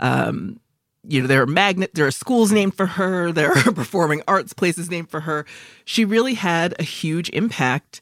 Um, 0.00 0.58
you 1.06 1.20
know, 1.20 1.28
there 1.28 1.42
are 1.42 1.46
magnet, 1.46 1.92
there 1.94 2.06
are 2.06 2.10
schools 2.10 2.50
named 2.50 2.74
for 2.74 2.86
her, 2.86 3.30
there 3.32 3.52
are 3.52 3.72
performing 3.72 4.22
arts 4.26 4.52
places 4.52 4.90
named 4.90 5.10
for 5.10 5.20
her. 5.20 5.46
She 5.84 6.04
really 6.04 6.34
had 6.34 6.74
a 6.78 6.82
huge 6.82 7.28
impact 7.30 8.00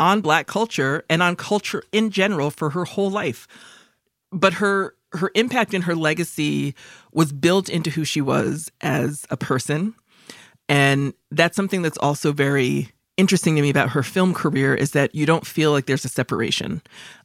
on 0.00 0.20
black 0.20 0.46
culture 0.46 1.04
and 1.08 1.22
on 1.22 1.36
culture 1.36 1.82
in 1.92 2.10
general 2.10 2.50
for 2.50 2.70
her 2.70 2.84
whole 2.84 3.10
life. 3.10 3.48
But 4.30 4.54
her 4.54 4.94
her 5.12 5.30
impact 5.34 5.72
and 5.72 5.84
her 5.84 5.94
legacy 5.94 6.74
was 7.12 7.32
built 7.32 7.70
into 7.70 7.88
who 7.88 8.04
she 8.04 8.20
was 8.20 8.70
as 8.82 9.24
a 9.30 9.38
person. 9.38 9.94
And 10.68 11.14
that's 11.30 11.56
something 11.56 11.80
that's 11.80 11.96
also 11.96 12.32
very 12.32 12.90
interesting 13.18 13.56
to 13.56 13.62
me 13.62 13.68
about 13.68 13.90
her 13.90 14.02
film 14.02 14.32
career 14.32 14.74
is 14.74 14.92
that 14.92 15.14
you 15.14 15.26
don't 15.26 15.46
feel 15.46 15.72
like 15.72 15.86
there's 15.86 16.04
a 16.04 16.08
separation. 16.08 16.80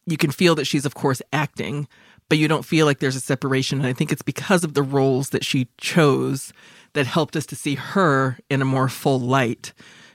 You 0.05 0.17
can 0.17 0.31
feel 0.31 0.55
that 0.55 0.65
she's 0.65 0.85
of 0.85 0.95
course 0.95 1.21
acting, 1.31 1.87
but 2.27 2.37
you 2.37 2.49
don't 2.49 2.65
feel 2.65 2.85
like 2.85 2.99
there's 2.99 3.15
a 3.15 3.21
separation. 3.21 3.79
And 3.79 3.87
I 3.87 3.93
think 3.93 4.11
it's 4.11 4.21
because 4.21 4.63
of 4.63 4.73
the 4.73 4.83
roles 4.83 5.29
that 5.29 5.45
she 5.45 5.69
chose 5.77 6.51
that 6.93 7.05
helped 7.05 7.35
us 7.35 7.45
to 7.47 7.55
see 7.55 7.75
her 7.75 8.37
in 8.49 8.61
a 8.61 8.65
more 8.65 8.89
full 8.89 9.19
light 9.19 9.71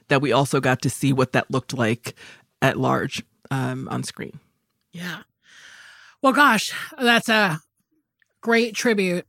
that 0.09 0.21
we 0.21 0.33
also 0.33 0.61
got 0.61 0.83
to 0.83 0.91
see 0.91 1.13
what 1.13 1.33
that 1.33 1.51
looked 1.51 1.75
like 1.75 2.15
at 2.61 2.77
large 2.77 3.23
um, 3.51 3.89
on 3.89 4.03
screen. 4.03 4.41
Yeah. 4.93 5.23
Well, 6.23 6.33
gosh, 6.33 6.73
that's 7.01 7.29
a 7.29 7.61
great 8.41 8.75
tribute 8.75 9.27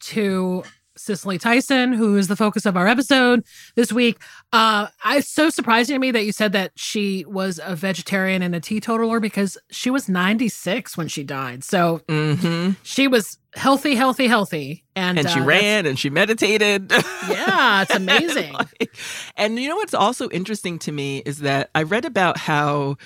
to 0.00 0.64
Cicely 1.00 1.38
Tyson, 1.38 1.92
who 1.92 2.16
is 2.16 2.28
the 2.28 2.36
focus 2.36 2.66
of 2.66 2.76
our 2.76 2.86
episode 2.86 3.44
this 3.74 3.92
week. 3.92 4.20
Uh, 4.52 4.88
it's 5.06 5.28
so 5.28 5.50
surprising 5.50 5.94
to 5.94 5.98
me 5.98 6.10
that 6.10 6.24
you 6.24 6.32
said 6.32 6.52
that 6.52 6.72
she 6.76 7.24
was 7.26 7.60
a 7.62 7.74
vegetarian 7.74 8.42
and 8.42 8.54
a 8.54 8.60
teetotaler 8.60 9.20
because 9.20 9.56
she 9.70 9.90
was 9.90 10.08
96 10.08 10.96
when 10.96 11.08
she 11.08 11.24
died. 11.24 11.64
So 11.64 12.00
mm-hmm. 12.08 12.72
she 12.82 13.08
was 13.08 13.38
healthy, 13.54 13.94
healthy, 13.94 14.26
healthy. 14.26 14.84
And, 14.94 15.18
and 15.18 15.28
she 15.28 15.40
uh, 15.40 15.44
ran 15.44 15.86
and 15.86 15.98
she 15.98 16.10
meditated. 16.10 16.92
Yeah, 17.28 17.82
it's 17.82 17.94
amazing. 17.94 18.52
like, 18.54 18.96
and 19.36 19.58
you 19.58 19.68
know 19.68 19.76
what's 19.76 19.94
also 19.94 20.28
interesting 20.30 20.78
to 20.80 20.92
me 20.92 21.18
is 21.18 21.40
that 21.40 21.70
I 21.74 21.82
read 21.82 22.04
about 22.04 22.38
how 22.38 22.96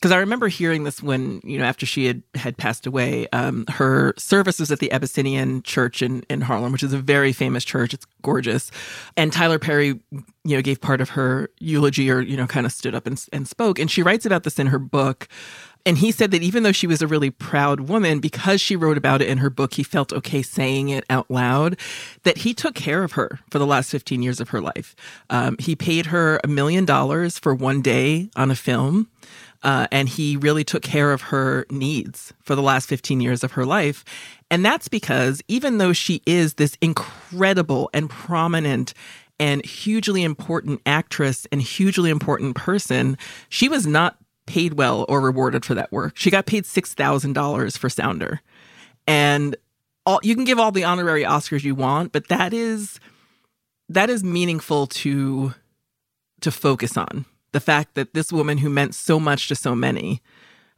because 0.00 0.12
I 0.12 0.16
remember 0.18 0.48
hearing 0.48 0.84
this 0.84 1.02
when 1.02 1.40
you 1.44 1.58
know 1.58 1.64
after 1.64 1.84
she 1.84 2.06
had 2.06 2.22
had 2.34 2.56
passed 2.56 2.86
away. 2.86 3.28
Um, 3.32 3.66
her 3.68 4.14
service 4.16 4.58
was 4.58 4.72
at 4.72 4.78
the 4.78 4.90
Abyssinian 4.92 5.62
Church 5.62 6.00
in 6.00 6.24
in 6.30 6.40
Harlem, 6.40 6.72
which 6.72 6.82
is 6.82 6.92
a 6.94 6.98
very 6.98 7.32
famous 7.32 7.64
church. 7.64 7.92
It's 7.92 8.06
gorgeous, 8.22 8.70
and 9.16 9.32
Tyler 9.32 9.58
Perry, 9.58 10.00
you 10.10 10.56
know, 10.56 10.62
gave 10.62 10.80
part 10.80 11.00
of 11.00 11.10
her 11.10 11.50
eulogy, 11.58 12.10
or 12.10 12.20
you 12.20 12.36
know, 12.36 12.46
kind 12.46 12.64
of 12.64 12.72
stood 12.72 12.94
up 12.94 13.06
and 13.06 13.22
and 13.32 13.46
spoke. 13.46 13.78
And 13.78 13.90
she 13.90 14.02
writes 14.02 14.24
about 14.24 14.44
this 14.44 14.58
in 14.58 14.68
her 14.68 14.78
book. 14.78 15.28
And 15.86 15.96
he 15.96 16.12
said 16.12 16.30
that 16.32 16.42
even 16.42 16.62
though 16.62 16.72
she 16.72 16.86
was 16.86 17.00
a 17.00 17.06
really 17.06 17.30
proud 17.30 17.80
woman, 17.88 18.20
because 18.20 18.60
she 18.60 18.76
wrote 18.76 18.98
about 18.98 19.22
it 19.22 19.28
in 19.28 19.38
her 19.38 19.48
book, 19.48 19.74
he 19.74 19.82
felt 19.82 20.12
okay 20.12 20.42
saying 20.42 20.90
it 20.90 21.04
out 21.08 21.30
loud, 21.30 21.78
that 22.24 22.38
he 22.38 22.52
took 22.52 22.74
care 22.74 23.02
of 23.02 23.12
her 23.12 23.38
for 23.50 23.58
the 23.58 23.66
last 23.66 23.90
15 23.90 24.22
years 24.22 24.40
of 24.40 24.50
her 24.50 24.60
life. 24.60 24.94
Um, 25.30 25.56
he 25.58 25.74
paid 25.74 26.06
her 26.06 26.38
a 26.44 26.48
million 26.48 26.84
dollars 26.84 27.38
for 27.38 27.54
one 27.54 27.80
day 27.80 28.28
on 28.36 28.50
a 28.50 28.54
film. 28.54 29.08
Uh, 29.62 29.86
and 29.92 30.08
he 30.08 30.36
really 30.36 30.64
took 30.64 30.82
care 30.82 31.12
of 31.12 31.20
her 31.22 31.66
needs 31.70 32.32
for 32.40 32.54
the 32.54 32.62
last 32.62 32.88
15 32.88 33.20
years 33.20 33.44
of 33.44 33.52
her 33.52 33.66
life. 33.66 34.04
And 34.50 34.64
that's 34.64 34.88
because 34.88 35.42
even 35.48 35.78
though 35.78 35.92
she 35.92 36.22
is 36.26 36.54
this 36.54 36.76
incredible 36.80 37.90
and 37.92 38.08
prominent 38.08 38.94
and 39.38 39.64
hugely 39.64 40.22
important 40.22 40.80
actress 40.86 41.46
and 41.52 41.60
hugely 41.60 42.10
important 42.10 42.56
person, 42.56 43.18
she 43.48 43.68
was 43.68 43.86
not 43.86 44.16
paid 44.46 44.74
well 44.74 45.04
or 45.08 45.20
rewarded 45.20 45.64
for 45.64 45.74
that 45.74 45.92
work. 45.92 46.16
She 46.16 46.30
got 46.30 46.46
paid 46.46 46.64
$6,000 46.64 47.78
for 47.78 47.88
Sounder. 47.88 48.40
And 49.06 49.56
all 50.06 50.20
you 50.22 50.34
can 50.34 50.44
give 50.44 50.58
all 50.58 50.72
the 50.72 50.84
honorary 50.84 51.24
Oscars 51.24 51.62
you 51.62 51.74
want, 51.74 52.12
but 52.12 52.28
that 52.28 52.52
is 52.52 52.98
that 53.88 54.08
is 54.08 54.24
meaningful 54.24 54.86
to 54.86 55.54
to 56.40 56.50
focus 56.50 56.96
on 56.96 57.26
the 57.52 57.60
fact 57.60 57.94
that 57.94 58.14
this 58.14 58.32
woman 58.32 58.58
who 58.58 58.70
meant 58.70 58.94
so 58.94 59.18
much 59.18 59.48
to 59.48 59.54
so 59.54 59.74
many 59.74 60.20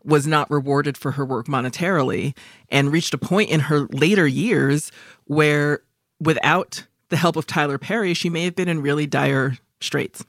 was 0.04 0.26
not 0.26 0.50
rewarded 0.50 0.96
for 0.96 1.12
her 1.12 1.24
work 1.24 1.46
monetarily 1.46 2.36
and 2.68 2.92
reached 2.92 3.14
a 3.14 3.18
point 3.18 3.50
in 3.50 3.60
her 3.60 3.86
later 3.92 4.26
years 4.26 4.90
where 5.24 5.82
without 6.20 6.86
the 7.08 7.16
help 7.16 7.36
of 7.36 7.46
Tyler 7.46 7.78
Perry, 7.78 8.14
she 8.14 8.30
may 8.30 8.44
have 8.44 8.56
been 8.56 8.68
in 8.68 8.82
really 8.82 9.06
dire 9.06 9.58
straits. 9.80 10.24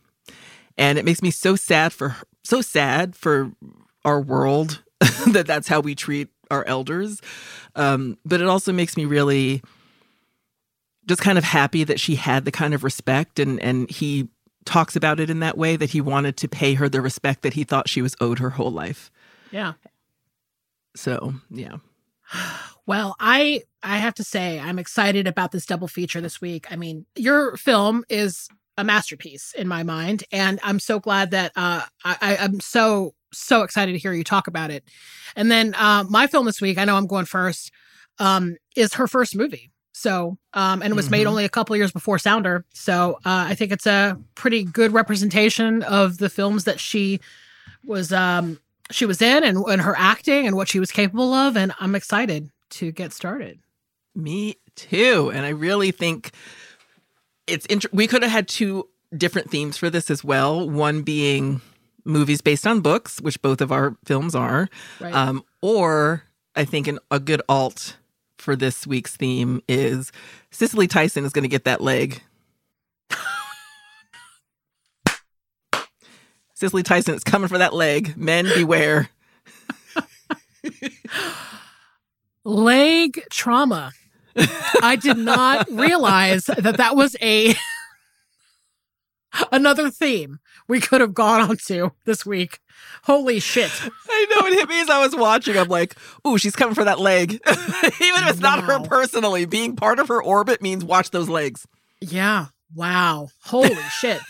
And 0.78 0.98
it 0.98 1.06
makes 1.06 1.22
me 1.22 1.32
so 1.32 1.56
sad 1.56 1.94
for 1.94 2.16
so 2.44 2.62
sad 2.62 3.16
for 3.16 3.52
our 4.04 4.20
world 4.20 4.84
that 5.28 5.48
that's 5.48 5.68
how 5.68 5.80
we 5.80 5.96
treat 5.96 6.30
our 6.52 6.66
elders. 6.66 7.22
Um, 7.76 8.18
but 8.26 8.42
it 8.42 8.48
also 8.48 8.74
makes 8.74 8.98
me 8.98 9.06
really 9.06 9.62
just 11.06 11.22
kind 11.22 11.38
of 11.38 11.44
happy 11.44 11.84
that 11.84 12.00
she 12.00 12.16
had 12.16 12.46
the 12.46 12.52
kind 12.52 12.74
of 12.74 12.84
respect 12.84 13.40
and 13.40 13.60
and 13.60 13.90
he 13.90 14.30
talks 14.66 14.96
about 14.96 15.20
it 15.20 15.30
in 15.30 15.40
that 15.40 15.58
way 15.58 15.76
that 15.76 15.92
he 15.92 16.02
wanted 16.02 16.38
to 16.38 16.48
pay 16.48 16.74
her 16.76 16.90
the 16.90 17.02
respect 17.02 17.42
that 17.42 17.54
he 17.54 17.64
thought 17.64 17.90
she 17.90 18.02
was 18.02 18.16
owed 18.20 18.40
her 18.40 18.52
whole 18.52 18.72
life. 18.72 19.12
Yeah. 19.52 19.74
So, 20.96 21.36
yeah. 21.50 21.78
Well, 22.86 23.16
I 23.18 23.62
I 23.82 23.96
have 23.96 24.14
to 24.16 24.26
say 24.26 24.60
I'm 24.60 24.78
excited 24.78 25.26
about 25.26 25.54
this 25.54 25.66
double 25.66 25.88
feature 25.88 26.20
this 26.20 26.42
week. 26.42 26.70
I 26.70 26.76
mean, 26.76 27.06
your 27.16 27.56
film 27.56 28.04
is 28.10 28.50
a 28.78 28.84
masterpiece 28.84 29.54
in 29.58 29.70
my 29.70 29.84
mind, 29.84 30.26
and 30.34 30.60
I'm 30.64 30.80
so 30.80 31.00
glad 31.00 31.32
that 31.32 31.54
uh, 31.56 31.84
I, 32.04 32.38
I'm 32.42 32.60
so 32.60 33.14
so 33.32 33.64
excited 33.64 33.94
to 33.94 33.98
hear 33.98 34.14
you 34.14 34.24
talk 34.24 34.48
about 34.48 34.70
it. 34.70 34.84
And 35.36 35.50
then 35.50 35.76
uh, 35.76 36.04
my 36.10 36.28
film 36.28 36.46
this 36.46 36.62
week, 36.62 36.78
I 36.78 36.86
know 36.86 36.98
I'm 36.98 37.08
going 37.08 37.26
first, 37.26 37.72
um, 38.20 38.58
is 38.76 38.96
her 38.96 39.08
first 39.08 39.36
movie. 39.36 39.72
So, 39.94 40.38
um, 40.54 40.82
and 40.82 40.92
it 40.92 40.96
was 40.96 41.06
mm-hmm. 41.06 41.12
made 41.12 41.28
only 41.28 41.46
a 41.46 41.50
couple 41.50 41.76
years 41.76 41.92
before 41.92 42.18
Sounder. 42.18 42.66
So, 42.74 43.20
uh, 43.26 43.46
I 43.48 43.56
think 43.56 43.72
it's 43.72 43.86
a 43.86 44.18
pretty 44.36 44.64
good 44.64 44.92
representation 44.92 45.84
of 45.84 46.18
the 46.18 46.30
films 46.30 46.64
that 46.66 46.80
she 46.80 47.20
was 47.86 48.12
um, 48.12 48.60
she 48.92 49.06
was 49.06 49.22
in 49.22 49.44
and, 49.44 49.58
and 49.58 49.82
her 49.82 49.96
acting 49.98 50.48
and 50.48 50.56
what 50.56 50.68
she 50.68 50.80
was 50.80 50.92
capable 50.92 51.34
of. 51.34 51.56
And 51.56 51.74
I'm 51.80 51.96
excited 51.96 52.50
to 52.72 52.92
get 52.92 53.14
started. 53.14 53.60
Me 54.16 54.56
too. 54.76 55.32
And 55.34 55.46
I 55.46 55.50
really 55.50 55.92
think 55.92 56.32
it's 57.48 57.66
int- 57.68 57.94
we 57.94 58.08
could 58.08 58.24
have 58.24 58.32
had 58.32 58.48
two 58.48 58.88
different 59.16 59.50
themes 59.50 59.78
for 59.78 59.90
this 59.90 60.10
as 60.10 60.24
well. 60.24 60.70
One 60.70 61.04
being 61.04 61.62
movies 62.04 62.42
based 62.42 62.68
on 62.68 62.82
books, 62.82 63.22
which 63.22 63.42
both 63.42 63.62
of 63.62 63.72
our 63.72 63.96
films 64.06 64.36
are, 64.36 64.68
right. 65.00 65.14
um, 65.14 65.44
or 65.62 66.24
I 66.56 66.66
think 66.66 66.88
an, 66.88 67.00
a 67.10 67.20
good 67.20 67.42
alt 67.48 67.98
for 68.44 68.56
this 68.56 68.86
week's 68.86 69.16
theme 69.16 69.62
is 69.68 70.12
Cicely 70.52 70.88
Tyson 70.88 71.26
is 71.26 71.32
going 71.32 71.44
to 71.44 71.50
get 71.50 71.64
that 71.64 71.82
leg. 71.82 72.22
Cicely 76.54 76.84
Tyson 76.84 77.16
is 77.16 77.24
coming 77.24 77.48
for 77.48 77.58
that 77.58 77.74
leg. 77.74 78.16
Men 78.18 78.46
beware. 78.54 79.10
leg 82.44 83.24
trauma. 83.32 83.94
I 84.82 84.98
did 85.02 85.18
not 85.18 85.70
realize 85.72 86.46
that 86.46 86.78
that 86.78 86.96
was 86.96 87.16
a 87.22 87.56
another 89.52 89.90
theme 89.90 90.40
we 90.68 90.80
could 90.80 91.02
have 91.02 91.14
gone 91.14 91.42
on 91.42 91.58
to 91.68 91.92
this 92.06 92.26
week. 92.26 92.60
Holy 93.04 93.40
shit. 93.40 93.72
I 94.10 94.26
know 94.30 94.48
it 94.48 94.54
hit 94.54 94.70
me 94.70 94.82
as 94.82 94.90
I 94.90 95.04
was 95.04 95.16
watching. 95.16 95.58
I'm 95.58 95.68
like, 95.68 95.96
ooh, 96.28 96.38
she's 96.38 96.56
coming 96.56 96.76
for 96.76 96.84
that 96.84 97.00
leg. 97.00 97.32
Even 97.48 98.24
if 98.24 98.30
it's 98.30 98.42
wow. 98.42 98.56
not 98.56 98.64
her 98.64 98.80
personally, 98.82 99.46
being 99.46 99.76
part 99.76 100.00
of 100.00 100.08
her 100.08 100.22
orbit 100.22 100.62
means 100.62 100.84
watch 100.86 101.12
those 101.12 101.30
legs. 101.30 101.68
Yeah. 102.02 102.48
Wow. 102.76 103.30
Holy 103.44 103.76
shit. 104.00 104.22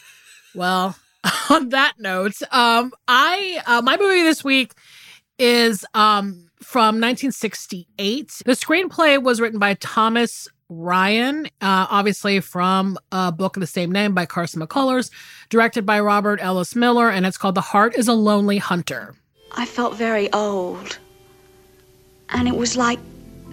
Well, 0.56 0.96
on 1.50 1.70
that 1.70 1.94
note, 2.00 2.36
um, 2.52 2.92
I 3.08 3.62
uh, 3.66 3.82
my 3.82 3.98
movie 3.98 4.24
this 4.24 4.44
week 4.44 4.74
is 5.40 5.86
um 5.94 6.50
from 6.62 7.00
1968. 7.00 8.42
The 8.46 8.52
screenplay 8.54 9.22
was 9.22 9.42
written 9.42 9.60
by 9.60 9.76
Thomas 9.76 10.48
Ryan, 10.78 11.46
uh, 11.62 11.88
obviously 11.90 12.40
from 12.40 12.98
a 13.12 13.32
book 13.32 13.56
of 13.56 13.62
the 13.62 13.68
same 13.68 13.92
name 13.92 14.14
by 14.14 14.26
Carson 14.26 14.62
McCullers, 14.62 15.12
directed 15.50 15.86
by 15.86 16.00
Robert 16.00 16.40
Ellis 16.42 16.76
Miller, 16.76 17.10
and 17.10 17.26
it's 17.26 17.38
called 17.38 17.56
The 17.56 17.62
Heart 17.62 17.96
is 17.96 18.08
a 18.08 18.14
Lonely 18.14 18.58
Hunter. 18.58 19.16
I 19.52 19.66
felt 19.66 19.96
very 19.96 20.32
old, 20.34 20.98
and 22.30 22.48
it 22.48 22.56
was 22.56 22.76
like 22.76 23.00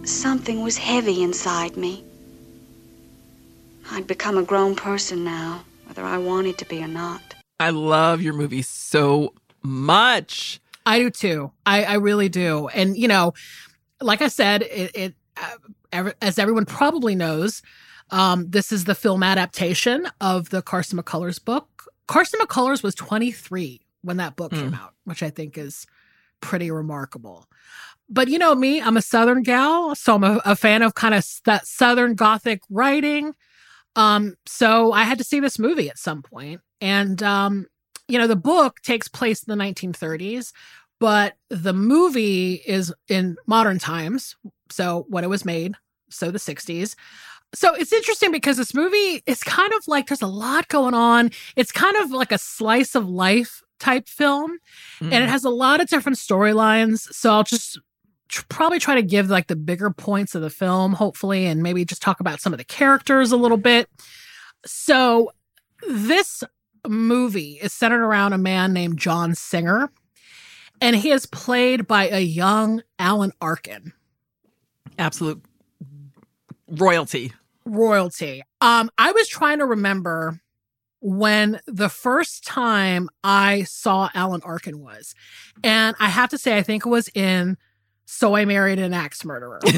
something 0.04 0.62
was 0.62 0.78
heavy 0.78 1.22
inside 1.22 1.76
me. 1.76 2.04
I'd 3.90 4.06
become 4.06 4.38
a 4.38 4.42
grown 4.42 4.74
person 4.74 5.24
now, 5.24 5.64
whether 5.86 6.04
I 6.04 6.18
wanted 6.18 6.58
to 6.58 6.64
be 6.64 6.82
or 6.82 6.88
not. 6.88 7.20
I 7.58 7.70
love 7.70 8.22
your 8.22 8.32
movie 8.32 8.62
so 8.62 9.34
much. 9.62 10.60
I 10.86 10.98
do 10.98 11.10
too. 11.10 11.52
I, 11.66 11.84
I 11.84 11.94
really 11.94 12.28
do. 12.30 12.68
And, 12.68 12.96
you 12.96 13.08
know, 13.08 13.34
like 14.00 14.22
I 14.22 14.28
said, 14.28 14.62
it, 14.62 14.90
it 14.94 15.14
uh, 15.36 15.56
as 15.92 16.38
everyone 16.38 16.66
probably 16.66 17.14
knows, 17.14 17.62
um, 18.10 18.50
this 18.50 18.72
is 18.72 18.84
the 18.84 18.94
film 18.94 19.22
adaptation 19.22 20.08
of 20.20 20.50
the 20.50 20.62
Carson 20.62 20.98
McCullers 20.98 21.42
book. 21.42 21.84
Carson 22.06 22.40
McCullers 22.40 22.82
was 22.82 22.94
23 22.94 23.80
when 24.02 24.16
that 24.16 24.36
book 24.36 24.52
mm. 24.52 24.58
came 24.58 24.74
out, 24.74 24.94
which 25.04 25.22
I 25.22 25.30
think 25.30 25.56
is 25.56 25.86
pretty 26.40 26.70
remarkable. 26.70 27.46
But 28.08 28.28
you 28.28 28.38
know 28.38 28.54
me, 28.54 28.82
I'm 28.82 28.96
a 28.96 29.02
Southern 29.02 29.42
gal, 29.42 29.94
so 29.94 30.16
I'm 30.16 30.24
a, 30.24 30.40
a 30.44 30.56
fan 30.56 30.82
of 30.82 30.94
kind 30.94 31.14
of 31.14 31.24
that 31.44 31.66
Southern 31.66 32.14
Gothic 32.14 32.62
writing. 32.68 33.34
Um, 33.94 34.36
so 34.46 34.92
I 34.92 35.04
had 35.04 35.18
to 35.18 35.24
see 35.24 35.38
this 35.38 35.58
movie 35.58 35.88
at 35.88 35.98
some 35.98 36.22
point. 36.22 36.60
And 36.80 37.22
um, 37.22 37.66
you 38.08 38.18
know, 38.18 38.26
the 38.26 38.36
book 38.36 38.80
takes 38.82 39.06
place 39.06 39.44
in 39.44 39.56
the 39.56 39.64
1930s, 39.64 40.52
but 40.98 41.34
the 41.48 41.72
movie 41.72 42.54
is 42.54 42.92
in 43.08 43.36
modern 43.46 43.78
times. 43.78 44.36
So 44.70 45.06
when 45.08 45.24
it 45.24 45.30
was 45.30 45.44
made, 45.44 45.74
so 46.08 46.30
the 46.30 46.38
60s. 46.38 46.94
So 47.54 47.74
it's 47.74 47.92
interesting 47.92 48.30
because 48.30 48.56
this 48.56 48.74
movie 48.74 49.22
is 49.26 49.42
kind 49.42 49.72
of 49.72 49.88
like 49.88 50.06
there's 50.06 50.22
a 50.22 50.26
lot 50.26 50.68
going 50.68 50.94
on. 50.94 51.30
It's 51.56 51.72
kind 51.72 51.96
of 51.96 52.12
like 52.12 52.30
a 52.30 52.38
slice 52.38 52.94
of 52.94 53.08
life 53.08 53.62
type 53.80 54.08
film, 54.08 54.52
mm. 55.00 55.06
and 55.06 55.12
it 55.12 55.16
mm-hmm. 55.16 55.32
has 55.32 55.44
a 55.44 55.50
lot 55.50 55.80
of 55.80 55.88
different 55.88 56.18
storylines. 56.18 57.00
So 57.12 57.32
I'll 57.32 57.42
just 57.42 57.80
tr- 58.28 58.44
probably 58.48 58.78
try 58.78 58.94
to 58.94 59.02
give 59.02 59.30
like 59.30 59.48
the 59.48 59.56
bigger 59.56 59.90
points 59.90 60.34
of 60.34 60.42
the 60.42 60.50
film, 60.50 60.92
hopefully, 60.92 61.46
and 61.46 61.62
maybe 61.62 61.84
just 61.84 62.02
talk 62.02 62.20
about 62.20 62.40
some 62.40 62.52
of 62.52 62.58
the 62.58 62.64
characters 62.64 63.32
a 63.32 63.36
little 63.36 63.56
bit. 63.56 63.88
So 64.64 65.32
this 65.88 66.44
movie 66.86 67.58
is 67.60 67.72
centered 67.72 68.04
around 68.04 68.32
a 68.32 68.38
man 68.38 68.72
named 68.72 68.98
John 68.98 69.34
Singer, 69.34 69.90
and 70.80 70.94
he 70.94 71.10
is 71.10 71.26
played 71.26 71.88
by 71.88 72.08
a 72.08 72.20
young 72.20 72.82
Alan 72.98 73.32
Arkin. 73.40 73.92
Absolute 74.98 75.42
royalty. 76.68 77.32
Royalty. 77.64 78.42
Um, 78.60 78.90
I 78.98 79.12
was 79.12 79.28
trying 79.28 79.58
to 79.58 79.66
remember 79.66 80.40
when 81.00 81.60
the 81.66 81.88
first 81.88 82.44
time 82.44 83.08
I 83.24 83.62
saw 83.62 84.10
Alan 84.14 84.42
Arkin 84.44 84.80
was, 84.80 85.14
and 85.64 85.96
I 85.98 86.08
have 86.08 86.30
to 86.30 86.38
say, 86.38 86.56
I 86.56 86.62
think 86.62 86.86
it 86.86 86.88
was 86.88 87.08
in 87.14 87.56
So 88.04 88.36
I 88.36 88.44
Married 88.44 88.78
an 88.78 88.92
Axe 88.94 89.24
Murderer. 89.24 89.60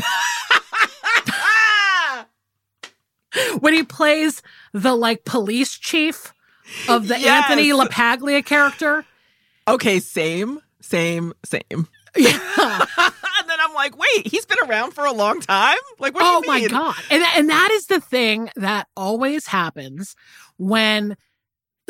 when 3.60 3.72
he 3.72 3.82
plays 3.82 4.42
the 4.72 4.94
like 4.94 5.24
police 5.24 5.78
chief 5.78 6.32
of 6.88 7.08
the 7.08 7.18
yes. 7.18 7.50
Anthony 7.50 7.70
LaPaglia 7.70 8.44
character. 8.44 9.04
Okay, 9.68 10.00
same, 10.00 10.60
same, 10.80 11.32
same. 11.44 11.88
Yeah. 12.16 12.86
I'm 13.72 13.74
like, 13.74 13.98
wait, 13.98 14.26
he's 14.26 14.44
been 14.44 14.58
around 14.68 14.92
for 14.92 15.06
a 15.06 15.12
long 15.12 15.40
time? 15.40 15.78
Like, 15.98 16.14
what 16.14 16.22
oh 16.24 16.42
my 16.46 16.66
God. 16.66 16.94
And, 17.10 17.24
and 17.34 17.48
that 17.48 17.70
is 17.72 17.86
the 17.86 18.00
thing 18.00 18.50
that 18.56 18.86
always 18.96 19.46
happens 19.46 20.14
when 20.58 21.16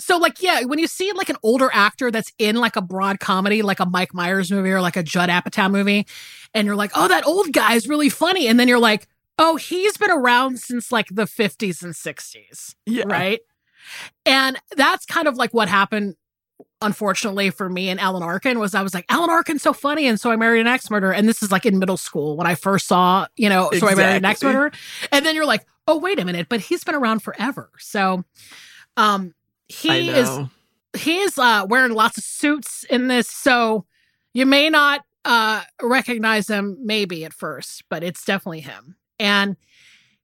so 0.00 0.16
like 0.16 0.40
yeah 0.40 0.62
when 0.62 0.78
you 0.78 0.86
see 0.86 1.12
like 1.12 1.28
an 1.28 1.36
older 1.42 1.68
actor 1.72 2.10
that's 2.10 2.32
in 2.38 2.56
like 2.56 2.76
a 2.76 2.80
broad 2.80 3.20
comedy 3.20 3.60
like 3.60 3.78
a 3.78 3.84
mike 3.84 4.14
myers 4.14 4.50
movie 4.50 4.70
or 4.70 4.80
like 4.80 4.96
a 4.96 5.02
judd 5.02 5.28
apatow 5.28 5.70
movie 5.70 6.06
and 6.54 6.64
you're 6.64 6.76
like 6.76 6.90
oh 6.94 7.08
that 7.08 7.26
old 7.26 7.52
guy 7.52 7.74
is 7.74 7.86
really 7.86 8.08
funny 8.08 8.48
and 8.48 8.58
then 8.58 8.68
you're 8.68 8.78
like 8.78 9.06
oh 9.38 9.56
he's 9.56 9.98
been 9.98 10.10
around 10.10 10.58
since 10.58 10.90
like 10.90 11.08
the 11.10 11.24
50s 11.24 11.82
and 11.82 11.92
60s 11.92 12.74
yeah. 12.86 13.04
right 13.06 13.40
and 14.24 14.56
that's 14.76 15.04
kind 15.04 15.28
of 15.28 15.36
like 15.36 15.52
what 15.52 15.68
happened 15.68 16.16
unfortunately 16.80 17.50
for 17.50 17.68
me 17.68 17.88
and 17.88 18.00
Alan 18.00 18.22
Arkin 18.22 18.58
was 18.58 18.74
I 18.74 18.82
was 18.82 18.94
like, 18.94 19.04
Alan 19.08 19.30
Arkin's 19.30 19.62
so 19.62 19.72
funny. 19.72 20.06
And 20.06 20.20
so 20.20 20.30
I 20.30 20.36
married 20.36 20.60
an 20.60 20.66
axe 20.66 20.90
murderer. 20.90 21.12
And 21.12 21.28
this 21.28 21.42
is 21.42 21.50
like 21.52 21.66
in 21.66 21.78
middle 21.78 21.96
school 21.96 22.36
when 22.36 22.46
I 22.46 22.54
first 22.54 22.86
saw, 22.86 23.26
you 23.36 23.48
know, 23.48 23.68
exactly. 23.68 23.80
so 23.80 23.88
I 23.88 23.94
married 23.94 24.16
an 24.18 24.24
axe 24.24 24.42
murderer. 24.42 24.72
And 25.10 25.24
then 25.24 25.34
you're 25.34 25.46
like, 25.46 25.66
oh, 25.86 25.98
wait 25.98 26.18
a 26.18 26.24
minute, 26.24 26.48
but 26.48 26.60
he's 26.60 26.84
been 26.84 26.94
around 26.94 27.20
forever. 27.20 27.70
So 27.78 28.24
um 28.96 29.34
he 29.68 30.10
is 30.10 30.28
he 30.96 31.18
is 31.18 31.38
uh 31.38 31.66
wearing 31.68 31.92
lots 31.92 32.18
of 32.18 32.24
suits 32.24 32.84
in 32.90 33.08
this. 33.08 33.28
So 33.28 33.86
you 34.34 34.46
may 34.46 34.70
not 34.70 35.02
uh 35.24 35.62
recognize 35.80 36.48
him 36.48 36.78
maybe 36.82 37.24
at 37.24 37.32
first, 37.32 37.84
but 37.88 38.02
it's 38.02 38.24
definitely 38.24 38.60
him. 38.60 38.96
And 39.18 39.56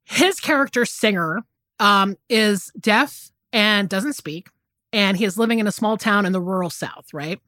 his 0.04 0.40
character 0.40 0.84
Singer 0.84 1.44
um 1.80 2.16
is 2.28 2.72
deaf 2.78 3.30
and 3.52 3.88
doesn't 3.88 4.14
speak. 4.14 4.48
And 4.92 5.16
he 5.16 5.24
is 5.24 5.38
living 5.38 5.58
in 5.58 5.66
a 5.66 5.72
small 5.72 5.96
town 5.96 6.26
in 6.26 6.32
the 6.32 6.40
rural 6.40 6.70
South, 6.70 7.06
right? 7.12 7.40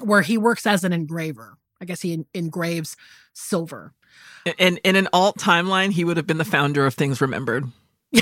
Where 0.00 0.22
he 0.22 0.38
works 0.38 0.66
as 0.66 0.84
an 0.84 0.92
engraver. 0.92 1.56
I 1.80 1.84
guess 1.84 2.02
he 2.02 2.24
engraves 2.34 2.96
silver. 3.32 3.94
And 4.58 4.78
in 4.84 4.96
an 4.96 5.08
alt 5.12 5.38
timeline, 5.38 5.92
he 5.92 6.04
would 6.04 6.16
have 6.16 6.26
been 6.26 6.38
the 6.38 6.44
founder 6.44 6.86
of 6.86 6.94
Things 6.94 7.20
Remembered. 7.20 7.64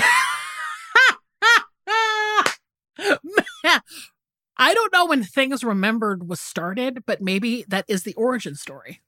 I 4.61 4.73
don't 4.73 4.91
know 4.91 5.05
when 5.05 5.23
Things 5.23 5.63
Remembered 5.63 6.27
was 6.27 6.39
started, 6.39 7.03
but 7.05 7.21
maybe 7.21 7.63
that 7.67 7.85
is 7.87 8.03
the 8.03 8.13
origin 8.15 8.55
story. 8.55 9.01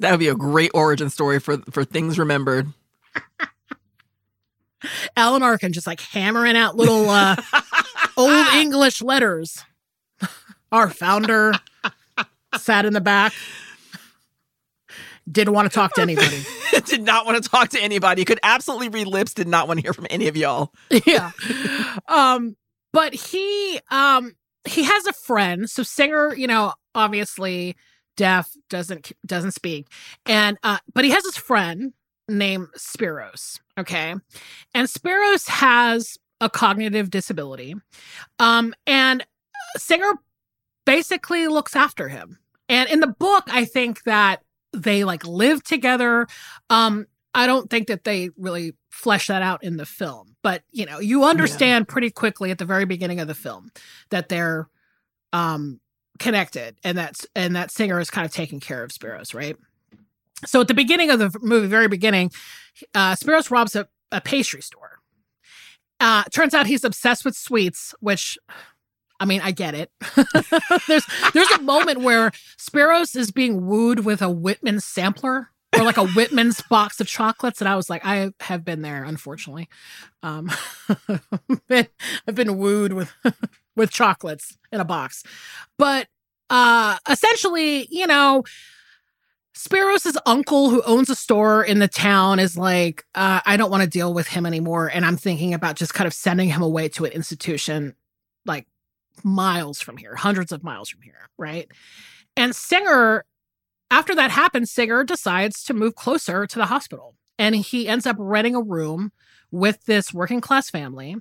That 0.00 0.10
would 0.10 0.20
be 0.20 0.28
a 0.28 0.34
great 0.34 0.70
origin 0.74 1.10
story 1.10 1.38
for 1.38 1.58
for 1.70 1.84
Things 1.84 2.18
Remembered. 2.18 2.72
Alan 5.16 5.42
Arkin 5.42 5.72
just 5.72 5.86
like 5.86 6.00
hammering 6.00 6.56
out 6.56 6.76
little 6.76 7.08
uh, 7.08 7.36
old 8.16 8.46
English 8.54 9.02
letters. 9.02 9.64
Our 10.72 10.90
founder 10.90 11.52
sat 12.58 12.84
in 12.84 12.92
the 12.92 13.00
back. 13.00 13.32
Didn't 15.30 15.54
want 15.54 15.70
to 15.70 15.74
talk 15.74 15.94
to 15.94 16.02
anybody. 16.02 16.44
did 16.84 17.02
not 17.02 17.26
want 17.26 17.42
to 17.42 17.48
talk 17.48 17.70
to 17.70 17.80
anybody. 17.80 18.24
Could 18.24 18.40
absolutely 18.42 18.88
read 18.88 19.06
lips. 19.06 19.34
Did 19.34 19.48
not 19.48 19.66
want 19.66 19.78
to 19.78 19.82
hear 19.82 19.92
from 19.92 20.06
any 20.08 20.28
of 20.28 20.36
y'all. 20.36 20.72
yeah. 21.04 21.32
Um, 22.08 22.56
but 22.92 23.12
he 23.12 23.80
um 23.90 24.34
he 24.66 24.84
has 24.84 25.06
a 25.06 25.12
friend. 25.12 25.68
So 25.68 25.82
Singer, 25.82 26.34
you 26.34 26.46
know, 26.46 26.72
obviously 26.94 27.76
deaf, 28.16 28.50
doesn't 28.70 29.12
doesn't 29.24 29.52
speak, 29.52 29.88
and 30.24 30.58
uh, 30.62 30.78
but 30.94 31.04
he 31.04 31.10
has 31.10 31.24
his 31.24 31.36
friend 31.36 31.92
named 32.28 32.68
Spiros. 32.76 33.60
Okay, 33.78 34.14
and 34.74 34.88
Spiros 34.88 35.48
has 35.48 36.18
a 36.40 36.50
cognitive 36.50 37.10
disability, 37.10 37.74
um, 38.38 38.74
and 38.86 39.24
Singer 39.76 40.12
basically 40.84 41.48
looks 41.48 41.76
after 41.76 42.08
him. 42.08 42.38
And 42.68 42.88
in 42.88 43.00
the 43.00 43.06
book, 43.06 43.44
I 43.48 43.64
think 43.64 44.02
that 44.04 44.42
they 44.72 45.04
like 45.04 45.24
live 45.26 45.62
together. 45.62 46.26
Um, 46.70 47.06
I 47.34 47.46
don't 47.46 47.68
think 47.68 47.88
that 47.88 48.04
they 48.04 48.30
really 48.38 48.74
flesh 48.90 49.26
that 49.26 49.42
out 49.42 49.62
in 49.62 49.76
the 49.76 49.84
film, 49.84 50.36
but 50.42 50.62
you 50.70 50.86
know, 50.86 51.00
you 51.00 51.24
understand 51.24 51.86
yeah. 51.86 51.92
pretty 51.92 52.10
quickly 52.10 52.50
at 52.50 52.58
the 52.58 52.64
very 52.64 52.86
beginning 52.86 53.20
of 53.20 53.28
the 53.28 53.34
film 53.34 53.70
that 54.10 54.28
they're 54.28 54.68
um 55.32 55.80
connected 56.18 56.78
and 56.82 56.96
that's 56.96 57.26
and 57.34 57.54
that 57.56 57.70
singer 57.70 58.00
is 58.00 58.08
kind 58.08 58.24
of 58.24 58.32
taking 58.32 58.58
care 58.58 58.82
of 58.82 58.90
Spiros, 58.90 59.34
right? 59.34 59.56
So 60.46 60.62
at 60.62 60.68
the 60.68 60.74
beginning 60.74 61.10
of 61.10 61.18
the 61.18 61.36
movie, 61.42 61.66
very 61.66 61.88
beginning, 61.88 62.30
uh 62.94 63.14
Spiros 63.16 63.50
robs 63.50 63.76
a, 63.76 63.86
a 64.10 64.20
pastry 64.20 64.62
store. 64.62 64.95
Uh 66.00 66.24
turns 66.32 66.54
out 66.54 66.66
he's 66.66 66.84
obsessed 66.84 67.24
with 67.24 67.36
sweets, 67.36 67.94
which 68.00 68.38
I 69.18 69.24
mean, 69.24 69.40
I 69.42 69.50
get 69.50 69.74
it. 69.74 69.90
there's 70.88 71.06
there's 71.32 71.50
a 71.52 71.62
moment 71.62 72.00
where 72.00 72.30
Spiros 72.58 73.16
is 73.16 73.30
being 73.30 73.66
wooed 73.66 74.00
with 74.00 74.20
a 74.20 74.30
Whitman 74.30 74.80
sampler 74.80 75.50
or 75.76 75.84
like 75.84 75.96
a 75.96 76.06
Whitman's 76.08 76.62
box 76.62 77.00
of 77.00 77.06
chocolates, 77.06 77.60
and 77.60 77.68
I 77.68 77.76
was 77.76 77.88
like, 77.90 78.04
I 78.04 78.30
have 78.40 78.64
been 78.64 78.82
there, 78.82 79.04
unfortunately. 79.04 79.68
Um, 80.22 80.50
I've 81.70 82.34
been 82.34 82.58
wooed 82.58 82.92
with 82.92 83.12
with 83.76 83.90
chocolates 83.90 84.56
in 84.72 84.80
a 84.80 84.84
box, 84.84 85.22
but 85.78 86.08
uh, 86.50 86.96
essentially, 87.08 87.86
you 87.90 88.06
know. 88.06 88.44
Spiros' 89.56 90.16
uncle, 90.26 90.68
who 90.68 90.82
owns 90.82 91.08
a 91.08 91.14
store 91.14 91.64
in 91.64 91.78
the 91.78 91.88
town, 91.88 92.38
is 92.38 92.58
like, 92.58 93.04
uh, 93.14 93.40
I 93.46 93.56
don't 93.56 93.70
want 93.70 93.82
to 93.82 93.88
deal 93.88 94.12
with 94.12 94.28
him 94.28 94.44
anymore. 94.44 94.88
And 94.88 95.04
I'm 95.06 95.16
thinking 95.16 95.54
about 95.54 95.76
just 95.76 95.94
kind 95.94 96.06
of 96.06 96.12
sending 96.12 96.50
him 96.50 96.60
away 96.60 96.90
to 96.90 97.06
an 97.06 97.12
institution 97.12 97.94
like 98.44 98.66
miles 99.24 99.80
from 99.80 99.96
here, 99.96 100.14
hundreds 100.14 100.52
of 100.52 100.62
miles 100.62 100.90
from 100.90 101.00
here, 101.00 101.30
right? 101.38 101.70
And 102.36 102.54
Singer, 102.54 103.24
after 103.90 104.14
that 104.14 104.30
happens, 104.30 104.70
Singer 104.70 105.04
decides 105.04 105.64
to 105.64 105.74
move 105.74 105.94
closer 105.94 106.46
to 106.46 106.58
the 106.58 106.66
hospital. 106.66 107.14
And 107.38 107.56
he 107.56 107.88
ends 107.88 108.06
up 108.06 108.16
renting 108.18 108.54
a 108.54 108.62
room 108.62 109.10
with 109.50 109.84
this 109.86 110.12
working 110.12 110.42
class 110.42 110.68
family. 110.68 111.16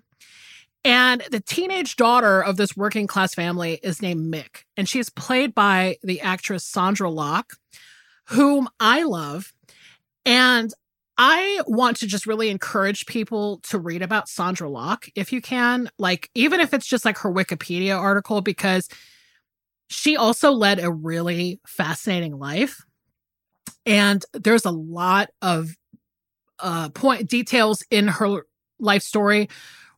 And 0.84 1.24
the 1.32 1.40
teenage 1.40 1.96
daughter 1.96 2.42
of 2.42 2.58
this 2.58 2.76
working 2.76 3.08
class 3.08 3.34
family 3.34 3.80
is 3.82 4.02
named 4.02 4.32
Mick. 4.32 4.64
And 4.76 4.90
she's 4.90 5.10
played 5.10 5.56
by 5.56 5.98
the 6.04 6.20
actress 6.20 6.70
Sondra 6.70 7.12
Locke, 7.14 7.54
whom 8.28 8.68
I 8.80 9.04
love. 9.04 9.54
And 10.26 10.74
I 11.18 11.62
want 11.66 11.98
to 11.98 12.08
just 12.08 12.28
really 12.28 12.50
encourage 12.50 13.06
people 13.06 13.60
to 13.70 13.80
read 13.80 14.02
about 14.02 14.28
Sondra 14.28 14.70
Locke 14.70 15.08
if 15.16 15.32
you 15.32 15.42
can, 15.42 15.90
like, 15.98 16.30
even 16.36 16.60
if 16.60 16.74
it's 16.74 16.88
just 16.88 17.06
like 17.06 17.20
her 17.20 17.32
Wikipedia 17.32 17.98
article, 17.98 18.42
because 18.42 18.90
she 19.88 20.18
also 20.18 20.52
led 20.52 20.80
a 20.80 20.92
really 20.92 21.62
fascinating 21.66 22.38
life. 22.38 22.84
And 23.86 24.26
there's 24.34 24.66
a 24.66 24.72
lot 24.72 25.30
of 25.42 25.76
uh, 26.60 26.90
point 26.90 27.30
details 27.30 27.84
in 27.90 28.08
her 28.08 28.42
life 28.80 29.04
story, 29.04 29.48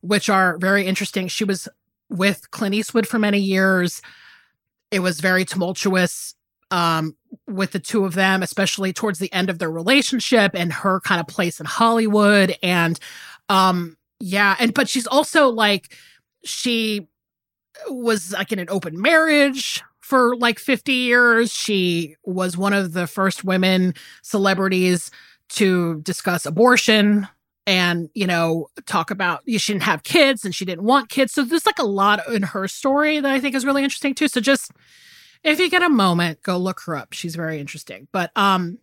which 0.01 0.29
are 0.29 0.57
very 0.59 0.85
interesting. 0.85 1.29
She 1.29 1.45
was 1.45 1.67
with 2.09 2.51
Clint 2.51 2.75
Eastwood 2.75 3.07
for 3.07 3.17
many 3.17 3.39
years. 3.39 4.01
It 4.91 4.99
was 4.99 5.19
very 5.19 5.45
tumultuous 5.45 6.35
um, 6.71 7.15
with 7.47 7.71
the 7.71 7.79
two 7.79 8.05
of 8.05 8.13
them, 8.13 8.43
especially 8.43 8.93
towards 8.93 9.19
the 9.19 9.31
end 9.33 9.49
of 9.49 9.59
their 9.59 9.71
relationship 9.71 10.51
and 10.53 10.71
her 10.71 10.99
kind 11.01 11.19
of 11.19 11.27
place 11.27 11.59
in 11.59 11.65
Hollywood. 11.65 12.55
And 12.61 12.99
um, 13.49 13.97
yeah, 14.19 14.55
and 14.59 14.73
but 14.73 14.89
she's 14.89 15.07
also 15.07 15.49
like 15.49 15.95
she 16.43 17.07
was 17.89 18.33
like 18.33 18.51
in 18.51 18.59
an 18.59 18.69
open 18.69 18.99
marriage 18.99 19.83
for 19.99 20.35
like 20.37 20.59
50 20.59 20.93
years. 20.93 21.53
She 21.53 22.15
was 22.23 22.57
one 22.57 22.73
of 22.73 22.93
the 22.93 23.07
first 23.07 23.43
women 23.43 23.93
celebrities 24.21 25.11
to 25.49 26.01
discuss 26.01 26.45
abortion 26.45 27.27
and 27.65 28.09
you 28.13 28.25
know 28.25 28.69
talk 28.85 29.11
about 29.11 29.41
you 29.45 29.59
shouldn't 29.59 29.83
have 29.83 30.03
kids 30.03 30.43
and 30.43 30.55
she 30.55 30.65
didn't 30.65 30.83
want 30.83 31.09
kids 31.09 31.33
so 31.33 31.43
there's 31.43 31.65
like 31.65 31.79
a 31.79 31.85
lot 31.85 32.19
in 32.29 32.41
her 32.41 32.67
story 32.67 33.19
that 33.19 33.31
i 33.31 33.39
think 33.39 33.53
is 33.53 33.65
really 33.65 33.83
interesting 33.83 34.13
too 34.13 34.27
so 34.27 34.41
just 34.41 34.71
if 35.47 35.59
you 35.59 35.69
get 35.69 35.83
a 35.83 35.89
moment, 35.89 36.41
go 36.41 36.57
look 36.57 36.81
her 36.85 36.95
up. 36.95 37.13
She's 37.13 37.35
very 37.35 37.59
interesting. 37.59 38.07
But 38.11 38.31
um 38.35 38.79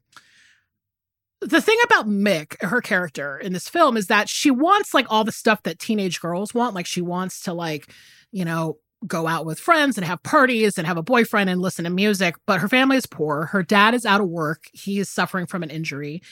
the 1.40 1.60
thing 1.60 1.78
about 1.84 2.08
Mick, 2.08 2.60
her 2.62 2.80
character 2.80 3.36
in 3.36 3.52
this 3.52 3.68
film, 3.68 3.96
is 3.96 4.06
that 4.06 4.28
she 4.28 4.50
wants 4.50 4.94
like 4.94 5.06
all 5.10 5.24
the 5.24 5.32
stuff 5.32 5.62
that 5.64 5.78
teenage 5.78 6.20
girls 6.20 6.54
want. 6.54 6.74
Like 6.74 6.86
she 6.86 7.02
wants 7.02 7.42
to 7.42 7.52
like, 7.52 7.92
you 8.32 8.44
know, 8.44 8.78
go 9.06 9.26
out 9.26 9.44
with 9.44 9.60
friends 9.60 9.98
and 9.98 10.06
have 10.06 10.22
parties 10.22 10.78
and 10.78 10.86
have 10.86 10.96
a 10.96 11.02
boyfriend 11.02 11.50
and 11.50 11.60
listen 11.60 11.84
to 11.84 11.90
music. 11.90 12.36
But 12.46 12.60
her 12.60 12.68
family 12.68 12.96
is 12.96 13.06
poor. 13.06 13.46
Her 13.46 13.62
dad 13.62 13.94
is 13.94 14.06
out 14.06 14.20
of 14.20 14.28
work. 14.28 14.64
He 14.72 14.98
is 14.98 15.08
suffering 15.08 15.46
from 15.46 15.62
an 15.62 15.70
injury. 15.70 16.22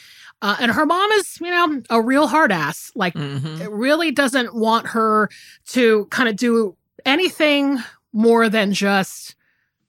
Uh, 0.41 0.57
and 0.59 0.73
her 0.73 0.87
mom 0.87 1.11
is, 1.13 1.39
you 1.41 1.51
know, 1.51 1.83
a 1.91 2.01
real 2.01 2.27
hard 2.27 2.51
ass. 2.51 2.91
Like, 2.95 3.15
mm-hmm. 3.15 3.61
it 3.61 3.71
really 3.71 4.11
doesn't 4.11 4.55
want 4.55 4.89
her 4.89 5.29
to 5.69 6.07
kind 6.07 6.29
of 6.29 6.37
do 6.37 6.77
anything 7.05 7.79
more 8.13 8.49
than 8.49 8.73
just 8.73 9.37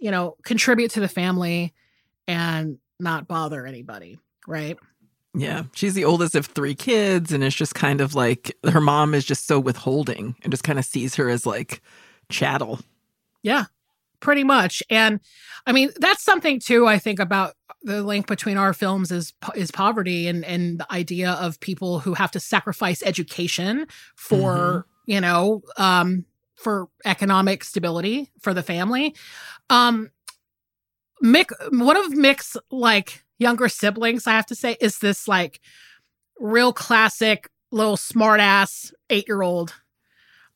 you 0.04 0.12
know, 0.12 0.36
contribute 0.44 0.92
to 0.92 1.00
the 1.00 1.08
family 1.08 1.74
and 2.28 2.78
not 3.00 3.26
bother 3.26 3.66
anybody, 3.66 4.20
right? 4.46 4.78
Yeah, 5.34 5.64
she's 5.74 5.94
the 5.94 6.04
oldest 6.04 6.36
of 6.36 6.48
three 6.48 6.76
kids, 6.76 7.32
and 7.32 7.42
it's 7.42 7.56
just 7.56 7.74
kind 7.74 8.02
of 8.02 8.14
like 8.14 8.54
her 8.70 8.82
mom 8.82 9.14
is 9.14 9.24
just 9.24 9.48
so 9.48 9.62
withholding 9.62 10.36
and 10.44 10.52
just 10.52 10.66
kind 10.66 10.78
of 10.78 10.84
sees 10.84 11.16
her 11.16 11.30
as 11.30 11.46
like 11.46 11.82
chattel. 12.30 12.82
Yeah, 13.44 13.66
pretty 14.20 14.44
much. 14.44 14.84
And 14.90 15.22
I 15.66 15.72
mean, 15.72 15.90
that's 15.96 16.22
something 16.22 16.60
too. 16.60 16.86
I 16.86 17.00
think 17.00 17.20
about 17.20 17.54
the 17.82 18.04
link 18.04 18.28
between 18.28 18.58
our 18.58 18.74
films 18.74 19.10
is 19.10 19.32
is 19.56 19.72
poverty 19.72 20.28
and 20.28 20.44
and 20.44 20.82
the 20.82 20.94
idea 20.94 21.32
of 21.32 21.62
people 21.62 22.00
who 22.00 22.14
have 22.14 22.32
to 22.32 22.42
sacrifice 22.42 23.02
education 23.04 23.88
for 24.18 24.54
mm-hmm. 24.54 25.12
you 25.12 25.22
know 25.22 25.62
um 25.78 26.26
for 26.56 26.88
economic 27.06 27.64
stability 27.64 28.30
for 28.40 28.54
the 28.54 28.64
family. 28.64 29.16
Um, 29.70 30.12
Mick, 31.24 31.52
one 31.72 31.98
of 31.98 32.12
Mick's 32.14 32.58
like 32.72 33.24
younger 33.40 33.70
siblings, 33.70 34.28
I 34.28 34.32
have 34.32 34.46
to 34.48 34.56
say, 34.56 34.78
is 34.80 35.00
this 35.00 35.28
like 35.28 35.60
real 36.40 36.74
classic 36.74 37.50
little 37.72 37.98
smartass 37.98 38.94
eight 39.10 39.28
year 39.28 39.42
old. 39.42 39.74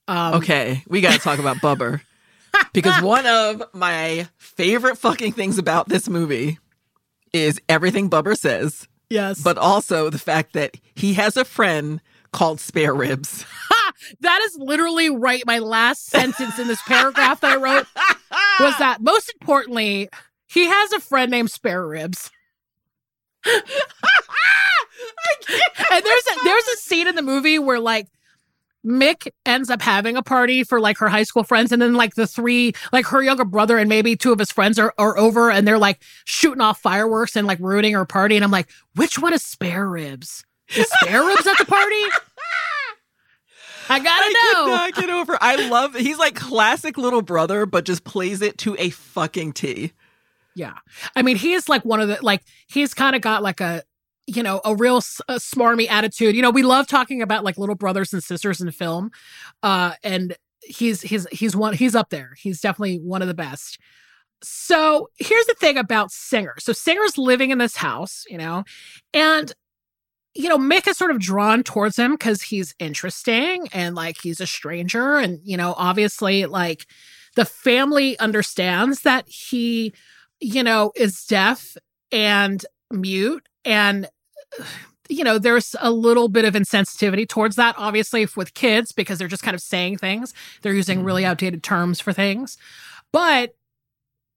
Um, 0.08 0.36
okay, 0.36 0.84
we 0.88 1.02
got 1.02 1.14
to 1.14 1.20
talk 1.20 1.39
about 1.39 1.62
Bubber 1.62 2.02
because 2.74 3.02
one 3.02 3.26
of 3.26 3.64
my 3.74 4.28
favorite 4.38 4.98
fucking 4.98 5.34
things 5.34 5.58
about 5.58 5.89
this 5.89 6.08
movie 6.08 6.60
is 7.34 7.60
everything 7.68 8.08
Bubber 8.08 8.36
says. 8.36 8.88
Yes, 9.10 9.41
but 9.41 9.58
also 9.58 10.10
the 10.10 10.20
fact 10.20 10.54
that 10.54 10.76
he 10.95 11.14
has 11.14 11.38
a 11.38 11.45
friend 11.45 12.02
called 12.38 12.59
Spareribs. 12.59 13.45
that 14.19 14.39
is 14.43 14.55
literally 14.59 15.09
right. 15.09 15.41
My 15.47 15.57
last 15.57 16.05
sentence 16.05 16.59
in 16.59 16.67
this 16.67 16.81
paragraph 16.83 17.41
that 17.41 17.53
I 17.53 17.55
wrote 17.55 17.88
was 18.59 18.77
that 18.79 19.01
most 19.01 19.33
importantly, 19.41 20.07
he 20.45 20.67
has 20.67 20.93
a 20.93 20.99
friend 20.99 21.31
named 21.31 21.49
Spareribs. 21.49 22.29
and 23.43 23.63
there's 25.89 26.27
a 26.27 26.43
there's 26.43 26.67
a 26.67 26.77
scene 26.77 27.07
in 27.07 27.15
the 27.15 27.23
movie 27.23 27.57
where 27.57 27.79
like 27.79 28.07
Mick 28.85 29.29
ends 29.47 29.71
up 29.71 29.81
having 29.81 30.15
a 30.15 30.21
party 30.21 30.63
for 30.63 30.79
like 30.79 30.99
her 30.99 31.09
high 31.09 31.23
school 31.23 31.43
friends, 31.43 31.71
and 31.71 31.81
then 31.81 31.95
like 31.95 32.13
the 32.13 32.27
three, 32.27 32.73
like 32.93 33.07
her 33.07 33.23
younger 33.23 33.45
brother 33.45 33.79
and 33.79 33.89
maybe 33.89 34.15
two 34.15 34.31
of 34.31 34.38
his 34.38 34.51
friends 34.51 34.77
are, 34.77 34.93
are 34.99 35.17
over 35.17 35.49
and 35.49 35.67
they're 35.67 35.79
like 35.79 36.03
shooting 36.25 36.61
off 36.61 36.79
fireworks 36.79 37.35
and 37.35 37.47
like 37.47 37.59
ruining 37.59 37.93
her 37.93 38.05
party. 38.05 38.35
And 38.35 38.45
I'm 38.45 38.51
like, 38.51 38.69
which 38.95 39.17
one 39.17 39.33
is 39.33 39.41
Spareribs? 39.41 40.43
Is 40.75 40.89
Spareribs 41.01 41.47
at 41.47 41.57
the 41.57 41.65
party? 41.65 42.03
I 43.89 43.99
gotta 43.99 44.09
I 44.09 44.53
know. 44.53 44.73
I 44.73 44.91
cannot 44.91 44.95
get 44.95 45.09
over. 45.09 45.38
I 45.41 45.67
love. 45.69 45.95
He's 45.95 46.17
like 46.17 46.35
classic 46.35 46.97
little 46.97 47.21
brother, 47.21 47.65
but 47.65 47.85
just 47.85 48.03
plays 48.03 48.41
it 48.41 48.57
to 48.59 48.75
a 48.79 48.89
fucking 48.89 49.53
T. 49.53 49.93
Yeah, 50.55 50.73
I 51.15 51.21
mean, 51.21 51.38
he 51.38 51.53
is 51.53 51.69
like 51.69 51.85
one 51.85 51.99
of 51.99 52.07
the 52.07 52.17
like 52.21 52.41
he's 52.67 52.93
kind 52.93 53.15
of 53.15 53.21
got 53.21 53.43
like 53.43 53.61
a 53.61 53.83
you 54.25 54.43
know 54.43 54.61
a 54.65 54.75
real 54.75 54.97
a 54.97 55.35
smarmy 55.35 55.89
attitude. 55.89 56.35
You 56.35 56.41
know, 56.41 56.49
we 56.49 56.63
love 56.63 56.88
talking 56.88 57.21
about 57.21 57.43
like 57.43 57.57
little 57.57 57.75
brothers 57.75 58.13
and 58.13 58.23
sisters 58.23 58.59
in 58.61 58.71
film, 58.71 59.11
uh, 59.63 59.93
and 60.03 60.35
he's 60.61 61.01
he's 61.01 61.27
he's 61.31 61.55
one 61.55 61.73
he's 61.73 61.95
up 61.95 62.09
there. 62.09 62.33
He's 62.38 62.59
definitely 62.59 62.97
one 62.97 63.21
of 63.21 63.27
the 63.27 63.33
best. 63.33 63.79
So 64.43 65.09
here's 65.17 65.45
the 65.45 65.55
thing 65.59 65.77
about 65.77 66.11
Singer. 66.11 66.55
So 66.59 66.73
Singer's 66.73 67.17
living 67.17 67.49
in 67.49 67.57
this 67.57 67.75
house, 67.75 68.23
you 68.29 68.38
know, 68.38 68.63
and 69.13 69.51
you 70.38 70.49
know, 70.49 70.57
Mick 70.57 70.88
is 70.88 70.97
sort 70.97 71.11
of 71.11 71.19
drawn 71.19 71.63
towards 71.63 71.97
him 71.97 72.11
because 72.13 72.41
he's 72.43 72.75
interesting 72.79 73.67
and 73.73 73.95
like 73.95 74.17
he's 74.21 74.39
a 74.39 74.47
stranger. 74.47 75.17
And, 75.17 75.39
you 75.43 75.57
know, 75.57 75.73
obviously, 75.77 76.45
like 76.45 76.85
the 77.35 77.45
family 77.45 78.17
understands 78.19 79.01
that 79.01 79.27
he, 79.27 79.93
you 80.39 80.63
know, 80.63 80.91
is 80.95 81.25
deaf 81.25 81.75
and 82.11 82.63
mute. 82.91 83.47
And, 83.65 84.07
you 85.09 85.23
know, 85.23 85.39
there's 85.39 85.73
a 85.79 85.89
little 85.89 86.27
bit 86.27 86.43
of 86.45 86.53
insensitivity 86.53 87.27
towards 87.27 87.55
that, 87.55 87.75
obviously, 87.77 88.27
with 88.35 88.53
kids 88.53 88.91
because 88.91 89.17
they're 89.17 89.27
just 89.29 89.43
kind 89.43 89.55
of 89.55 89.61
saying 89.61 89.97
things. 89.97 90.33
They're 90.61 90.73
using 90.73 91.03
really 91.03 91.23
Mhm. 91.23 91.27
outdated 91.27 91.63
terms 91.63 91.99
for 92.01 92.11
things. 92.11 92.57
But 93.13 93.55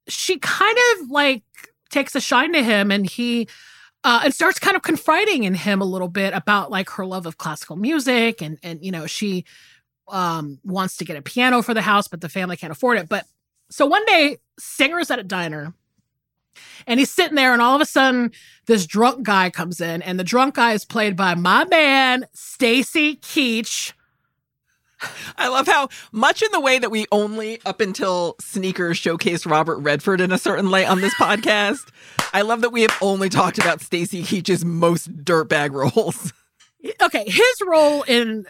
she 0.07 0.39
kind 0.39 0.77
of 0.95 1.09
like 1.11 1.43
takes 1.89 2.15
a 2.15 2.21
shine 2.21 2.53
to 2.53 2.63
him 2.63 2.89
and 2.89 3.05
he, 3.05 3.47
uh, 4.03 4.21
and 4.23 4.33
starts 4.33 4.59
kind 4.59 4.75
of 4.75 4.81
confiding 4.81 5.43
in 5.43 5.53
him 5.53 5.81
a 5.81 5.85
little 5.85 6.07
bit 6.07 6.33
about 6.33 6.71
like 6.71 6.89
her 6.91 7.05
love 7.05 7.25
of 7.25 7.37
classical 7.37 7.75
music 7.75 8.41
and 8.41 8.57
and 8.63 8.83
you 8.83 8.91
know 8.91 9.05
she 9.05 9.45
um 10.07 10.59
wants 10.63 10.97
to 10.97 11.05
get 11.05 11.17
a 11.17 11.21
piano 11.21 11.61
for 11.61 11.73
the 11.73 11.81
house 11.81 12.07
but 12.07 12.21
the 12.21 12.29
family 12.29 12.57
can't 12.57 12.71
afford 12.71 12.97
it. 12.97 13.07
But 13.09 13.25
so 13.69 13.85
one 13.85 14.05
day 14.05 14.37
singer's 14.59 15.11
at 15.11 15.19
a 15.19 15.23
diner 15.23 15.73
and 16.87 16.99
he's 16.99 17.11
sitting 17.11 17.35
there 17.35 17.53
and 17.53 17.61
all 17.61 17.75
of 17.75 17.81
a 17.81 17.85
sudden 17.85 18.31
this 18.65 18.85
drunk 18.85 19.23
guy 19.23 19.49
comes 19.49 19.79
in 19.79 20.01
and 20.01 20.19
the 20.19 20.23
drunk 20.23 20.55
guy 20.55 20.73
is 20.73 20.85
played 20.85 21.15
by 21.15 21.35
my 21.35 21.65
man 21.65 22.25
Stacy 22.33 23.17
Keach 23.17 23.93
I 25.37 25.47
love 25.47 25.67
how 25.67 25.89
much 26.11 26.41
in 26.41 26.51
the 26.51 26.59
way 26.59 26.79
that 26.79 26.91
we 26.91 27.05
only 27.11 27.59
up 27.65 27.81
until 27.81 28.35
sneakers 28.39 28.99
showcased 28.99 29.49
Robert 29.49 29.77
Redford 29.77 30.21
in 30.21 30.31
a 30.31 30.37
certain 30.37 30.69
light 30.69 30.87
on 30.87 31.01
this 31.01 31.13
podcast. 31.15 31.89
I 32.33 32.41
love 32.41 32.61
that 32.61 32.71
we 32.71 32.81
have 32.81 32.95
only 33.01 33.29
talked 33.29 33.57
about 33.57 33.81
Stacy 33.81 34.23
Keach's 34.23 34.63
most 34.63 35.23
dirtbag 35.23 35.71
roles. 35.71 36.33
okay, 37.01 37.23
his 37.25 37.61
role 37.65 38.03
in 38.03 38.45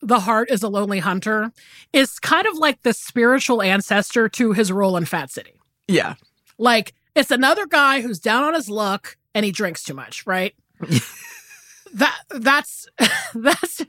The 0.00 0.20
Heart 0.20 0.50
is 0.50 0.62
a 0.62 0.68
Lonely 0.68 1.00
Hunter 1.00 1.52
is 1.92 2.18
kind 2.18 2.46
of 2.46 2.56
like 2.56 2.82
the 2.82 2.92
spiritual 2.92 3.62
ancestor 3.62 4.28
to 4.30 4.52
his 4.52 4.72
role 4.72 4.96
in 4.96 5.04
Fat 5.04 5.30
City. 5.30 5.54
Yeah. 5.88 6.14
Like 6.58 6.94
it's 7.14 7.30
another 7.30 7.66
guy 7.66 8.00
who's 8.00 8.18
down 8.18 8.44
on 8.44 8.54
his 8.54 8.68
luck 8.68 9.16
and 9.34 9.44
he 9.44 9.52
drinks 9.52 9.82
too 9.82 9.94
much, 9.94 10.26
right? 10.26 10.54
that 11.94 12.18
that's 12.30 12.86
that's 13.34 13.82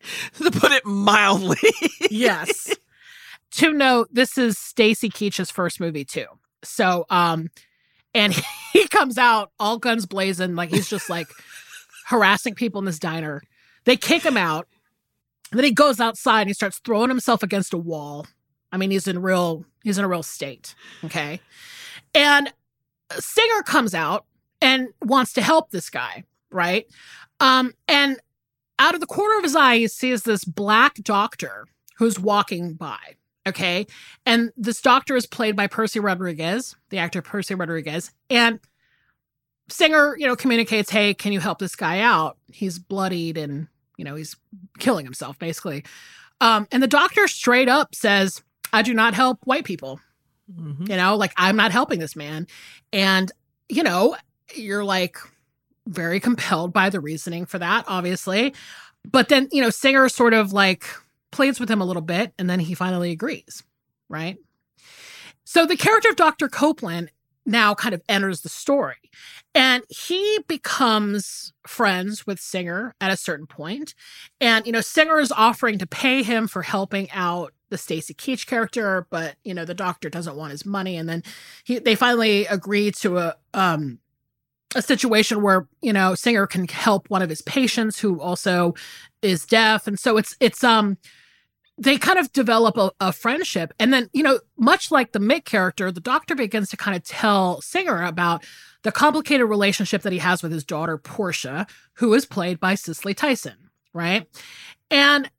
To 0.42 0.50
put 0.50 0.72
it 0.72 0.86
mildly. 0.86 1.56
yes. 2.10 2.72
to 3.52 3.72
note, 3.72 4.08
this 4.12 4.38
is 4.38 4.58
Stacy 4.58 5.10
Keach's 5.10 5.50
first 5.50 5.80
movie 5.80 6.04
too. 6.04 6.26
So 6.62 7.04
um 7.10 7.48
and 8.14 8.34
he 8.72 8.86
comes 8.88 9.18
out 9.18 9.50
all 9.58 9.78
guns 9.78 10.06
blazing, 10.06 10.54
like 10.54 10.70
he's 10.70 10.88
just 10.88 11.10
like 11.10 11.28
harassing 12.06 12.54
people 12.54 12.78
in 12.78 12.84
this 12.84 12.98
diner. 12.98 13.42
They 13.84 13.96
kick 13.96 14.22
him 14.22 14.36
out. 14.36 14.68
Then 15.50 15.64
he 15.64 15.72
goes 15.72 15.98
outside 15.98 16.42
and 16.42 16.50
he 16.50 16.54
starts 16.54 16.78
throwing 16.78 17.08
himself 17.08 17.42
against 17.42 17.72
a 17.72 17.78
wall. 17.78 18.26
I 18.70 18.76
mean, 18.76 18.90
he's 18.90 19.08
in 19.08 19.20
real 19.20 19.64
he's 19.82 19.98
in 19.98 20.04
a 20.04 20.08
real 20.08 20.22
state. 20.22 20.74
Okay. 21.04 21.40
And 22.14 22.52
Singer 23.12 23.62
comes 23.62 23.94
out 23.94 24.26
and 24.60 24.88
wants 25.02 25.32
to 25.34 25.42
help 25.42 25.70
this 25.70 25.90
guy, 25.90 26.24
right? 26.50 26.86
Um, 27.40 27.72
and 27.86 28.18
out 28.78 28.94
of 28.94 29.00
the 29.00 29.06
corner 29.06 29.36
of 29.38 29.44
his 29.44 29.56
eye, 29.56 29.78
he 29.78 29.88
sees 29.88 30.22
this 30.22 30.44
black 30.44 30.94
doctor 30.96 31.66
who's 31.96 32.18
walking 32.18 32.74
by. 32.74 32.98
Okay. 33.46 33.86
And 34.26 34.52
this 34.56 34.80
doctor 34.80 35.16
is 35.16 35.26
played 35.26 35.56
by 35.56 35.66
Percy 35.66 36.00
Rodrigues, 36.00 36.76
the 36.90 36.98
actor 36.98 37.22
Percy 37.22 37.54
Rodrigues. 37.54 38.12
And 38.28 38.60
Singer, 39.70 40.16
you 40.18 40.26
know, 40.26 40.36
communicates, 40.36 40.90
Hey, 40.90 41.14
can 41.14 41.32
you 41.32 41.40
help 41.40 41.58
this 41.58 41.76
guy 41.76 42.00
out? 42.00 42.36
He's 42.52 42.78
bloodied 42.78 43.36
and, 43.36 43.68
you 43.96 44.04
know, 44.04 44.14
he's 44.14 44.36
killing 44.78 45.04
himself, 45.04 45.38
basically. 45.38 45.84
Um, 46.40 46.68
and 46.72 46.82
the 46.82 46.86
doctor 46.88 47.26
straight 47.26 47.68
up 47.68 47.94
says, 47.94 48.42
I 48.72 48.82
do 48.82 48.94
not 48.94 49.14
help 49.14 49.38
white 49.44 49.64
people. 49.64 49.98
Mhm. 50.52 50.88
You 50.88 50.96
know, 50.96 51.16
like 51.16 51.32
I'm 51.36 51.56
not 51.56 51.72
helping 51.72 51.98
this 51.98 52.16
man. 52.16 52.46
And, 52.92 53.32
you 53.68 53.82
know, 53.82 54.16
you're 54.54 54.84
like 54.84 55.16
very 55.88 56.20
compelled 56.20 56.72
by 56.72 56.90
the 56.90 57.00
reasoning 57.00 57.46
for 57.46 57.58
that, 57.58 57.84
obviously. 57.88 58.54
But 59.10 59.28
then, 59.28 59.48
you 59.52 59.62
know, 59.62 59.70
Singer 59.70 60.08
sort 60.08 60.34
of 60.34 60.52
like 60.52 60.84
plays 61.30 61.58
with 61.58 61.70
him 61.70 61.80
a 61.80 61.84
little 61.84 62.02
bit 62.02 62.32
and 62.38 62.48
then 62.48 62.60
he 62.60 62.74
finally 62.74 63.10
agrees, 63.10 63.62
right? 64.08 64.36
So 65.44 65.66
the 65.66 65.76
character 65.76 66.10
of 66.10 66.16
Dr. 66.16 66.48
Copeland 66.48 67.10
now 67.46 67.74
kind 67.74 67.94
of 67.94 68.02
enters 68.08 68.42
the 68.42 68.50
story 68.50 68.96
and 69.54 69.82
he 69.88 70.40
becomes 70.46 71.52
friends 71.66 72.26
with 72.26 72.38
Singer 72.38 72.94
at 73.00 73.10
a 73.10 73.16
certain 73.16 73.46
point. 73.46 73.94
And, 74.40 74.66
you 74.66 74.72
know, 74.72 74.82
Singer 74.82 75.18
is 75.18 75.32
offering 75.32 75.78
to 75.78 75.86
pay 75.86 76.22
him 76.22 76.48
for 76.48 76.62
helping 76.62 77.10
out 77.12 77.54
the 77.70 77.78
Stacy 77.78 78.14
Keach 78.14 78.46
character, 78.46 79.06
but 79.10 79.36
you 79.44 79.54
know 79.54 79.64
the 79.64 79.74
doctor 79.74 80.08
doesn't 80.08 80.36
want 80.36 80.52
his 80.52 80.64
money, 80.64 80.96
and 80.96 81.08
then 81.08 81.22
he 81.64 81.78
they 81.78 81.94
finally 81.94 82.46
agree 82.46 82.90
to 82.92 83.18
a 83.18 83.36
um 83.54 83.98
a 84.74 84.82
situation 84.82 85.42
where 85.42 85.66
you 85.82 85.92
know 85.92 86.14
Singer 86.14 86.46
can 86.46 86.66
help 86.68 87.08
one 87.10 87.22
of 87.22 87.28
his 87.28 87.42
patients 87.42 87.98
who 87.98 88.20
also 88.20 88.74
is 89.22 89.46
deaf, 89.46 89.86
and 89.86 89.98
so 89.98 90.16
it's 90.16 90.36
it's 90.40 90.62
um 90.62 90.98
they 91.80 91.96
kind 91.96 92.18
of 92.18 92.32
develop 92.32 92.76
a, 92.76 92.90
a 93.00 93.12
friendship, 93.12 93.72
and 93.78 93.92
then 93.92 94.10
you 94.12 94.22
know 94.22 94.40
much 94.56 94.90
like 94.90 95.12
the 95.12 95.18
Mick 95.18 95.44
character, 95.44 95.90
the 95.90 96.00
doctor 96.00 96.34
begins 96.34 96.70
to 96.70 96.76
kind 96.76 96.96
of 96.96 97.04
tell 97.04 97.60
Singer 97.60 98.04
about 98.04 98.44
the 98.82 98.92
complicated 98.92 99.48
relationship 99.48 100.02
that 100.02 100.12
he 100.12 100.18
has 100.18 100.42
with 100.42 100.52
his 100.52 100.64
daughter 100.64 100.98
Portia, 100.98 101.66
who 101.94 102.12
is 102.14 102.26
played 102.26 102.60
by 102.60 102.74
Cicely 102.74 103.14
Tyson, 103.14 103.70
right, 103.92 104.26
and 104.90 105.30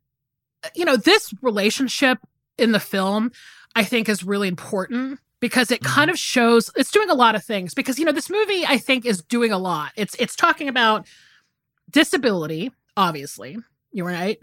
you 0.75 0.85
know, 0.85 0.97
this 0.97 1.33
relationship 1.41 2.19
in 2.57 2.71
the 2.71 2.79
film, 2.79 3.31
I 3.75 3.83
think, 3.83 4.09
is 4.09 4.23
really 4.23 4.47
important 4.47 5.19
because 5.39 5.71
it 5.71 5.81
kind 5.81 6.09
of 6.09 6.17
shows 6.17 6.69
it's 6.75 6.91
doing 6.91 7.09
a 7.09 7.15
lot 7.15 7.35
of 7.35 7.43
things. 7.43 7.73
Because, 7.73 7.97
you 7.97 8.05
know, 8.05 8.11
this 8.11 8.29
movie, 8.29 8.65
I 8.65 8.77
think, 8.77 9.05
is 9.05 9.21
doing 9.21 9.51
a 9.51 9.57
lot. 9.57 9.91
It's 9.95 10.15
it's 10.15 10.35
talking 10.35 10.67
about 10.67 11.07
disability, 11.89 12.71
obviously. 12.97 13.57
You're 13.91 14.07
right. 14.07 14.39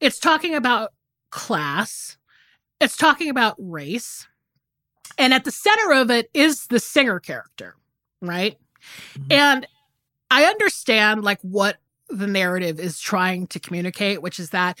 It's 0.00 0.18
talking 0.18 0.54
about 0.54 0.92
class. 1.30 2.16
It's 2.80 2.96
talking 2.96 3.30
about 3.30 3.56
race. 3.58 4.26
And 5.18 5.34
at 5.34 5.44
the 5.44 5.50
center 5.50 5.92
of 5.92 6.10
it 6.10 6.30
is 6.34 6.66
the 6.66 6.80
singer 6.80 7.20
character, 7.20 7.76
right? 8.22 8.58
Mhm. 9.18 9.32
And 9.32 9.66
I 10.30 10.44
understand 10.44 11.24
like 11.24 11.40
what 11.42 11.78
the 12.08 12.26
narrative 12.26 12.80
is 12.80 13.00
trying 13.00 13.46
to 13.48 13.60
communicate, 13.60 14.22
which 14.22 14.40
is 14.40 14.50
that 14.50 14.78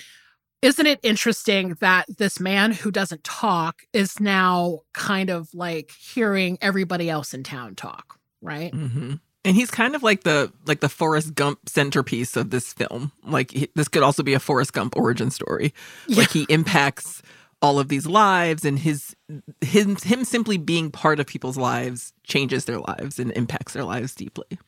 isn't 0.62 0.86
it 0.86 1.00
interesting 1.02 1.76
that 1.80 2.06
this 2.18 2.38
man 2.38 2.72
who 2.72 2.90
doesn't 2.90 3.24
talk 3.24 3.82
is 3.92 4.20
now 4.20 4.80
kind 4.92 5.30
of 5.30 5.48
like 5.54 5.90
hearing 5.92 6.58
everybody 6.60 7.08
else 7.08 7.32
in 7.32 7.42
town 7.42 7.74
talk, 7.74 8.18
right? 8.42 8.72
hmm 8.72 9.14
And 9.44 9.56
he's 9.56 9.70
kind 9.70 9.94
of 9.94 10.02
like 10.02 10.22
the 10.22 10.52
like 10.66 10.80
the 10.80 10.88
Forrest 10.88 11.34
Gump 11.34 11.68
centerpiece 11.68 12.36
of 12.36 12.50
this 12.50 12.72
film. 12.72 13.12
Like 13.24 13.50
he, 13.52 13.68
this 13.74 13.88
could 13.88 14.02
also 14.02 14.22
be 14.22 14.34
a 14.34 14.40
Forrest 14.40 14.72
Gump 14.72 14.96
origin 14.96 15.30
story. 15.30 15.72
Like 16.08 16.30
he 16.30 16.44
impacts 16.48 17.22
all 17.62 17.78
of 17.78 17.88
these 17.88 18.06
lives, 18.06 18.64
and 18.64 18.78
his 18.78 19.14
him 19.60 19.96
him 19.96 20.24
simply 20.24 20.58
being 20.58 20.90
part 20.90 21.20
of 21.20 21.26
people's 21.26 21.56
lives 21.56 22.12
changes 22.24 22.66
their 22.66 22.80
lives 22.80 23.18
and 23.18 23.32
impacts 23.32 23.72
their 23.72 23.84
lives 23.84 24.14
deeply. 24.14 24.58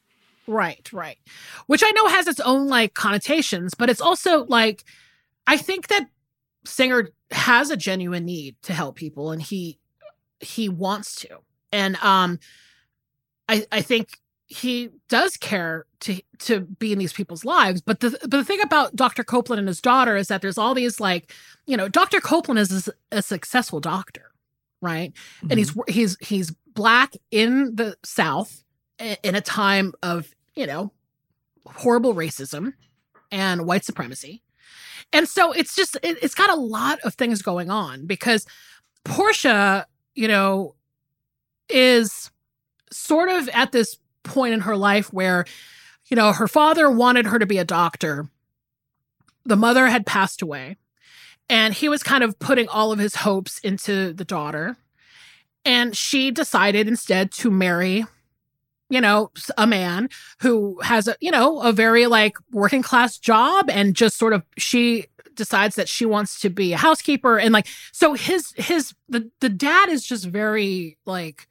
Right, 0.47 0.91
right. 0.93 1.19
Which 1.67 1.83
I 1.85 1.91
know 1.93 2.09
has 2.09 2.27
its 2.27 2.41
own 2.41 2.67
like 2.69 2.95
connotations, 2.95 3.75
but 3.75 3.89
it's 3.89 4.01
also 4.01 4.45
like 4.47 4.85
I 5.47 5.57
think 5.57 5.89
that 5.89 6.09
Singer 6.65 7.09
has 7.31 7.71
a 7.71 7.77
genuine 7.77 8.25
need 8.25 8.57
to 8.63 8.73
help 8.73 8.97
people 8.97 9.31
and 9.33 9.43
he 9.43 9.79
he 10.41 10.69
wants 10.69 11.17
to. 11.17 11.39
And 11.73 11.97
um 11.97 12.39
I 13.49 13.67
I 13.73 13.83
think 13.83 14.19
he 14.47 14.91
does 15.09 15.37
care 15.37 15.87
to 16.01 16.21
to 16.41 16.61
be 16.61 16.93
in 16.93 16.99
these 16.99 17.13
people's 17.13 17.45
lives, 17.45 17.81
but 17.81 18.01
the 18.01 18.11
but 18.23 18.31
the 18.31 18.45
thing 18.45 18.61
about 18.61 18.95
Dr. 18.95 19.25
Copeland 19.25 19.59
and 19.61 19.69
his 19.69 19.81
daughter 19.81 20.17
is 20.17 20.29
that 20.29 20.43
there's 20.43 20.59
all 20.59 20.75
these 20.75 21.01
like, 21.01 21.33
you 21.67 21.77
know, 21.77 21.89
Dr. 21.89 22.21
Copeland 22.21 22.59
is 22.59 22.89
a, 22.89 22.93
a 23.19 23.23
successful 23.23 23.81
doctor, 23.81 24.31
right? 24.81 25.13
and 25.49 25.59
he's 25.59 25.75
he's 25.89 26.17
he's 26.21 26.51
black 26.75 27.15
in 27.31 27.77
the 27.77 27.97
south 28.05 28.63
in 28.99 29.35
a 29.35 29.41
time 29.41 29.93
of 30.03 30.35
you 30.55 30.67
know 30.67 30.93
horrible 31.65 32.15
racism 32.15 32.75
and 33.31 33.67
white 33.67 33.85
supremacy 33.85 34.42
and 35.13 35.29
so 35.29 35.53
it's 35.53 35.75
just 35.75 35.97
it, 36.03 36.19
it's 36.23 36.35
got 36.35 36.51
a 36.51 36.61
lot 36.61 36.99
of 37.01 37.15
things 37.15 37.43
going 37.43 37.71
on 37.71 38.07
because 38.07 38.47
portia 39.05 39.87
you 40.15 40.29
know 40.29 40.75
is 41.69 42.31
sort 42.91 43.29
of 43.29 43.49
at 43.51 43.73
this 43.73 43.99
point 44.23 44.55
in 44.55 44.61
her 44.61 44.77
life 44.77 45.13
where 45.13 45.45
you 46.07 46.17
know 46.17 46.33
her 46.33 46.49
father 46.49 46.91
wanted 46.91 47.27
her 47.27 47.39
to 47.39 47.47
be 47.47 47.59
a 47.59 47.65
doctor. 47.65 48.29
The 49.45 49.57
mother 49.57 49.89
had 49.89 50.07
passed 50.07 50.41
away 50.41 50.77
and 51.49 51.75
he 51.75 51.89
was 51.89 52.03
kind 52.03 52.25
of 52.25 52.39
putting 52.39 52.69
all 52.69 52.93
of 52.93 52.99
his 52.99 53.17
hopes 53.17 53.59
into 53.59 54.13
the 54.13 54.25
daughter. 54.25 54.77
And 55.65 55.97
she 55.97 56.31
decided 56.31 56.89
instead 56.89 57.31
to 57.33 57.51
marry, 57.51 58.07
you 58.93 59.01
know, 59.01 59.31
a 59.57 59.67
man 59.67 60.09
who 60.41 60.79
has 60.83 61.09
a, 61.09 61.17
you 61.21 61.31
know, 61.31 61.61
a 61.63 61.73
very 61.73 62.07
like 62.07 62.37
working 62.51 62.83
class 62.83 63.17
job 63.19 63.71
and 63.71 63.97
just 63.97 64.19
sort 64.19 64.33
of 64.35 64.43
she 64.59 65.07
decides 65.35 65.77
that 65.77 65.89
she 65.89 66.05
wants 66.05 66.41
to 66.41 66.51
be 66.51 66.75
a 66.75 66.77
housekeeper 66.77 67.39
and 67.39 67.55
like 67.55 67.67
so 67.91 68.13
his 68.13 68.53
his 68.57 68.93
the 69.09 69.31
the 69.41 69.49
dad 69.49 69.89
is 69.89 70.05
just 70.07 70.27
very 70.27 70.99
like 71.07 71.49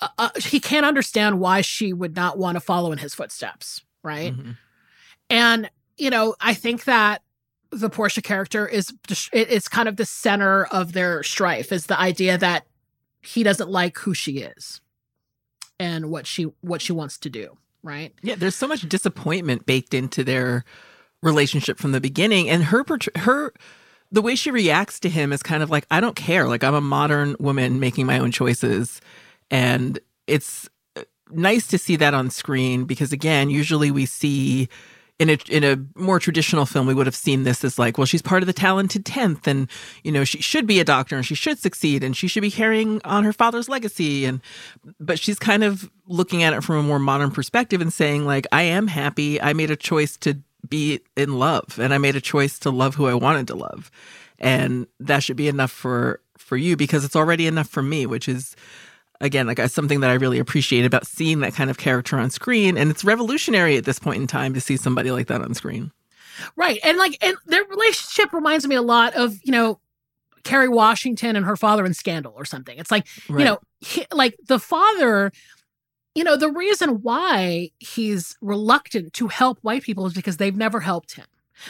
uh, 0.00 0.08
uh, 0.16 0.30
he 0.36 0.60
can't 0.60 0.86
understand 0.86 1.40
why 1.40 1.60
she 1.60 1.92
would 1.92 2.14
not 2.14 2.38
want 2.38 2.54
to 2.54 2.60
follow 2.60 2.92
in 2.92 2.98
his 2.98 3.14
footsteps 3.16 3.82
right 4.04 4.32
Mhm. 4.32 4.56
and 5.28 5.70
you 5.96 6.08
know 6.08 6.36
i 6.40 6.54
think 6.54 6.84
that 6.84 7.22
the 7.72 7.90
portia 7.90 8.22
character 8.22 8.64
is 8.68 8.92
it's 9.32 9.66
kind 9.68 9.88
of 9.88 9.96
the 9.96 10.06
center 10.06 10.66
of 10.66 10.92
their 10.92 11.24
strife 11.24 11.72
is 11.72 11.86
the 11.86 11.98
idea 11.98 12.38
that 12.38 12.64
he 13.22 13.42
doesn't 13.42 13.70
like 13.70 13.98
who 13.98 14.14
she 14.14 14.38
is 14.38 14.80
and 15.82 16.10
what 16.10 16.26
she 16.26 16.44
what 16.60 16.80
she 16.80 16.92
wants 16.92 17.18
to 17.18 17.28
do 17.28 17.58
right 17.82 18.14
Yeah, 18.22 18.36
there's 18.36 18.54
so 18.54 18.68
much 18.68 18.88
disappointment 18.88 19.66
baked 19.66 19.92
into 19.92 20.22
their 20.22 20.64
relationship 21.22 21.78
from 21.78 21.92
the 21.92 22.00
beginning, 22.00 22.48
and 22.48 22.64
her 22.64 22.84
her 23.16 23.52
the 24.12 24.22
way 24.22 24.36
she 24.36 24.50
reacts 24.50 25.00
to 25.00 25.08
him 25.08 25.32
is 25.32 25.42
kind 25.42 25.62
of 25.62 25.70
like 25.70 25.86
I 25.90 26.00
don't 26.00 26.16
care. 26.16 26.46
Like 26.46 26.62
I'm 26.62 26.74
a 26.74 26.80
modern 26.80 27.34
woman 27.40 27.80
making 27.80 28.06
my 28.06 28.18
own 28.18 28.30
choices, 28.30 29.00
and 29.50 29.98
it's 30.28 30.68
uh, 30.96 31.02
nice 31.32 31.66
to 31.68 31.78
see 31.78 31.96
that 31.96 32.14
on 32.14 32.30
screen 32.30 32.84
because 32.84 33.12
again, 33.12 33.50
usually 33.50 33.90
we 33.90 34.06
see. 34.06 34.68
In 35.22 35.30
a, 35.30 35.38
in 35.48 35.62
a 35.62 35.76
more 35.94 36.18
traditional 36.18 36.66
film, 36.66 36.86
we 36.86 36.94
would 36.94 37.06
have 37.06 37.14
seen 37.14 37.44
this 37.44 37.62
as 37.62 37.78
like, 37.78 37.96
well, 37.96 38.06
she's 38.06 38.22
part 38.22 38.42
of 38.42 38.48
the 38.48 38.52
talented 38.52 39.04
10th, 39.04 39.46
and, 39.46 39.68
you 40.02 40.10
know, 40.10 40.24
she 40.24 40.42
should 40.42 40.66
be 40.66 40.80
a 40.80 40.84
doctor 40.84 41.16
and 41.16 41.24
she 41.24 41.36
should 41.36 41.58
succeed 41.58 42.02
and 42.02 42.16
she 42.16 42.26
should 42.26 42.40
be 42.40 42.50
carrying 42.50 43.00
on 43.04 43.22
her 43.22 43.32
father's 43.32 43.68
legacy. 43.68 44.24
And, 44.24 44.40
but 44.98 45.20
she's 45.20 45.38
kind 45.38 45.62
of 45.62 45.88
looking 46.12 46.42
at 46.42 46.52
it 46.52 46.62
from 46.62 46.76
a 46.76 46.82
more 46.82 46.98
modern 46.98 47.30
perspective 47.30 47.80
and 47.80 47.92
saying 47.92 48.24
like 48.24 48.46
i 48.52 48.62
am 48.62 48.86
happy 48.86 49.40
i 49.40 49.52
made 49.52 49.70
a 49.70 49.76
choice 49.76 50.16
to 50.16 50.38
be 50.68 51.00
in 51.16 51.38
love 51.38 51.78
and 51.80 51.94
i 51.94 51.98
made 51.98 52.16
a 52.16 52.20
choice 52.20 52.58
to 52.58 52.70
love 52.70 52.94
who 52.94 53.06
i 53.06 53.14
wanted 53.14 53.46
to 53.46 53.54
love 53.54 53.90
and 54.38 54.86
that 55.00 55.22
should 55.22 55.36
be 55.36 55.48
enough 55.48 55.70
for 55.70 56.20
for 56.36 56.56
you 56.56 56.76
because 56.76 57.04
it's 57.04 57.16
already 57.16 57.46
enough 57.46 57.68
for 57.68 57.82
me 57.82 58.06
which 58.06 58.28
is 58.28 58.54
again 59.22 59.46
like 59.46 59.58
uh, 59.58 59.66
something 59.66 60.00
that 60.00 60.10
i 60.10 60.14
really 60.14 60.38
appreciate 60.38 60.84
about 60.84 61.06
seeing 61.06 61.40
that 61.40 61.54
kind 61.54 61.70
of 61.70 61.78
character 61.78 62.18
on 62.18 62.28
screen 62.28 62.76
and 62.76 62.90
it's 62.90 63.04
revolutionary 63.04 63.78
at 63.78 63.84
this 63.86 63.98
point 63.98 64.20
in 64.20 64.26
time 64.26 64.52
to 64.52 64.60
see 64.60 64.76
somebody 64.76 65.10
like 65.10 65.28
that 65.28 65.40
on 65.40 65.54
screen 65.54 65.90
Right. 66.56 66.78
And 66.84 66.98
like 66.98 67.18
and 67.22 67.36
their 67.46 67.64
relationship 67.64 68.32
reminds 68.32 68.66
me 68.66 68.74
a 68.74 68.82
lot 68.82 69.14
of, 69.14 69.38
you 69.44 69.52
know, 69.52 69.80
Kerry 70.44 70.68
Washington 70.68 71.36
and 71.36 71.46
her 71.46 71.56
father 71.56 71.84
in 71.84 71.94
Scandal 71.94 72.32
or 72.36 72.44
something. 72.44 72.78
It's 72.78 72.90
like, 72.90 73.06
you 73.28 73.44
know, 73.44 73.58
he, 73.80 74.04
like 74.12 74.36
the 74.48 74.58
father, 74.58 75.32
you 76.14 76.24
know, 76.24 76.36
the 76.36 76.50
reason 76.50 77.02
why 77.02 77.70
he's 77.78 78.36
reluctant 78.40 79.12
to 79.14 79.28
help 79.28 79.58
white 79.62 79.82
people 79.82 80.06
is 80.06 80.14
because 80.14 80.38
they've 80.38 80.56
never 80.56 80.80
helped 80.80 81.14
him. 81.14 81.26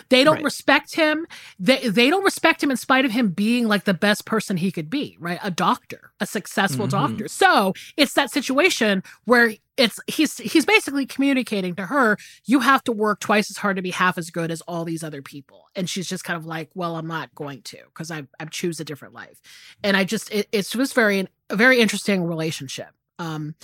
They 0.09 0.25
don't 0.25 0.37
Right. 0.37 0.45
respect 0.45 0.95
him. 0.95 1.27
They 1.59 1.89
they 1.89 2.11
don't 2.11 2.25
respect 2.25 2.63
him 2.63 2.71
in 2.71 2.77
spite 2.77 3.05
of 3.05 3.11
him 3.13 3.31
being 3.31 3.69
like 3.69 3.85
the 3.85 3.95
best 3.95 4.25
person 4.25 4.57
he 4.57 4.71
could 4.73 4.89
be, 4.91 5.17
right? 5.21 5.39
A 5.43 5.51
doctor, 5.51 6.13
a 6.21 6.27
successful 6.27 6.87
Mhm. 6.87 6.91
doctor. 6.91 7.29
So 7.29 7.75
it's 7.97 8.15
that 8.15 8.31
situation 8.31 9.03
where 9.25 9.55
it's 9.77 9.99
he's 10.07 10.37
he's 10.39 10.67
basically 10.67 11.07
communicating 11.07 11.75
to 11.77 11.87
her, 11.87 12.17
you 12.45 12.61
have 12.61 12.85
to 12.85 12.93
work 12.93 13.21
twice 13.21 13.51
as 13.51 13.57
hard 13.57 13.77
to 13.77 13.83
be 13.83 13.91
half 13.91 14.19
as 14.19 14.31
good 14.31 14.51
as 14.51 14.61
all 14.63 14.85
these 14.85 15.03
other 15.03 15.23
people. 15.23 15.67
And 15.75 15.89
she's 15.89 16.09
just 16.09 16.25
kind 16.25 16.37
of 16.37 16.45
like, 16.47 16.71
well, 16.75 16.97
I'm 16.97 17.07
not 17.07 17.35
going 17.35 17.63
to 17.63 17.79
because 17.87 18.11
I 18.11 18.25
I 18.39 18.45
choose 18.47 18.81
a 18.81 18.85
different 18.85 19.15
life. 19.15 19.41
And 19.83 19.97
I 19.97 20.05
just 20.05 20.31
it, 20.31 20.49
it's 20.53 20.71
just 20.71 20.95
very 20.95 21.27
a 21.51 21.57
very 21.57 21.81
interesting 21.81 22.25
relationship. 22.25 22.91
Um, 23.19 23.55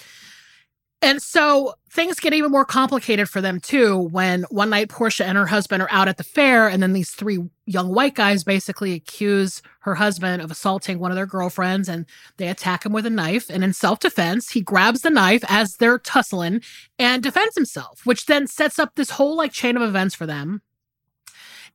and 1.01 1.23
so 1.23 1.75
things 1.91 2.21
get 2.21 2.35
even 2.35 2.51
more 2.51 2.65
complicated 2.65 3.29
for 3.29 3.41
them 3.41 3.61
too 3.61 3.97
when 4.11 4.45
one 4.51 4.71
night 4.71 4.89
Portia 4.89 5.25
and 5.25 5.39
her 5.39 5.47
husband 5.47 5.83
are 5.83 5.89
out 5.91 6.09
at 6.09 6.17
the 6.17 6.25
fair, 6.25 6.69
and 6.69 6.83
then 6.83 6.93
these 6.93 7.11
three 7.11 7.39
young 7.67 7.95
white 7.95 8.15
guys 8.15 8.45
basically 8.45 8.93
accuse 8.95 9.63
her 9.81 9.95
husband 9.95 10.43
of 10.43 10.51
assaulting 10.51 10.99
one 10.99 11.11
of 11.11 11.17
their 11.17 11.27
girlfriends, 11.27 11.89
and 11.89 12.05
they 12.37 12.49
attack 12.49 12.85
him 12.85 12.93
with 12.93 13.07
a 13.07 13.11
knife. 13.11 13.49
And 13.49 13.63
in 13.65 13.73
self 13.73 14.01
defense, 14.01 14.51
he 14.51 14.61
grabs 14.61 15.03
the 15.03 15.11
knife 15.11 15.45
as 15.49 15.77
they're 15.77 15.99
tussling 15.99 16.63
and 16.99 17.23
defends 17.23 17.55
himself, 17.55 18.05
which 18.05 18.27
then 18.27 18.47
sets 18.47 18.79
up 18.79 18.95
this 18.97 19.11
whole 19.11 19.37
like 19.37 19.53
chain 19.53 19.77
of 19.77 19.83
events 19.83 20.15
for 20.15 20.27
them. 20.27 20.63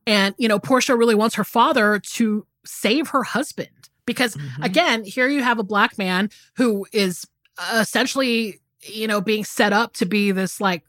And 0.06 0.34
you 0.38 0.48
know, 0.48 0.58
Portia 0.58 0.96
really 0.96 1.14
wants 1.14 1.34
her 1.36 1.44
father 1.44 1.98
to 1.98 2.46
save 2.66 3.08
her 3.08 3.22
husband 3.22 3.68
because 4.06 4.36
Mhm. 4.36 4.64
again, 4.64 5.04
here 5.04 5.28
you 5.28 5.42
have 5.42 5.58
a 5.58 5.62
black 5.64 5.96
man 5.98 6.30
who 6.56 6.86
is 6.92 7.26
essentially, 7.74 8.60
you 8.84 9.06
know, 9.06 9.20
being 9.20 9.44
set 9.44 9.72
up 9.72 9.94
to 9.94 10.06
be 10.06 10.32
this 10.32 10.60
like 10.60 10.84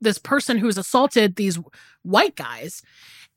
this 0.00 0.18
person 0.18 0.58
who's 0.58 0.78
assaulted 0.78 1.36
these 1.36 1.58
white 2.02 2.36
guys. 2.36 2.82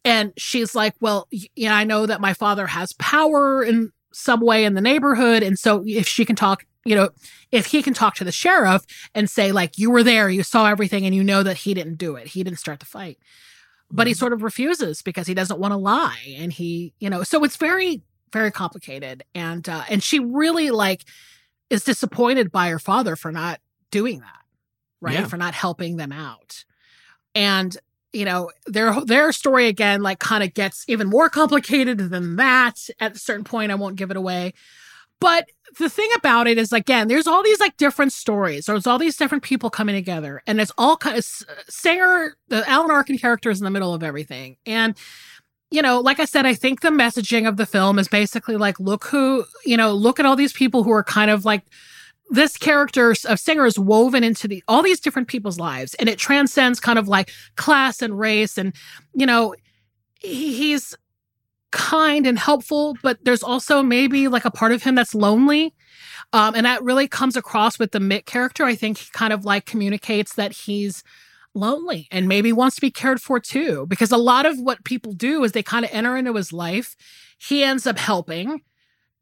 And 0.03 0.33
she's 0.37 0.75
like, 0.75 0.95
Well, 1.01 1.27
you 1.31 1.69
know, 1.69 1.73
I 1.75 1.83
know 1.83 2.05
that 2.05 2.21
my 2.21 2.33
father 2.33 2.67
has 2.67 2.93
power 2.93 3.63
in 3.63 3.91
some 4.13 4.41
way 4.41 4.65
in 4.65 4.73
the 4.75 4.81
neighborhood. 4.81 5.43
And 5.43 5.57
so 5.59 5.83
if 5.85 6.07
she 6.07 6.25
can 6.25 6.35
talk, 6.35 6.65
you 6.85 6.95
know, 6.95 7.09
if 7.51 7.67
he 7.67 7.83
can 7.83 7.93
talk 7.93 8.15
to 8.15 8.23
the 8.23 8.31
sheriff 8.31 8.83
and 9.13 9.29
say, 9.29 9.51
like, 9.51 9.77
you 9.77 9.91
were 9.91 10.03
there, 10.03 10.29
you 10.29 10.43
saw 10.43 10.67
everything, 10.67 11.05
and 11.05 11.13
you 11.15 11.23
know 11.23 11.43
that 11.43 11.57
he 11.57 11.73
didn't 11.73 11.95
do 11.97 12.15
it, 12.15 12.27
he 12.29 12.43
didn't 12.43 12.59
start 12.59 12.79
the 12.79 12.85
fight. 12.85 13.17
But 13.91 14.07
he 14.07 14.13
Mhm. 14.13 14.17
sort 14.17 14.33
of 14.33 14.43
refuses 14.43 15.01
because 15.01 15.27
he 15.27 15.33
doesn't 15.33 15.59
want 15.59 15.71
to 15.73 15.77
lie. 15.77 16.35
And 16.37 16.51
he, 16.53 16.93
you 16.99 17.09
know, 17.09 17.23
so 17.23 17.43
it's 17.43 17.57
very, 17.57 18.01
very 18.33 18.51
complicated. 18.51 19.23
And 19.35 19.67
uh 19.69 19.83
and 19.89 20.03
she 20.03 20.19
really 20.19 20.71
like 20.71 21.03
is 21.69 21.83
disappointed 21.83 22.51
by 22.51 22.69
her 22.69 22.79
father 22.79 23.15
for 23.15 23.31
not 23.31 23.59
doing 23.95 24.19
that, 24.19 24.43
right? 24.99 25.13
Yeah. 25.13 25.27
For 25.27 25.37
not 25.37 25.53
helping 25.53 25.95
them 25.95 26.11
out. 26.11 26.65
And 27.33 27.77
you 28.11 28.25
know, 28.25 28.51
their 28.65 28.99
their 29.05 29.31
story 29.31 29.67
again 29.67 30.01
like 30.01 30.19
kind 30.19 30.43
of 30.43 30.53
gets 30.53 30.83
even 30.89 31.07
more 31.07 31.29
complicated 31.29 31.97
than 31.97 32.35
that 32.35 32.89
at 32.99 33.15
a 33.15 33.19
certain 33.19 33.45
point. 33.45 33.71
I 33.71 33.75
won't 33.75 33.95
give 33.95 34.11
it 34.11 34.17
away. 34.17 34.53
But 35.21 35.47
the 35.79 35.89
thing 35.89 36.09
about 36.13 36.45
it 36.45 36.57
is, 36.57 36.73
again, 36.73 37.07
there's 37.07 37.25
all 37.25 37.41
these 37.41 37.59
like 37.61 37.77
different 37.77 38.11
stories. 38.11 38.65
There's 38.65 38.85
all 38.85 38.99
these 38.99 39.15
different 39.15 39.45
people 39.45 39.69
coming 39.69 39.95
together, 39.95 40.41
and 40.45 40.59
it's 40.59 40.73
all 40.77 40.97
kind 40.97 41.17
of 41.17 41.25
uh, 41.47 41.53
Singer, 41.69 42.35
the 42.49 42.69
Alan 42.69 42.91
Arkin 42.91 43.17
character 43.17 43.49
is 43.49 43.61
in 43.61 43.63
the 43.63 43.71
middle 43.71 43.93
of 43.93 44.03
everything. 44.03 44.57
And 44.65 44.97
you 45.71 45.81
know, 45.81 45.99
like 46.01 46.19
I 46.19 46.25
said, 46.25 46.45
I 46.45 46.53
think 46.53 46.81
the 46.81 46.89
messaging 46.89 47.47
of 47.47 47.57
the 47.57 47.65
film 47.65 47.97
is 47.97 48.07
basically 48.07 48.57
like, 48.57 48.79
look 48.79 49.05
who, 49.05 49.45
you 49.65 49.77
know, 49.77 49.93
look 49.93 50.19
at 50.19 50.25
all 50.25 50.35
these 50.35 50.53
people 50.53 50.83
who 50.83 50.91
are 50.91 51.03
kind 51.03 51.31
of 51.31 51.43
like 51.45 51.63
this 52.29 52.57
character 52.57 53.13
of 53.25 53.39
Singer 53.39 53.65
is 53.65 53.77
woven 53.77 54.23
into 54.23 54.47
the 54.47 54.63
all 54.67 54.81
these 54.81 54.99
different 54.99 55.27
people's 55.27 55.59
lives, 55.59 55.93
and 55.95 56.09
it 56.09 56.17
transcends 56.17 56.79
kind 56.79 56.99
of 56.99 57.07
like 57.07 57.31
class 57.55 58.01
and 58.01 58.17
race, 58.17 58.57
and 58.57 58.73
you 59.13 59.25
know, 59.25 59.55
he, 60.19 60.53
he's 60.55 60.95
kind 61.71 62.25
and 62.25 62.39
helpful, 62.39 62.95
but 63.03 63.17
there's 63.23 63.43
also 63.43 63.83
maybe 63.83 64.29
like 64.29 64.45
a 64.45 64.51
part 64.51 64.71
of 64.71 64.81
him 64.81 64.95
that's 64.95 65.13
lonely. 65.13 65.73
Um, 66.31 66.55
and 66.55 66.65
that 66.65 66.83
really 66.83 67.07
comes 67.07 67.35
across 67.35 67.77
with 67.77 67.91
the 67.91 67.99
Mick 67.99 68.25
character. 68.25 68.63
I 68.63 68.75
think 68.75 68.97
he 68.97 69.05
kind 69.11 69.33
of 69.33 69.45
like 69.45 69.65
communicates 69.65 70.35
that 70.35 70.53
he's 70.53 71.03
lonely 71.53 72.07
and 72.11 72.27
maybe 72.27 72.51
wants 72.51 72.75
to 72.75 72.81
be 72.81 72.91
cared 72.91 73.21
for 73.21 73.39
too. 73.39 73.85
Because 73.87 74.11
a 74.11 74.17
lot 74.17 74.45
of 74.45 74.59
what 74.59 74.85
people 74.85 75.13
do 75.13 75.43
is 75.43 75.51
they 75.51 75.63
kind 75.63 75.85
of 75.85 75.91
enter 75.91 76.15
into 76.15 76.33
his 76.33 76.53
life. 76.53 76.95
He 77.37 77.63
ends 77.63 77.85
up 77.85 77.97
helping 77.97 78.61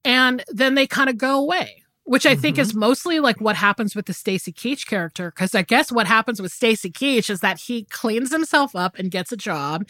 and 0.05 0.43
then 0.49 0.75
they 0.75 0.85
kind 0.85 1.09
of 1.09 1.17
go 1.17 1.39
away, 1.39 1.82
which 2.05 2.25
I 2.25 2.35
think 2.35 2.57
Mhm. 2.57 2.59
is 2.59 2.73
mostly 2.73 3.19
like 3.19 3.39
what 3.39 3.55
happens 3.55 3.95
with 3.95 4.05
the 4.07 4.13
Stacy 4.13 4.51
Keach 4.51 4.85
character. 4.85 5.31
Because 5.31 5.55
I 5.55 5.61
guess 5.61 5.91
what 5.91 6.05
happens 6.07 6.41
with 6.41 6.51
Stacy 6.51 6.91
Keach 6.91 7.29
is 7.29 7.39
that 7.39 7.59
he 7.61 7.85
cleans 7.85 8.31
himself 8.31 8.75
up 8.75 8.97
and 8.99 9.09
gets 9.11 9.31
a 9.31 9.37
job 9.37 9.87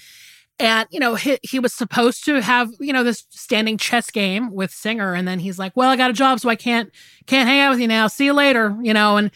and 0.59 0.87
you 0.91 0.99
know 0.99 1.15
he, 1.15 1.39
he 1.41 1.57
was 1.57 1.73
supposed 1.73 2.23
to 2.25 2.39
have 2.39 2.69
you 2.79 2.93
know 2.93 3.03
this 3.03 3.25
standing 3.31 3.75
chess 3.75 4.11
game 4.11 4.51
with 4.51 4.69
singer 4.69 5.15
and 5.15 5.27
then 5.27 5.39
he's 5.39 5.57
like 5.57 5.75
well 5.75 5.89
i 5.89 5.95
got 5.95 6.11
a 6.11 6.13
job 6.13 6.39
so 6.39 6.47
i 6.47 6.55
can't 6.55 6.91
can't 7.25 7.49
hang 7.49 7.59
out 7.59 7.71
with 7.71 7.79
you 7.79 7.87
now 7.87 8.05
see 8.05 8.25
you 8.25 8.33
later 8.33 8.77
you 8.83 8.93
know 8.93 9.17
and 9.17 9.31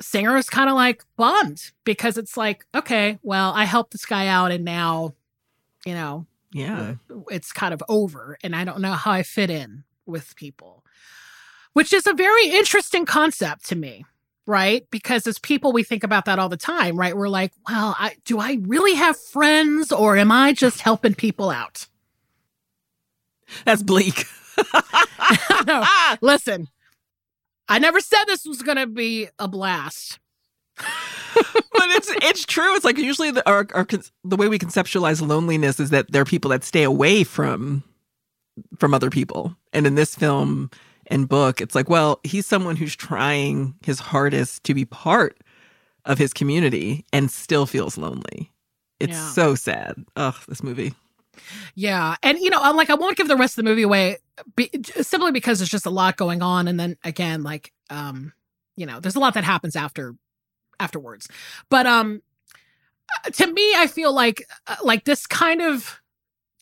singer 0.00 0.34
is 0.38 0.48
kind 0.48 0.70
of 0.70 0.74
like 0.74 1.04
bummed 1.18 1.70
because 1.84 2.16
it's 2.16 2.34
like 2.38 2.64
okay 2.74 3.18
well 3.22 3.52
i 3.54 3.64
helped 3.64 3.92
this 3.92 4.06
guy 4.06 4.26
out 4.26 4.50
and 4.50 4.64
now 4.64 5.12
you 5.84 5.92
know 5.92 6.24
yeah 6.54 6.94
it's 7.30 7.52
kind 7.52 7.74
of 7.74 7.82
over 7.90 8.38
and 8.42 8.56
i 8.56 8.64
don't 8.64 8.80
know 8.80 8.92
how 8.94 9.10
i 9.12 9.22
fit 9.22 9.50
in 9.50 9.84
with 10.06 10.34
people 10.36 10.81
which 11.72 11.92
is 11.92 12.06
a 12.06 12.12
very 12.12 12.48
interesting 12.48 13.06
concept 13.06 13.66
to 13.66 13.76
me 13.76 14.04
right? 14.44 14.88
Because 14.90 15.28
as 15.28 15.38
people 15.38 15.72
we 15.72 15.84
think 15.84 16.02
about 16.02 16.24
that 16.24 16.40
all 16.40 16.48
the 16.48 16.56
time 16.56 16.96
right? 16.96 17.16
We're 17.16 17.28
like 17.28 17.52
well 17.68 17.94
I, 17.98 18.16
do 18.24 18.38
i 18.40 18.58
really 18.62 18.94
have 18.94 19.16
friends 19.16 19.92
or 19.92 20.16
am 20.16 20.32
i 20.32 20.52
just 20.52 20.80
helping 20.80 21.14
people 21.14 21.50
out? 21.50 21.86
That's 23.64 23.82
bleak. 23.82 24.24
No. 25.66 25.84
Listen 26.20 26.68
i 27.68 27.78
never 27.78 28.00
said 28.00 28.24
this 28.26 28.44
was 28.44 28.60
going 28.62 28.76
to 28.76 28.86
be 28.86 29.28
a 29.38 29.48
blast. 29.48 30.18
But 31.34 31.88
it's 31.96 32.10
it's 32.22 32.44
true. 32.44 32.74
It's 32.76 32.84
like 32.84 32.98
usually 32.98 33.30
the 33.30 33.48
our, 33.48 33.66
our 33.74 33.86
the 34.24 34.36
way 34.36 34.48
we 34.48 34.58
conceptualize 34.58 35.26
loneliness 35.26 35.80
is 35.80 35.90
that 35.90 36.10
there 36.12 36.22
are 36.22 36.26
people 36.26 36.50
that 36.50 36.64
stay 36.64 36.82
away 36.82 37.24
from 37.24 37.82
from 38.78 38.92
other 38.92 39.08
people, 39.08 39.56
and 39.72 39.86
in 39.86 39.94
this 39.94 40.14
film 40.14 40.70
and 41.12 41.28
book, 41.28 41.60
it's 41.60 41.74
like, 41.76 41.88
well, 41.88 42.18
he's 42.24 42.46
someone 42.46 42.74
who's 42.74 42.96
trying 42.96 43.74
his 43.84 44.00
hardest 44.00 44.64
to 44.64 44.74
be 44.74 44.84
part 44.84 45.38
of 46.04 46.18
his 46.18 46.32
community 46.32 47.04
and 47.12 47.30
still 47.30 47.66
feels 47.66 47.96
lonely. 47.96 48.50
It's 48.98 49.12
Yeah. 49.16 49.28
so 49.32 49.54
sad. 49.54 50.04
Ugh, 50.16 50.34
this 50.48 50.62
movie. 50.62 50.94
Yeah, 51.74 52.16
and 52.22 52.38
you 52.38 52.50
know, 52.50 52.58
I'm 52.60 52.76
like, 52.76 52.90
I 52.90 52.94
won't 52.94 53.16
give 53.16 53.28
the 53.28 53.36
rest 53.36 53.52
of 53.58 53.64
the 53.64 53.70
movie 53.70 53.82
away, 53.82 54.18
be, 54.54 54.70
simply 55.00 55.32
because 55.32 55.58
there's 55.58 55.68
just 55.70 55.86
a 55.86 55.90
lot 55.90 56.16
going 56.16 56.42
on, 56.42 56.68
and 56.68 56.78
then 56.78 56.96
again, 57.04 57.42
like, 57.42 57.72
um, 57.90 58.32
you 58.76 58.86
know, 58.86 59.00
there's 59.00 59.16
a 59.16 59.20
lot 59.20 59.34
that 59.34 59.44
happens 59.44 59.76
after 59.76 60.14
afterwards. 60.78 61.28
But 61.68 61.86
um, 61.86 62.22
uh, 63.24 63.30
to 63.30 63.52
me, 63.52 63.74
I 63.76 63.86
feel 63.86 64.12
like 64.12 64.46
uh, 64.66 64.76
like 64.84 65.04
this 65.04 65.26
kind 65.26 65.62
of 65.62 66.00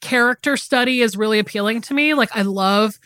character 0.00 0.56
study 0.56 1.02
is 1.02 1.16
really 1.16 1.38
appealing 1.38 1.80
to 1.82 1.94
me. 1.94 2.14
Like, 2.14 2.34
I 2.34 2.42
love 2.42 2.98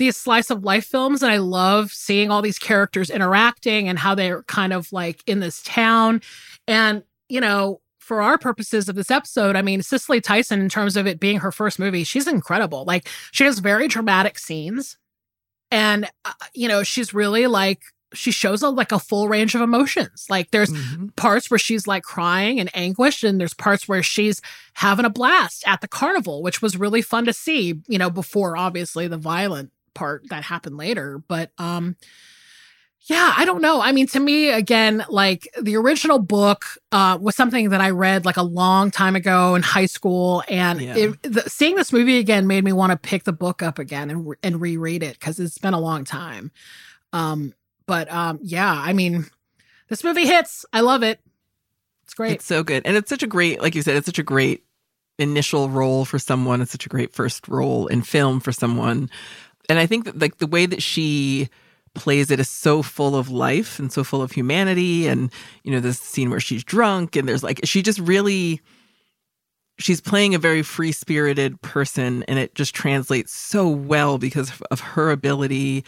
these 0.00 0.16
slice 0.16 0.50
of 0.50 0.64
life 0.64 0.84
films, 0.86 1.22
and 1.22 1.30
I 1.30 1.36
love 1.36 1.92
seeing 1.92 2.32
all 2.32 2.42
these 2.42 2.58
characters 2.58 3.08
interacting 3.10 3.88
and 3.88 4.00
how 4.00 4.16
they're 4.16 4.42
kind 4.44 4.72
of 4.72 4.92
like 4.92 5.22
in 5.28 5.38
this 5.38 5.62
town, 5.62 6.20
and 6.66 7.04
you 7.28 7.40
know 7.40 7.80
for 8.00 8.20
our 8.22 8.38
purposes 8.38 8.88
of 8.88 8.96
this 8.96 9.12
episode, 9.12 9.54
I 9.54 9.62
mean, 9.62 9.82
Cicely 9.82 10.20
Tyson, 10.20 10.60
in 10.60 10.68
terms 10.68 10.96
of 10.96 11.06
it 11.06 11.20
being 11.20 11.38
her 11.38 11.52
first 11.52 11.78
movie, 11.78 12.02
she's 12.02 12.26
incredible. 12.26 12.84
Like, 12.84 13.08
she 13.30 13.44
has 13.44 13.60
very 13.60 13.86
dramatic 13.86 14.36
scenes. 14.36 14.98
And, 15.70 16.10
uh, 16.24 16.32
you 16.52 16.66
know, 16.66 16.82
she's 16.82 17.14
really 17.14 17.46
like, 17.46 17.82
she 18.12 18.32
shows 18.32 18.62
a, 18.64 18.68
like 18.70 18.90
a 18.90 18.98
full 18.98 19.28
range 19.28 19.54
of 19.54 19.60
emotions. 19.60 20.26
Like, 20.28 20.50
there's 20.50 20.70
Mhm. 20.70 21.14
parts 21.14 21.52
where 21.52 21.58
she's 21.58 21.86
like 21.86 22.02
crying 22.02 22.58
and 22.58 22.68
anguished, 22.74 23.22
and 23.22 23.40
there's 23.40 23.54
parts 23.54 23.86
where 23.86 24.02
she's 24.02 24.40
having 24.74 25.04
a 25.04 25.10
blast 25.10 25.62
at 25.64 25.80
the 25.80 25.86
carnival, 25.86 26.42
which 26.42 26.60
was 26.60 26.76
really 26.76 27.02
fun 27.02 27.26
to 27.26 27.32
see, 27.32 27.76
you 27.86 27.98
know, 27.98 28.10
before 28.10 28.56
obviously 28.56 29.06
the 29.06 29.18
violent 29.18 29.70
part 29.94 30.28
that 30.30 30.42
happened 30.44 30.76
later. 30.76 31.22
But, 31.26 31.50
um, 31.58 31.96
yeah, 33.04 33.32
I 33.36 33.44
don't 33.46 33.62
know. 33.62 33.80
I 33.80 33.92
mean, 33.92 34.06
to 34.08 34.20
me, 34.20 34.50
again, 34.50 35.04
like 35.08 35.48
the 35.60 35.74
original 35.76 36.18
book 36.18 36.66
uh, 36.92 37.18
was 37.20 37.34
something 37.34 37.70
that 37.70 37.80
I 37.80 37.90
read 37.90 38.26
like 38.26 38.36
a 38.36 38.42
long 38.42 38.90
time 38.90 39.16
ago 39.16 39.54
in 39.54 39.62
high 39.62 39.86
school, 39.86 40.44
and 40.48 40.80
Yeah. 40.80 40.96
it, 40.96 41.22
the, 41.22 41.42
seeing 41.48 41.76
this 41.76 41.92
movie 41.94 42.18
again 42.18 42.46
made 42.46 42.62
me 42.62 42.72
want 42.72 42.92
to 42.92 42.98
pick 42.98 43.24
the 43.24 43.32
book 43.32 43.62
up 43.62 43.78
again 43.78 44.10
and 44.10 44.34
and 44.42 44.60
reread 44.60 45.02
it 45.02 45.18
because 45.18 45.40
it's 45.40 45.56
been 45.56 45.72
a 45.72 45.80
long 45.80 46.04
time. 46.04 46.52
Um, 47.12 47.54
but 47.86 48.12
um, 48.12 48.38
yeah, 48.42 48.70
I 48.70 48.92
mean, 48.92 49.24
this 49.88 50.04
movie 50.04 50.26
hits. 50.26 50.66
I 50.72 50.80
love 50.80 51.02
it. 51.02 51.20
It's 52.04 52.14
great. 52.14 52.32
It's 52.32 52.44
so 52.44 52.62
good. 52.62 52.82
And 52.84 52.96
it's 52.96 53.08
such 53.08 53.22
a 53.22 53.26
great, 53.26 53.62
like 53.62 53.74
you 53.74 53.82
said, 53.82 53.96
it's 53.96 54.06
such 54.06 54.18
a 54.18 54.22
great 54.22 54.62
initial 55.18 55.70
role 55.70 56.04
for 56.04 56.18
someone. 56.18 56.60
It's 56.60 56.72
such 56.72 56.86
a 56.86 56.90
great 56.90 57.14
first 57.14 57.48
role 57.48 57.86
in 57.86 58.02
film 58.02 58.40
for 58.40 58.52
someone. 58.52 59.08
And 59.70 59.78
I 59.78 59.86
think 59.86 60.04
that 60.04 60.18
like 60.18 60.38
the 60.38 60.48
way 60.48 60.66
that 60.66 60.82
she 60.82 61.48
plays 61.94 62.30
it 62.30 62.40
is 62.40 62.48
so 62.48 62.82
full 62.82 63.16
of 63.16 63.30
life 63.30 63.78
and 63.78 63.92
so 63.92 64.02
full 64.04 64.20
of 64.20 64.32
humanity. 64.32 65.06
And, 65.06 65.32
you 65.62 65.70
know, 65.70 65.78
this 65.80 66.00
scene 66.00 66.28
where 66.28 66.40
she's 66.40 66.64
drunk 66.64 67.14
and 67.14 67.28
there's 67.28 67.42
like, 67.44 67.60
she 67.64 67.80
just 67.80 68.00
really, 68.00 68.60
she's 69.78 70.00
playing 70.00 70.34
a 70.34 70.38
very 70.38 70.62
free 70.62 70.92
spirited 70.92 71.62
person. 71.62 72.24
And 72.24 72.38
it 72.38 72.54
just 72.56 72.74
translates 72.74 73.32
so 73.32 73.68
well 73.68 74.18
because 74.18 74.52
of 74.72 74.80
her 74.80 75.10
ability 75.10 75.84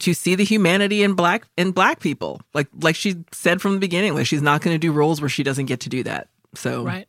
to 0.00 0.14
see 0.14 0.34
the 0.34 0.44
humanity 0.44 1.04
in 1.04 1.14
black 1.14 1.46
in 1.56 1.70
black 1.70 2.00
people 2.00 2.40
like 2.54 2.66
like 2.80 2.96
she 2.96 3.24
said 3.30 3.62
from 3.62 3.74
the 3.74 3.78
beginning 3.78 4.14
like 4.14 4.26
she's 4.26 4.42
not 4.42 4.60
going 4.60 4.74
to 4.74 4.78
do 4.78 4.90
roles 4.90 5.20
where 5.20 5.28
she 5.28 5.44
doesn't 5.44 5.66
get 5.66 5.78
to 5.78 5.88
do 5.88 6.02
that 6.02 6.26
so 6.56 6.82
right. 6.82 7.08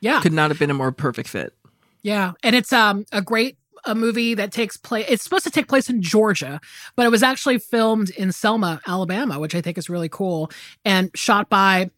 Yeah. 0.00 0.20
could 0.20 0.32
not 0.32 0.50
have 0.50 0.58
been 0.58 0.70
a 0.70 0.74
more 0.74 0.90
perfect 0.90 1.28
fit 1.28 1.54
Yeah, 2.02 2.32
and 2.42 2.56
it's 2.56 2.72
um 2.72 3.04
a 3.12 3.22
great 3.22 3.58
a 3.84 3.94
movie 3.94 4.34
that 4.34 4.52
takes 4.52 4.76
place. 4.76 5.06
It's 5.08 5.24
supposed 5.24 5.44
to 5.44 5.50
take 5.50 5.68
place 5.68 5.88
in 5.90 6.02
Georgia, 6.02 6.60
but 6.96 7.06
it 7.06 7.10
was 7.10 7.22
actually 7.22 7.58
filmed 7.58 8.10
in 8.10 8.32
Selma, 8.32 8.80
Alabama, 8.86 9.38
which 9.38 9.54
I 9.54 9.60
think 9.60 9.78
is 9.78 9.90
really 9.90 10.08
cool, 10.08 10.50
and 10.84 11.10
shot 11.14 11.48
by 11.48 11.90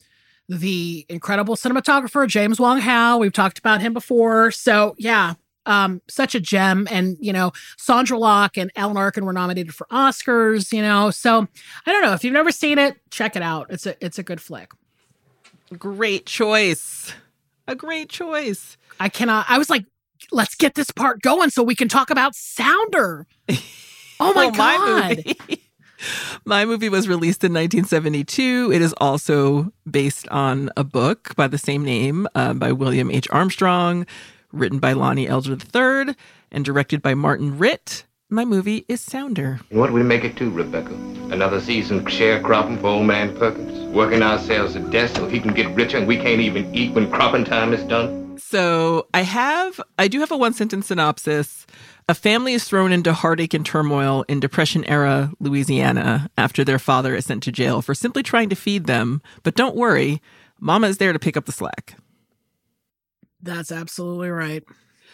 the 0.48 1.06
incredible 1.08 1.56
cinematographer 1.56 2.26
James 2.28 2.60
Wong 2.60 2.80
Howe. 2.80 3.18
We've 3.18 3.32
talked 3.32 3.58
about 3.58 3.80
him 3.80 3.92
before, 3.92 4.50
so 4.50 4.94
yeah. 4.98 5.34
Um, 5.66 6.02
such 6.10 6.34
a 6.34 6.40
gem, 6.40 6.86
and 6.90 7.16
you 7.20 7.32
know, 7.32 7.52
Sondra 7.78 8.18
Locke 8.18 8.58
and 8.58 8.70
Alan 8.76 8.98
Arkin 8.98 9.24
were 9.24 9.32
nominated 9.32 9.74
for 9.74 9.86
Oscars. 9.90 10.70
You 10.74 10.82
know, 10.82 11.10
so 11.10 11.48
I 11.86 11.92
don't 11.92 12.02
know 12.02 12.12
if 12.12 12.22
you've 12.22 12.34
never 12.34 12.52
seen 12.52 12.76
it, 12.76 12.98
check 13.10 13.34
it 13.34 13.40
out. 13.40 13.68
It's 13.70 13.86
a 13.86 14.04
it's 14.04 14.18
a 14.18 14.22
good 14.22 14.42
flick. 14.42 14.72
great 15.78 16.26
choice 16.26 17.14
a 17.66 17.74
great 17.74 18.08
choice 18.08 18.76
I 19.00 19.08
cannot. 19.08 19.46
I 19.48 19.58
was 19.58 19.68
like, 19.68 19.84
let's 20.32 20.54
get 20.54 20.74
this 20.74 20.90
part 20.90 21.22
going 21.22 21.50
so 21.50 21.62
we 21.62 21.74
can 21.74 21.88
talk 21.88 22.10
about 22.10 22.34
Sounder. 22.34 23.26
Oh 24.20 24.32
my 24.34 24.46
Well, 24.50 24.52
god! 24.52 25.16
movie, 25.26 25.62
my 26.44 26.64
movie 26.64 26.88
was 26.88 27.08
released 27.08 27.42
in 27.44 27.52
1972 27.52 28.70
it 28.74 28.82
is 28.82 28.92
also 28.98 29.72
based 29.90 30.28
on 30.28 30.70
a 30.76 30.84
book 30.84 31.34
by 31.36 31.46
the 31.48 31.56
same 31.58 31.82
name 31.84 32.28
uh, 32.34 32.52
by 32.52 32.72
william 32.72 33.10
h 33.10 33.26
armstrong 33.30 34.06
written 34.52 34.78
by 34.78 34.92
lonnie 34.92 35.26
elder 35.26 35.52
iii 35.74 36.14
and 36.52 36.64
directed 36.64 37.00
by 37.00 37.14
martin 37.14 37.56
ritt 37.58 38.04
my 38.28 38.44
movie 38.44 38.84
is 38.88 39.00
sounder 39.00 39.60
what 39.70 39.86
do 39.88 39.92
we 39.94 40.02
make 40.02 40.24
it 40.24 40.36
to, 40.36 40.50
Rebecca? 40.50 40.94
Another 41.30 41.60
season 41.60 42.04
sharecropping 42.04 42.80
for 42.80 42.88
old 42.88 43.06
man 43.06 43.36
Perkins? 43.36 43.78
Working 43.94 44.22
ourselves 44.22 44.72
to 44.74 44.80
death 44.80 45.14
so 45.16 45.26
he 45.28 45.40
can 45.40 45.54
get 45.54 45.74
richer 45.74 45.98
and 45.98 46.06
we 46.06 46.16
can't 46.16 46.40
even 46.40 46.74
eat 46.74 46.92
when 46.94 47.10
cropping 47.10 47.44
time 47.44 47.72
is 47.72 47.82
done? 47.84 48.23
So 48.54 49.08
I 49.12 49.22
have, 49.22 49.80
I 49.98 50.06
do 50.06 50.20
have 50.20 50.30
a 50.30 50.36
one 50.36 50.52
sentence 50.52 50.86
synopsis. 50.86 51.66
A 52.08 52.14
family 52.14 52.52
is 52.52 52.62
thrown 52.62 52.92
into 52.92 53.12
heartache 53.12 53.52
and 53.52 53.66
turmoil 53.66 54.24
in 54.28 54.38
Depression 54.38 54.84
era 54.84 55.32
Louisiana 55.40 56.30
after 56.38 56.62
their 56.62 56.78
father 56.78 57.16
is 57.16 57.26
sent 57.26 57.42
to 57.42 57.50
jail 57.50 57.82
for 57.82 57.96
simply 57.96 58.22
trying 58.22 58.50
to 58.50 58.54
feed 58.54 58.86
them. 58.86 59.20
But 59.42 59.56
don't 59.56 59.74
worry, 59.74 60.22
Mama 60.60 60.86
is 60.86 60.98
there 60.98 61.12
to 61.12 61.18
pick 61.18 61.36
up 61.36 61.46
the 61.46 61.50
slack. 61.50 61.96
That's 63.42 63.72
absolutely 63.72 64.30
right. 64.30 64.62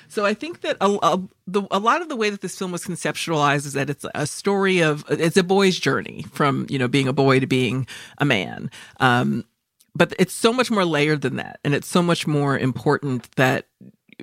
So 0.08 0.26
I 0.26 0.34
think 0.34 0.60
that 0.60 0.76
a, 0.82 0.98
a, 1.02 1.22
the, 1.46 1.62
a 1.70 1.78
lot 1.78 2.02
of 2.02 2.10
the 2.10 2.16
way 2.16 2.28
that 2.28 2.42
this 2.42 2.58
film 2.58 2.72
was 2.72 2.84
conceptualized 2.84 3.64
is 3.64 3.72
that 3.72 3.88
it's 3.88 4.04
a 4.14 4.26
story 4.26 4.80
of 4.80 5.02
it's 5.08 5.38
a 5.38 5.42
boy's 5.42 5.78
journey 5.78 6.26
from 6.32 6.66
you 6.68 6.78
know 6.78 6.88
being 6.88 7.08
a 7.08 7.14
boy 7.14 7.40
to 7.40 7.46
being 7.46 7.86
a 8.18 8.26
man. 8.26 8.70
Um, 8.98 9.46
but 9.94 10.12
it's 10.18 10.32
so 10.32 10.52
much 10.52 10.70
more 10.70 10.84
layered 10.84 11.22
than 11.22 11.36
that, 11.36 11.60
and 11.64 11.74
it's 11.74 11.88
so 11.88 12.02
much 12.02 12.26
more 12.26 12.58
important 12.58 13.30
that 13.36 13.66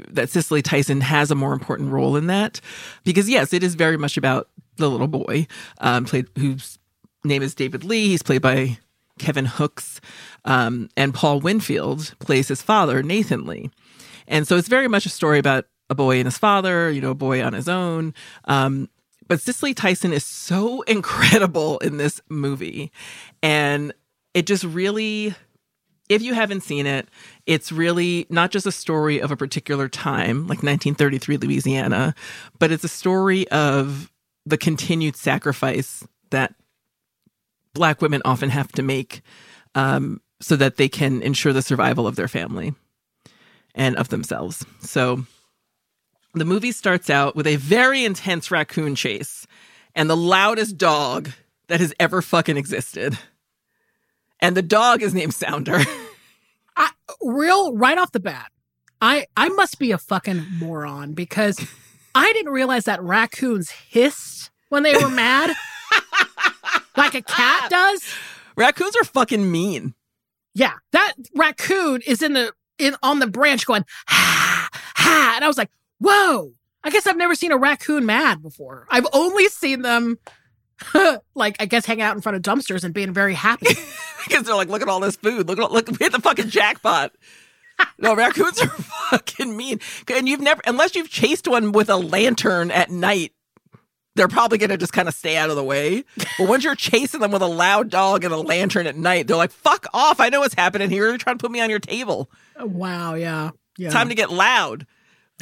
that 0.09 0.29
Cicely 0.29 0.61
Tyson 0.61 1.01
has 1.01 1.31
a 1.31 1.35
more 1.35 1.53
important 1.53 1.91
role 1.91 2.15
in 2.15 2.27
that 2.27 2.61
because 3.03 3.29
yes, 3.29 3.51
it 3.53 3.63
is 3.63 3.75
very 3.75 3.97
much 3.97 4.17
about 4.17 4.47
the 4.75 4.89
little 4.89 5.07
boy 5.07 5.47
um, 5.79 6.05
played 6.05 6.27
whose 6.37 6.77
name 7.23 7.41
is 7.41 7.55
David 7.55 7.83
Lee. 7.83 8.09
He's 8.09 8.21
played 8.21 8.41
by 8.41 8.77
Kevin 9.17 9.45
Hooks, 9.45 9.99
um, 10.45 10.89
and 10.95 11.13
Paul 11.13 11.39
Winfield 11.39 12.13
plays 12.19 12.47
his 12.47 12.61
father 12.61 13.01
Nathan 13.01 13.45
Lee. 13.45 13.71
And 14.27 14.47
so 14.47 14.57
it's 14.57 14.67
very 14.67 14.87
much 14.87 15.05
a 15.05 15.09
story 15.09 15.39
about 15.39 15.65
a 15.89 15.95
boy 15.95 16.17
and 16.17 16.25
his 16.25 16.37
father, 16.37 16.91
you 16.91 17.01
know, 17.01 17.11
a 17.11 17.15
boy 17.15 17.41
on 17.43 17.53
his 17.53 17.69
own. 17.69 18.13
Um, 18.45 18.89
but 19.27 19.41
Cicely 19.41 19.73
Tyson 19.73 20.13
is 20.13 20.25
so 20.25 20.81
incredible 20.87 21.79
in 21.79 21.97
this 21.97 22.21
movie. 22.29 22.91
And 23.41 23.93
it 24.33 24.45
just 24.45 24.63
really, 24.63 25.33
if 26.09 26.21
you 26.21 26.33
haven't 26.33 26.61
seen 26.61 26.85
it, 26.85 27.09
it's 27.45 27.71
really 27.71 28.25
not 28.29 28.51
just 28.51 28.65
a 28.65 28.71
story 28.71 29.21
of 29.21 29.31
a 29.31 29.37
particular 29.37 29.89
time, 29.89 30.41
like 30.41 30.63
1933 30.63 31.37
Louisiana, 31.37 32.15
but 32.59 32.71
it's 32.71 32.83
a 32.83 32.89
story 32.89 33.47
of 33.49 34.11
the 34.45 34.57
continued 34.57 35.15
sacrifice 35.15 36.07
that 36.29 36.55
Black 37.73 38.01
women 38.01 38.21
often 38.25 38.49
have 38.49 38.71
to 38.73 38.81
make 38.81 39.21
um, 39.75 40.21
so 40.41 40.55
that 40.55 40.77
they 40.77 40.89
can 40.89 41.21
ensure 41.21 41.53
the 41.53 41.61
survival 41.61 42.07
of 42.07 42.15
their 42.15 42.27
family 42.27 42.73
and 43.75 43.95
of 43.97 44.09
themselves. 44.09 44.65
So 44.79 45.25
the 46.33 46.45
movie 46.45 46.71
starts 46.71 47.09
out 47.09 47.35
with 47.35 47.47
a 47.47 47.57
very 47.57 48.03
intense 48.03 48.49
raccoon 48.49 48.95
chase 48.95 49.45
and 49.95 50.09
the 50.09 50.17
loudest 50.17 50.77
dog 50.77 51.31
that 51.67 51.79
has 51.79 51.93
ever 51.99 52.21
fucking 52.21 52.57
existed. 52.57 53.17
And 54.39 54.55
the 54.55 54.61
dog 54.61 55.01
is 55.01 55.13
named 55.13 55.33
Sounder. 55.33 55.79
I, 56.77 56.91
real 57.21 57.75
right 57.75 57.97
off 57.97 58.11
the 58.11 58.19
bat, 58.19 58.51
I 59.01 59.25
I 59.35 59.49
must 59.49 59.79
be 59.79 59.91
a 59.91 59.97
fucking 59.97 60.45
moron 60.59 61.13
because 61.13 61.59
I 62.15 62.31
didn't 62.33 62.51
realize 62.51 62.85
that 62.85 63.01
raccoons 63.01 63.69
hissed 63.69 64.51
when 64.69 64.83
they 64.83 64.93
were 64.93 65.09
mad, 65.09 65.55
like 66.97 67.15
a 67.15 67.21
cat 67.21 67.69
does. 67.69 68.03
Raccoons 68.55 68.95
are 68.95 69.05
fucking 69.05 69.49
mean. 69.51 69.93
Yeah, 70.53 70.73
that 70.91 71.13
raccoon 71.35 72.01
is 72.05 72.21
in 72.21 72.33
the 72.33 72.53
in 72.77 72.95
on 73.03 73.19
the 73.19 73.27
branch 73.27 73.65
going 73.65 73.85
ha 74.07 74.69
ha, 74.71 75.33
and 75.35 75.45
I 75.45 75.47
was 75.47 75.57
like, 75.57 75.69
whoa. 75.99 76.53
I 76.83 76.89
guess 76.89 77.05
I've 77.05 77.17
never 77.17 77.35
seen 77.35 77.51
a 77.51 77.57
raccoon 77.57 78.05
mad 78.05 78.41
before. 78.41 78.87
I've 78.89 79.07
only 79.11 79.49
seen 79.49 79.81
them. 79.81 80.19
like 81.35 81.55
I 81.59 81.65
guess 81.65 81.85
hanging 81.85 82.03
out 82.03 82.15
in 82.15 82.21
front 82.21 82.35
of 82.35 82.41
dumpsters 82.41 82.83
and 82.83 82.93
being 82.93 83.13
very 83.13 83.33
happy. 83.33 83.67
because 84.27 84.43
they're 84.43 84.55
like, 84.55 84.69
look 84.69 84.81
at 84.81 84.89
all 84.89 84.99
this 84.99 85.15
food. 85.15 85.47
Look 85.47 85.59
at 85.59 85.71
look, 85.71 85.87
we 85.87 85.97
hit 85.99 86.11
the 86.11 86.21
fucking 86.21 86.49
jackpot. 86.49 87.13
no, 87.99 88.15
raccoons 88.15 88.61
are 88.61 88.67
fucking 88.67 89.55
mean. 89.55 89.79
And 90.13 90.27
you've 90.27 90.41
never, 90.41 90.61
unless 90.65 90.95
you've 90.95 91.09
chased 91.09 91.47
one 91.47 91.71
with 91.71 91.89
a 91.89 91.97
lantern 91.97 92.71
at 92.71 92.89
night, 92.89 93.33
they're 94.15 94.27
probably 94.27 94.57
going 94.57 94.71
to 94.71 94.77
just 94.77 94.93
kind 94.93 95.07
of 95.07 95.13
stay 95.13 95.37
out 95.37 95.51
of 95.51 95.55
the 95.55 95.63
way. 95.63 96.03
But 96.39 96.47
once 96.47 96.63
you're 96.63 96.75
chasing 96.75 97.19
them 97.19 97.31
with 97.31 97.43
a 97.43 97.47
loud 97.47 97.89
dog 97.89 98.23
and 98.23 98.33
a 98.33 98.37
lantern 98.37 98.87
at 98.87 98.95
night, 98.95 99.27
they're 99.27 99.37
like, 99.37 99.51
fuck 99.51 99.85
off. 99.93 100.19
I 100.19 100.29
know 100.29 100.39
what's 100.39 100.55
happening 100.55 100.89
here. 100.89 101.07
You're 101.07 101.19
trying 101.19 101.37
to 101.37 101.41
put 101.41 101.51
me 101.51 101.61
on 101.61 101.69
your 101.69 101.79
table. 101.79 102.29
Wow, 102.59 103.13
yeah. 103.13 103.51
Yeah. 103.77 103.91
Time 103.91 104.09
to 104.09 104.15
get 104.15 104.31
loud. 104.31 104.87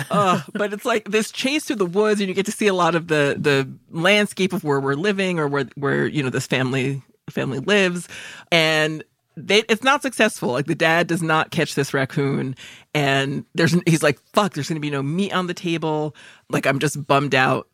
Uh, 0.10 0.41
but 0.54 0.74
it's 0.74 0.86
like 0.86 1.10
this 1.10 1.32
chase 1.32 1.66
through 1.66 1.78
the 1.78 1.86
woods, 1.86 2.20
and 2.20 2.28
you 2.28 2.36
get 2.36 2.46
to 2.46 2.52
see 2.52 2.68
a 2.68 2.74
lot 2.74 2.96
of 2.96 3.08
the 3.08 3.36
the 3.39 3.70
landscape 3.91 4.54
of 4.54 4.64
where 4.64 4.80
we're 4.80 4.96
living 4.96 5.39
or 5.39 5.48
where 5.48 5.68
where 5.76 6.06
you 6.06 6.22
know 6.22 6.30
this 6.30 6.48
family 6.48 7.02
family 7.30 7.60
lives, 7.60 8.08
and 8.52 9.04
they, 9.38 9.60
it's 9.70 9.84
not 9.84 10.02
successful. 10.02 10.50
Like 10.50 10.66
the 10.66 10.76
dad 10.76 11.08
does 11.08 11.22
not 11.22 11.52
catch 11.52 11.76
this 11.76 11.93
raccoon, 11.93 12.56
and 12.93 13.46
there's 13.54 13.76
he's 13.86 14.04
like, 14.04 14.20
"Fuck, 14.34 14.54
there's 14.54 14.68
going 14.68 14.78
to 14.78 14.82
be 14.82 14.89
no 14.89 15.04
meat 15.04 15.34
on 15.34 15.48
the 15.48 15.54
table." 15.54 16.16
Like 16.50 16.66
I'm 16.66 16.80
just 16.80 17.06
bummed 17.06 17.36
out. 17.36 17.68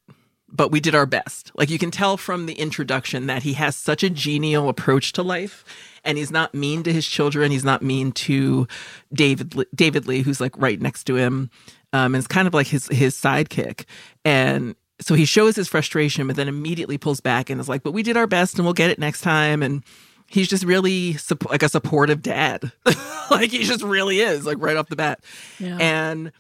But 0.54 0.70
we 0.70 0.82
did 0.82 0.96
our 0.96 1.06
best. 1.06 1.50
Like 1.56 1.70
you 1.70 1.80
can 1.80 1.92
tell 1.92 2.18
from 2.18 2.46
the 2.46 2.56
introduction 2.56 3.28
that 3.28 3.44
he 3.44 3.54
has 3.54 3.74
such 3.74 4.04
a 4.04 4.10
genial 4.10 4.68
approach 4.68 5.14
to 5.14 5.24
life, 5.24 5.64
and 6.04 6.18
he's 6.18 6.30
not 6.30 6.54
mean 6.54 6.84
to 6.84 6.92
his 6.92 7.08
children. 7.08 7.52
He's 7.52 7.64
not 7.64 7.82
mean 7.82 8.12
to 8.12 8.68
David 9.14 9.56
David 9.74 10.08
Lee, 10.08 10.24
who's 10.24 10.42
like 10.42 10.58
right 10.58 10.82
next 10.82 11.06
to 11.06 11.16
him 11.16 11.50
um, 11.94 12.14
and 12.14 12.18
it's 12.18 12.28
kind 12.28 12.48
of 12.48 12.54
like 12.54 12.68
his 12.68 12.88
his 12.88 13.16
sidekick. 13.16 13.86
And 14.26 14.76
so 15.00 15.16
he 15.16 15.26
shows 15.26 15.56
his 15.56 15.68
frustration, 15.68 16.28
but 16.28 16.36
then 16.36 16.48
immediately 16.48 16.98
pulls 16.98 17.20
back 17.20 17.50
and 17.50 17.60
is 17.60 17.70
like, 17.70 17.84
"But 17.84 17.92
we 17.92 18.04
did 18.04 18.18
our 18.18 18.28
best, 18.28 18.56
and 18.56 18.66
we'll 18.66 18.74
get 18.74 18.90
it 18.90 19.00
next 19.00 19.22
time." 19.22 19.64
And 19.64 19.84
he's 20.28 20.48
just 20.48 20.64
really 20.64 21.18
like 21.50 21.64
a 21.64 21.70
supportive 21.70 22.22
dad, 22.22 22.72
like 23.32 23.52
he 23.52 23.64
just 23.64 23.84
really 23.84 24.20
is, 24.20 24.46
like 24.46 24.58
right 24.60 24.78
off 24.78 24.90
the 24.90 24.96
bat. 24.96 25.24
Yeah. 25.60 25.78
And 25.80 26.32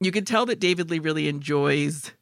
you 0.00 0.12
can 0.12 0.24
tell 0.24 0.46
that 0.46 0.60
David 0.60 0.90
Lee 0.90 0.98
really 0.98 1.28
enjoys 1.28 2.12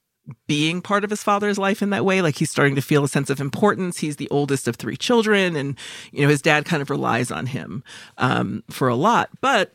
being 0.46 0.80
part 0.80 1.02
of 1.04 1.10
his 1.10 1.22
father's 1.22 1.58
life 1.58 1.82
in 1.82 1.90
that 1.90 2.04
way 2.04 2.22
like 2.22 2.36
he's 2.36 2.50
starting 2.50 2.76
to 2.76 2.80
feel 2.80 3.02
a 3.02 3.08
sense 3.08 3.28
of 3.28 3.40
importance 3.40 3.98
he's 3.98 4.16
the 4.16 4.28
oldest 4.30 4.68
of 4.68 4.76
three 4.76 4.96
children 4.96 5.56
and 5.56 5.76
you 6.12 6.22
know 6.22 6.28
his 6.28 6.40
dad 6.40 6.64
kind 6.64 6.80
of 6.80 6.90
relies 6.90 7.32
on 7.32 7.46
him 7.46 7.82
um, 8.18 8.62
for 8.70 8.86
a 8.86 8.94
lot 8.94 9.28
but 9.40 9.72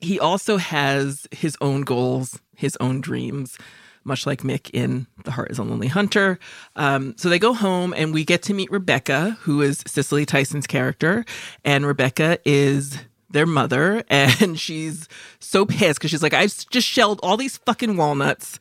he 0.00 0.18
also 0.18 0.56
has 0.56 1.26
his 1.30 1.56
own 1.60 1.82
goals, 1.82 2.40
his 2.56 2.76
own 2.80 3.00
dreams, 3.00 3.58
much 4.04 4.26
like 4.26 4.42
Mick 4.42 4.70
in 4.72 5.06
The 5.24 5.30
Heart 5.30 5.50
is 5.50 5.58
a 5.58 5.62
Lonely 5.62 5.88
Hunter. 5.88 6.38
Um, 6.76 7.14
so 7.18 7.28
they 7.28 7.38
go 7.38 7.52
home 7.52 7.92
and 7.96 8.12
we 8.14 8.24
get 8.24 8.42
to 8.44 8.54
meet 8.54 8.70
Rebecca, 8.70 9.36
who 9.42 9.60
is 9.62 9.82
Cicely 9.86 10.24
Tyson's 10.24 10.66
character. 10.66 11.24
And 11.64 11.86
Rebecca 11.86 12.38
is 12.44 12.98
their 13.30 13.46
mother. 13.46 14.02
And 14.10 14.58
she's 14.58 15.08
so 15.38 15.66
pissed 15.66 15.98
because 15.98 16.10
she's 16.10 16.22
like, 16.22 16.34
I've 16.34 16.54
just 16.70 16.86
shelled 16.86 17.20
all 17.22 17.36
these 17.36 17.58
fucking 17.58 17.96
walnuts 17.96 18.58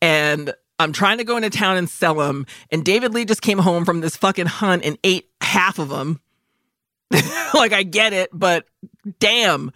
and 0.00 0.54
I'm 0.78 0.92
trying 0.92 1.18
to 1.18 1.24
go 1.24 1.36
into 1.36 1.50
town 1.50 1.76
and 1.76 1.88
sell 1.88 2.14
them. 2.14 2.46
And 2.70 2.84
David 2.84 3.12
Lee 3.12 3.24
just 3.24 3.42
came 3.42 3.58
home 3.58 3.84
from 3.84 4.00
this 4.00 4.16
fucking 4.16 4.46
hunt 4.46 4.84
and 4.84 4.96
ate 5.02 5.28
half 5.40 5.78
of 5.78 5.88
them. 5.88 6.20
like, 7.54 7.72
I 7.72 7.82
get 7.82 8.12
it, 8.12 8.30
but 8.32 8.66
damn 9.18 9.72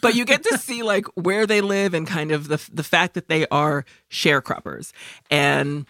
but 0.00 0.14
you 0.14 0.24
get 0.24 0.42
to 0.44 0.58
see 0.58 0.82
like 0.82 1.06
where 1.14 1.46
they 1.46 1.60
live 1.60 1.94
and 1.94 2.06
kind 2.06 2.32
of 2.32 2.48
the 2.48 2.62
the 2.72 2.82
fact 2.84 3.14
that 3.14 3.28
they 3.28 3.46
are 3.48 3.84
sharecroppers. 4.10 4.92
And 5.30 5.86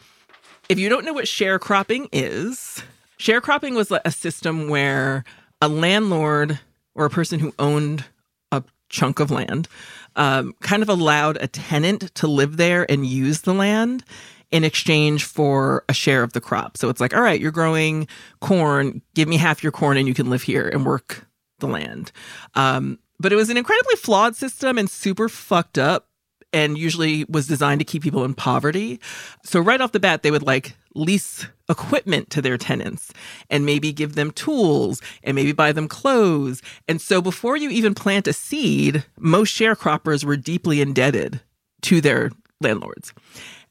if 0.68 0.78
you 0.78 0.88
don't 0.88 1.04
know 1.04 1.12
what 1.12 1.24
sharecropping 1.24 2.08
is, 2.12 2.82
sharecropping 3.18 3.74
was 3.74 3.92
a 4.04 4.10
system 4.10 4.68
where 4.68 5.24
a 5.60 5.68
landlord 5.68 6.60
or 6.94 7.04
a 7.04 7.10
person 7.10 7.40
who 7.40 7.52
owned 7.58 8.04
a 8.52 8.62
chunk 8.88 9.20
of 9.20 9.30
land 9.30 9.68
um, 10.16 10.54
kind 10.60 10.82
of 10.82 10.88
allowed 10.88 11.38
a 11.40 11.46
tenant 11.46 12.14
to 12.16 12.26
live 12.26 12.56
there 12.56 12.90
and 12.90 13.06
use 13.06 13.42
the 13.42 13.54
land 13.54 14.04
in 14.50 14.64
exchange 14.64 15.24
for 15.24 15.84
a 15.88 15.94
share 15.94 16.22
of 16.22 16.32
the 16.32 16.40
crop. 16.40 16.76
So 16.76 16.88
it's 16.88 17.00
like, 17.00 17.14
all 17.14 17.22
right, 17.22 17.40
you're 17.40 17.52
growing 17.52 18.08
corn, 18.40 19.00
give 19.14 19.28
me 19.28 19.36
half 19.36 19.62
your 19.62 19.72
corn 19.72 19.96
and 19.96 20.08
you 20.08 20.14
can 20.14 20.28
live 20.28 20.42
here 20.42 20.68
and 20.68 20.84
work 20.84 21.26
the 21.60 21.68
land. 21.68 22.10
Um, 22.54 22.98
but 23.20 23.32
it 23.32 23.36
was 23.36 23.50
an 23.50 23.58
incredibly 23.58 23.96
flawed 23.96 24.34
system 24.34 24.78
and 24.78 24.90
super 24.90 25.28
fucked 25.28 25.78
up 25.78 26.08
and 26.52 26.76
usually 26.76 27.24
was 27.28 27.46
designed 27.46 27.78
to 27.78 27.84
keep 27.84 28.02
people 28.02 28.24
in 28.24 28.34
poverty. 28.34 28.98
So 29.44 29.60
right 29.60 29.80
off 29.80 29.92
the 29.92 30.00
bat, 30.00 30.22
they 30.22 30.30
would 30.30 30.42
like 30.42 30.74
lease 30.94 31.46
equipment 31.68 32.30
to 32.30 32.42
their 32.42 32.58
tenants 32.58 33.12
and 33.48 33.64
maybe 33.64 33.92
give 33.92 34.14
them 34.14 34.32
tools 34.32 35.00
and 35.22 35.36
maybe 35.36 35.52
buy 35.52 35.70
them 35.70 35.86
clothes. 35.86 36.62
And 36.88 37.00
so 37.00 37.22
before 37.22 37.56
you 37.56 37.70
even 37.70 37.94
plant 37.94 38.26
a 38.26 38.32
seed, 38.32 39.04
most 39.18 39.54
sharecroppers 39.54 40.24
were 40.24 40.36
deeply 40.36 40.80
indebted 40.80 41.40
to 41.82 42.00
their 42.00 42.30
landlords. 42.60 43.12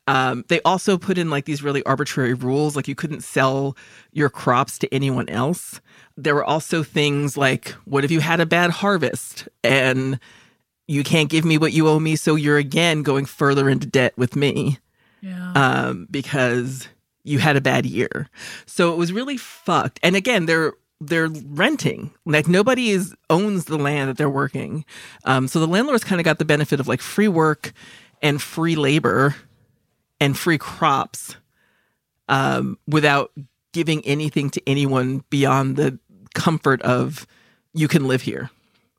Um, 0.10 0.44
they 0.48 0.62
also 0.62 0.98
put 0.98 1.18
in 1.18 1.30
like 1.30 1.46
these 1.46 1.62
really 1.62 1.84
arbitrary 1.84 2.34
rules, 2.34 2.76
like 2.76 2.88
you 2.88 2.96
couldn't 2.96 3.22
sell 3.22 3.78
your 4.12 4.30
crops 4.30 4.80
to 4.80 4.94
anyone 4.94 5.30
else 5.30 5.80
there 6.24 6.36
were 6.36 6.44
also 6.44 6.84
things 6.84 7.38
like, 7.38 7.70
what 7.86 8.04
if 8.04 8.12
you 8.12 8.20
had 8.20 8.40
a 8.40 8.46
bad 8.46 8.72
harvest 8.72 9.48
and 9.64 10.20
you 10.88 11.04
can't 11.04 11.30
give 11.30 11.46
me 11.46 11.58
what 11.58 11.72
you 11.72 11.88
owe 11.88 12.00
me, 12.00 12.16
so 12.16 12.36
you're 12.36 12.58
again 12.58 13.04
going 13.04 13.26
further 13.26 13.70
into 13.70 13.88
debt 13.88 14.14
with 14.18 14.36
me, 14.36 14.80
yeah. 15.22 15.54
um, 15.54 16.08
because 16.12 16.88
you 17.24 17.40
had 17.40 17.56
a 17.56 17.62
bad 17.62 17.86
year. 17.86 18.28
So 18.66 18.92
it 18.92 18.98
was 18.98 19.14
really 19.14 19.38
fucked. 19.38 20.00
And 20.04 20.16
again, 20.16 20.46
they're 20.46 20.74
they're 21.02 21.30
renting. 21.30 22.12
Like 22.26 22.50
nobody 22.50 22.90
is 22.90 23.16
owns 23.30 23.66
the 23.66 23.78
land 23.78 24.10
that 24.10 24.18
they're 24.18 24.30
working. 24.30 24.84
Um, 25.24 25.48
so 25.48 25.60
the 25.60 25.68
landlords 25.68 26.04
kind 26.04 26.20
of 26.20 26.26
got 26.26 26.40
the 26.40 26.46
benefit 26.46 26.82
of 26.82 26.90
like 26.90 27.02
free 27.02 27.30
work 27.30 27.72
and 28.22 28.42
free 28.42 28.76
labor 28.76 29.36
and 30.20 30.38
free 30.38 30.58
crops 30.58 31.36
um, 32.28 32.78
without 32.88 33.32
giving 33.74 34.06
anything 34.06 34.50
to 34.50 34.62
anyone 34.68 35.24
beyond 35.30 35.76
the 35.76 36.00
comfort 36.34 36.82
of 36.82 37.28
you 37.74 37.88
can 37.88 38.08
live 38.08 38.22
here 38.22 38.50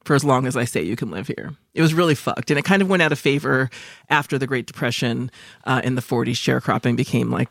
for 0.05 0.14
as 0.14 0.25
long 0.25 0.47
as 0.47 0.57
I 0.57 0.64
say 0.64 0.83
you 0.83 0.97
can 0.97 1.11
live 1.11 1.27
here. 1.27 1.55
It 1.75 1.83
was 1.83 1.95
really 1.95 2.14
fucked. 2.14 2.51
And 2.51 2.59
it 2.59 2.64
kind 2.64 2.83
of 2.83 2.89
went 2.89 3.03
out 3.03 3.12
of 3.12 3.18
favor 3.18 3.71
after 4.09 4.39
the 4.39 4.47
Great 4.47 4.66
Depression 4.66 5.31
uh, 5.64 5.81
in 5.85 5.95
the 5.95 6.03
40s. 6.03 6.33
Sharecropping 6.33 6.97
became 6.97 7.31
like 7.31 7.49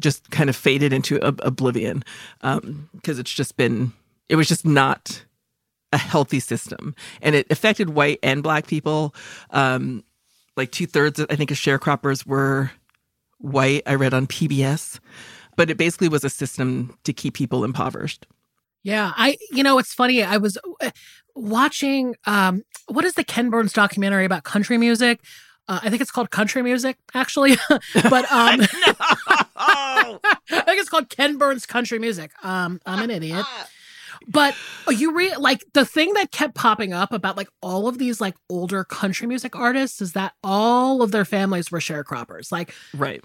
just 0.00 0.30
kind 0.30 0.50
of 0.50 0.56
faded 0.56 0.92
into 0.92 1.22
ob- 1.24 1.40
oblivion 1.42 2.02
because 2.40 2.58
um, 2.58 2.88
it's 3.02 3.32
just 3.32 3.56
been, 3.56 3.92
it 4.28 4.36
was 4.36 4.48
just 4.48 4.66
not 4.66 5.24
a 5.92 5.98
healthy 5.98 6.40
system. 6.40 6.96
And 7.20 7.34
it 7.34 7.46
affected 7.50 7.90
white 7.90 8.18
and 8.22 8.42
black 8.42 8.66
people. 8.66 9.14
Um, 9.50 10.04
like 10.56 10.70
two 10.70 10.86
thirds, 10.86 11.20
I 11.30 11.36
think, 11.36 11.50
of 11.50 11.56
sharecroppers 11.56 12.26
were 12.26 12.70
white. 13.38 13.82
I 13.86 13.94
read 13.94 14.14
on 14.14 14.26
PBS. 14.26 14.98
But 15.56 15.68
it 15.68 15.76
basically 15.76 16.08
was 16.08 16.24
a 16.24 16.30
system 16.30 16.96
to 17.04 17.12
keep 17.12 17.34
people 17.34 17.62
impoverished. 17.62 18.26
Yeah, 18.82 19.12
I 19.16 19.36
you 19.50 19.62
know 19.62 19.78
it's 19.78 19.94
funny. 19.94 20.22
I 20.22 20.38
was 20.38 20.58
uh, 20.80 20.90
watching 21.34 22.16
um 22.26 22.62
what 22.88 23.04
is 23.04 23.14
the 23.14 23.24
Ken 23.24 23.50
Burns 23.50 23.72
documentary 23.72 24.24
about 24.24 24.44
country 24.44 24.78
music? 24.78 25.20
Uh, 25.68 25.78
I 25.82 25.90
think 25.90 26.02
it's 26.02 26.10
called 26.10 26.30
Country 26.30 26.62
Music 26.62 26.96
actually, 27.14 27.56
but 27.68 28.32
um 28.32 28.60
I 29.56 30.18
think 30.50 30.80
it's 30.80 30.88
called 30.88 31.08
Ken 31.10 31.38
Burns 31.38 31.66
Country 31.66 31.98
Music. 31.98 32.32
Um 32.42 32.80
I'm 32.86 33.02
an 33.02 33.10
idiot. 33.10 33.46
But 34.28 34.54
you 34.88 35.14
read 35.14 35.36
like 35.38 35.64
the 35.74 35.84
thing 35.84 36.12
that 36.14 36.30
kept 36.30 36.54
popping 36.54 36.92
up 36.92 37.12
about 37.12 37.36
like 37.36 37.48
all 37.60 37.88
of 37.88 37.98
these 37.98 38.20
like 38.20 38.34
older 38.48 38.84
country 38.84 39.26
music 39.26 39.56
artists 39.56 40.00
is 40.00 40.12
that 40.12 40.34
all 40.42 41.02
of 41.02 41.12
their 41.12 41.24
families 41.24 41.70
were 41.70 41.78
sharecroppers. 41.78 42.52
Like 42.52 42.74
right. 42.94 43.22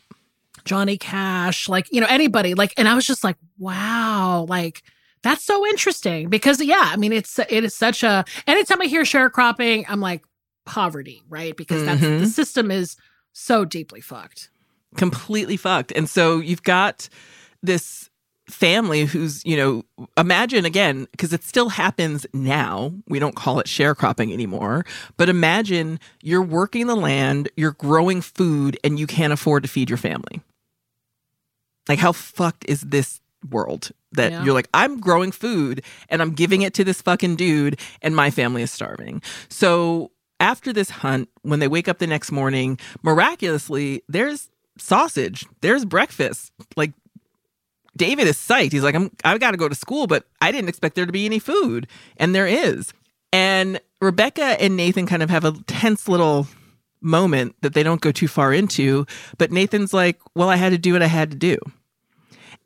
Johnny 0.65 0.97
Cash, 0.97 1.69
like, 1.69 1.87
you 1.91 2.01
know, 2.01 2.07
anybody. 2.09 2.53
Like, 2.53 2.74
and 2.78 2.87
I 2.87 2.95
was 2.95 3.05
just 3.05 3.24
like, 3.24 3.37
wow, 3.57 4.45
like 4.49 4.83
that's 5.24 5.43
so 5.43 5.65
interesting 5.67 6.29
because 6.29 6.61
yeah, 6.61 6.83
I 6.83 6.97
mean 6.97 7.13
it's 7.13 7.39
it 7.39 7.63
is 7.63 7.75
such 7.75 8.03
a 8.03 8.24
anytime 8.45 8.82
I 8.82 8.86
hear 8.86 9.03
sharecropping, 9.03 9.86
I'm 9.87 9.99
like 9.99 10.24
poverty, 10.65 11.24
right? 11.29 11.55
Because 11.55 11.86
that's 11.86 12.01
mm-hmm. 12.01 12.19
the 12.19 12.28
system 12.28 12.71
is 12.71 12.95
so 13.33 13.65
deeply 13.65 14.01
fucked. 14.01 14.49
Completely 14.95 15.57
fucked. 15.57 15.91
And 15.95 16.09
so 16.09 16.39
you've 16.39 16.63
got 16.63 17.09
this 17.61 18.09
family 18.49 19.05
who's, 19.05 19.43
you 19.45 19.57
know, 19.57 20.07
imagine 20.17 20.65
again, 20.65 21.07
because 21.11 21.33
it 21.33 21.43
still 21.43 21.69
happens 21.69 22.25
now. 22.33 22.93
We 23.07 23.19
don't 23.19 23.36
call 23.36 23.59
it 23.59 23.67
sharecropping 23.67 24.32
anymore. 24.32 24.86
But 25.17 25.29
imagine 25.29 25.99
you're 26.21 26.41
working 26.41 26.87
the 26.87 26.95
land, 26.95 27.49
you're 27.57 27.74
growing 27.74 28.21
food, 28.21 28.79
and 28.83 28.99
you 28.99 29.07
can't 29.07 29.33
afford 29.33 29.63
to 29.63 29.69
feed 29.69 29.89
your 29.89 29.97
family. 29.97 30.41
Like, 31.89 31.99
how 31.99 32.11
fucked 32.11 32.65
is 32.67 32.82
this 32.82 33.21
world 33.49 33.91
that 34.13 34.32
yeah. 34.32 34.43
you're 34.43 34.53
like, 34.53 34.69
I'm 34.74 34.99
growing 34.99 35.32
food 35.32 35.83
and 36.09 36.21
I'm 36.21 36.32
giving 36.32 36.61
it 36.61 36.74
to 36.75 36.83
this 36.83 37.01
fucking 37.01 37.36
dude 37.36 37.79
and 38.01 38.15
my 38.15 38.29
family 38.29 38.61
is 38.61 38.71
starving. 38.71 39.21
So 39.49 40.11
after 40.39 40.74
this 40.74 40.89
hunt, 40.89 41.29
when 41.43 41.59
they 41.59 41.67
wake 41.67 41.87
up 41.87 41.99
the 41.99 42.07
next 42.07 42.32
morning, 42.32 42.79
miraculously, 43.03 44.03
there's 44.07 44.49
sausage, 44.78 45.45
there's 45.61 45.86
breakfast. 45.86 46.51
Like 46.75 46.93
David 47.97 48.28
is 48.28 48.37
psyched. 48.37 48.71
He's 48.71 48.83
like, 48.83 48.95
I'm 48.95 49.11
I've 49.24 49.39
got 49.39 49.51
to 49.51 49.57
go 49.57 49.67
to 49.67 49.75
school, 49.75 50.07
but 50.07 50.25
I 50.41 50.51
didn't 50.51 50.69
expect 50.69 50.95
there 50.95 51.05
to 51.05 51.11
be 51.11 51.25
any 51.25 51.39
food. 51.39 51.87
And 52.17 52.33
there 52.33 52.47
is. 52.47 52.93
And 53.33 53.79
Rebecca 54.01 54.61
and 54.61 54.78
Nathan 54.78 55.05
kind 55.05 55.24
of 55.24 55.29
have 55.29 55.43
a 55.43 55.53
tense 55.67 56.07
little 56.07 56.47
moment 57.01 57.55
that 57.61 57.74
they 57.74 57.83
don't 57.83 58.01
go 58.01 58.11
too 58.11 58.28
far 58.28 58.53
into. 58.53 59.05
But 59.37 59.51
Nathan's 59.51 59.93
like, 59.93 60.19
well, 60.36 60.49
I 60.49 60.55
had 60.55 60.69
to 60.69 60.78
do 60.78 60.93
what 60.93 61.01
I 61.01 61.07
had 61.07 61.32
to 61.32 61.37
do. 61.37 61.57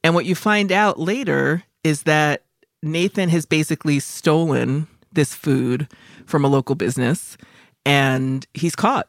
And 0.04 0.16
what 0.16 0.26
you 0.26 0.36
find 0.36 0.72
out 0.72 1.00
later 1.00 1.64
is 1.84 2.04
that 2.04 2.44
Nathan 2.84 3.30
has 3.30 3.46
basically 3.46 4.00
stolen 4.00 4.88
this 5.12 5.36
food 5.36 5.88
from 6.26 6.46
a 6.46 6.48
local 6.48 6.76
business 6.76 7.38
and 7.86 8.46
he's 8.54 8.76
caught. 8.76 9.08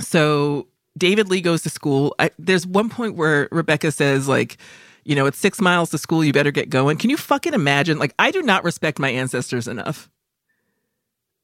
So 0.00 0.68
David 0.96 1.28
Lee 1.28 1.40
goes 1.40 1.62
to 1.62 1.70
school. 1.70 2.14
I, 2.18 2.30
there's 2.38 2.66
one 2.66 2.90
point 2.90 3.16
where 3.16 3.48
Rebecca 3.50 3.90
says, 3.90 4.28
like, 4.28 4.58
you 5.04 5.14
know, 5.14 5.26
it's 5.26 5.38
six 5.38 5.60
miles 5.60 5.90
to 5.90 5.98
school. 5.98 6.24
You 6.24 6.32
better 6.32 6.50
get 6.50 6.70
going. 6.70 6.96
Can 6.98 7.10
you 7.10 7.16
fucking 7.16 7.54
imagine? 7.54 7.98
Like, 7.98 8.14
I 8.18 8.30
do 8.30 8.42
not 8.42 8.64
respect 8.64 8.98
my 8.98 9.10
ancestors 9.10 9.68
enough. 9.68 10.10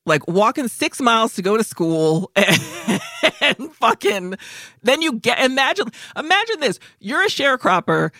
Like 0.06 0.26
walking 0.26 0.66
six 0.68 1.00
miles 1.00 1.34
to 1.34 1.42
go 1.42 1.56
to 1.58 1.62
school 1.64 2.30
and, 2.34 2.60
and 3.40 3.72
fucking 3.74 4.34
then 4.82 5.02
you 5.02 5.12
get 5.12 5.38
imagine 5.44 5.88
imagine 6.16 6.60
this. 6.60 6.78
You're 7.00 7.22
a 7.22 7.28
sharecropper. 7.28 8.10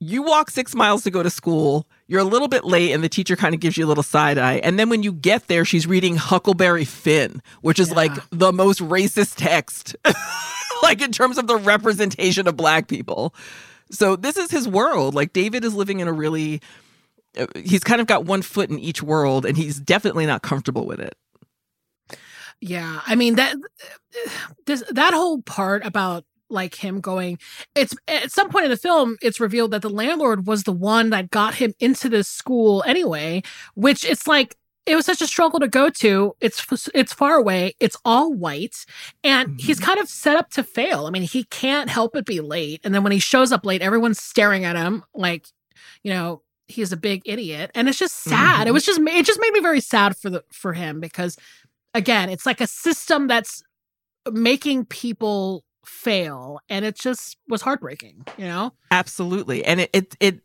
You 0.00 0.22
walk 0.22 0.48
six 0.48 0.76
miles 0.76 1.02
to 1.02 1.10
go 1.10 1.24
to 1.24 1.28
school. 1.28 1.88
You're 2.06 2.20
a 2.20 2.24
little 2.24 2.46
bit 2.46 2.64
late, 2.64 2.92
and 2.92 3.02
the 3.02 3.08
teacher 3.08 3.34
kind 3.34 3.52
of 3.52 3.60
gives 3.60 3.76
you 3.76 3.84
a 3.84 3.88
little 3.88 4.04
side 4.04 4.38
eye. 4.38 4.58
And 4.62 4.78
then 4.78 4.90
when 4.90 5.02
you 5.02 5.12
get 5.12 5.48
there, 5.48 5.64
she's 5.64 5.88
reading 5.88 6.14
Huckleberry 6.14 6.84
Finn, 6.84 7.42
which 7.62 7.80
is 7.80 7.88
Yeah. 7.88 7.96
like 7.96 8.12
the 8.30 8.52
most 8.52 8.78
racist 8.78 9.34
text, 9.36 9.96
like 10.84 11.02
in 11.02 11.10
terms 11.10 11.36
of 11.36 11.48
the 11.48 11.56
representation 11.56 12.46
of 12.46 12.56
black 12.56 12.86
people. 12.86 13.34
So 13.90 14.16
this 14.16 14.36
is 14.36 14.50
his 14.50 14.68
world. 14.68 15.14
Like 15.14 15.32
David 15.32 15.64
is 15.64 15.74
living 15.74 16.00
in 16.00 16.08
a 16.08 16.12
really, 16.12 16.60
uh, 17.38 17.46
he's 17.54 17.84
kind 17.84 18.00
of 18.00 18.06
got 18.06 18.24
one 18.24 18.42
foot 18.42 18.70
in 18.70 18.78
each 18.78 19.02
world, 19.02 19.46
and 19.46 19.56
he's 19.56 19.78
definitely 19.80 20.26
not 20.26 20.42
comfortable 20.42 20.86
with 20.86 21.00
it. 21.00 21.16
Yeah, 22.60 23.00
I 23.06 23.14
mean 23.14 23.36
that 23.36 23.56
this 24.66 24.82
that 24.90 25.14
whole 25.14 25.42
part 25.42 25.86
about 25.86 26.24
like 26.50 26.74
him 26.74 27.00
going 27.00 27.38
it's 27.74 27.94
at 28.08 28.32
some 28.32 28.48
point 28.48 28.64
in 28.64 28.70
the 28.70 28.76
film 28.76 29.18
it's 29.20 29.38
revealed 29.38 29.70
that 29.70 29.82
the 29.82 29.90
landlord 29.90 30.46
was 30.46 30.62
the 30.62 30.72
one 30.72 31.10
that 31.10 31.28
got 31.28 31.54
him 31.54 31.74
into 31.78 32.08
this 32.08 32.26
school 32.26 32.82
anyway, 32.86 33.42
which 33.74 34.04
it's 34.04 34.26
like 34.26 34.56
it 34.88 34.96
was 34.96 35.06
such 35.06 35.20
a 35.22 35.26
struggle 35.26 35.60
to 35.60 35.68
go 35.68 35.90
to. 35.90 36.34
It's 36.40 36.64
it's 36.94 37.12
far 37.12 37.34
away. 37.36 37.74
It's 37.78 37.96
all 38.04 38.32
white, 38.32 38.84
and 39.22 39.60
he's 39.60 39.78
kind 39.78 39.98
of 40.00 40.08
set 40.08 40.36
up 40.36 40.50
to 40.50 40.62
fail. 40.64 41.06
I 41.06 41.10
mean, 41.10 41.22
he 41.22 41.44
can't 41.44 41.90
help 41.90 42.12
but 42.14 42.24
be 42.26 42.40
late. 42.40 42.80
And 42.84 42.94
then 42.94 43.02
when 43.02 43.12
he 43.12 43.18
shows 43.18 43.52
up 43.52 43.64
late, 43.66 43.82
everyone's 43.82 44.20
staring 44.22 44.64
at 44.64 44.76
him 44.76 45.04
like, 45.14 45.46
you 46.02 46.10
know, 46.12 46.42
he's 46.66 46.92
a 46.92 46.96
big 46.96 47.22
idiot. 47.24 47.70
And 47.74 47.88
it's 47.88 47.98
just 47.98 48.16
sad. 48.16 48.66
It 48.66 48.70
Mhm. 48.70 48.74
was 48.74 48.84
just 48.86 49.00
it 49.00 49.26
just 49.26 49.40
made 49.40 49.52
me 49.52 49.60
very 49.60 49.80
sad 49.80 50.16
for 50.16 50.30
the 50.30 50.42
for 50.52 50.72
him 50.72 51.00
because 51.00 51.36
again, 51.94 52.28
it's 52.30 52.46
like 52.46 52.60
a 52.60 52.66
system 52.66 53.26
that's 53.28 53.62
making 54.30 54.84
people 54.86 55.64
fail, 55.86 56.60
and 56.68 56.84
it 56.84 56.94
just 56.96 57.38
was 57.48 57.62
heartbreaking. 57.62 58.26
You 58.36 58.44
know? 58.44 58.72
Absolutely. 58.90 59.64
And 59.64 59.80
it, 59.80 59.90
it, 59.94 60.16
it, 60.20 60.40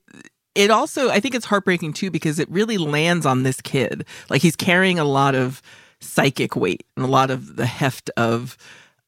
it 0.55 0.71
also, 0.71 1.09
I 1.09 1.19
think 1.19 1.35
it's 1.35 1.45
heartbreaking 1.45 1.93
too 1.93 2.11
because 2.11 2.39
it 2.39 2.49
really 2.49 2.77
lands 2.77 3.25
on 3.25 3.43
this 3.43 3.61
kid. 3.61 4.05
Like 4.29 4.41
he's 4.41 4.55
carrying 4.55 4.99
a 4.99 5.05
lot 5.05 5.35
of 5.35 5.61
psychic 5.99 6.55
weight 6.55 6.85
and 6.95 7.05
a 7.05 7.09
lot 7.09 7.31
of 7.31 7.55
the 7.55 7.65
heft 7.65 8.09
of, 8.17 8.57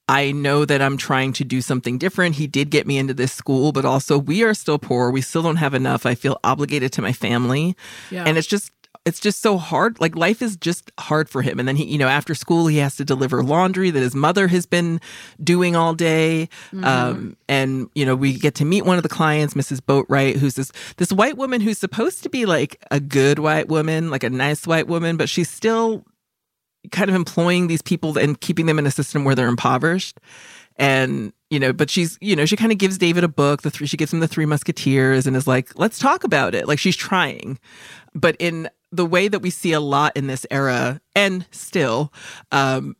I 0.07 0.31
know 0.31 0.65
that 0.65 0.83
I'm 0.83 0.97
trying 0.97 1.33
to 1.33 1.43
do 1.43 1.61
something 1.61 1.97
different. 1.97 2.35
He 2.35 2.45
did 2.45 2.69
get 2.69 2.85
me 2.85 2.99
into 2.99 3.15
this 3.15 3.31
school, 3.31 3.71
but 3.71 3.85
also 3.85 4.19
we 4.19 4.43
are 4.43 4.53
still 4.53 4.77
poor. 4.77 5.09
We 5.09 5.21
still 5.21 5.41
don't 5.41 5.55
have 5.55 5.73
enough. 5.73 6.05
I 6.05 6.13
feel 6.13 6.39
obligated 6.43 6.93
to 6.93 7.01
my 7.01 7.11
family. 7.11 7.75
Yeah. 8.11 8.23
And 8.25 8.37
it's 8.37 8.45
just, 8.47 8.71
it's 9.05 9.19
just 9.19 9.41
so 9.41 9.57
hard. 9.57 10.01
Like 10.01 10.15
life 10.15 10.41
is 10.41 10.57
just 10.57 10.91
hard 10.99 11.29
for 11.29 11.43
him. 11.43 11.59
And 11.59 11.67
then 11.67 11.75
he, 11.75 11.85
you 11.85 11.97
know, 11.99 12.07
after 12.07 12.33
school, 12.33 12.65
he 12.65 12.77
has 12.77 12.95
to 12.95 13.05
deliver 13.05 13.43
laundry 13.43 13.91
that 13.91 13.99
his 13.99 14.15
mother 14.15 14.47
has 14.47 14.65
been 14.65 14.99
doing 15.43 15.75
all 15.75 15.93
day. 15.93 16.49
Um, 16.83 17.37
and 17.47 17.87
you 17.93 18.05
know, 18.05 18.15
we 18.15 18.33
get 18.33 18.55
to 18.55 18.65
meet 18.65 18.83
one 18.83 18.97
of 18.97 19.03
the 19.03 19.09
clients, 19.09 19.53
Mrs. 19.53 19.79
Boatwright, 19.79 20.37
who's 20.37 20.55
this 20.55 20.71
this 20.97 21.11
white 21.11 21.37
woman 21.37 21.61
who's 21.61 21.77
supposed 21.77 22.23
to 22.23 22.29
be 22.29 22.45
like 22.45 22.83
a 22.89 22.99
good 22.99 23.37
white 23.37 23.67
woman, 23.67 24.09
like 24.09 24.23
a 24.23 24.29
nice 24.29 24.65
white 24.65 24.87
woman, 24.87 25.17
but 25.17 25.29
she's 25.29 25.49
still 25.49 26.03
kind 26.91 27.09
of 27.09 27.15
employing 27.15 27.67
these 27.67 27.81
people 27.81 28.17
and 28.17 28.39
keeping 28.41 28.65
them 28.65 28.79
in 28.79 28.85
a 28.85 28.91
system 28.91 29.23
where 29.23 29.35
they're 29.35 29.47
impoverished. 29.47 30.19
And 30.77 31.31
you 31.49 31.59
know, 31.59 31.71
but 31.71 31.89
she's 31.89 32.17
you 32.21 32.35
know 32.35 32.45
she 32.45 32.55
kind 32.55 32.71
of 32.71 32.79
gives 32.79 32.97
David 32.97 33.23
a 33.23 33.27
book. 33.27 33.61
The 33.61 33.69
three 33.69 33.85
she 33.85 33.97
gives 33.97 34.11
him 34.11 34.19
the 34.19 34.27
Three 34.27 34.47
Musketeers 34.47 35.27
and 35.27 35.37
is 35.37 35.47
like, 35.47 35.77
let's 35.77 35.99
talk 35.99 36.23
about 36.23 36.55
it. 36.55 36.67
Like 36.67 36.79
she's 36.79 36.95
trying, 36.95 37.59
but 38.15 38.35
in 38.39 38.67
the 38.91 39.05
way 39.05 39.27
that 39.27 39.39
we 39.39 39.49
see 39.49 39.73
a 39.73 39.79
lot 39.79 40.15
in 40.15 40.27
this 40.27 40.45
era 40.51 41.01
and 41.15 41.45
still, 41.51 42.13
um, 42.51 42.95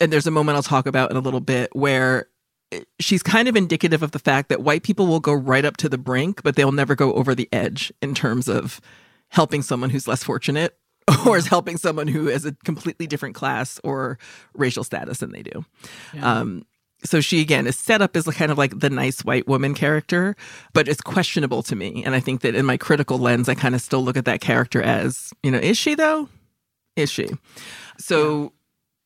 and 0.00 0.12
there's 0.12 0.26
a 0.26 0.30
moment 0.30 0.56
I'll 0.56 0.62
talk 0.62 0.86
about 0.86 1.10
in 1.10 1.16
a 1.16 1.20
little 1.20 1.40
bit 1.40 1.74
where 1.74 2.28
she's 2.98 3.22
kind 3.22 3.48
of 3.48 3.56
indicative 3.56 4.02
of 4.02 4.12
the 4.12 4.18
fact 4.18 4.48
that 4.48 4.62
white 4.62 4.82
people 4.82 5.06
will 5.06 5.20
go 5.20 5.32
right 5.32 5.64
up 5.64 5.76
to 5.78 5.88
the 5.88 5.98
brink, 5.98 6.42
but 6.42 6.56
they'll 6.56 6.72
never 6.72 6.94
go 6.94 7.12
over 7.14 7.34
the 7.34 7.48
edge 7.52 7.92
in 8.00 8.14
terms 8.14 8.48
of 8.48 8.80
helping 9.28 9.62
someone 9.62 9.90
who's 9.90 10.08
less 10.08 10.22
fortunate 10.24 10.76
or 11.26 11.36
is 11.36 11.46
helping 11.46 11.76
someone 11.76 12.08
who 12.08 12.26
has 12.26 12.44
a 12.44 12.52
completely 12.64 13.06
different 13.06 13.34
class 13.34 13.80
or 13.84 14.18
racial 14.54 14.84
status 14.84 15.18
than 15.18 15.32
they 15.32 15.42
do. 15.42 15.64
Yeah. 16.12 16.40
Um, 16.40 16.66
so 17.04 17.20
she 17.20 17.40
again 17.40 17.66
is 17.66 17.78
set 17.78 18.02
up 18.02 18.16
as 18.16 18.24
kind 18.24 18.50
of 18.50 18.58
like 18.58 18.78
the 18.78 18.90
nice 18.90 19.24
white 19.24 19.46
woman 19.46 19.74
character, 19.74 20.36
but 20.72 20.88
it's 20.88 21.00
questionable 21.00 21.62
to 21.64 21.76
me. 21.76 22.02
And 22.04 22.14
I 22.14 22.20
think 22.20 22.42
that 22.42 22.54
in 22.54 22.64
my 22.64 22.76
critical 22.76 23.18
lens, 23.18 23.48
I 23.48 23.54
kind 23.54 23.74
of 23.74 23.80
still 23.80 24.04
look 24.04 24.16
at 24.16 24.24
that 24.24 24.40
character 24.40 24.82
as, 24.82 25.32
you 25.42 25.50
know, 25.50 25.58
is 25.58 25.76
she 25.76 25.94
though? 25.94 26.28
Is 26.96 27.10
she? 27.10 27.28
So, 27.98 28.52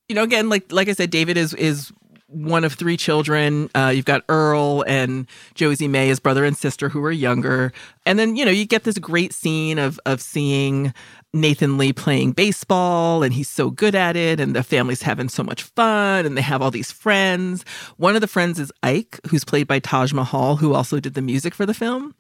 you 0.09 0.15
know, 0.15 0.23
again, 0.23 0.49
like 0.49 0.71
like 0.73 0.89
I 0.89 0.93
said, 0.93 1.11
David 1.11 1.37
is 1.37 1.55
is 1.55 1.93
one 2.29 2.65
of 2.65 2.75
three 2.75 2.97
children. 2.97 3.71
Uh, 3.75 3.93
you've 3.95 4.05
got 4.05 4.25
Earl 4.29 4.83
and 4.87 5.27
Josie 5.55 5.89
May, 5.89 6.09
his 6.09 6.19
brother 6.19 6.45
and 6.45 6.57
sister, 6.57 6.89
who 6.89 7.05
are 7.05 7.13
younger. 7.13 7.73
And 8.05 8.19
then, 8.19 8.37
you 8.37 8.45
know, 8.45 8.51
you 8.51 8.67
get 8.67 8.85
this 8.85 8.99
great 8.99 9.33
scene 9.33 9.79
of 9.79 10.01
of 10.07 10.21
seeing 10.21 10.93
Nathan 11.41 11.79
Lee 11.79 11.93
playing 11.93 12.33
baseball 12.33 13.23
and 13.23 13.33
he's 13.33 13.49
so 13.49 13.71
good 13.71 13.95
at 13.95 14.17
it 14.17 14.41
and 14.41 14.55
the 14.55 14.63
family's 14.63 15.03
having 15.03 15.29
so 15.29 15.43
much 15.43 15.63
fun 15.63 16.27
and 16.27 16.37
they 16.37 16.43
have 16.43 16.63
all 16.63 16.71
these 16.71 16.91
friends. 16.93 17.65
One 17.97 18.15
of 18.15 18.21
the 18.21 18.27
friends 18.27 18.59
is 18.59 18.73
Ike, 18.83 19.21
who's 19.29 19.45
played 19.45 19.67
by 19.67 19.79
Taj 19.79 20.13
Mahal, 20.13 20.57
who 20.57 20.75
also 20.75 21.01
did 21.01 21.15
the 21.15 21.23
music 21.23 21.55
for 21.55 21.67
the 21.67 21.75
film. 21.75 22.15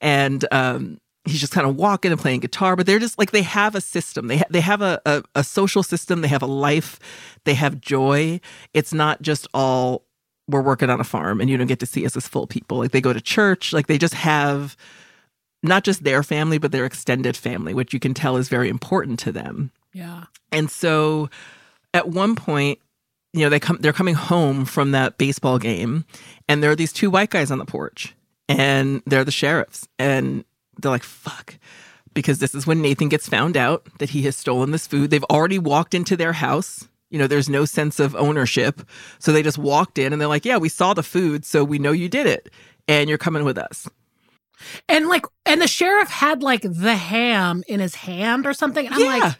And 0.00 0.44
um 0.52 0.98
he's 1.24 1.40
just 1.40 1.52
kind 1.52 1.66
of 1.66 1.74
walking 1.76 2.12
and 2.12 2.20
playing 2.20 2.40
guitar, 2.40 2.76
but 2.76 2.86
they're 2.86 3.00
just 3.00 3.18
like 3.18 3.32
they 3.32 3.42
have 3.42 3.74
a 3.74 3.80
system. 3.80 4.28
They 4.28 4.38
ha- 4.38 4.44
they 4.50 4.60
have 4.60 4.82
a, 4.82 5.00
a 5.06 5.22
a 5.34 5.44
social 5.44 5.82
system, 5.82 6.20
they 6.20 6.28
have 6.28 6.42
a 6.42 6.46
life, 6.46 6.98
they 7.44 7.54
have 7.54 7.80
joy. 7.80 8.40
It's 8.74 8.92
not 8.92 9.22
just 9.22 9.46
all 9.52 10.04
we're 10.48 10.62
working 10.62 10.90
on 10.90 11.00
a 11.00 11.04
farm 11.04 11.40
and 11.40 11.50
you 11.50 11.56
don't 11.56 11.66
get 11.66 11.80
to 11.80 11.86
see 11.86 12.06
us 12.06 12.16
as 12.16 12.28
full 12.28 12.46
people. 12.46 12.78
Like 12.78 12.92
they 12.92 13.00
go 13.00 13.12
to 13.12 13.20
church, 13.20 13.72
like 13.72 13.88
they 13.88 13.98
just 13.98 14.14
have 14.14 14.76
not 15.66 15.84
just 15.84 16.04
their 16.04 16.22
family, 16.22 16.58
but 16.58 16.72
their 16.72 16.84
extended 16.84 17.36
family, 17.36 17.74
which 17.74 17.92
you 17.92 18.00
can 18.00 18.14
tell 18.14 18.36
is 18.36 18.48
very 18.48 18.68
important 18.68 19.18
to 19.20 19.32
them. 19.32 19.70
yeah. 19.92 20.24
And 20.52 20.70
so 20.70 21.28
at 21.92 22.08
one 22.08 22.36
point, 22.36 22.78
you 23.32 23.40
know, 23.42 23.48
they 23.50 23.60
come 23.60 23.78
they're 23.80 23.92
coming 23.92 24.14
home 24.14 24.64
from 24.64 24.92
that 24.92 25.18
baseball 25.18 25.58
game 25.58 26.04
and 26.48 26.62
there 26.62 26.70
are 26.70 26.76
these 26.76 26.92
two 26.92 27.10
white 27.10 27.30
guys 27.30 27.50
on 27.50 27.58
the 27.58 27.64
porch 27.66 28.14
and 28.48 29.02
they're 29.06 29.24
the 29.24 29.30
sheriffs 29.30 29.86
and 29.98 30.44
they're 30.78 30.90
like, 30.90 31.02
fuck. 31.02 31.58
Because 32.14 32.38
this 32.38 32.54
is 32.54 32.66
when 32.66 32.80
Nathan 32.80 33.10
gets 33.10 33.28
found 33.28 33.56
out 33.56 33.86
that 33.98 34.10
he 34.10 34.22
has 34.22 34.36
stolen 34.36 34.70
this 34.70 34.86
food. 34.86 35.10
They've 35.10 35.24
already 35.24 35.58
walked 35.58 35.92
into 35.92 36.16
their 36.16 36.32
house. 36.32 36.88
You 37.10 37.18
know, 37.18 37.26
there's 37.26 37.48
no 37.48 37.66
sense 37.66 38.00
of 38.00 38.16
ownership. 38.16 38.82
So 39.18 39.32
they 39.32 39.42
just 39.42 39.58
walked 39.58 39.98
in 39.98 40.12
and 40.12 40.20
they're 40.20 40.28
like, 40.28 40.46
yeah, 40.46 40.56
we 40.56 40.70
saw 40.70 40.94
the 40.94 41.02
food, 41.02 41.44
so 41.44 41.62
we 41.62 41.78
know 41.78 41.92
you 41.92 42.08
did 42.08 42.26
it. 42.26 42.48
And 42.88 43.08
you're 43.08 43.18
coming 43.18 43.44
with 43.44 43.58
us. 43.58 43.86
And 44.88 45.08
like, 45.08 45.26
and 45.44 45.60
the 45.60 45.66
sheriff 45.68 46.08
had 46.08 46.42
like 46.42 46.62
the 46.62 46.94
ham 46.96 47.62
in 47.68 47.80
his 47.80 47.94
hand 47.94 48.46
or 48.46 48.52
something. 48.54 48.86
And 48.86 48.94
I'm 48.94 49.00
Yeah. 49.00 49.06
like, 49.06 49.34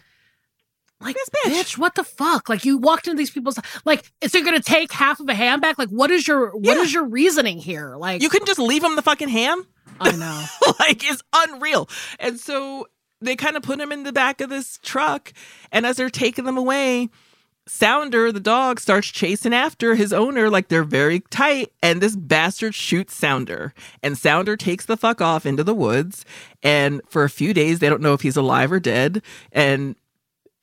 like, 1.01 1.14
This 1.16 1.28
bitch. 1.28 1.52
bitch, 1.52 1.78
what 1.78 1.94
the 1.94 2.05
fuck? 2.05 2.48
Like, 2.48 2.64
you 2.64 2.78
walked 2.78 3.06
into 3.06 3.18
these 3.18 3.30
people's 3.30 3.59
like, 3.84 4.10
so 4.26 4.38
you're 4.38 4.44
gonna 4.47 4.60
take 4.60 4.93
half 4.93 5.20
of 5.20 5.28
a 5.28 5.34
ham 5.34 5.60
back? 5.60 5.78
Like, 5.78 5.90
what 5.90 6.10
is 6.10 6.26
your 6.26 6.51
what 6.56 6.76
is 6.78 6.93
Yeah. 6.93 7.01
your 7.01 7.09
reasoning 7.09 7.59
here? 7.59 7.97
Like, 7.97 8.22
You 8.22 8.28
couldn't 8.28 8.47
just 8.47 8.59
leave 8.59 8.82
him 8.82 8.97
the 8.97 9.02
fucking 9.02 9.28
ham? 9.28 9.66
I 10.01 10.12
know. 10.12 10.44
like 10.80 11.09
is 11.09 11.22
unreal. 11.34 11.88
And 12.18 12.38
so 12.40 12.86
they 13.20 13.36
kind 13.36 13.56
of 13.56 13.62
put 13.62 13.80
him 13.80 13.93
in 13.93 14.02
the 14.02 14.12
back 14.12 14.40
of 14.43 14.51
this 14.51 14.78
truck, 14.82 15.32
and 15.72 15.86
as 15.86 15.97
they're 15.97 16.10
taking 16.10 16.44
them 16.44 16.59
away, 16.59 17.09
Sounder, 17.68 18.30
the 18.30 18.40
dog, 18.40 18.78
starts 18.78 19.09
chasing 19.09 19.52
after 19.52 19.97
his 19.97 20.12
owner 20.12 20.48
like 20.48 20.68
they're 20.68 20.84
very 20.84 21.20
tight, 21.30 21.72
and 21.82 22.01
this 22.01 22.14
bastard 22.14 22.74
shoots 22.74 23.14
Sounder. 23.14 23.74
And 24.02 24.16
Sounder 24.16 24.56
takes 24.56 24.86
the 24.86 24.97
fuck 24.97 25.20
off 25.20 25.44
into 25.44 25.64
the 25.64 25.74
woods, 25.74 26.24
and 26.62 27.01
for 27.09 27.24
a 27.24 27.30
few 27.30 27.52
days 27.52 27.80
they 27.80 27.88
don't 27.88 28.02
know 28.02 28.14
if 28.14 28.20
he's 28.20 28.36
alive 28.36 28.70
or 28.70 28.78
dead. 28.78 29.20
And 29.51 29.97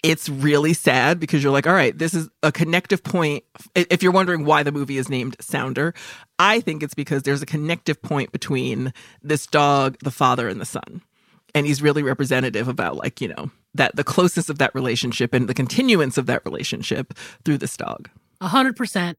it's 0.01 0.27
really 0.27 0.73
sad 0.73 1.19
because 1.19 1.43
you're 1.43 1.51
like, 1.51 1.67
all 1.67 1.73
right, 1.73 1.97
this 1.97 2.13
is 2.13 2.30
a 2.41 2.51
connective 2.51 3.03
point. 3.03 3.43
If 3.73 4.03
you're 4.03 4.11
wondering 4.11 4.45
why 4.45 4.63
the 4.63 4.71
movie 4.71 4.97
is 4.97 5.09
named 5.09 5.38
Sounder, 5.39 5.93
I 6.39 6.59
think 6.59 6.84
it's 6.84 6.93
because 6.93 7.23
there's 7.23 7.41
a 7.41 7.45
connective 7.45 8.01
point 8.01 8.31
between 8.31 8.93
this 9.21 9.47
dog, 9.47 9.97
the 10.03 10.11
father, 10.11 10.47
and 10.47 10.59
the 10.59 10.65
son. 10.65 11.01
And 11.55 11.67
he's 11.67 11.81
really 11.81 12.01
representative 12.01 12.67
about, 12.67 12.95
like, 12.95 13.21
you 13.21 13.27
know, 13.27 13.51
that 13.75 13.95
the 13.95 14.03
closeness 14.03 14.49
of 14.49 14.57
that 14.57 14.73
relationship 14.73 15.34
and 15.34 15.47
the 15.47 15.53
continuance 15.53 16.17
of 16.17 16.25
that 16.25 16.43
relationship 16.45 17.13
through 17.45 17.59
this 17.59 17.77
dog. 17.77 18.09
A 18.41 18.47
hundred 18.47 18.75
percent. 18.75 19.17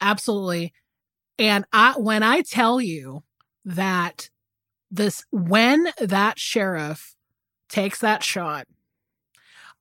Absolutely. 0.00 0.72
And 1.38 1.64
I 1.72 1.92
when 1.98 2.22
I 2.22 2.42
tell 2.42 2.80
you 2.80 3.22
that 3.64 4.30
this 4.90 5.24
when 5.30 5.88
that 5.98 6.38
sheriff 6.38 7.14
takes 7.68 8.00
that 8.00 8.22
shot, 8.22 8.66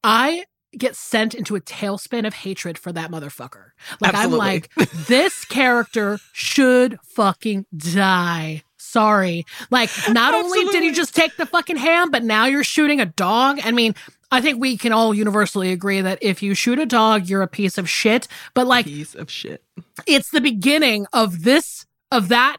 I 0.03 0.45
get 0.77 0.95
sent 0.95 1.33
into 1.33 1.55
a 1.55 1.61
tailspin 1.61 2.27
of 2.27 2.33
hatred 2.33 2.77
for 2.77 2.91
that 2.91 3.09
motherfucker. 3.09 3.71
Like 3.99 4.13
Absolutely. 4.13 4.39
I'm 4.39 4.53
like, 4.53 4.69
this 5.07 5.43
character 5.45 6.19
should 6.31 6.99
fucking 7.03 7.65
die. 7.75 8.63
Sorry. 8.89 9.45
Like, 9.69 9.89
not 10.09 10.33
only 10.33 10.65
did 10.65 10.83
he 10.83 10.91
just 10.91 11.15
take 11.15 11.35
the 11.37 11.45
fucking 11.45 11.77
ham, 11.77 12.09
but 12.11 12.23
now 12.23 12.45
you're 12.45 12.63
shooting 12.63 12.99
a 12.99 13.05
dog. 13.05 13.59
I 13.63 13.71
mean, 13.71 13.93
I 14.31 14.41
think 14.41 14.59
we 14.59 14.77
can 14.77 14.91
all 14.91 15.13
universally 15.13 15.71
agree 15.71 16.01
that 16.01 16.17
if 16.21 16.41
you 16.41 16.53
shoot 16.55 16.79
a 16.79 16.85
dog, 16.85 17.27
you're 17.27 17.41
a 17.41 17.47
piece 17.47 17.77
of 17.77 17.89
shit. 17.89 18.27
But 18.53 18.67
like, 18.67 18.85
Piece 18.85 19.13
of 19.15 19.29
shit. 19.29 19.63
it's 20.07 20.31
the 20.31 20.41
beginning 20.41 21.05
of 21.13 21.43
this 21.43 21.85
of 22.11 22.29
that 22.29 22.57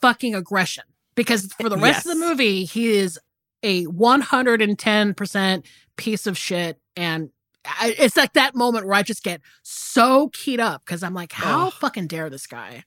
fucking 0.00 0.34
aggression 0.34 0.84
because 1.14 1.52
for 1.54 1.68
the 1.68 1.76
rest 1.76 2.04
of 2.06 2.12
the 2.12 2.26
movie 2.26 2.64
he 2.64 2.88
is 2.88 3.18
a 3.62 3.86
110% 3.86 5.64
piece 5.96 6.26
of 6.26 6.36
shit 6.36 6.78
and 6.96 7.30
I, 7.64 7.94
it's 7.98 8.16
like 8.16 8.34
that 8.34 8.54
moment 8.54 8.86
where 8.86 8.94
I 8.94 9.02
just 9.02 9.24
get 9.24 9.40
so 9.62 10.28
keyed 10.32 10.60
up 10.60 10.84
because 10.84 11.02
I'm 11.02 11.14
like, 11.14 11.32
how 11.32 11.66
Ugh. 11.68 11.72
fucking 11.72 12.06
dare 12.06 12.30
this 12.30 12.46
guy? 12.46 12.84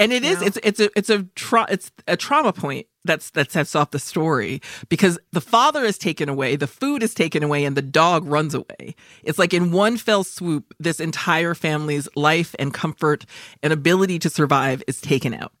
And 0.00 0.12
it 0.12 0.24
is 0.24 0.40
it's 0.40 0.58
it's 0.62 0.80
a 0.80 0.90
it's 0.96 1.10
a 1.10 1.24
tra- 1.34 1.66
it's 1.68 1.92
a 2.08 2.16
trauma 2.16 2.52
point 2.52 2.86
that's 3.04 3.30
that 3.30 3.52
sets 3.52 3.74
off 3.74 3.90
the 3.90 3.98
story 3.98 4.62
because 4.88 5.18
the 5.32 5.42
father 5.42 5.84
is 5.84 5.98
taken 5.98 6.28
away, 6.28 6.56
the 6.56 6.66
food 6.66 7.02
is 7.02 7.12
taken 7.12 7.42
away, 7.42 7.64
and 7.64 7.76
the 7.76 7.82
dog 7.82 8.24
runs 8.24 8.54
away. 8.54 8.94
It's 9.22 9.38
like 9.38 9.52
in 9.52 9.72
one 9.72 9.98
fell 9.98 10.24
swoop, 10.24 10.74
this 10.80 11.00
entire 11.00 11.54
family's 11.54 12.08
life 12.16 12.54
and 12.58 12.72
comfort 12.72 13.26
and 13.62 13.72
ability 13.72 14.18
to 14.20 14.30
survive 14.30 14.82
is 14.88 15.00
taken 15.00 15.34
out. 15.34 15.52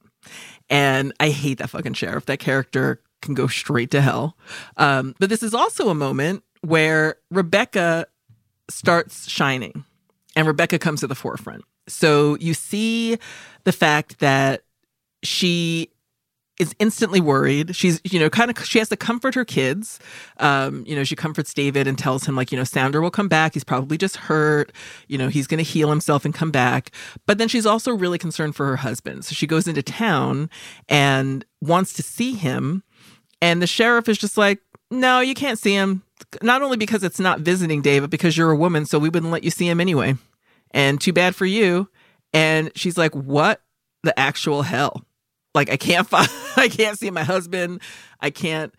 And 0.70 1.12
I 1.20 1.28
hate 1.30 1.58
that 1.58 1.70
fucking 1.70 1.94
sheriff. 1.94 2.26
That 2.26 2.38
character 2.38 3.02
can 3.20 3.34
go 3.34 3.46
straight 3.46 3.90
to 3.90 4.00
hell. 4.00 4.38
Um, 4.78 5.14
but 5.18 5.28
this 5.28 5.42
is 5.42 5.52
also 5.52 5.90
a 5.90 5.94
moment 5.94 6.44
where 6.62 7.16
Rebecca 7.30 8.06
starts 8.70 9.28
shining 9.28 9.84
and 10.36 10.46
Rebecca 10.46 10.78
comes 10.78 11.00
to 11.00 11.06
the 11.06 11.14
forefront. 11.14 11.64
So 11.88 12.36
you 12.36 12.54
see 12.54 13.18
the 13.64 13.72
fact 13.72 14.20
that 14.20 14.62
she 15.22 15.90
is 16.58 16.74
instantly 16.78 17.22
worried. 17.22 17.74
She's, 17.74 18.02
you 18.04 18.20
know, 18.20 18.28
kind 18.28 18.50
of, 18.50 18.64
she 18.66 18.78
has 18.78 18.90
to 18.90 18.96
comfort 18.96 19.34
her 19.34 19.46
kids. 19.46 19.98
Um, 20.36 20.84
you 20.86 20.94
know, 20.94 21.04
she 21.04 21.16
comforts 21.16 21.54
David 21.54 21.86
and 21.86 21.98
tells 21.98 22.26
him, 22.26 22.36
like, 22.36 22.52
you 22.52 22.58
know, 22.58 22.64
Sounder 22.64 23.00
will 23.00 23.10
come 23.10 23.28
back. 23.28 23.54
He's 23.54 23.64
probably 23.64 23.96
just 23.96 24.16
hurt. 24.16 24.70
You 25.08 25.16
know, 25.16 25.28
he's 25.28 25.46
going 25.46 25.58
to 25.58 25.64
heal 25.64 25.88
himself 25.88 26.26
and 26.26 26.34
come 26.34 26.50
back. 26.50 26.90
But 27.26 27.38
then 27.38 27.48
she's 27.48 27.64
also 27.64 27.92
really 27.92 28.18
concerned 28.18 28.56
for 28.56 28.66
her 28.66 28.76
husband. 28.76 29.24
So 29.24 29.34
she 29.34 29.46
goes 29.46 29.66
into 29.66 29.82
town 29.82 30.50
and 30.86 31.46
wants 31.62 31.94
to 31.94 32.02
see 32.02 32.34
him. 32.34 32.82
And 33.40 33.62
the 33.62 33.66
sheriff 33.66 34.06
is 34.06 34.18
just 34.18 34.36
like, 34.36 34.60
no, 34.90 35.20
you 35.20 35.34
can't 35.34 35.58
see 35.58 35.72
him. 35.72 36.02
Not 36.42 36.62
only 36.62 36.76
because 36.76 37.02
it's 37.02 37.20
not 37.20 37.40
visiting 37.40 37.82
day, 37.82 38.00
but 38.00 38.10
because 38.10 38.36
you're 38.36 38.50
a 38.50 38.56
woman. 38.56 38.84
So 38.86 38.98
we 38.98 39.08
wouldn't 39.08 39.32
let 39.32 39.44
you 39.44 39.50
see 39.50 39.68
him 39.68 39.80
anyway. 39.80 40.16
And 40.72 41.00
too 41.00 41.12
bad 41.12 41.34
for 41.34 41.46
you. 41.46 41.88
And 42.32 42.70
she's 42.74 42.98
like, 42.98 43.14
what 43.14 43.62
the 44.02 44.18
actual 44.18 44.62
hell? 44.62 45.04
Like 45.54 45.70
I 45.70 45.76
can't 45.76 46.06
find, 46.08 46.28
I 46.56 46.68
can't 46.68 46.98
see 46.98 47.10
my 47.10 47.24
husband. 47.24 47.80
I 48.20 48.30
can't 48.30 48.74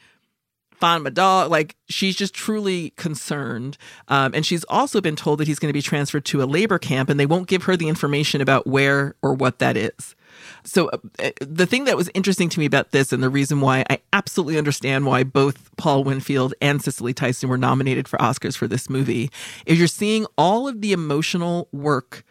find 0.81 1.03
my 1.03 1.09
dog. 1.09 1.49
Like 1.49 1.75
she's 1.87 2.15
just 2.15 2.33
truly 2.33 2.89
concerned. 2.97 3.77
Um, 4.07 4.33
and 4.33 4.45
she's 4.45 4.65
also 4.65 4.99
been 4.99 5.15
told 5.15 5.39
that 5.39 5.47
he's 5.47 5.59
going 5.59 5.69
to 5.69 5.73
be 5.73 5.81
transferred 5.81 6.25
to 6.25 6.43
a 6.43 6.45
labor 6.45 6.79
camp, 6.79 7.09
and 7.09 7.19
they 7.19 7.25
won't 7.25 7.47
give 7.47 7.63
her 7.63 7.77
the 7.77 7.87
information 7.87 8.41
about 8.41 8.67
where 8.67 9.15
or 9.21 9.33
what 9.33 9.59
that 9.59 9.77
is. 9.77 10.15
So 10.63 10.89
uh, 10.89 11.31
the 11.39 11.65
thing 11.65 11.85
that 11.85 11.97
was 11.97 12.09
interesting 12.13 12.49
to 12.49 12.59
me 12.59 12.65
about 12.65 12.91
this, 12.91 13.13
and 13.13 13.21
the 13.21 13.29
reason 13.29 13.61
why 13.61 13.85
I 13.89 13.99
absolutely 14.11 14.57
understand 14.57 15.05
why 15.05 15.23
both 15.23 15.75
Paul 15.77 16.03
Winfield 16.03 16.53
and 16.61 16.81
Cicely 16.81 17.13
Tyson 17.13 17.49
were 17.49 17.57
nominated 17.57 18.07
for 18.07 18.17
Oscars 18.17 18.57
for 18.57 18.67
this 18.67 18.89
movie, 18.89 19.29
is 19.65 19.77
you're 19.77 19.87
seeing 19.87 20.25
all 20.37 20.67
of 20.67 20.81
the 20.81 20.93
emotional 20.93 21.67
work 21.71 22.23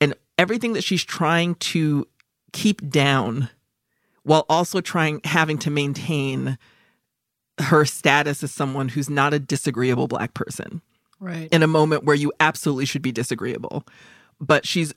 and 0.00 0.14
everything 0.38 0.72
that 0.74 0.84
she's 0.84 1.04
trying 1.04 1.56
to 1.56 2.06
keep 2.52 2.88
down 2.88 3.50
while 4.22 4.46
also 4.48 4.80
trying 4.80 5.20
having 5.24 5.58
to 5.58 5.70
maintain 5.70 6.58
her 7.60 7.84
status 7.84 8.42
as 8.42 8.50
someone 8.52 8.88
who's 8.88 9.10
not 9.10 9.34
a 9.34 9.38
disagreeable 9.38 10.08
black 10.08 10.34
person 10.34 10.80
Right. 11.20 11.48
in 11.52 11.62
a 11.62 11.66
moment 11.66 12.04
where 12.04 12.16
you 12.16 12.32
absolutely 12.40 12.84
should 12.84 13.02
be 13.02 13.12
disagreeable. 13.12 13.84
But 14.40 14.66
she's 14.66 14.92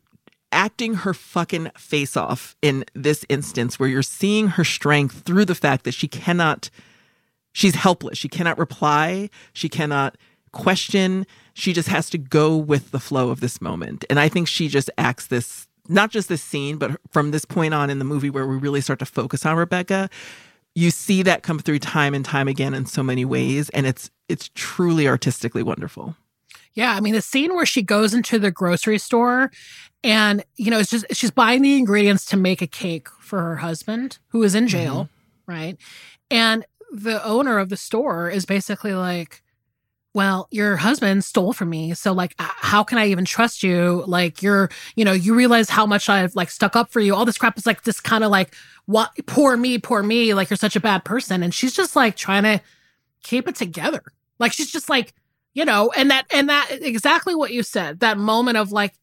acting 0.52 0.96
her 0.96 1.14
fucking 1.14 1.72
face 1.78 2.16
off 2.18 2.56
in 2.62 2.84
this 2.94 3.26
instance 3.30 3.80
where 3.80 3.88
you're 3.90 4.04
seeing 4.04 4.50
her 4.50 4.64
strength 4.64 5.22
through 5.26 5.46
the 5.46 5.56
fact 5.56 5.84
that 5.86 5.94
she 5.94 6.08
cannot, 6.08 6.70
she's 7.54 7.76
helpless. 7.76 8.18
She 8.18 8.28
cannot 8.30 8.58
reply. 8.60 9.30
She 9.54 9.70
cannot 9.70 10.18
question. 10.52 11.26
She 11.54 11.74
just 11.74 11.88
has 11.90 12.10
to 12.12 12.18
go 12.18 12.56
with 12.58 12.92
the 12.92 13.00
flow 13.00 13.30
of 13.30 13.40
this 13.40 13.62
moment. 13.62 14.04
And 14.10 14.20
I 14.20 14.28
think 14.30 14.48
she 14.48 14.68
just 14.68 14.90
acts 14.98 15.28
this, 15.28 15.68
not 15.88 16.12
just 16.12 16.28
this 16.30 16.44
scene, 16.44 16.78
but 16.78 17.00
from 17.12 17.32
this 17.32 17.46
point 17.46 17.74
on 17.74 17.90
in 17.90 17.98
the 18.00 18.06
movie 18.06 18.30
where 18.30 18.46
we 18.46 18.58
really 18.58 18.82
start 18.82 19.00
to 19.00 19.06
focus 19.06 19.46
on 19.46 19.56
Rebecca, 19.56 20.10
you 20.76 20.92
see 20.92 21.24
that 21.24 21.44
come 21.44 21.60
through 21.60 21.80
time 21.80 22.14
and 22.14 22.24
time 22.24 22.48
again 22.48 22.74
in 22.74 22.86
so 22.86 23.04
many 23.04 23.24
mm-hmm. 23.24 23.32
ways. 23.32 23.70
And 23.70 23.86
it's, 23.86 24.10
it's 24.30 24.50
truly 24.56 25.08
artistically 25.08 25.64
wonderful. 25.64 26.16
Yeah, 26.74 26.94
I 26.94 27.02
mean 27.02 27.14
the 27.14 27.22
scene 27.22 27.54
where 27.54 27.66
she 27.66 27.82
goes 27.82 28.14
into 28.14 28.40
the 28.40 28.52
grocery 28.52 28.98
store 28.98 29.52
and 30.04 30.44
you 30.56 30.72
know 30.72 30.80
it's 30.80 30.90
just 30.90 31.06
she's 31.12 31.32
buying 31.32 31.62
the 31.62 31.78
ingredients 31.78 32.26
to 32.28 32.38
make 32.38 32.62
a 32.62 32.68
cake 32.68 33.10
for 33.20 33.42
her 33.42 33.58
husband 33.58 34.20
who 34.30 34.42
is 34.44 34.56
in 34.56 34.68
jail, 34.68 35.04
mm-hmm. 35.04 35.52
right? 35.52 35.78
And 36.30 36.66
the 36.92 37.24
owner 37.26 37.58
of 37.58 37.70
the 37.70 37.78
store 37.78 38.30
is 38.30 38.46
basically 38.46 38.94
like 38.94 39.44
well, 40.14 40.48
your 40.52 40.76
husband 40.76 41.24
stole 41.24 41.54
from 41.54 41.70
me. 41.70 41.94
So 41.94 42.12
like 42.12 42.36
how 42.38 42.84
can 42.84 42.98
I 42.98 43.08
even 43.08 43.26
trust 43.26 43.64
you? 43.64 44.04
Like 44.08 44.42
you're, 44.42 44.70
you 44.96 45.06
know, 45.06 45.14
you 45.14 45.34
realize 45.34 45.70
how 45.70 45.86
much 45.86 46.10
I've 46.10 46.36
like 46.36 46.50
stuck 46.50 46.76
up 46.76 46.92
for 46.92 47.00
you. 47.00 47.16
All 47.16 47.26
this 47.26 47.38
crap 47.38 47.58
is 47.58 47.66
like 47.66 47.84
this 47.84 48.00
kind 48.00 48.24
of 48.24 48.32
like 48.32 48.54
what 48.86 49.12
poor 49.26 49.56
me, 49.56 49.78
poor 49.78 50.04
me, 50.04 50.34
like 50.34 50.50
you're 50.50 50.58
such 50.58 50.76
a 50.76 50.82
bad 50.82 51.06
person 51.06 51.44
and 51.44 51.54
she's 51.54 51.74
just 51.74 51.96
like 51.96 52.16
trying 52.16 52.44
to 52.44 52.62
keep 53.24 53.48
it 53.48 53.56
together. 53.56 54.04
Like 54.38 54.52
she's 54.52 54.72
just 54.72 54.90
like 54.90 55.14
you 55.54 55.66
know 55.66 55.92
and 55.96 56.12
that 56.12 56.26
and 56.34 56.50
that 56.50 56.70
exactly 56.72 57.36
what 57.36 57.52
you 57.52 57.64
said 57.64 58.00
that 58.00 58.18
moment 58.18 58.58
of 58.58 58.72
like 58.72 58.94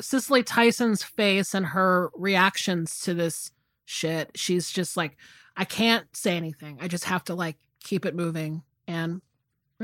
cicely 0.00 0.42
tyson's 0.42 1.02
face 1.02 1.54
and 1.54 1.66
her 1.66 2.10
reactions 2.14 3.00
to 3.00 3.14
this 3.14 3.50
shit 3.84 4.30
she's 4.34 4.70
just 4.70 4.96
like 4.96 5.16
i 5.56 5.64
can't 5.64 6.04
say 6.16 6.36
anything 6.36 6.78
i 6.80 6.88
just 6.88 7.04
have 7.04 7.22
to 7.24 7.34
like 7.34 7.56
keep 7.82 8.04
it 8.04 8.14
moving 8.14 8.62
and 8.86 9.20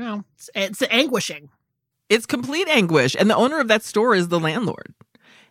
know 0.01 0.25
it's, 0.35 0.49
it's 0.53 0.83
anguishing 0.91 1.49
it's 2.11 2.25
complete 2.25 2.67
anguish. 2.67 3.15
And 3.17 3.29
the 3.29 3.35
owner 3.37 3.59
of 3.59 3.69
that 3.69 3.83
store 3.83 4.13
is 4.13 4.27
the 4.27 4.39
landlord. 4.39 4.93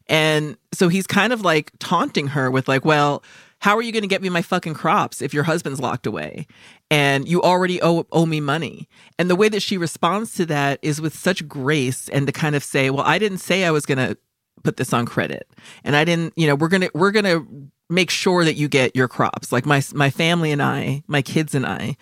And 0.08 0.58
so 0.72 0.88
he's 0.88 1.06
kind 1.06 1.32
of 1.32 1.40
like 1.40 1.72
taunting 1.78 2.28
her 2.28 2.50
with, 2.50 2.68
like, 2.68 2.84
well, 2.84 3.24
how 3.60 3.78
are 3.78 3.82
you 3.82 3.92
going 3.92 4.02
to 4.02 4.08
get 4.08 4.20
me 4.20 4.28
my 4.28 4.42
fucking 4.42 4.74
crops 4.74 5.22
if 5.22 5.32
your 5.32 5.44
husband's 5.44 5.80
locked 5.80 6.06
away 6.06 6.46
and 6.90 7.26
you 7.26 7.40
already 7.40 7.80
owe, 7.80 8.06
owe 8.12 8.26
me 8.26 8.40
money? 8.40 8.90
And 9.18 9.30
the 9.30 9.36
way 9.36 9.48
that 9.48 9.62
she 9.62 9.78
responds 9.78 10.34
to 10.34 10.44
that 10.46 10.80
is 10.82 11.00
with 11.00 11.14
such 11.16 11.48
grace 11.48 12.10
and 12.10 12.26
to 12.26 12.32
kind 12.32 12.54
of 12.54 12.62
say, 12.62 12.90
well, 12.90 13.06
I 13.06 13.18
didn't 13.18 13.38
say 13.38 13.64
I 13.64 13.70
was 13.70 13.86
going 13.86 13.98
to 13.98 14.18
put 14.62 14.76
this 14.76 14.92
on 14.92 15.06
credit. 15.06 15.48
And 15.82 15.96
I 15.96 16.04
didn't, 16.04 16.34
you 16.36 16.46
know, 16.46 16.56
we're 16.56 16.68
going 16.68 16.82
to, 16.82 16.90
we're 16.92 17.10
going 17.10 17.24
to 17.24 17.70
make 17.88 18.10
sure 18.10 18.44
that 18.44 18.56
you 18.56 18.68
get 18.68 18.94
your 18.94 19.08
crops. 19.08 19.50
Like 19.50 19.64
my, 19.64 19.82
my 19.94 20.10
family 20.10 20.52
and 20.52 20.62
I, 20.62 21.04
my 21.06 21.22
kids 21.22 21.54
and 21.54 21.64
I 21.64 21.96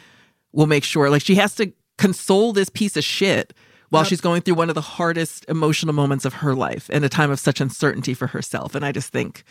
will 0.51 0.67
make 0.67 0.83
sure, 0.83 1.11
like 1.11 1.23
she 1.23 1.37
has 1.37 1.55
to 1.57 1.73
console 1.99 2.53
this 2.53 2.69
piece 2.71 2.97
of 2.97 3.05
shit 3.05 3.53
while 3.91 4.03
Yep. 4.03 4.09
she's 4.09 4.21
going 4.21 4.43
through 4.43 4.55
one 4.55 4.69
of 4.69 4.75
the 4.75 4.81
hardest 4.81 5.45
emotional 5.49 5.95
moments 5.95 6.25
of 6.25 6.35
her 6.35 6.55
life 6.55 6.89
in 6.91 7.05
a 7.05 7.09
time 7.09 7.31
of 7.31 7.39
such 7.41 7.61
uncertainty 7.61 8.15
for 8.15 8.29
herself. 8.29 8.75
And 8.75 8.85
I 8.85 8.93
just 8.93 9.11
think, 9.13 9.45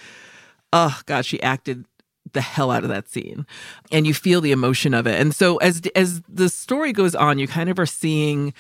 oh 0.73 0.99
God, 1.05 1.25
she 1.25 1.41
acted 1.41 1.85
the 2.33 2.41
hell 2.41 2.71
out 2.71 2.83
of 2.83 2.89
that 2.89 3.07
scene. 3.09 3.45
And 3.91 4.05
you 4.05 4.13
feel 4.13 4.41
the 4.41 4.51
emotion 4.51 4.93
of 4.93 5.07
it. 5.07 5.19
And 5.19 5.33
so 5.33 5.57
as 5.57 5.81
as 5.95 6.21
the 6.27 6.49
story 6.49 6.93
goes 6.93 7.15
on, 7.15 7.39
you 7.39 7.47
kind 7.47 7.69
of 7.69 7.79
are 7.79 7.85
seeing 7.85 8.53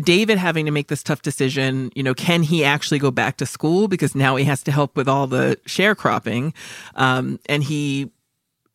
David 0.00 0.38
having 0.38 0.64
to 0.66 0.70
make 0.70 0.88
this 0.88 1.02
tough 1.02 1.22
decision. 1.22 1.90
You 1.94 2.02
know, 2.02 2.14
can 2.14 2.42
he 2.42 2.64
actually 2.64 2.98
go 2.98 3.10
back 3.10 3.36
to 3.38 3.46
school 3.46 3.88
because 3.88 4.14
now 4.14 4.36
he 4.36 4.44
has 4.44 4.62
to 4.64 4.72
help 4.72 4.96
with 4.96 5.08
all 5.08 5.26
the 5.26 5.58
sharecropping, 5.66 6.54
um, 6.94 7.40
and 7.46 7.62
he 7.64 8.10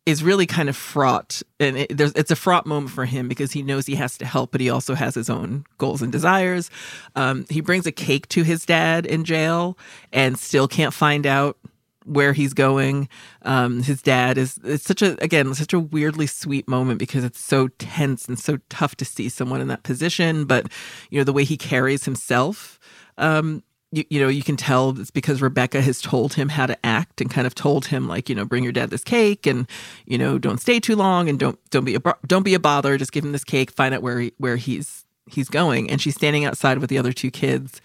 is 0.06 0.24
really 0.24 0.46
kind 0.46 0.68
of 0.68 0.76
fraught 0.76 1.42
and 1.60 1.78
it, 1.78 2.00
it's 2.00 2.32
a 2.32 2.36
fraught 2.36 2.66
moment 2.66 2.92
for 2.92 3.06
him 3.06 3.30
because 3.30 3.54
he 3.54 3.62
knows 3.62 3.86
he 3.86 3.96
has 3.96 4.18
to 4.18 4.26
help 4.26 4.52
but 4.52 4.60
he 4.60 4.70
also 4.70 4.96
has 4.96 5.16
his 5.16 5.30
own 5.30 5.66
goals 5.78 6.02
and 6.02 6.12
desires. 6.12 6.70
Um, 7.16 7.46
he 7.50 7.62
brings 7.62 7.86
a 7.86 7.92
cake 7.92 8.28
to 8.30 8.44
his 8.44 8.66
dad 8.66 9.06
in 9.06 9.24
jail 9.24 9.78
and 10.12 10.38
still 10.38 10.68
can't 10.68 10.94
find 10.94 11.26
out 11.26 11.58
where 12.06 12.34
he's 12.34 12.54
going. 12.54 13.08
Um, 13.44 13.82
his 13.82 14.02
dad 14.02 14.38
is 14.38 14.60
it's 14.64 14.84
such 14.84 15.02
a 15.02 15.22
again 15.24 15.54
such 15.54 15.74
a 15.74 15.80
weirdly 15.80 16.28
sweet 16.28 16.68
moment 16.68 17.00
because 17.00 17.24
it's 17.24 17.40
so 17.40 17.70
tense 17.80 18.28
and 18.28 18.38
so 18.38 18.58
tough 18.70 18.96
to 18.98 19.06
see 19.06 19.30
someone 19.30 19.62
in 19.62 19.70
that 19.70 19.84
position 19.84 20.46
but 20.46 20.68
you 21.10 21.20
know 21.20 21.24
the 21.24 21.34
way 21.34 21.44
he 21.44 21.58
carries 21.58 22.04
himself 22.04 22.78
um, 23.18 23.64
you, 23.94 24.04
you 24.10 24.20
know, 24.20 24.28
you 24.28 24.42
can 24.42 24.58
tell 24.58 25.00
it's 25.00 25.12
because 25.12 25.42
Rebecca 25.42 25.80
has 25.80 26.02
told 26.02 26.34
him 26.34 26.50
how 26.50 26.66
to 26.66 26.86
act 26.86 27.22
and 27.22 27.30
kind 27.30 27.46
of 27.46 27.54
told 27.54 27.86
him 27.86 28.08
like, 28.08 28.28
you 28.28 28.34
know, 28.34 28.44
bring 28.44 28.64
your 28.64 28.74
dad 28.74 28.90
this 28.90 29.04
cake 29.04 29.46
and, 29.46 29.68
you 30.06 30.18
know, 30.18 30.40
don't 30.40 30.60
stay 30.60 30.80
too 30.80 30.96
long 30.96 31.30
and 31.30 31.38
don't 31.38 31.60
don't 31.70 31.86
be 31.86 31.96
a 31.96 32.02
don't 32.26 32.44
be 32.44 32.56
a 32.56 32.60
bother. 32.60 32.98
Just 32.98 33.12
give 33.12 33.24
him 33.24 33.34
this 33.34 33.44
cake. 33.44 33.70
Find 33.70 33.94
out 33.94 34.02
where 34.02 34.20
he, 34.20 34.34
where 34.38 34.58
he's 34.58 35.06
he's 35.30 35.48
going. 35.48 35.92
And 35.92 36.02
she's 36.02 36.16
standing 36.16 36.44
outside 36.44 36.80
with 36.80 36.90
the 36.90 36.98
other 36.98 37.14
two 37.14 37.30
kids, 37.30 37.82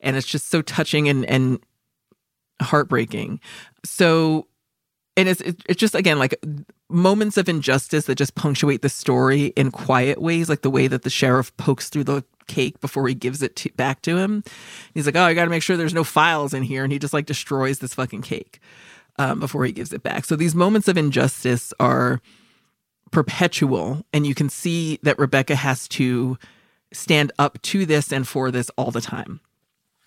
and 0.00 0.16
it's 0.16 0.26
just 0.26 0.48
so 0.48 0.62
touching 0.62 1.08
and 1.10 1.26
and 1.26 1.60
heartbreaking. 2.62 3.38
So, 3.84 4.46
and 5.18 5.28
it's 5.28 5.42
it's 5.42 5.78
just 5.78 5.94
again 5.94 6.18
like 6.18 6.42
moments 6.88 7.36
of 7.36 7.50
injustice 7.50 8.06
that 8.06 8.14
just 8.14 8.34
punctuate 8.34 8.80
the 8.80 8.88
story 8.88 9.46
in 9.56 9.70
quiet 9.70 10.22
ways, 10.22 10.48
like 10.48 10.62
the 10.62 10.70
way 10.70 10.86
that 10.86 11.02
the 11.02 11.10
sheriff 11.10 11.54
pokes 11.58 11.90
through 11.90 12.04
the 12.04 12.24
cake 12.50 12.80
before 12.80 13.06
he 13.06 13.14
gives 13.14 13.42
it 13.42 13.54
to, 13.56 13.70
back 13.76 14.02
to 14.02 14.16
him. 14.16 14.42
He's 14.92 15.06
like, 15.06 15.16
"Oh, 15.16 15.22
I 15.22 15.34
got 15.34 15.44
to 15.44 15.50
make 15.50 15.62
sure 15.62 15.76
there's 15.76 15.94
no 15.94 16.04
files 16.04 16.52
in 16.52 16.64
here," 16.64 16.82
and 16.82 16.92
he 16.92 16.98
just 16.98 17.14
like 17.14 17.26
destroys 17.26 17.78
this 17.78 17.94
fucking 17.94 18.22
cake 18.22 18.60
um, 19.18 19.38
before 19.38 19.64
he 19.64 19.72
gives 19.72 19.92
it 19.92 20.02
back. 20.02 20.24
So 20.24 20.34
these 20.36 20.54
moments 20.54 20.88
of 20.88 20.98
injustice 20.98 21.72
are 21.78 22.20
perpetual, 23.12 24.04
and 24.12 24.26
you 24.26 24.34
can 24.34 24.48
see 24.48 24.98
that 25.02 25.18
Rebecca 25.18 25.54
has 25.54 25.86
to 25.88 26.38
stand 26.92 27.30
up 27.38 27.62
to 27.62 27.86
this 27.86 28.12
and 28.12 28.26
for 28.26 28.50
this 28.50 28.70
all 28.76 28.90
the 28.90 29.00
time. 29.00 29.40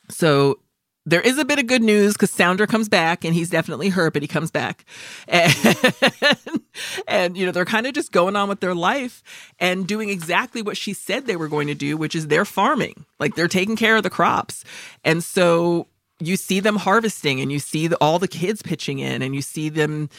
So 0.09 0.59
there 1.05 1.21
is 1.21 1.37
a 1.37 1.45
bit 1.45 1.59
of 1.59 1.67
good 1.67 1.83
news 1.83 2.13
because 2.13 2.31
Sounder 2.31 2.65
comes 2.65 2.87
back 2.87 3.25
and 3.25 3.33
he's 3.33 3.49
definitely 3.49 3.89
hurt, 3.89 4.13
but 4.13 4.21
he 4.21 4.27
comes 4.27 4.51
back. 4.51 4.85
And, 5.27 6.61
and 7.07 7.37
you 7.37 7.45
know, 7.45 7.51
they're 7.51 7.65
kind 7.65 7.85
of 7.85 7.93
just 7.93 8.11
going 8.11 8.35
on 8.35 8.49
with 8.49 8.59
their 8.59 8.73
life 8.73 9.21
and 9.59 9.87
doing 9.87 10.09
exactly 10.09 10.61
what 10.61 10.75
she 10.75 10.93
said 10.93 11.25
they 11.25 11.35
were 11.35 11.47
going 11.47 11.67
to 11.67 11.75
do, 11.75 11.97
which 11.97 12.15
is 12.15 12.27
they're 12.27 12.45
farming. 12.45 13.05
Like 13.19 13.35
they're 13.35 13.47
taking 13.47 13.75
care 13.75 13.95
of 13.95 14.03
the 14.03 14.09
crops. 14.09 14.63
And 15.03 15.23
so 15.23 15.87
you 16.19 16.35
see 16.35 16.59
them 16.59 16.77
harvesting 16.77 17.41
and 17.41 17.51
you 17.51 17.59
see 17.59 17.87
the, 17.87 17.97
all 17.97 18.17
the 18.17 18.27
kids 18.27 18.61
pitching 18.61 18.99
in 18.99 19.21
and 19.21 19.35
you 19.35 19.41
see 19.41 19.69
them 19.69 20.09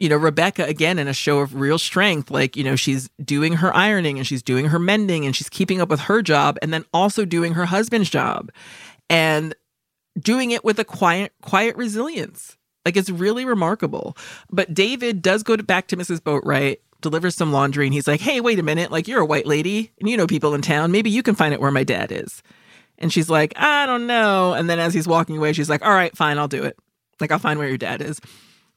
you 0.00 0.08
know, 0.08 0.16
Rebecca 0.16 0.64
again 0.64 0.98
in 0.98 1.08
a 1.08 1.12
show 1.12 1.40
of 1.40 1.54
real 1.54 1.78
strength, 1.78 2.30
like, 2.30 2.56
you 2.56 2.64
know, 2.64 2.74
she's 2.74 3.10
doing 3.22 3.52
her 3.52 3.76
ironing 3.76 4.16
and 4.16 4.26
she's 4.26 4.42
doing 4.42 4.66
her 4.66 4.78
mending 4.78 5.26
and 5.26 5.36
she's 5.36 5.50
keeping 5.50 5.80
up 5.80 5.90
with 5.90 6.00
her 6.00 6.22
job 6.22 6.58
and 6.62 6.72
then 6.72 6.86
also 6.94 7.26
doing 7.26 7.52
her 7.52 7.66
husband's 7.66 8.08
job. 8.08 8.50
And 9.10 9.54
doing 10.20 10.50
it 10.50 10.64
with 10.64 10.78
a 10.78 10.84
quiet 10.84 11.32
quiet 11.42 11.76
resilience. 11.76 12.56
Like 12.84 12.96
it's 12.96 13.10
really 13.10 13.44
remarkable. 13.44 14.16
But 14.50 14.72
David 14.72 15.22
does 15.22 15.42
go 15.42 15.56
to, 15.56 15.62
back 15.62 15.86
to 15.88 15.96
Mrs. 15.96 16.20
Boatwright, 16.20 16.78
delivers 17.00 17.34
some 17.34 17.52
laundry, 17.52 17.86
and 17.86 17.94
he's 17.94 18.08
like, 18.08 18.20
"Hey, 18.20 18.40
wait 18.40 18.58
a 18.58 18.62
minute! 18.62 18.90
Like 18.90 19.08
you're 19.08 19.20
a 19.20 19.26
white 19.26 19.46
lady, 19.46 19.92
and 20.00 20.08
you 20.08 20.16
know 20.16 20.26
people 20.26 20.54
in 20.54 20.62
town. 20.62 20.92
Maybe 20.92 21.10
you 21.10 21.22
can 21.22 21.34
find 21.34 21.52
out 21.52 21.60
where 21.60 21.70
my 21.70 21.84
dad 21.84 22.10
is." 22.12 22.42
And 22.98 23.12
she's 23.12 23.30
like, 23.30 23.52
"I 23.56 23.86
don't 23.86 24.06
know." 24.06 24.54
And 24.54 24.68
then 24.68 24.78
as 24.78 24.94
he's 24.94 25.08
walking 25.08 25.36
away, 25.36 25.52
she's 25.52 25.70
like, 25.70 25.84
"All 25.84 25.92
right, 25.92 26.16
fine, 26.16 26.38
I'll 26.38 26.48
do 26.48 26.64
it. 26.64 26.78
Like 27.20 27.30
I'll 27.32 27.38
find 27.38 27.58
where 27.58 27.68
your 27.68 27.78
dad 27.78 28.02
is." 28.02 28.20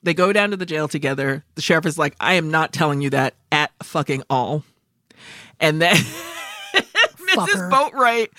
They 0.04 0.14
go 0.14 0.34
down 0.34 0.52
to 0.52 0.58
the 0.58 0.66
jail 0.66 0.90
together. 0.90 1.46
The 1.56 1.62
sheriff 1.62 1.86
is 1.86 1.98
like, 1.98 2.16
"I 2.20 2.34
am 2.34 2.52
not 2.52 2.74
telling 2.74 3.02
you 3.02 3.10
that 3.12 3.36
at 3.52 3.72
fucking 3.82 4.24
all." 4.30 4.64
And 5.60 5.82
then 5.82 5.96
Mrs. 7.38 7.70
Boatwright 7.72 8.30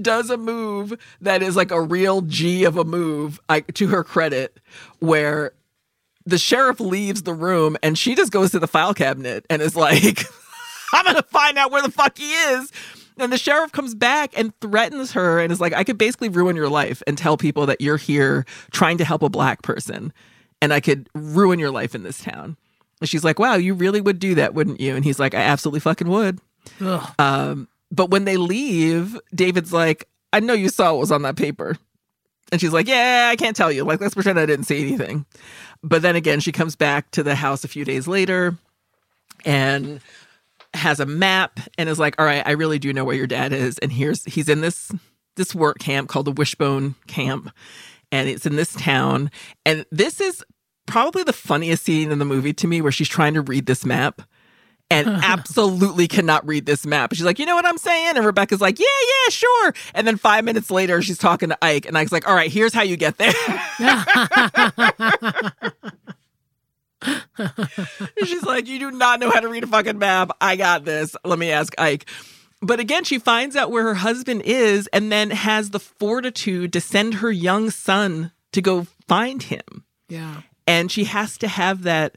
does 0.00 0.30
a 0.30 0.36
move 0.36 0.98
that 1.20 1.42
is 1.42 1.56
like 1.56 1.70
a 1.70 1.80
real 1.80 2.22
G 2.22 2.64
of 2.64 2.76
a 2.76 2.84
move, 2.84 3.40
like 3.48 3.72
to 3.74 3.88
her 3.88 4.04
credit, 4.04 4.58
where 5.00 5.52
the 6.24 6.38
sheriff 6.38 6.80
leaves 6.80 7.22
the 7.22 7.34
room 7.34 7.76
and 7.82 7.98
she 7.98 8.14
just 8.14 8.32
goes 8.32 8.50
to 8.52 8.58
the 8.58 8.68
file 8.68 8.94
cabinet 8.94 9.44
and 9.50 9.60
is 9.60 9.76
like, 9.76 10.24
I'm 10.92 11.04
gonna 11.04 11.22
find 11.22 11.58
out 11.58 11.70
where 11.72 11.82
the 11.82 11.90
fuck 11.90 12.18
he 12.18 12.32
is. 12.32 12.70
And 13.18 13.32
the 13.32 13.38
sheriff 13.38 13.72
comes 13.72 13.94
back 13.94 14.36
and 14.38 14.58
threatens 14.60 15.12
her 15.12 15.38
and 15.38 15.52
is 15.52 15.60
like, 15.60 15.74
I 15.74 15.84
could 15.84 15.98
basically 15.98 16.28
ruin 16.30 16.56
your 16.56 16.68
life 16.70 17.02
and 17.06 17.18
tell 17.18 17.36
people 17.36 17.66
that 17.66 17.80
you're 17.80 17.98
here 17.98 18.46
trying 18.70 18.98
to 18.98 19.04
help 19.04 19.22
a 19.22 19.28
black 19.28 19.62
person. 19.62 20.12
And 20.62 20.72
I 20.72 20.80
could 20.80 21.08
ruin 21.14 21.58
your 21.58 21.70
life 21.70 21.94
in 21.94 22.04
this 22.04 22.22
town. 22.22 22.56
And 23.00 23.08
she's 23.08 23.24
like, 23.24 23.38
Wow, 23.38 23.56
you 23.56 23.74
really 23.74 24.00
would 24.00 24.18
do 24.18 24.34
that, 24.36 24.54
wouldn't 24.54 24.80
you? 24.80 24.94
And 24.94 25.04
he's 25.04 25.18
like, 25.18 25.34
I 25.34 25.40
absolutely 25.40 25.80
fucking 25.80 26.08
would. 26.08 26.40
Um, 27.18 27.68
but 27.92 28.10
when 28.10 28.24
they 28.24 28.36
leave, 28.38 29.20
David's 29.34 29.72
like, 29.72 30.08
I 30.32 30.40
know 30.40 30.54
you 30.54 30.70
saw 30.70 30.92
what 30.92 31.00
was 31.00 31.12
on 31.12 31.22
that 31.22 31.36
paper. 31.36 31.76
And 32.50 32.60
she's 32.60 32.72
like, 32.72 32.88
Yeah, 32.88 33.28
I 33.30 33.36
can't 33.36 33.54
tell 33.54 33.70
you. 33.70 33.84
Like, 33.84 34.00
let's 34.00 34.14
pretend 34.14 34.40
I 34.40 34.46
didn't 34.46 34.64
see 34.64 34.80
anything. 34.80 35.26
But 35.82 36.02
then 36.02 36.16
again, 36.16 36.40
she 36.40 36.52
comes 36.52 36.74
back 36.74 37.10
to 37.12 37.22
the 37.22 37.34
house 37.34 37.64
a 37.64 37.68
few 37.68 37.84
days 37.84 38.08
later 38.08 38.56
and 39.44 40.00
has 40.74 41.00
a 41.00 41.06
map 41.06 41.60
and 41.78 41.88
is 41.88 41.98
like, 41.98 42.18
All 42.18 42.26
right, 42.26 42.46
I 42.46 42.52
really 42.52 42.78
do 42.78 42.92
know 42.92 43.04
where 43.04 43.16
your 43.16 43.26
dad 43.26 43.52
is. 43.52 43.78
And 43.78 43.92
here's 43.92 44.24
he's 44.24 44.48
in 44.48 44.62
this 44.62 44.90
this 45.36 45.54
work 45.54 45.78
camp 45.78 46.08
called 46.08 46.26
the 46.26 46.32
Wishbone 46.32 46.94
Camp. 47.06 47.50
And 48.10 48.28
it's 48.28 48.44
in 48.44 48.56
this 48.56 48.74
town. 48.74 49.30
And 49.64 49.86
this 49.90 50.20
is 50.20 50.44
probably 50.86 51.22
the 51.22 51.32
funniest 51.32 51.84
scene 51.84 52.10
in 52.10 52.18
the 52.18 52.24
movie 52.26 52.52
to 52.52 52.66
me 52.66 52.82
where 52.82 52.92
she's 52.92 53.08
trying 53.08 53.32
to 53.34 53.40
read 53.40 53.64
this 53.64 53.86
map 53.86 54.20
and 54.92 55.08
absolutely 55.24 56.06
cannot 56.06 56.46
read 56.46 56.66
this 56.66 56.86
map. 56.86 57.14
She's 57.14 57.24
like, 57.24 57.38
you 57.38 57.46
know 57.46 57.54
what 57.54 57.66
I'm 57.66 57.78
saying? 57.78 58.16
And 58.16 58.26
Rebecca's 58.26 58.60
like, 58.60 58.78
yeah, 58.78 58.86
yeah, 58.86 59.30
sure. 59.30 59.74
And 59.94 60.06
then 60.06 60.16
five 60.16 60.44
minutes 60.44 60.70
later, 60.70 61.02
she's 61.02 61.18
talking 61.18 61.48
to 61.48 61.64
Ike, 61.64 61.86
and 61.86 61.96
Ike's 61.96 62.12
like, 62.12 62.28
all 62.28 62.34
right, 62.34 62.52
here's 62.52 62.74
how 62.74 62.82
you 62.82 62.96
get 62.96 63.18
there. 63.18 63.32
she's 68.24 68.44
like, 68.44 68.68
you 68.68 68.78
do 68.78 68.90
not 68.90 69.20
know 69.20 69.30
how 69.30 69.40
to 69.40 69.48
read 69.48 69.64
a 69.64 69.66
fucking 69.66 69.98
map. 69.98 70.30
I 70.40 70.56
got 70.56 70.84
this. 70.84 71.16
Let 71.24 71.38
me 71.38 71.50
ask 71.50 71.74
Ike. 71.78 72.06
But 72.60 72.78
again, 72.78 73.02
she 73.02 73.18
finds 73.18 73.56
out 73.56 73.72
where 73.72 73.82
her 73.84 73.94
husband 73.94 74.42
is 74.42 74.88
and 74.92 75.10
then 75.10 75.30
has 75.30 75.70
the 75.70 75.80
fortitude 75.80 76.72
to 76.74 76.80
send 76.80 77.14
her 77.14 77.32
young 77.32 77.70
son 77.70 78.30
to 78.52 78.62
go 78.62 78.86
find 79.08 79.42
him. 79.42 79.84
Yeah. 80.08 80.42
And 80.66 80.92
she 80.92 81.04
has 81.04 81.38
to 81.38 81.48
have 81.48 81.82
that 81.82 82.16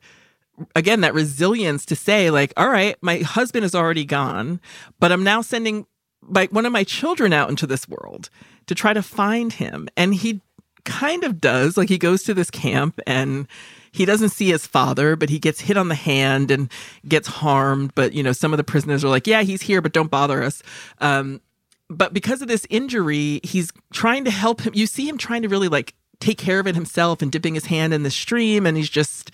again 0.76 1.02
that 1.02 1.14
resilience 1.14 1.86
to 1.86 1.96
say 1.96 2.30
like 2.30 2.54
all 2.56 2.70
right 2.70 2.96
my 3.02 3.18
husband 3.18 3.66
is 3.66 3.76
already 3.76 4.06
gone 4.06 4.60
but 5.00 5.12
i'm 5.12 5.24
now 5.24 5.42
sending 5.42 5.86
my, 6.28 6.48
one 6.52 6.66
of 6.66 6.72
my 6.72 6.84
children 6.84 7.34
out 7.34 7.50
into 7.50 7.68
this 7.68 7.88
world 7.88 8.30
to 8.68 8.76
try 8.76 8.94
to 8.94 9.04
find 9.04 9.54
him. 9.54 9.88
And 9.96 10.14
he 10.14 10.42
kind 10.84 11.24
of 11.24 11.42
does 11.42 11.78
like 11.78 11.90
he 11.90 11.98
goes 11.98 12.22
to 12.24 12.34
this 12.34 12.52
camp 12.52 13.00
and 13.08 13.48
he 13.92 14.06
doesn't 14.06 14.30
see 14.30 14.52
his 14.52 14.68
father 14.68 15.16
but 15.16 15.30
he 15.30 15.40
gets 15.40 15.60
hit 15.60 15.78
on 15.78 15.88
the 15.88 15.96
hand 15.96 16.52
and 16.52 16.72
gets 17.08 17.28
harmed. 17.28 17.94
But 17.96 18.14
you 18.14 18.22
know 18.22 18.34
some 18.34 18.54
of 18.54 18.58
the 18.58 18.64
prisoners 18.64 19.04
are 19.04 19.10
like 19.10 19.28
yeah 19.28 19.42
he's 19.42 19.64
here 19.64 19.82
but 19.82 19.94
don't 19.94 20.12
bother 20.12 20.44
us. 20.44 20.62
Um, 21.00 21.42
but 21.90 22.14
because 22.14 22.42
of 22.42 22.48
this 22.48 22.68
injury 22.70 23.40
he's 23.44 23.72
trying 23.94 24.26
to 24.26 24.32
help 24.32 24.62
him. 24.62 24.74
You 24.76 24.86
see 24.86 25.10
him 25.10 25.18
trying 25.18 25.42
to 25.42 25.50
really 25.50 25.70
like 25.70 25.96
take 26.20 26.38
care 26.38 26.60
of 26.60 26.68
it 26.68 26.76
himself 26.76 27.22
and 27.22 27.32
dipping 27.32 27.56
his 27.56 27.66
hand 27.66 27.94
in 27.94 28.04
the 28.04 28.12
stream 28.12 28.66
and 28.66 28.78
he's 28.78 28.90
just 28.90 29.32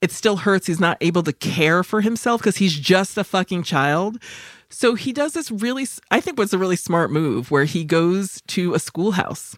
it 0.00 0.10
still 0.10 0.38
hurts 0.38 0.66
he's 0.66 0.80
not 0.80 0.96
able 1.00 1.22
to 1.22 1.32
care 1.32 1.82
for 1.82 2.00
himself 2.00 2.40
because 2.40 2.56
he's 2.56 2.78
just 2.78 3.18
a 3.18 3.24
fucking 3.24 3.62
child. 3.62 4.22
So 4.70 4.94
he 4.94 5.12
does 5.12 5.32
this 5.34 5.50
really, 5.50 5.86
I 6.10 6.20
think 6.20 6.38
was 6.38 6.52
a 6.52 6.58
really 6.58 6.76
smart 6.76 7.10
move 7.10 7.50
where 7.50 7.64
he 7.64 7.84
goes 7.84 8.40
to 8.48 8.74
a 8.74 8.78
schoolhouse. 8.78 9.56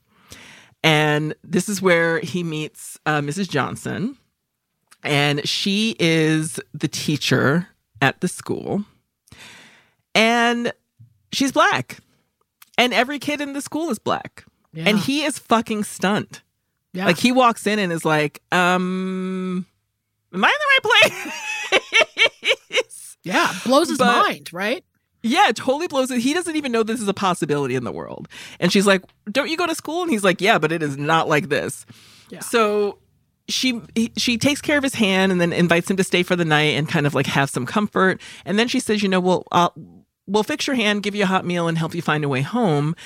And 0.83 1.35
this 1.45 1.69
is 1.69 1.81
where 1.81 2.19
he 2.21 2.43
meets 2.43 2.99
uh, 3.07 3.21
Mrs. 3.21 3.49
Johnson. 3.49 4.17
And 5.05 5.47
she 5.47 5.97
is 5.99 6.59
the 6.73 6.89
teacher 6.89 7.69
at 8.01 8.21
the 8.21 8.29
school. 8.29 8.85
And 10.15 10.73
she's 11.33 11.53
black. 11.53 11.99
And 12.79 12.93
every 12.93 13.19
kid 13.19 13.41
in 13.41 13.53
the 13.53 13.61
school 13.61 13.91
is 13.91 13.99
black. 13.99 14.45
Yeah. 14.73 14.85
And 14.89 14.99
he 14.99 15.25
is 15.25 15.39
fucking 15.39 15.85
stunned. 15.85 16.41
Yeah. 16.93 17.07
Like 17.07 17.19
he 17.19 17.33
walks 17.33 17.67
in 17.67 17.79
and 17.79 17.93
is 17.93 18.05
like, 18.05 18.43
um, 18.51 19.67
am 20.33 20.45
I 20.45 20.49
in 20.49 20.83
the 20.83 20.89
right 20.89 21.11
place? 21.11 23.17
yeah, 23.23 23.53
blows 23.65 23.89
his 23.89 23.99
but, 23.99 24.27
mind, 24.27 24.53
right? 24.53 24.85
Yeah, 25.23 25.49
it 25.49 25.57
totally 25.57 25.87
blows 25.87 26.11
it. 26.11 26.21
He 26.21 26.35
doesn't 26.35 26.57
even 26.57 26.73
know 26.73 26.83
this 26.83 27.01
is 27.01 27.09
a 27.09 27.15
possibility 27.15 27.77
in 27.77 27.85
the 27.85 27.93
world. 27.93 28.29
And 28.59 28.73
she's 28.73 28.87
like, 28.87 29.03
"Don't 29.31 29.49
you 29.49 29.57
go 29.57 29.67
to 29.67 29.75
school?" 29.75 30.03
And 30.03 30.11
he's 30.11 30.25
like, 30.25 30.41
"Yeah, 30.41 30.59
but 30.59 30.73
it 30.73 30.83
is 30.83 30.97
not 30.97 31.29
like 31.29 31.49
this." 31.49 31.87
Yeah. 32.31 32.41
So 32.41 32.99
she 33.49 33.81
she 34.17 34.37
takes 34.37 34.61
care 34.61 34.79
of 34.79 34.83
his 34.83 34.95
hand 34.95 35.31
and 35.31 35.41
then 35.41 35.53
invites 35.53 35.91
him 35.91 35.97
to 35.97 36.05
stay 36.05 36.23
for 36.23 36.35
the 36.35 36.45
night 36.45 36.77
and 36.77 36.89
kind 36.89 37.07
of 37.07 37.15
like 37.15 37.27
have 37.27 37.51
some 37.51 37.67
comfort. 37.67 38.21
And 38.45 38.59
then 38.59 38.67
she 38.67 38.81
says, 38.81 39.03
"You 39.03 39.09
know, 39.09 39.21
we'll 39.21 39.47
uh, 39.53 39.69
we'll 40.27 40.43
fix 40.43 40.67
your 40.67 40.75
hand, 40.75 41.05
give 41.05 41.15
you 41.15 41.23
a 41.23 41.27
hot 41.27 41.45
meal, 41.45 41.69
and 41.69 41.79
help 41.79 41.95
you 41.95 42.03
find 42.03 42.25
a 42.25 42.29
way 42.29 42.43
home." 42.43 42.97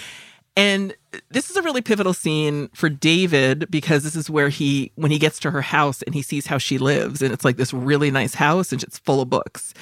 And 0.56 0.96
this 1.30 1.50
is 1.50 1.56
a 1.56 1.62
really 1.62 1.82
pivotal 1.82 2.14
scene 2.14 2.68
for 2.74 2.88
David 2.88 3.70
because 3.70 4.04
this 4.04 4.16
is 4.16 4.30
where 4.30 4.48
he, 4.48 4.92
when 4.94 5.10
he 5.10 5.18
gets 5.18 5.38
to 5.40 5.50
her 5.50 5.62
house 5.62 6.02
and 6.02 6.14
he 6.14 6.22
sees 6.22 6.46
how 6.46 6.58
she 6.58 6.78
lives, 6.78 7.22
and 7.22 7.32
it's 7.32 7.44
like 7.44 7.56
this 7.56 7.72
really 7.72 8.10
nice 8.10 8.34
house 8.34 8.72
and 8.72 8.82
it's 8.82 8.98
full 8.98 9.20
of 9.20 9.30
books. 9.30 9.74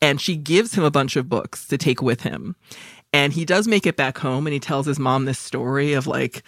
And 0.00 0.20
she 0.20 0.36
gives 0.36 0.74
him 0.74 0.84
a 0.84 0.90
bunch 0.90 1.16
of 1.16 1.28
books 1.28 1.66
to 1.68 1.78
take 1.78 2.02
with 2.02 2.22
him. 2.22 2.56
And 3.12 3.32
he 3.32 3.44
does 3.44 3.66
make 3.66 3.86
it 3.86 3.96
back 3.96 4.18
home 4.18 4.46
and 4.46 4.54
he 4.54 4.60
tells 4.60 4.86
his 4.86 4.98
mom 4.98 5.24
this 5.24 5.38
story 5.38 5.94
of 5.94 6.06
like, 6.06 6.42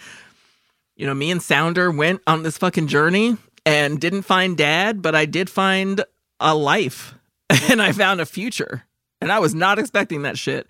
you 0.95 1.05
know, 1.05 1.13
me 1.13 1.31
and 1.31 1.41
Sounder 1.41 1.91
went 1.91 2.21
on 2.27 2.43
this 2.43 2.57
fucking 2.57 2.87
journey 2.87 3.37
and 3.65 3.99
didn't 3.99 4.23
find 4.23 4.57
dad, 4.57 5.01
but 5.01 5.15
I 5.15 5.25
did 5.25 5.49
find 5.49 6.03
a 6.39 6.55
life 6.55 7.15
and 7.69 7.81
I 7.81 7.91
found 7.91 8.21
a 8.21 8.25
future. 8.25 8.83
And 9.19 9.31
I 9.31 9.39
was 9.39 9.53
not 9.53 9.79
expecting 9.79 10.23
that 10.23 10.37
shit. 10.37 10.67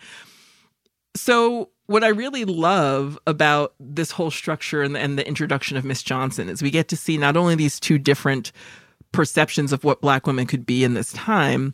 So 1.15 1.69
what 1.91 2.03
I 2.03 2.07
really 2.07 2.45
love 2.45 3.19
about 3.27 3.73
this 3.79 4.11
whole 4.11 4.31
structure 4.31 4.81
and, 4.81 4.97
and 4.97 5.17
the 5.17 5.27
introduction 5.27 5.77
of 5.77 5.85
Miss 5.85 6.01
Johnson 6.01 6.49
is 6.49 6.61
we 6.61 6.71
get 6.71 6.87
to 6.87 6.97
see 6.97 7.17
not 7.17 7.37
only 7.37 7.55
these 7.55 7.79
two 7.79 7.97
different 7.97 8.51
perceptions 9.11 9.73
of 9.73 9.83
what 9.83 10.01
black 10.01 10.25
women 10.25 10.47
could 10.47 10.65
be 10.65 10.83
in 10.83 10.93
this 10.93 11.11
time, 11.13 11.73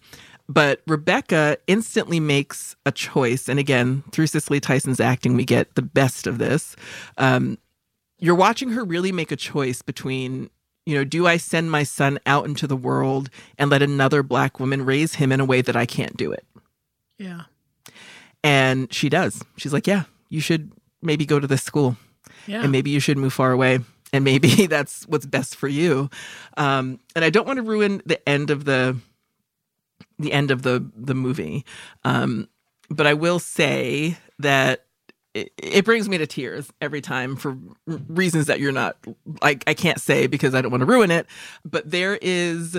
but 0.49 0.81
Rebecca 0.87 1.57
instantly 1.67 2.19
makes 2.19 2.75
a 2.85 2.91
choice. 2.91 3.47
And 3.47 3.59
again, 3.59 4.03
through 4.11 4.27
Cicely 4.27 4.59
Tyson's 4.59 4.99
acting, 4.99 5.35
we 5.35 5.45
get 5.45 5.75
the 5.75 5.81
best 5.81 6.25
of 6.25 6.39
this. 6.39 6.75
Um, 7.17 7.57
you're 8.17 8.35
watching 8.35 8.69
her 8.69 8.83
really 8.83 9.11
make 9.11 9.31
a 9.31 9.35
choice 9.35 9.81
between, 9.81 10.49
you 10.85 10.95
know, 10.95 11.03
do 11.03 11.27
I 11.27 11.37
send 11.37 11.69
my 11.69 11.83
son 11.83 12.17
out 12.25 12.45
into 12.45 12.65
the 12.65 12.77
world 12.77 13.29
and 13.59 13.69
let 13.69 13.83
another 13.83 14.23
black 14.23 14.59
woman 14.59 14.83
raise 14.83 15.15
him 15.15 15.31
in 15.31 15.39
a 15.39 15.45
way 15.45 15.61
that 15.61 15.75
I 15.75 15.85
can't 15.85 16.17
do 16.17 16.31
it? 16.31 16.45
Yeah. 17.19 17.43
And 18.43 18.91
she 18.93 19.09
does. 19.09 19.43
She's 19.57 19.73
like, 19.73 19.87
yeah, 19.87 20.03
you 20.29 20.39
should 20.41 20.71
maybe 21.01 21.25
go 21.25 21.39
to 21.39 21.47
this 21.47 21.63
school 21.63 21.97
Yeah. 22.47 22.61
and 22.63 22.71
maybe 22.71 22.89
you 22.91 22.99
should 22.99 23.17
move 23.17 23.33
far 23.33 23.51
away. 23.51 23.79
And 24.13 24.23
maybe 24.23 24.65
that's 24.67 25.03
what's 25.07 25.25
best 25.25 25.55
for 25.55 25.67
you. 25.67 26.09
Um, 26.55 26.99
and 27.15 27.25
I 27.25 27.29
don't 27.29 27.45
want 27.47 27.57
to 27.57 27.63
ruin 27.63 28.01
the 28.05 28.27
end 28.27 28.49
of 28.51 28.65
the 28.65 28.97
the 30.19 30.31
end 30.31 30.49
of 30.51 30.61
the 30.63 30.83
the 30.95 31.13
movie. 31.13 31.65
Um, 32.03 32.47
but 32.89 33.05
I 33.05 33.13
will 33.13 33.39
say 33.39 34.17
that 34.39 34.85
it, 35.33 35.51
it 35.57 35.85
brings 35.85 36.07
me 36.09 36.17
to 36.17 36.25
tears 36.25 36.71
every 36.81 37.01
time 37.01 37.35
for 37.35 37.57
reasons 37.85 38.47
that 38.47 38.59
you're 38.59 38.71
not 38.71 38.97
like 39.41 39.63
I 39.67 39.73
can't 39.73 39.99
say 39.99 40.25
because 40.27 40.55
I 40.55 40.61
don't 40.61 40.71
want 40.71 40.81
to 40.81 40.85
ruin 40.87 41.11
it. 41.11 41.27
But 41.65 41.91
there 41.91 42.17
is 42.21 42.77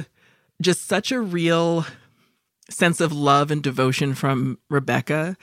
just 0.63 0.87
such 0.87 1.13
a 1.13 1.21
real 1.21 1.85
sense 2.71 3.01
of 3.01 3.13
love 3.13 3.51
and 3.51 3.63
devotion 3.63 4.15
from 4.15 4.59
Rebecca 4.69 5.37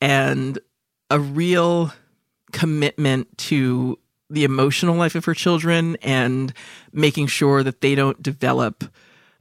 and 0.00 0.58
a 1.10 1.18
real 1.18 1.92
commitment 2.52 3.36
to 3.38 3.98
the 4.30 4.44
emotional 4.44 4.94
life 4.94 5.14
of 5.14 5.24
her 5.24 5.34
children 5.34 5.96
and 6.02 6.52
making 6.92 7.26
sure 7.26 7.62
that 7.62 7.80
they 7.80 7.94
don't 7.94 8.22
develop 8.22 8.84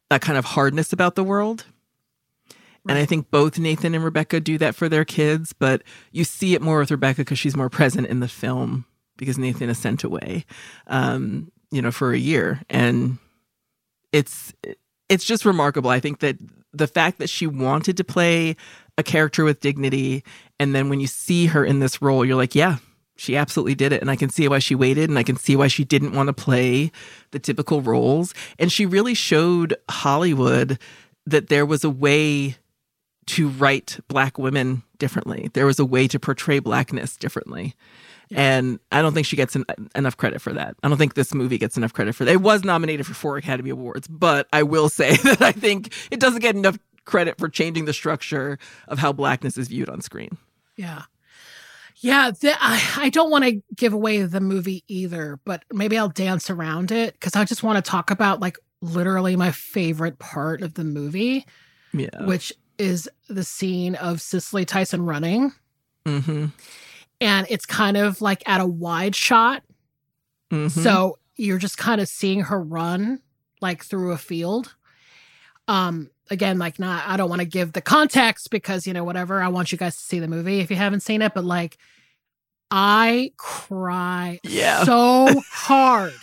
that 0.10 0.22
kind 0.22 0.38
of 0.38 0.46
hardness 0.46 0.94
about 0.94 1.16
the 1.16 1.24
world. 1.24 1.66
And 2.88 2.98
I 2.98 3.06
think 3.06 3.30
both 3.30 3.60
Nathan 3.60 3.94
and 3.96 4.04
Rebecca 4.04 4.40
do 4.40 4.58
that 4.60 4.74
for 4.74 4.88
their 4.88 5.04
kids, 5.04 5.52
but 5.52 5.84
you 6.14 6.24
see 6.24 6.54
it 6.54 6.62
more 6.62 6.80
with 6.80 6.92
Rebecca 6.92 7.22
because 7.22 7.38
she's 7.38 7.58
more 7.58 7.70
present 7.70 8.08
in 8.08 8.22
the 8.22 8.30
film 8.30 8.86
because 9.18 9.38
Nathan 9.38 9.70
is 9.70 9.78
sent 9.78 10.06
away, 10.06 10.46
um, 10.88 11.52
you 11.70 11.82
know, 11.82 11.92
for 11.92 12.14
a 12.14 12.18
year. 12.18 12.62
And 12.70 13.18
it's 14.14 14.54
it's 15.10 15.26
just 15.26 15.44
remarkable. 15.44 15.90
I 15.90 16.00
think 16.00 16.20
that 16.20 16.38
the 16.78 16.88
fact 16.88 17.20
that 17.20 17.30
she 17.30 17.48
wanted 17.48 17.98
to 17.98 18.04
play 18.04 18.56
a 18.98 19.04
character 19.04 19.44
with 19.44 19.60
dignity, 19.60 20.24
and 20.60 20.74
then 20.74 20.90
when 20.90 21.00
you 21.00 21.08
see 21.08 21.48
her 21.48 21.64
in 21.64 21.80
this 21.80 22.02
role, 22.02 22.26
you're 22.26 22.36
like, 22.36 22.56
yeah, 22.56 22.78
she 23.16 23.36
absolutely 23.36 23.76
did 23.76 23.92
it. 23.92 24.02
And 24.02 24.10
I 24.10 24.16
can 24.16 24.30
see 24.30 24.48
why 24.48 24.60
she 24.60 24.76
waited, 24.76 25.10
and 25.10 25.20
I 25.20 25.24
can 25.24 25.38
see 25.38 25.56
why 25.56 25.68
she 25.68 25.84
didn't 25.84 26.14
want 26.14 26.28
to 26.28 26.34
play 26.34 26.92
the 27.32 27.40
typical 27.40 27.82
roles. 27.82 28.34
And 28.58 28.72
she 28.72 28.86
really 28.86 29.14
showed 29.14 29.76
Hollywood 29.90 30.80
that 31.26 31.50
there 31.50 31.66
was 31.66 31.84
a 31.84 31.90
way 31.90 32.56
to 33.28 33.50
write 33.50 34.00
black 34.08 34.38
women 34.38 34.84
differently. 34.98 35.50
There 35.54 35.66
was 35.66 35.80
a 35.80 35.86
way 35.86 36.08
to 36.08 36.20
portray 36.20 36.60
blackness 36.60 37.18
differently. 37.18 37.76
And 38.36 38.80
I 38.92 39.02
don't 39.02 39.14
think 39.14 39.26
she 39.26 39.36
gets 39.36 39.56
en- 39.56 39.66
enough 39.96 40.18
credit 40.18 40.42
for 40.42 40.52
that. 40.54 40.76
I 40.84 40.90
don't 40.90 40.98
think 40.98 41.14
this 41.14 41.34
movie 41.34 41.58
gets 41.58 41.78
enough 41.78 41.94
credit 41.94 42.14
for 42.16 42.26
that. 42.26 42.32
It 42.32 42.42
was 42.42 42.64
nominated 42.64 43.06
for 43.06 43.14
four 43.14 43.38
Academy 43.38 43.70
Awards, 43.70 44.08
but 44.08 44.48
I 44.52 44.64
will 44.64 44.90
say 44.90 45.16
that 45.24 45.42
I 45.42 45.52
think 45.54 45.94
it 46.12 46.20
doesn't 46.20 46.42
get 46.42 46.56
enough 46.56 46.78
credit 47.06 47.38
for 47.38 47.48
changing 47.48 47.86
the 47.86 47.94
structure 47.94 48.60
of 48.90 49.00
how 49.00 49.14
blackness 49.14 49.58
is 49.58 49.70
viewed 49.70 49.88
on 49.90 50.02
screen. 50.02 50.38
Yeah. 50.76 51.04
Yeah, 52.00 52.30
the, 52.30 52.54
I, 52.60 52.82
I 52.98 53.10
don't 53.10 53.32
want 53.32 53.46
to 53.46 53.62
give 53.76 53.92
away 53.94 54.22
the 54.22 54.40
movie 54.42 54.84
either, 54.88 55.40
but 55.46 55.64
maybe 55.74 55.98
I'll 55.98 56.10
dance 56.10 56.50
around 56.50 56.92
it 56.92 57.14
because 57.14 57.36
I 57.36 57.44
just 57.46 57.64
want 57.64 57.84
to 57.84 57.90
talk 57.90 58.12
about 58.12 58.40
like 58.40 58.60
literally 58.82 59.36
my 59.36 59.52
favorite 59.52 60.20
part 60.20 60.62
of 60.62 60.76
the 60.76 60.84
movie, 60.84 61.46
Yeah. 61.94 62.26
which 62.26 62.54
is 62.78 63.10
the 63.30 63.44
scene 63.44 63.96
of 63.96 64.22
Cicely 64.22 64.64
Tyson 64.66 65.06
running. 65.06 65.54
mm-hmm. 66.06 66.48
And 67.20 67.48
it's 67.50 67.66
kind 67.66 67.98
of 67.98 68.22
like 68.22 68.48
at 68.48 68.62
a 68.62 68.66
wide 68.68 69.16
shot. 69.16 69.64
Mm-hmm. 70.52 70.82
So 70.82 71.18
you're 71.36 71.58
just 71.58 71.78
kind 71.78 72.00
of 72.02 72.08
seeing 72.08 72.42
her 72.42 72.62
run 72.62 73.22
like 73.62 73.84
through 73.84 74.12
a 74.12 74.18
field. 74.18 74.76
Um, 75.68 76.10
again, 76.30 76.58
like 76.60 76.80
not 76.80 77.04
I 77.08 77.18
don't 77.18 77.30
want 77.30 77.42
to 77.42 77.48
give 77.48 77.74
the 77.74 77.82
context 77.82 78.50
because 78.52 78.86
you 78.88 78.94
know, 78.94 79.04
whatever. 79.04 79.42
I 79.42 79.48
want 79.50 79.72
you 79.72 79.78
guys 79.78 79.96
to 79.98 80.02
see 80.04 80.20
the 80.20 80.28
movie 80.28 80.60
if 80.60 80.70
you 80.70 80.78
haven't 80.78 81.02
seen 81.02 81.22
it, 81.22 81.34
but 81.34 81.44
like 81.44 81.78
I 82.72 83.32
cry 83.38 84.40
Yeah. 84.44 84.84
so 84.84 85.28
hard 85.52 86.14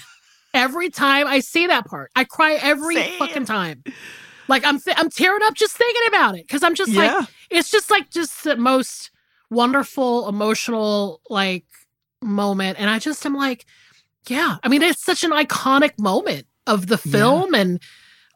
every 0.52 0.90
time 0.90 1.26
I 1.26 1.40
see 1.40 1.66
that 1.66 1.86
part. 1.86 2.10
I 2.14 2.24
cry 2.24 2.54
every 2.54 2.94
Same. 2.96 3.18
fucking 3.18 3.44
time. 3.46 3.82
Like 4.48 4.64
I'm 4.64 4.78
th- 4.78 4.96
I'm 4.98 5.10
tearing 5.10 5.42
up 5.42 5.54
just 5.54 5.76
thinking 5.76 6.02
about 6.08 6.36
it 6.36 6.46
because 6.46 6.62
I'm 6.62 6.74
just 6.74 6.92
like 6.94 7.28
it's 7.50 7.70
just 7.70 7.90
like 7.90 8.10
just 8.10 8.44
the 8.44 8.56
most 8.56 9.10
wonderful 9.54 10.28
emotional 10.28 11.20
like 11.30 11.64
moment 12.22 12.78
and 12.80 12.90
i 12.90 12.98
just 12.98 13.24
am 13.26 13.34
like 13.34 13.66
yeah 14.28 14.56
i 14.62 14.68
mean 14.68 14.82
it's 14.82 15.04
such 15.04 15.24
an 15.24 15.30
iconic 15.30 15.98
moment 15.98 16.46
of 16.66 16.86
the 16.86 17.00
Yeah. 17.04 17.12
film 17.12 17.54
and 17.54 17.80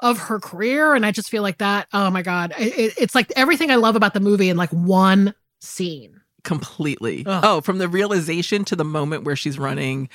of 0.01 0.19
her 0.19 0.39
career 0.39 0.95
and 0.95 1.05
i 1.07 1.11
just 1.11 1.29
feel 1.31 1.43
like 1.43 1.59
that 1.59 1.89
oh 1.93 2.11
my 2.11 2.23
god 2.23 2.53
it, 2.59 2.79
it- 2.79 2.95
it's 2.99 3.15
like 3.15 3.33
everything 3.37 3.71
i 3.71 3.77
love 3.77 3.97
about 3.97 4.15
the 4.15 4.21
movie 4.21 4.49
in 4.49 4.57
like 4.57 4.71
one 4.71 5.35
scene 5.61 6.21
completely. 6.45 7.25
Ugh. 7.27 7.41
Oh, 7.45 7.61
from 7.61 7.77
the 7.79 7.89
realization 7.89 8.65
to 8.67 8.77
the 8.77 8.85
moment 8.85 9.25
where 9.25 9.37
she's 9.37 9.59
running, 9.59 10.09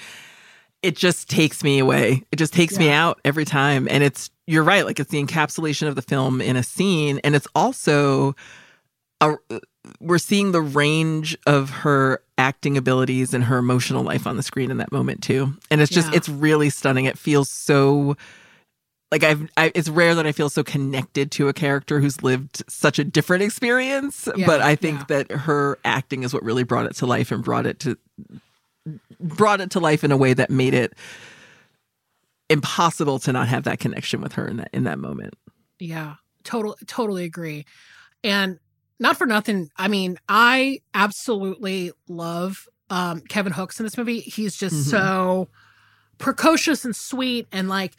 it 0.81 0.95
just 0.95 1.29
takes 1.29 1.63
me 1.63 1.77
away. 1.79 2.23
It 2.31 2.37
just 2.37 2.53
takes 2.53 2.79
me 2.79 2.89
out 2.89 3.19
every 3.23 3.45
time. 3.45 3.87
And 3.89 4.03
it's, 4.03 4.31
you're 4.47 4.63
right, 4.63 4.83
like 4.85 4.99
it's 4.99 5.11
the 5.11 5.23
encapsulation 5.23 5.87
of 5.87 5.95
the 5.95 6.01
film 6.01 6.41
in 6.41 6.55
a 6.55 6.63
scene. 6.63 7.19
And 7.23 7.35
it's 7.35 7.45
also, 7.53 8.35
a, 9.21 9.35
we're 9.99 10.17
seeing 10.17 10.51
the 10.51 10.61
range 10.61 11.37
of 11.45 11.69
her 11.69 12.21
acting 12.37 12.77
abilities 12.77 13.33
and 13.33 13.43
her 13.45 13.57
emotional 13.57 14.03
life 14.03 14.25
on 14.25 14.37
the 14.37 14.43
screen 14.43 14.71
in 14.71 14.77
that 14.77 14.91
moment 14.91 15.21
too. 15.21 15.53
And 15.69 15.81
it's 15.81 15.91
just, 15.91 16.09
Yeah. 16.11 16.17
it's 16.17 16.29
really 16.29 16.69
stunning. 16.69 17.05
It 17.05 17.17
feels 17.17 17.49
so. 17.49 18.15
Like 19.11 19.23
I've, 19.23 19.47
I, 19.57 19.71
it's 19.75 19.89
rare 19.89 20.15
that 20.15 20.25
I 20.25 20.31
feel 20.31 20.49
so 20.49 20.63
connected 20.63 21.29
to 21.33 21.47
a 21.47 21.53
character 21.53 21.99
who's 21.99 22.23
lived 22.23 22.63
such 22.67 22.97
a 22.97 23.03
different 23.03 23.43
experience. 23.43 24.27
Yeah, 24.35 24.47
but 24.47 24.61
I 24.61 24.75
think 24.75 25.01
yeah. 25.01 25.05
that 25.09 25.31
her 25.31 25.77
acting 25.85 26.23
is 26.23 26.33
what 26.33 26.41
really 26.41 26.63
brought 26.63 26.87
it 26.87 26.95
to 26.95 27.05
life 27.05 27.31
and 27.31 27.43
brought 27.43 27.67
it 27.67 27.79
to 27.81 27.97
brought 29.19 29.61
it 29.61 29.69
to 29.71 29.79
life 29.79 30.03
in 30.03 30.11
a 30.11 30.17
way 30.17 30.33
that 30.33 30.49
made 30.49 30.73
it 30.73 30.93
impossible 32.49 33.19
to 33.19 33.31
not 33.31 33.47
have 33.47 33.63
that 33.63 33.79
connection 33.79 34.19
with 34.19 34.33
her 34.33 34.47
in 34.47 34.57
that 34.57 34.69
in 34.73 34.83
that 34.85 34.97
moment. 34.97 35.35
Yeah, 35.79 36.15
total, 36.43 36.75
totally 36.87 37.23
agree. 37.25 37.65
And 38.23 38.59
not 39.03 39.17
for 39.17 39.27
nothing. 39.27 39.69
I 39.77 39.87
mean, 39.87 40.17
I 40.27 40.79
absolutely 40.95 41.91
love 42.07 42.67
um, 42.89 43.21
Kevin 43.21 43.53
Hooks 43.53 43.79
in 43.79 43.85
this 43.85 43.97
movie. 43.97 44.19
He's 44.21 44.55
just 44.55 44.75
Mhm. 44.75 44.89
so 44.91 45.47
precocious 46.17 46.85
and 46.85 46.95
sweet, 46.95 47.47
and 47.51 47.67
like, 47.69 47.93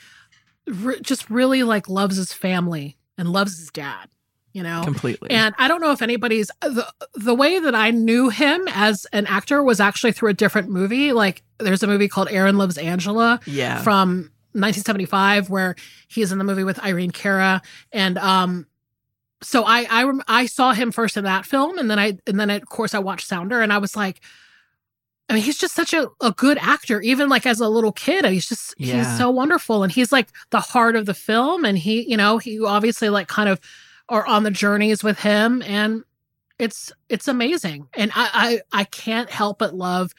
re- 0.67 1.01
just 1.01 1.29
really 1.31 1.63
like 1.63 1.89
loves 1.89 2.17
his 2.17 2.33
family 2.33 2.97
and 3.19 3.29
loves 3.31 3.59
his 3.59 3.71
dad. 3.71 4.09
You 4.53 4.63
know, 4.63 4.83
Completely. 4.85 5.31
and 5.31 5.53
I 5.59 5.67
don't 5.67 5.81
know 5.81 5.91
if 5.91 6.01
anybody's 6.01 6.49
the 6.61 6.87
the 7.15 7.35
way 7.35 7.59
that 7.59 7.75
I 7.75 7.91
knew 7.91 8.29
him 8.29 8.69
as 8.69 9.05
an 9.13 9.27
actor 9.27 9.65
was 9.65 9.81
actually 9.81 10.13
through 10.13 10.31
a 10.31 10.35
different 10.35 10.69
movie. 10.69 11.13
Like, 11.13 11.43
there's 11.59 11.83
a 11.83 11.89
movie 11.89 12.07
called 12.07 12.29
Aaron 12.31 12.57
Loves 12.57 12.79
Angela 12.79 13.41
yeah. 13.47 13.83
from 13.83 14.31
1975 14.53 15.51
where 15.51 15.75
he's 16.07 16.31
in 16.31 16.39
the 16.39 16.45
movie 16.45 16.63
with 16.63 16.79
Irene 16.85 17.11
Cara 17.11 17.63
and 17.93 18.17
um 18.19 18.67
so 19.45 19.65
I 19.65 19.87
I 19.91 20.05
rem- 20.05 20.23
I 20.29 20.47
saw 20.47 20.73
him 20.73 20.91
first 20.93 21.17
in 21.17 21.25
that 21.25 21.45
film 21.47 21.79
and 21.79 21.91
then 21.91 21.99
I 21.99 22.19
and 22.27 22.39
then 22.41 22.51
of 22.51 22.67
course 22.67 22.95
I 22.95 22.99
watched 22.99 23.27
Sounder 23.29 23.61
and 23.61 23.73
I 23.73 23.79
was 23.79 23.95
like 23.95 24.21
I 25.29 25.35
mean 25.35 25.43
he's 25.43 25.59
just 25.59 25.75
such 25.75 25.93
a, 25.95 26.09
a 26.21 26.33
good 26.33 26.59
actor 26.59 27.01
even 27.01 27.29
like 27.29 27.47
as 27.47 27.61
a 27.61 27.69
little 27.69 27.93
kid 27.93 28.25
he's 28.25 28.47
just 28.49 28.75
Yeah. 28.79 28.99
he's 28.99 29.19
so 29.19 29.31
wonderful 29.31 29.83
and 29.83 29.93
he's 29.93 30.11
like 30.13 30.29
the 30.51 30.61
heart 30.61 30.97
of 30.97 31.07
the 31.07 31.15
film 31.15 31.65
and 31.65 31.79
he 31.79 32.09
you 32.11 32.17
know 32.17 32.39
he 32.39 32.63
obviously 32.65 33.09
like 33.09 33.29
kind 33.29 33.49
of 33.49 33.61
are 34.09 34.27
on 34.27 34.43
the 34.43 34.51
journeys 34.51 35.03
with 35.05 35.19
him 35.21 35.63
and 35.63 36.03
it's 36.59 36.93
it's 37.09 37.27
amazing 37.29 37.87
and 37.95 38.11
I 38.15 38.61
I, 38.73 38.81
I 38.81 38.85
can't 38.85 39.31
help 39.31 39.59
but 39.59 39.75
love 39.75 40.13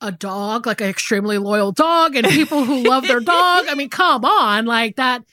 a 0.00 0.12
dog, 0.12 0.64
like 0.64 0.80
an 0.80 0.88
extremely 0.88 1.38
loyal 1.38 1.72
dog, 1.72 2.14
and 2.14 2.24
people 2.28 2.64
who 2.64 2.84
love 2.88 3.04
their 3.08 3.18
dog. 3.18 3.66
I 3.68 3.74
mean, 3.74 3.88
come 3.90 4.24
on, 4.24 4.64
like 4.64 4.94
that. 4.94 5.24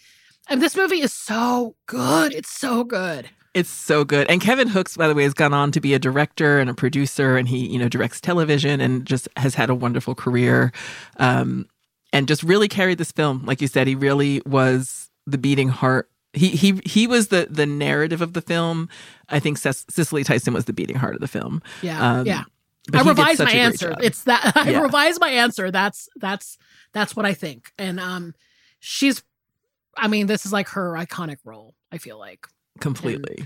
And 0.50 0.62
this 0.62 0.76
movie 0.76 1.02
is 1.02 1.14
so 1.14 1.76
good. 1.88 2.34
It's 2.34 2.50
so 2.52 2.84
good. 2.84 3.30
It's 3.54 3.70
so 3.70 4.04
good. 4.04 4.30
And 4.30 4.42
Kevin 4.42 4.68
Hooks, 4.68 4.98
by 4.98 5.08
the 5.08 5.16
way, 5.16 5.24
has 5.24 5.34
gone 5.34 5.54
on 5.54 5.72
to 5.72 5.80
be 5.80 5.94
a 5.94 6.00
director 6.00 6.60
and 6.60 6.70
a 6.70 6.74
producer, 6.74 7.38
and 7.38 7.48
he, 7.48 7.66
you 7.68 7.80
know, 7.80 7.88
directs 7.88 8.20
television 8.20 8.82
and 8.82 9.06
just 9.06 9.30
has 9.38 9.56
had 9.56 9.70
a 9.70 9.76
wonderful 9.76 10.14
career. 10.14 10.72
Um, 11.18 11.68
and 12.14 12.28
just 12.28 12.44
really 12.44 12.68
carried 12.68 12.98
this 12.98 13.12
film. 13.12 13.44
Like 13.46 13.62
you 13.62 13.68
said, 13.68 13.88
he 13.88 13.96
really 13.96 14.42
was 14.46 15.10
the 15.26 15.38
beating 15.38 15.70
heart. 15.70 16.10
He 16.34 16.50
he 16.50 16.82
he 16.86 17.08
was 17.08 17.30
the 17.30 17.48
the 17.50 17.66
narrative 17.66 18.22
of 18.22 18.34
the 18.34 18.42
film. 18.42 18.90
I 19.30 19.40
think 19.40 19.58
Cec- 19.58 19.90
Cicely 19.90 20.24
Tyson 20.26 20.54
was 20.54 20.66
the 20.66 20.74
beating 20.74 20.98
heart 20.98 21.16
of 21.16 21.22
the 21.22 21.28
film. 21.28 21.62
Yeah, 21.82 22.20
Um, 22.20 22.26
yeah, 22.26 22.44
I 22.94 23.02
revised 23.02 23.40
my 23.44 23.52
answer. 23.52 23.96
It's 24.02 24.24
that 24.26 24.52
I 24.56 24.72
Yeah. 24.72 24.82
revised 24.82 25.20
my 25.22 25.30
answer. 25.30 25.72
That's 25.72 26.10
that's 26.18 26.58
that's 26.94 27.16
what 27.16 27.26
I 27.26 27.34
think. 27.34 27.72
And 27.78 28.00
um 28.02 28.34
she's 28.80 29.24
I 29.98 30.08
mean, 30.08 30.28
this 30.28 30.46
is 30.46 30.54
like 30.54 30.70
her 30.70 30.94
iconic 30.94 31.38
role, 31.46 31.74
I 31.92 31.98
feel 31.98 32.20
like. 32.20 32.48
completely. 32.80 33.46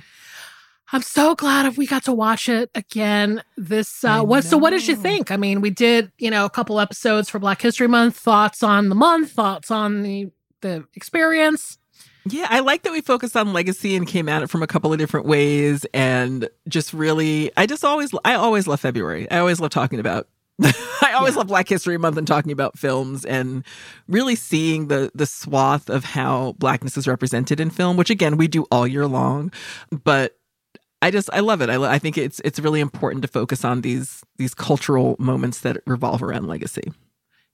I'm 0.92 1.04
so 1.04 1.36
glad 1.36 1.78
we 1.78 1.86
got 1.86 2.04
to 2.06 2.12
watch 2.12 2.50
it 2.50 2.72
again. 2.74 3.44
This 3.58 4.04
uh 4.04 4.24
what 4.24 4.44
so 4.44 4.58
what 4.58 4.72
did 4.72 4.88
you 4.88 4.96
think? 4.96 5.30
I 5.30 5.38
mean, 5.38 5.62
we 5.62 5.70
did, 5.70 6.12
you 6.18 6.32
know, 6.32 6.46
a 6.46 6.50
couple 6.50 6.80
episodes 6.80 7.30
for 7.30 7.38
Black 7.38 7.62
History 7.62 7.88
Month, 7.88 8.18
thoughts 8.18 8.64
on 8.64 8.90
the 8.90 8.96
month, 8.96 9.32
thoughts 9.32 9.70
on 9.70 10.02
the 10.02 10.32
the 10.62 10.86
experience. 10.96 11.78
Yeah, 12.26 12.48
I 12.50 12.60
like 12.60 12.84
that 12.84 12.92
we 12.92 13.02
focused 13.02 13.38
on 13.38 13.54
legacy 13.54 13.96
and 13.96 14.08
came 14.08 14.28
at 14.28 14.42
it 14.42 14.50
from 14.50 14.62
a 14.62 14.68
couple 14.68 14.92
of 14.92 15.00
different 15.00 15.26
ways 15.26 15.86
and 15.94 16.50
just 16.68 16.92
really 16.94 17.52
I 17.56 17.68
just 17.68 17.86
always 17.86 18.12
I 18.26 18.34
always 18.34 18.66
love 18.68 18.80
February. 18.80 19.30
I 19.30 19.38
always 19.38 19.60
love 19.60 19.70
talking 19.70 20.00
about 20.00 20.28
I 21.02 21.14
always 21.14 21.34
Yeah. 21.34 21.40
love 21.40 21.48
Black 21.48 21.68
History 21.70 21.98
Month 21.98 22.18
and 22.18 22.28
talking 22.28 22.52
about 22.52 22.78
films 22.78 23.26
and 23.26 23.64
really 24.08 24.36
seeing 24.36 24.88
the 24.88 25.12
the 25.16 25.26
swath 25.26 25.90
of 25.90 26.04
how 26.04 26.54
blackness 26.58 26.98
is 26.98 27.08
represented 27.08 27.60
in 27.60 27.70
film, 27.70 27.98
which 27.98 28.10
again 28.10 28.38
we 28.38 28.48
do 28.48 28.66
all 28.72 28.86
year 28.88 29.08
long, 29.08 29.52
but 30.04 30.36
I 31.02 31.12
just 31.12 31.30
I 31.32 31.40
love 31.40 31.62
it. 31.62 31.70
I, 31.70 31.78
lo- 31.78 31.90
I 31.90 31.98
think 32.00 32.18
it's 32.18 32.42
it's 32.44 32.60
really 32.60 32.82
important 32.82 33.22
to 33.22 33.28
focus 33.30 33.64
on 33.64 33.82
these 33.82 34.22
these 34.38 34.54
cultural 34.54 35.16
moments 35.18 35.62
that 35.62 35.78
revolve 35.88 36.22
around 36.22 36.48
legacy. 36.48 36.92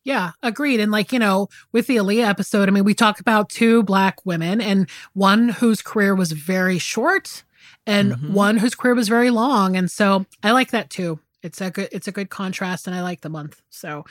Yeah, 0.03 0.31
agreed. 0.43 0.79
And 0.79 0.91
like, 0.91 1.11
you 1.11 1.17
know, 1.19 1.47
with 1.71 1.87
the 1.87 1.95
Aaliyah 1.97 2.27
episode, 2.27 2.69
I 2.69 2.71
mean, 2.71 2.83
we 2.83 2.93
talked 2.93 3.19
about 3.19 3.49
two 3.49 3.81
black 3.83 4.23
women 4.23 4.61
and 4.61 4.87
one 5.13 5.49
whose 5.49 5.81
career 5.81 6.13
was 6.13 6.31
very 6.31 6.77
short 6.77 7.43
and 7.87 8.13
Mhm. 8.13 8.29
one 8.31 8.57
whose 8.57 8.75
career 8.75 8.93
was 8.93 9.07
very 9.09 9.31
long. 9.31 9.75
And 9.75 9.89
so 9.89 10.25
I 10.43 10.51
like 10.51 10.69
that 10.71 10.89
too. 10.91 11.19
It's 11.45 11.61
a 11.61 11.71
good 11.71 11.89
it's 11.91 12.07
a 12.07 12.11
good 12.11 12.29
contrast 12.29 12.87
and 12.87 12.95
I 12.95 13.01
like 13.01 13.21
the 13.21 13.29
month. 13.29 13.61
So 13.69 14.05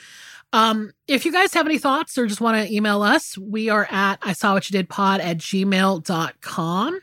um 0.53 0.93
if 1.09 1.25
you 1.25 1.33
guys 1.33 1.53
have 1.55 1.67
any 1.67 1.79
thoughts 1.79 2.17
or 2.17 2.27
just 2.27 2.41
want 2.41 2.67
to 2.67 2.73
email 2.75 3.03
us, 3.03 3.37
we 3.37 3.69
are 3.69 3.87
at 3.91 4.19
I 4.23 4.33
saw 4.33 4.55
what 4.55 4.71
you 4.71 4.73
did 4.73 4.89
pod 4.89 5.21
at 5.21 5.39
gmail.com. 5.39 7.01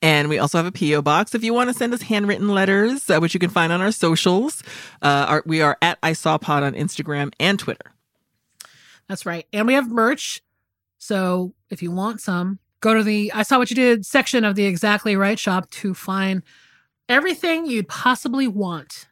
And 0.00 0.28
we 0.28 0.38
also 0.38 0.58
have 0.58 0.66
a 0.66 0.72
P.O. 0.72 1.02
box 1.02 1.34
if 1.34 1.42
you 1.42 1.52
want 1.52 1.70
to 1.70 1.74
send 1.74 1.92
us 1.92 2.02
handwritten 2.02 2.48
letters, 2.48 3.10
uh, 3.10 3.18
which 3.18 3.34
you 3.34 3.40
can 3.40 3.50
find 3.50 3.72
on 3.72 3.80
our 3.80 3.90
socials. 3.90 4.62
Uh, 5.02 5.26
our, 5.28 5.42
we 5.44 5.60
are 5.60 5.76
at 5.82 5.98
I 6.04 6.12
Saw 6.12 6.38
Pod 6.38 6.62
on 6.62 6.74
Instagram 6.74 7.32
and 7.40 7.58
Twitter. 7.58 7.92
That's 9.08 9.26
right. 9.26 9.44
And 9.52 9.66
we 9.66 9.74
have 9.74 9.90
merch. 9.90 10.40
So 10.98 11.52
if 11.68 11.82
you 11.82 11.90
want 11.90 12.20
some, 12.20 12.60
go 12.80 12.94
to 12.94 13.02
the 13.02 13.32
I 13.34 13.42
saw 13.42 13.58
what 13.58 13.70
you 13.70 13.76
did 13.76 14.06
section 14.06 14.44
of 14.44 14.54
the 14.54 14.66
Exactly 14.66 15.16
Right 15.16 15.38
shop 15.38 15.68
to 15.70 15.94
find 15.94 16.42
everything 17.08 17.66
you'd 17.66 17.88
possibly 17.88 18.46
want. 18.46 19.07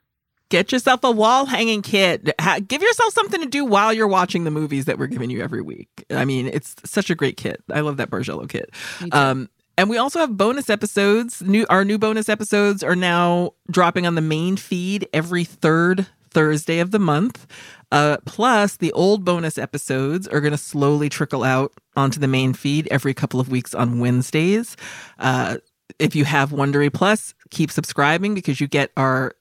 Get 0.48 0.70
yourself 0.70 1.02
a 1.02 1.10
wall 1.10 1.46
hanging 1.46 1.82
kit. 1.82 2.32
Ha- 2.40 2.60
give 2.66 2.80
yourself 2.80 3.12
something 3.12 3.40
to 3.40 3.48
do 3.48 3.64
while 3.64 3.92
you're 3.92 4.06
watching 4.06 4.44
the 4.44 4.50
movies 4.50 4.84
that 4.84 4.98
we're 4.98 5.08
giving 5.08 5.30
you 5.30 5.42
every 5.42 5.60
week. 5.60 6.04
I 6.10 6.24
mean, 6.24 6.46
it's 6.46 6.76
such 6.84 7.10
a 7.10 7.14
great 7.14 7.36
kit. 7.36 7.62
I 7.70 7.80
love 7.80 7.96
that 7.96 8.10
Bargello 8.10 8.48
kit. 8.48 8.70
Um, 9.12 9.48
and 9.78 9.90
we 9.90 9.98
also 9.98 10.20
have 10.20 10.36
bonus 10.36 10.70
episodes. 10.70 11.42
New 11.42 11.66
our 11.68 11.84
new 11.84 11.98
bonus 11.98 12.28
episodes 12.28 12.82
are 12.82 12.96
now 12.96 13.52
dropping 13.70 14.06
on 14.06 14.14
the 14.14 14.20
main 14.22 14.56
feed 14.56 15.08
every 15.12 15.44
third 15.44 16.06
Thursday 16.30 16.78
of 16.80 16.90
the 16.90 16.98
month. 16.98 17.46
Uh, 17.92 18.16
plus, 18.24 18.76
the 18.76 18.92
old 18.92 19.24
bonus 19.24 19.58
episodes 19.58 20.26
are 20.26 20.40
going 20.40 20.52
to 20.52 20.58
slowly 20.58 21.08
trickle 21.08 21.44
out 21.44 21.72
onto 21.96 22.18
the 22.18 22.28
main 22.28 22.52
feed 22.52 22.88
every 22.90 23.14
couple 23.14 23.38
of 23.38 23.48
weeks 23.48 23.74
on 23.74 24.00
Wednesdays. 24.00 24.76
Uh, 25.18 25.58
if 25.98 26.16
you 26.16 26.24
have 26.24 26.50
Wondery 26.50 26.92
Plus, 26.92 27.34
keep 27.50 27.70
subscribing 27.70 28.34
because 28.34 28.60
you 28.60 28.66
get 28.66 28.90
our 28.96 29.32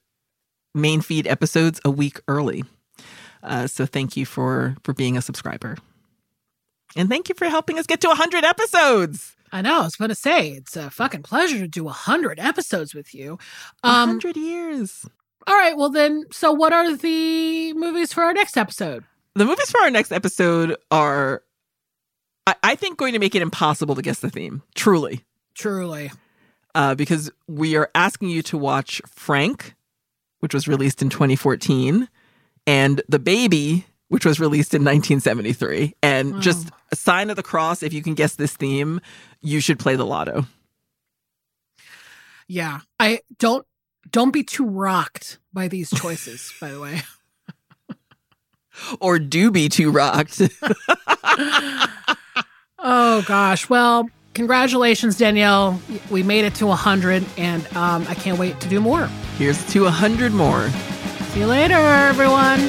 main 0.76 1.00
feed 1.00 1.26
episodes 1.26 1.80
a 1.84 1.90
week 1.90 2.20
early. 2.28 2.62
Uh, 3.42 3.66
so 3.66 3.86
thank 3.86 4.16
you 4.16 4.24
for 4.26 4.76
for 4.84 4.92
being 4.92 5.16
a 5.16 5.22
subscriber, 5.22 5.76
and 6.96 7.08
thank 7.08 7.28
you 7.28 7.34
for 7.34 7.46
helping 7.48 7.78
us 7.78 7.86
get 7.86 8.00
to 8.02 8.08
100 8.08 8.44
episodes. 8.44 9.32
I 9.52 9.62
know. 9.62 9.80
I 9.80 9.84
was 9.84 9.94
going 9.96 10.08
to 10.08 10.14
say 10.16 10.50
it's 10.50 10.76
a 10.76 10.90
fucking 10.90 11.22
pleasure 11.22 11.58
to 11.58 11.68
do 11.68 11.86
a 11.86 11.92
hundred 11.92 12.40
episodes 12.40 12.94
with 12.94 13.14
you. 13.14 13.38
A 13.84 13.88
Um, 13.88 14.08
hundred 14.08 14.36
years. 14.36 15.06
all 15.46 15.54
right. 15.54 15.76
Well, 15.76 15.88
then, 15.90 16.24
so 16.32 16.52
what 16.52 16.72
are 16.72 16.96
the 16.96 17.72
movies 17.74 18.12
for 18.12 18.24
our 18.24 18.32
next 18.32 18.56
episode? 18.56 19.04
The 19.34 19.44
movies 19.44 19.70
for 19.70 19.80
our 19.82 19.90
next 19.90 20.10
episode 20.10 20.76
are, 20.90 21.42
I, 22.46 22.56
I 22.64 22.74
think, 22.74 22.98
going 22.98 23.12
to 23.12 23.20
make 23.20 23.36
it 23.36 23.42
impossible 23.42 23.94
to 23.94 24.02
guess 24.02 24.18
the 24.18 24.30
theme. 24.30 24.62
Truly, 24.74 25.20
Truly. 25.54 26.10
uh, 26.74 26.96
because 26.96 27.30
we 27.46 27.76
are 27.76 27.88
asking 27.94 28.30
you 28.30 28.42
to 28.42 28.58
watch 28.58 29.00
Frank, 29.06 29.75
which 30.40 30.54
was 30.54 30.66
released 30.68 31.02
in 31.02 31.08
2014, 31.10 32.08
and 32.66 33.02
The 33.08 33.18
Baby, 33.18 33.86
which 34.08 34.24
was 34.24 34.38
released 34.38 34.74
in 34.74 34.82
1973. 34.82 35.94
And 36.02 36.34
Wow. 36.34 36.40
just 36.40 36.68
a 36.92 36.96
sign 36.96 37.30
of 37.30 37.36
the 37.36 37.42
cross. 37.42 37.82
If 37.82 37.92
you 37.92 38.02
can 38.02 38.14
guess 38.14 38.34
this 38.36 38.54
theme, 38.56 39.00
you 39.40 39.60
should 39.60 39.78
play 39.78 39.96
the 39.96 40.06
lotto. 40.06 40.46
Yeah. 42.48 42.80
I 43.00 43.20
don't 43.38 43.66
don't 44.10 44.30
be 44.30 44.44
too 44.44 44.64
rocked 44.66 45.38
by 45.52 45.66
these 45.68 45.90
choices. 45.90 46.52
by 46.60 46.70
the 46.70 46.80
way. 46.80 47.02
Or 49.00 49.18
do 49.18 49.50
be 49.50 49.68
too 49.68 49.90
rocked. 49.90 50.40
oh 52.78 53.24
gosh. 53.26 53.68
Well, 53.68 54.08
congratulations, 54.36 55.16
Danielle. 55.16 55.80
We 56.10 56.22
made 56.22 56.44
it 56.44 56.54
to 56.56 56.66
100, 56.66 57.24
and 57.38 57.66
um, 57.74 58.06
I 58.06 58.14
can't 58.14 58.38
wait 58.38 58.60
to 58.60 58.68
do 58.68 58.80
more. 58.80 59.06
Here's 59.38 59.64
to 59.72 59.84
100 59.84 60.32
more. 60.32 60.68
See 61.30 61.40
you 61.40 61.46
later, 61.46 61.74
everyone. 61.74 62.60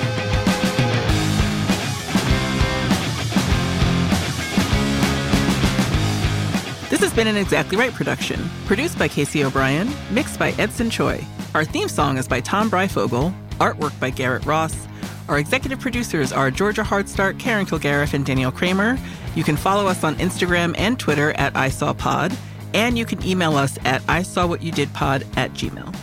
This 6.90 7.02
has 7.02 7.14
been 7.14 7.28
an 7.28 7.36
Exactly 7.36 7.78
Right 7.78 7.94
production, 7.94 8.50
produced 8.66 8.98
by 8.98 9.10
Casey 9.10 9.44
O'Brien, 9.44 9.90
mixed 10.10 10.40
by 10.40 10.52
Edson 10.52 10.90
Choi. 10.90 11.22
Our 11.54 11.66
theme 11.66 11.90
song 11.90 12.18
is 12.18 12.30
by 12.30 12.40
Tom 12.40 12.72
Breifogel, 12.72 13.34
artwork 13.58 14.00
by 14.00 14.10
Garrett 14.10 14.46
Ross. 14.46 14.88
Our 15.28 15.38
executive 15.38 15.82
producers 15.82 16.32
are 16.32 16.50
Georgia 16.50 16.84
Hardstark, 16.84 17.38
Karen 17.40 17.66
Kilgariff, 17.66 18.14
and 18.14 18.26
Danielle 18.26 18.54
Kramer. 18.54 18.98
You 19.38 19.44
can 19.44 19.56
follow 19.56 19.86
us 19.86 20.04
on 20.04 20.16
Instagram 20.16 20.74
and 20.80 20.98
Twitter 20.98 21.32
at 21.34 21.54
ISawPod, 21.54 22.36
and 22.74 22.98
you 22.98 23.06
can 23.06 23.24
email 23.24 23.56
us 23.56 23.78
at 23.86 24.02
ISawWhatYouDidPod 24.08 25.38
at 25.38 25.54
gmail. 25.54 25.96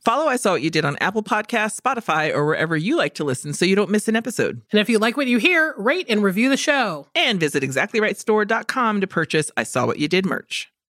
Follow 0.00 0.26
I 0.26 0.34
Saw 0.34 0.52
What 0.52 0.62
You 0.62 0.70
Did 0.70 0.84
on 0.84 0.96
Apple 1.00 1.22
Podcasts, 1.22 1.80
Spotify, 1.80 2.34
or 2.34 2.44
wherever 2.44 2.76
you 2.76 2.96
like 2.96 3.14
to 3.14 3.24
listen 3.24 3.52
so 3.52 3.64
you 3.64 3.76
don't 3.76 3.88
miss 3.88 4.08
an 4.08 4.16
episode. 4.16 4.62
And 4.72 4.80
if 4.80 4.88
you 4.88 4.98
like 4.98 5.16
what 5.16 5.28
you 5.28 5.38
hear, 5.38 5.72
rate 5.78 6.06
and 6.08 6.20
review 6.20 6.48
the 6.48 6.56
show. 6.56 7.06
And 7.14 7.38
visit 7.38 7.62
exactlyrightstore.com 7.62 9.00
to 9.00 9.06
purchase 9.06 9.52
I 9.56 9.62
Saw 9.62 9.86
What 9.86 10.00
You 10.00 10.08
Did 10.08 10.26
merch. 10.26 10.72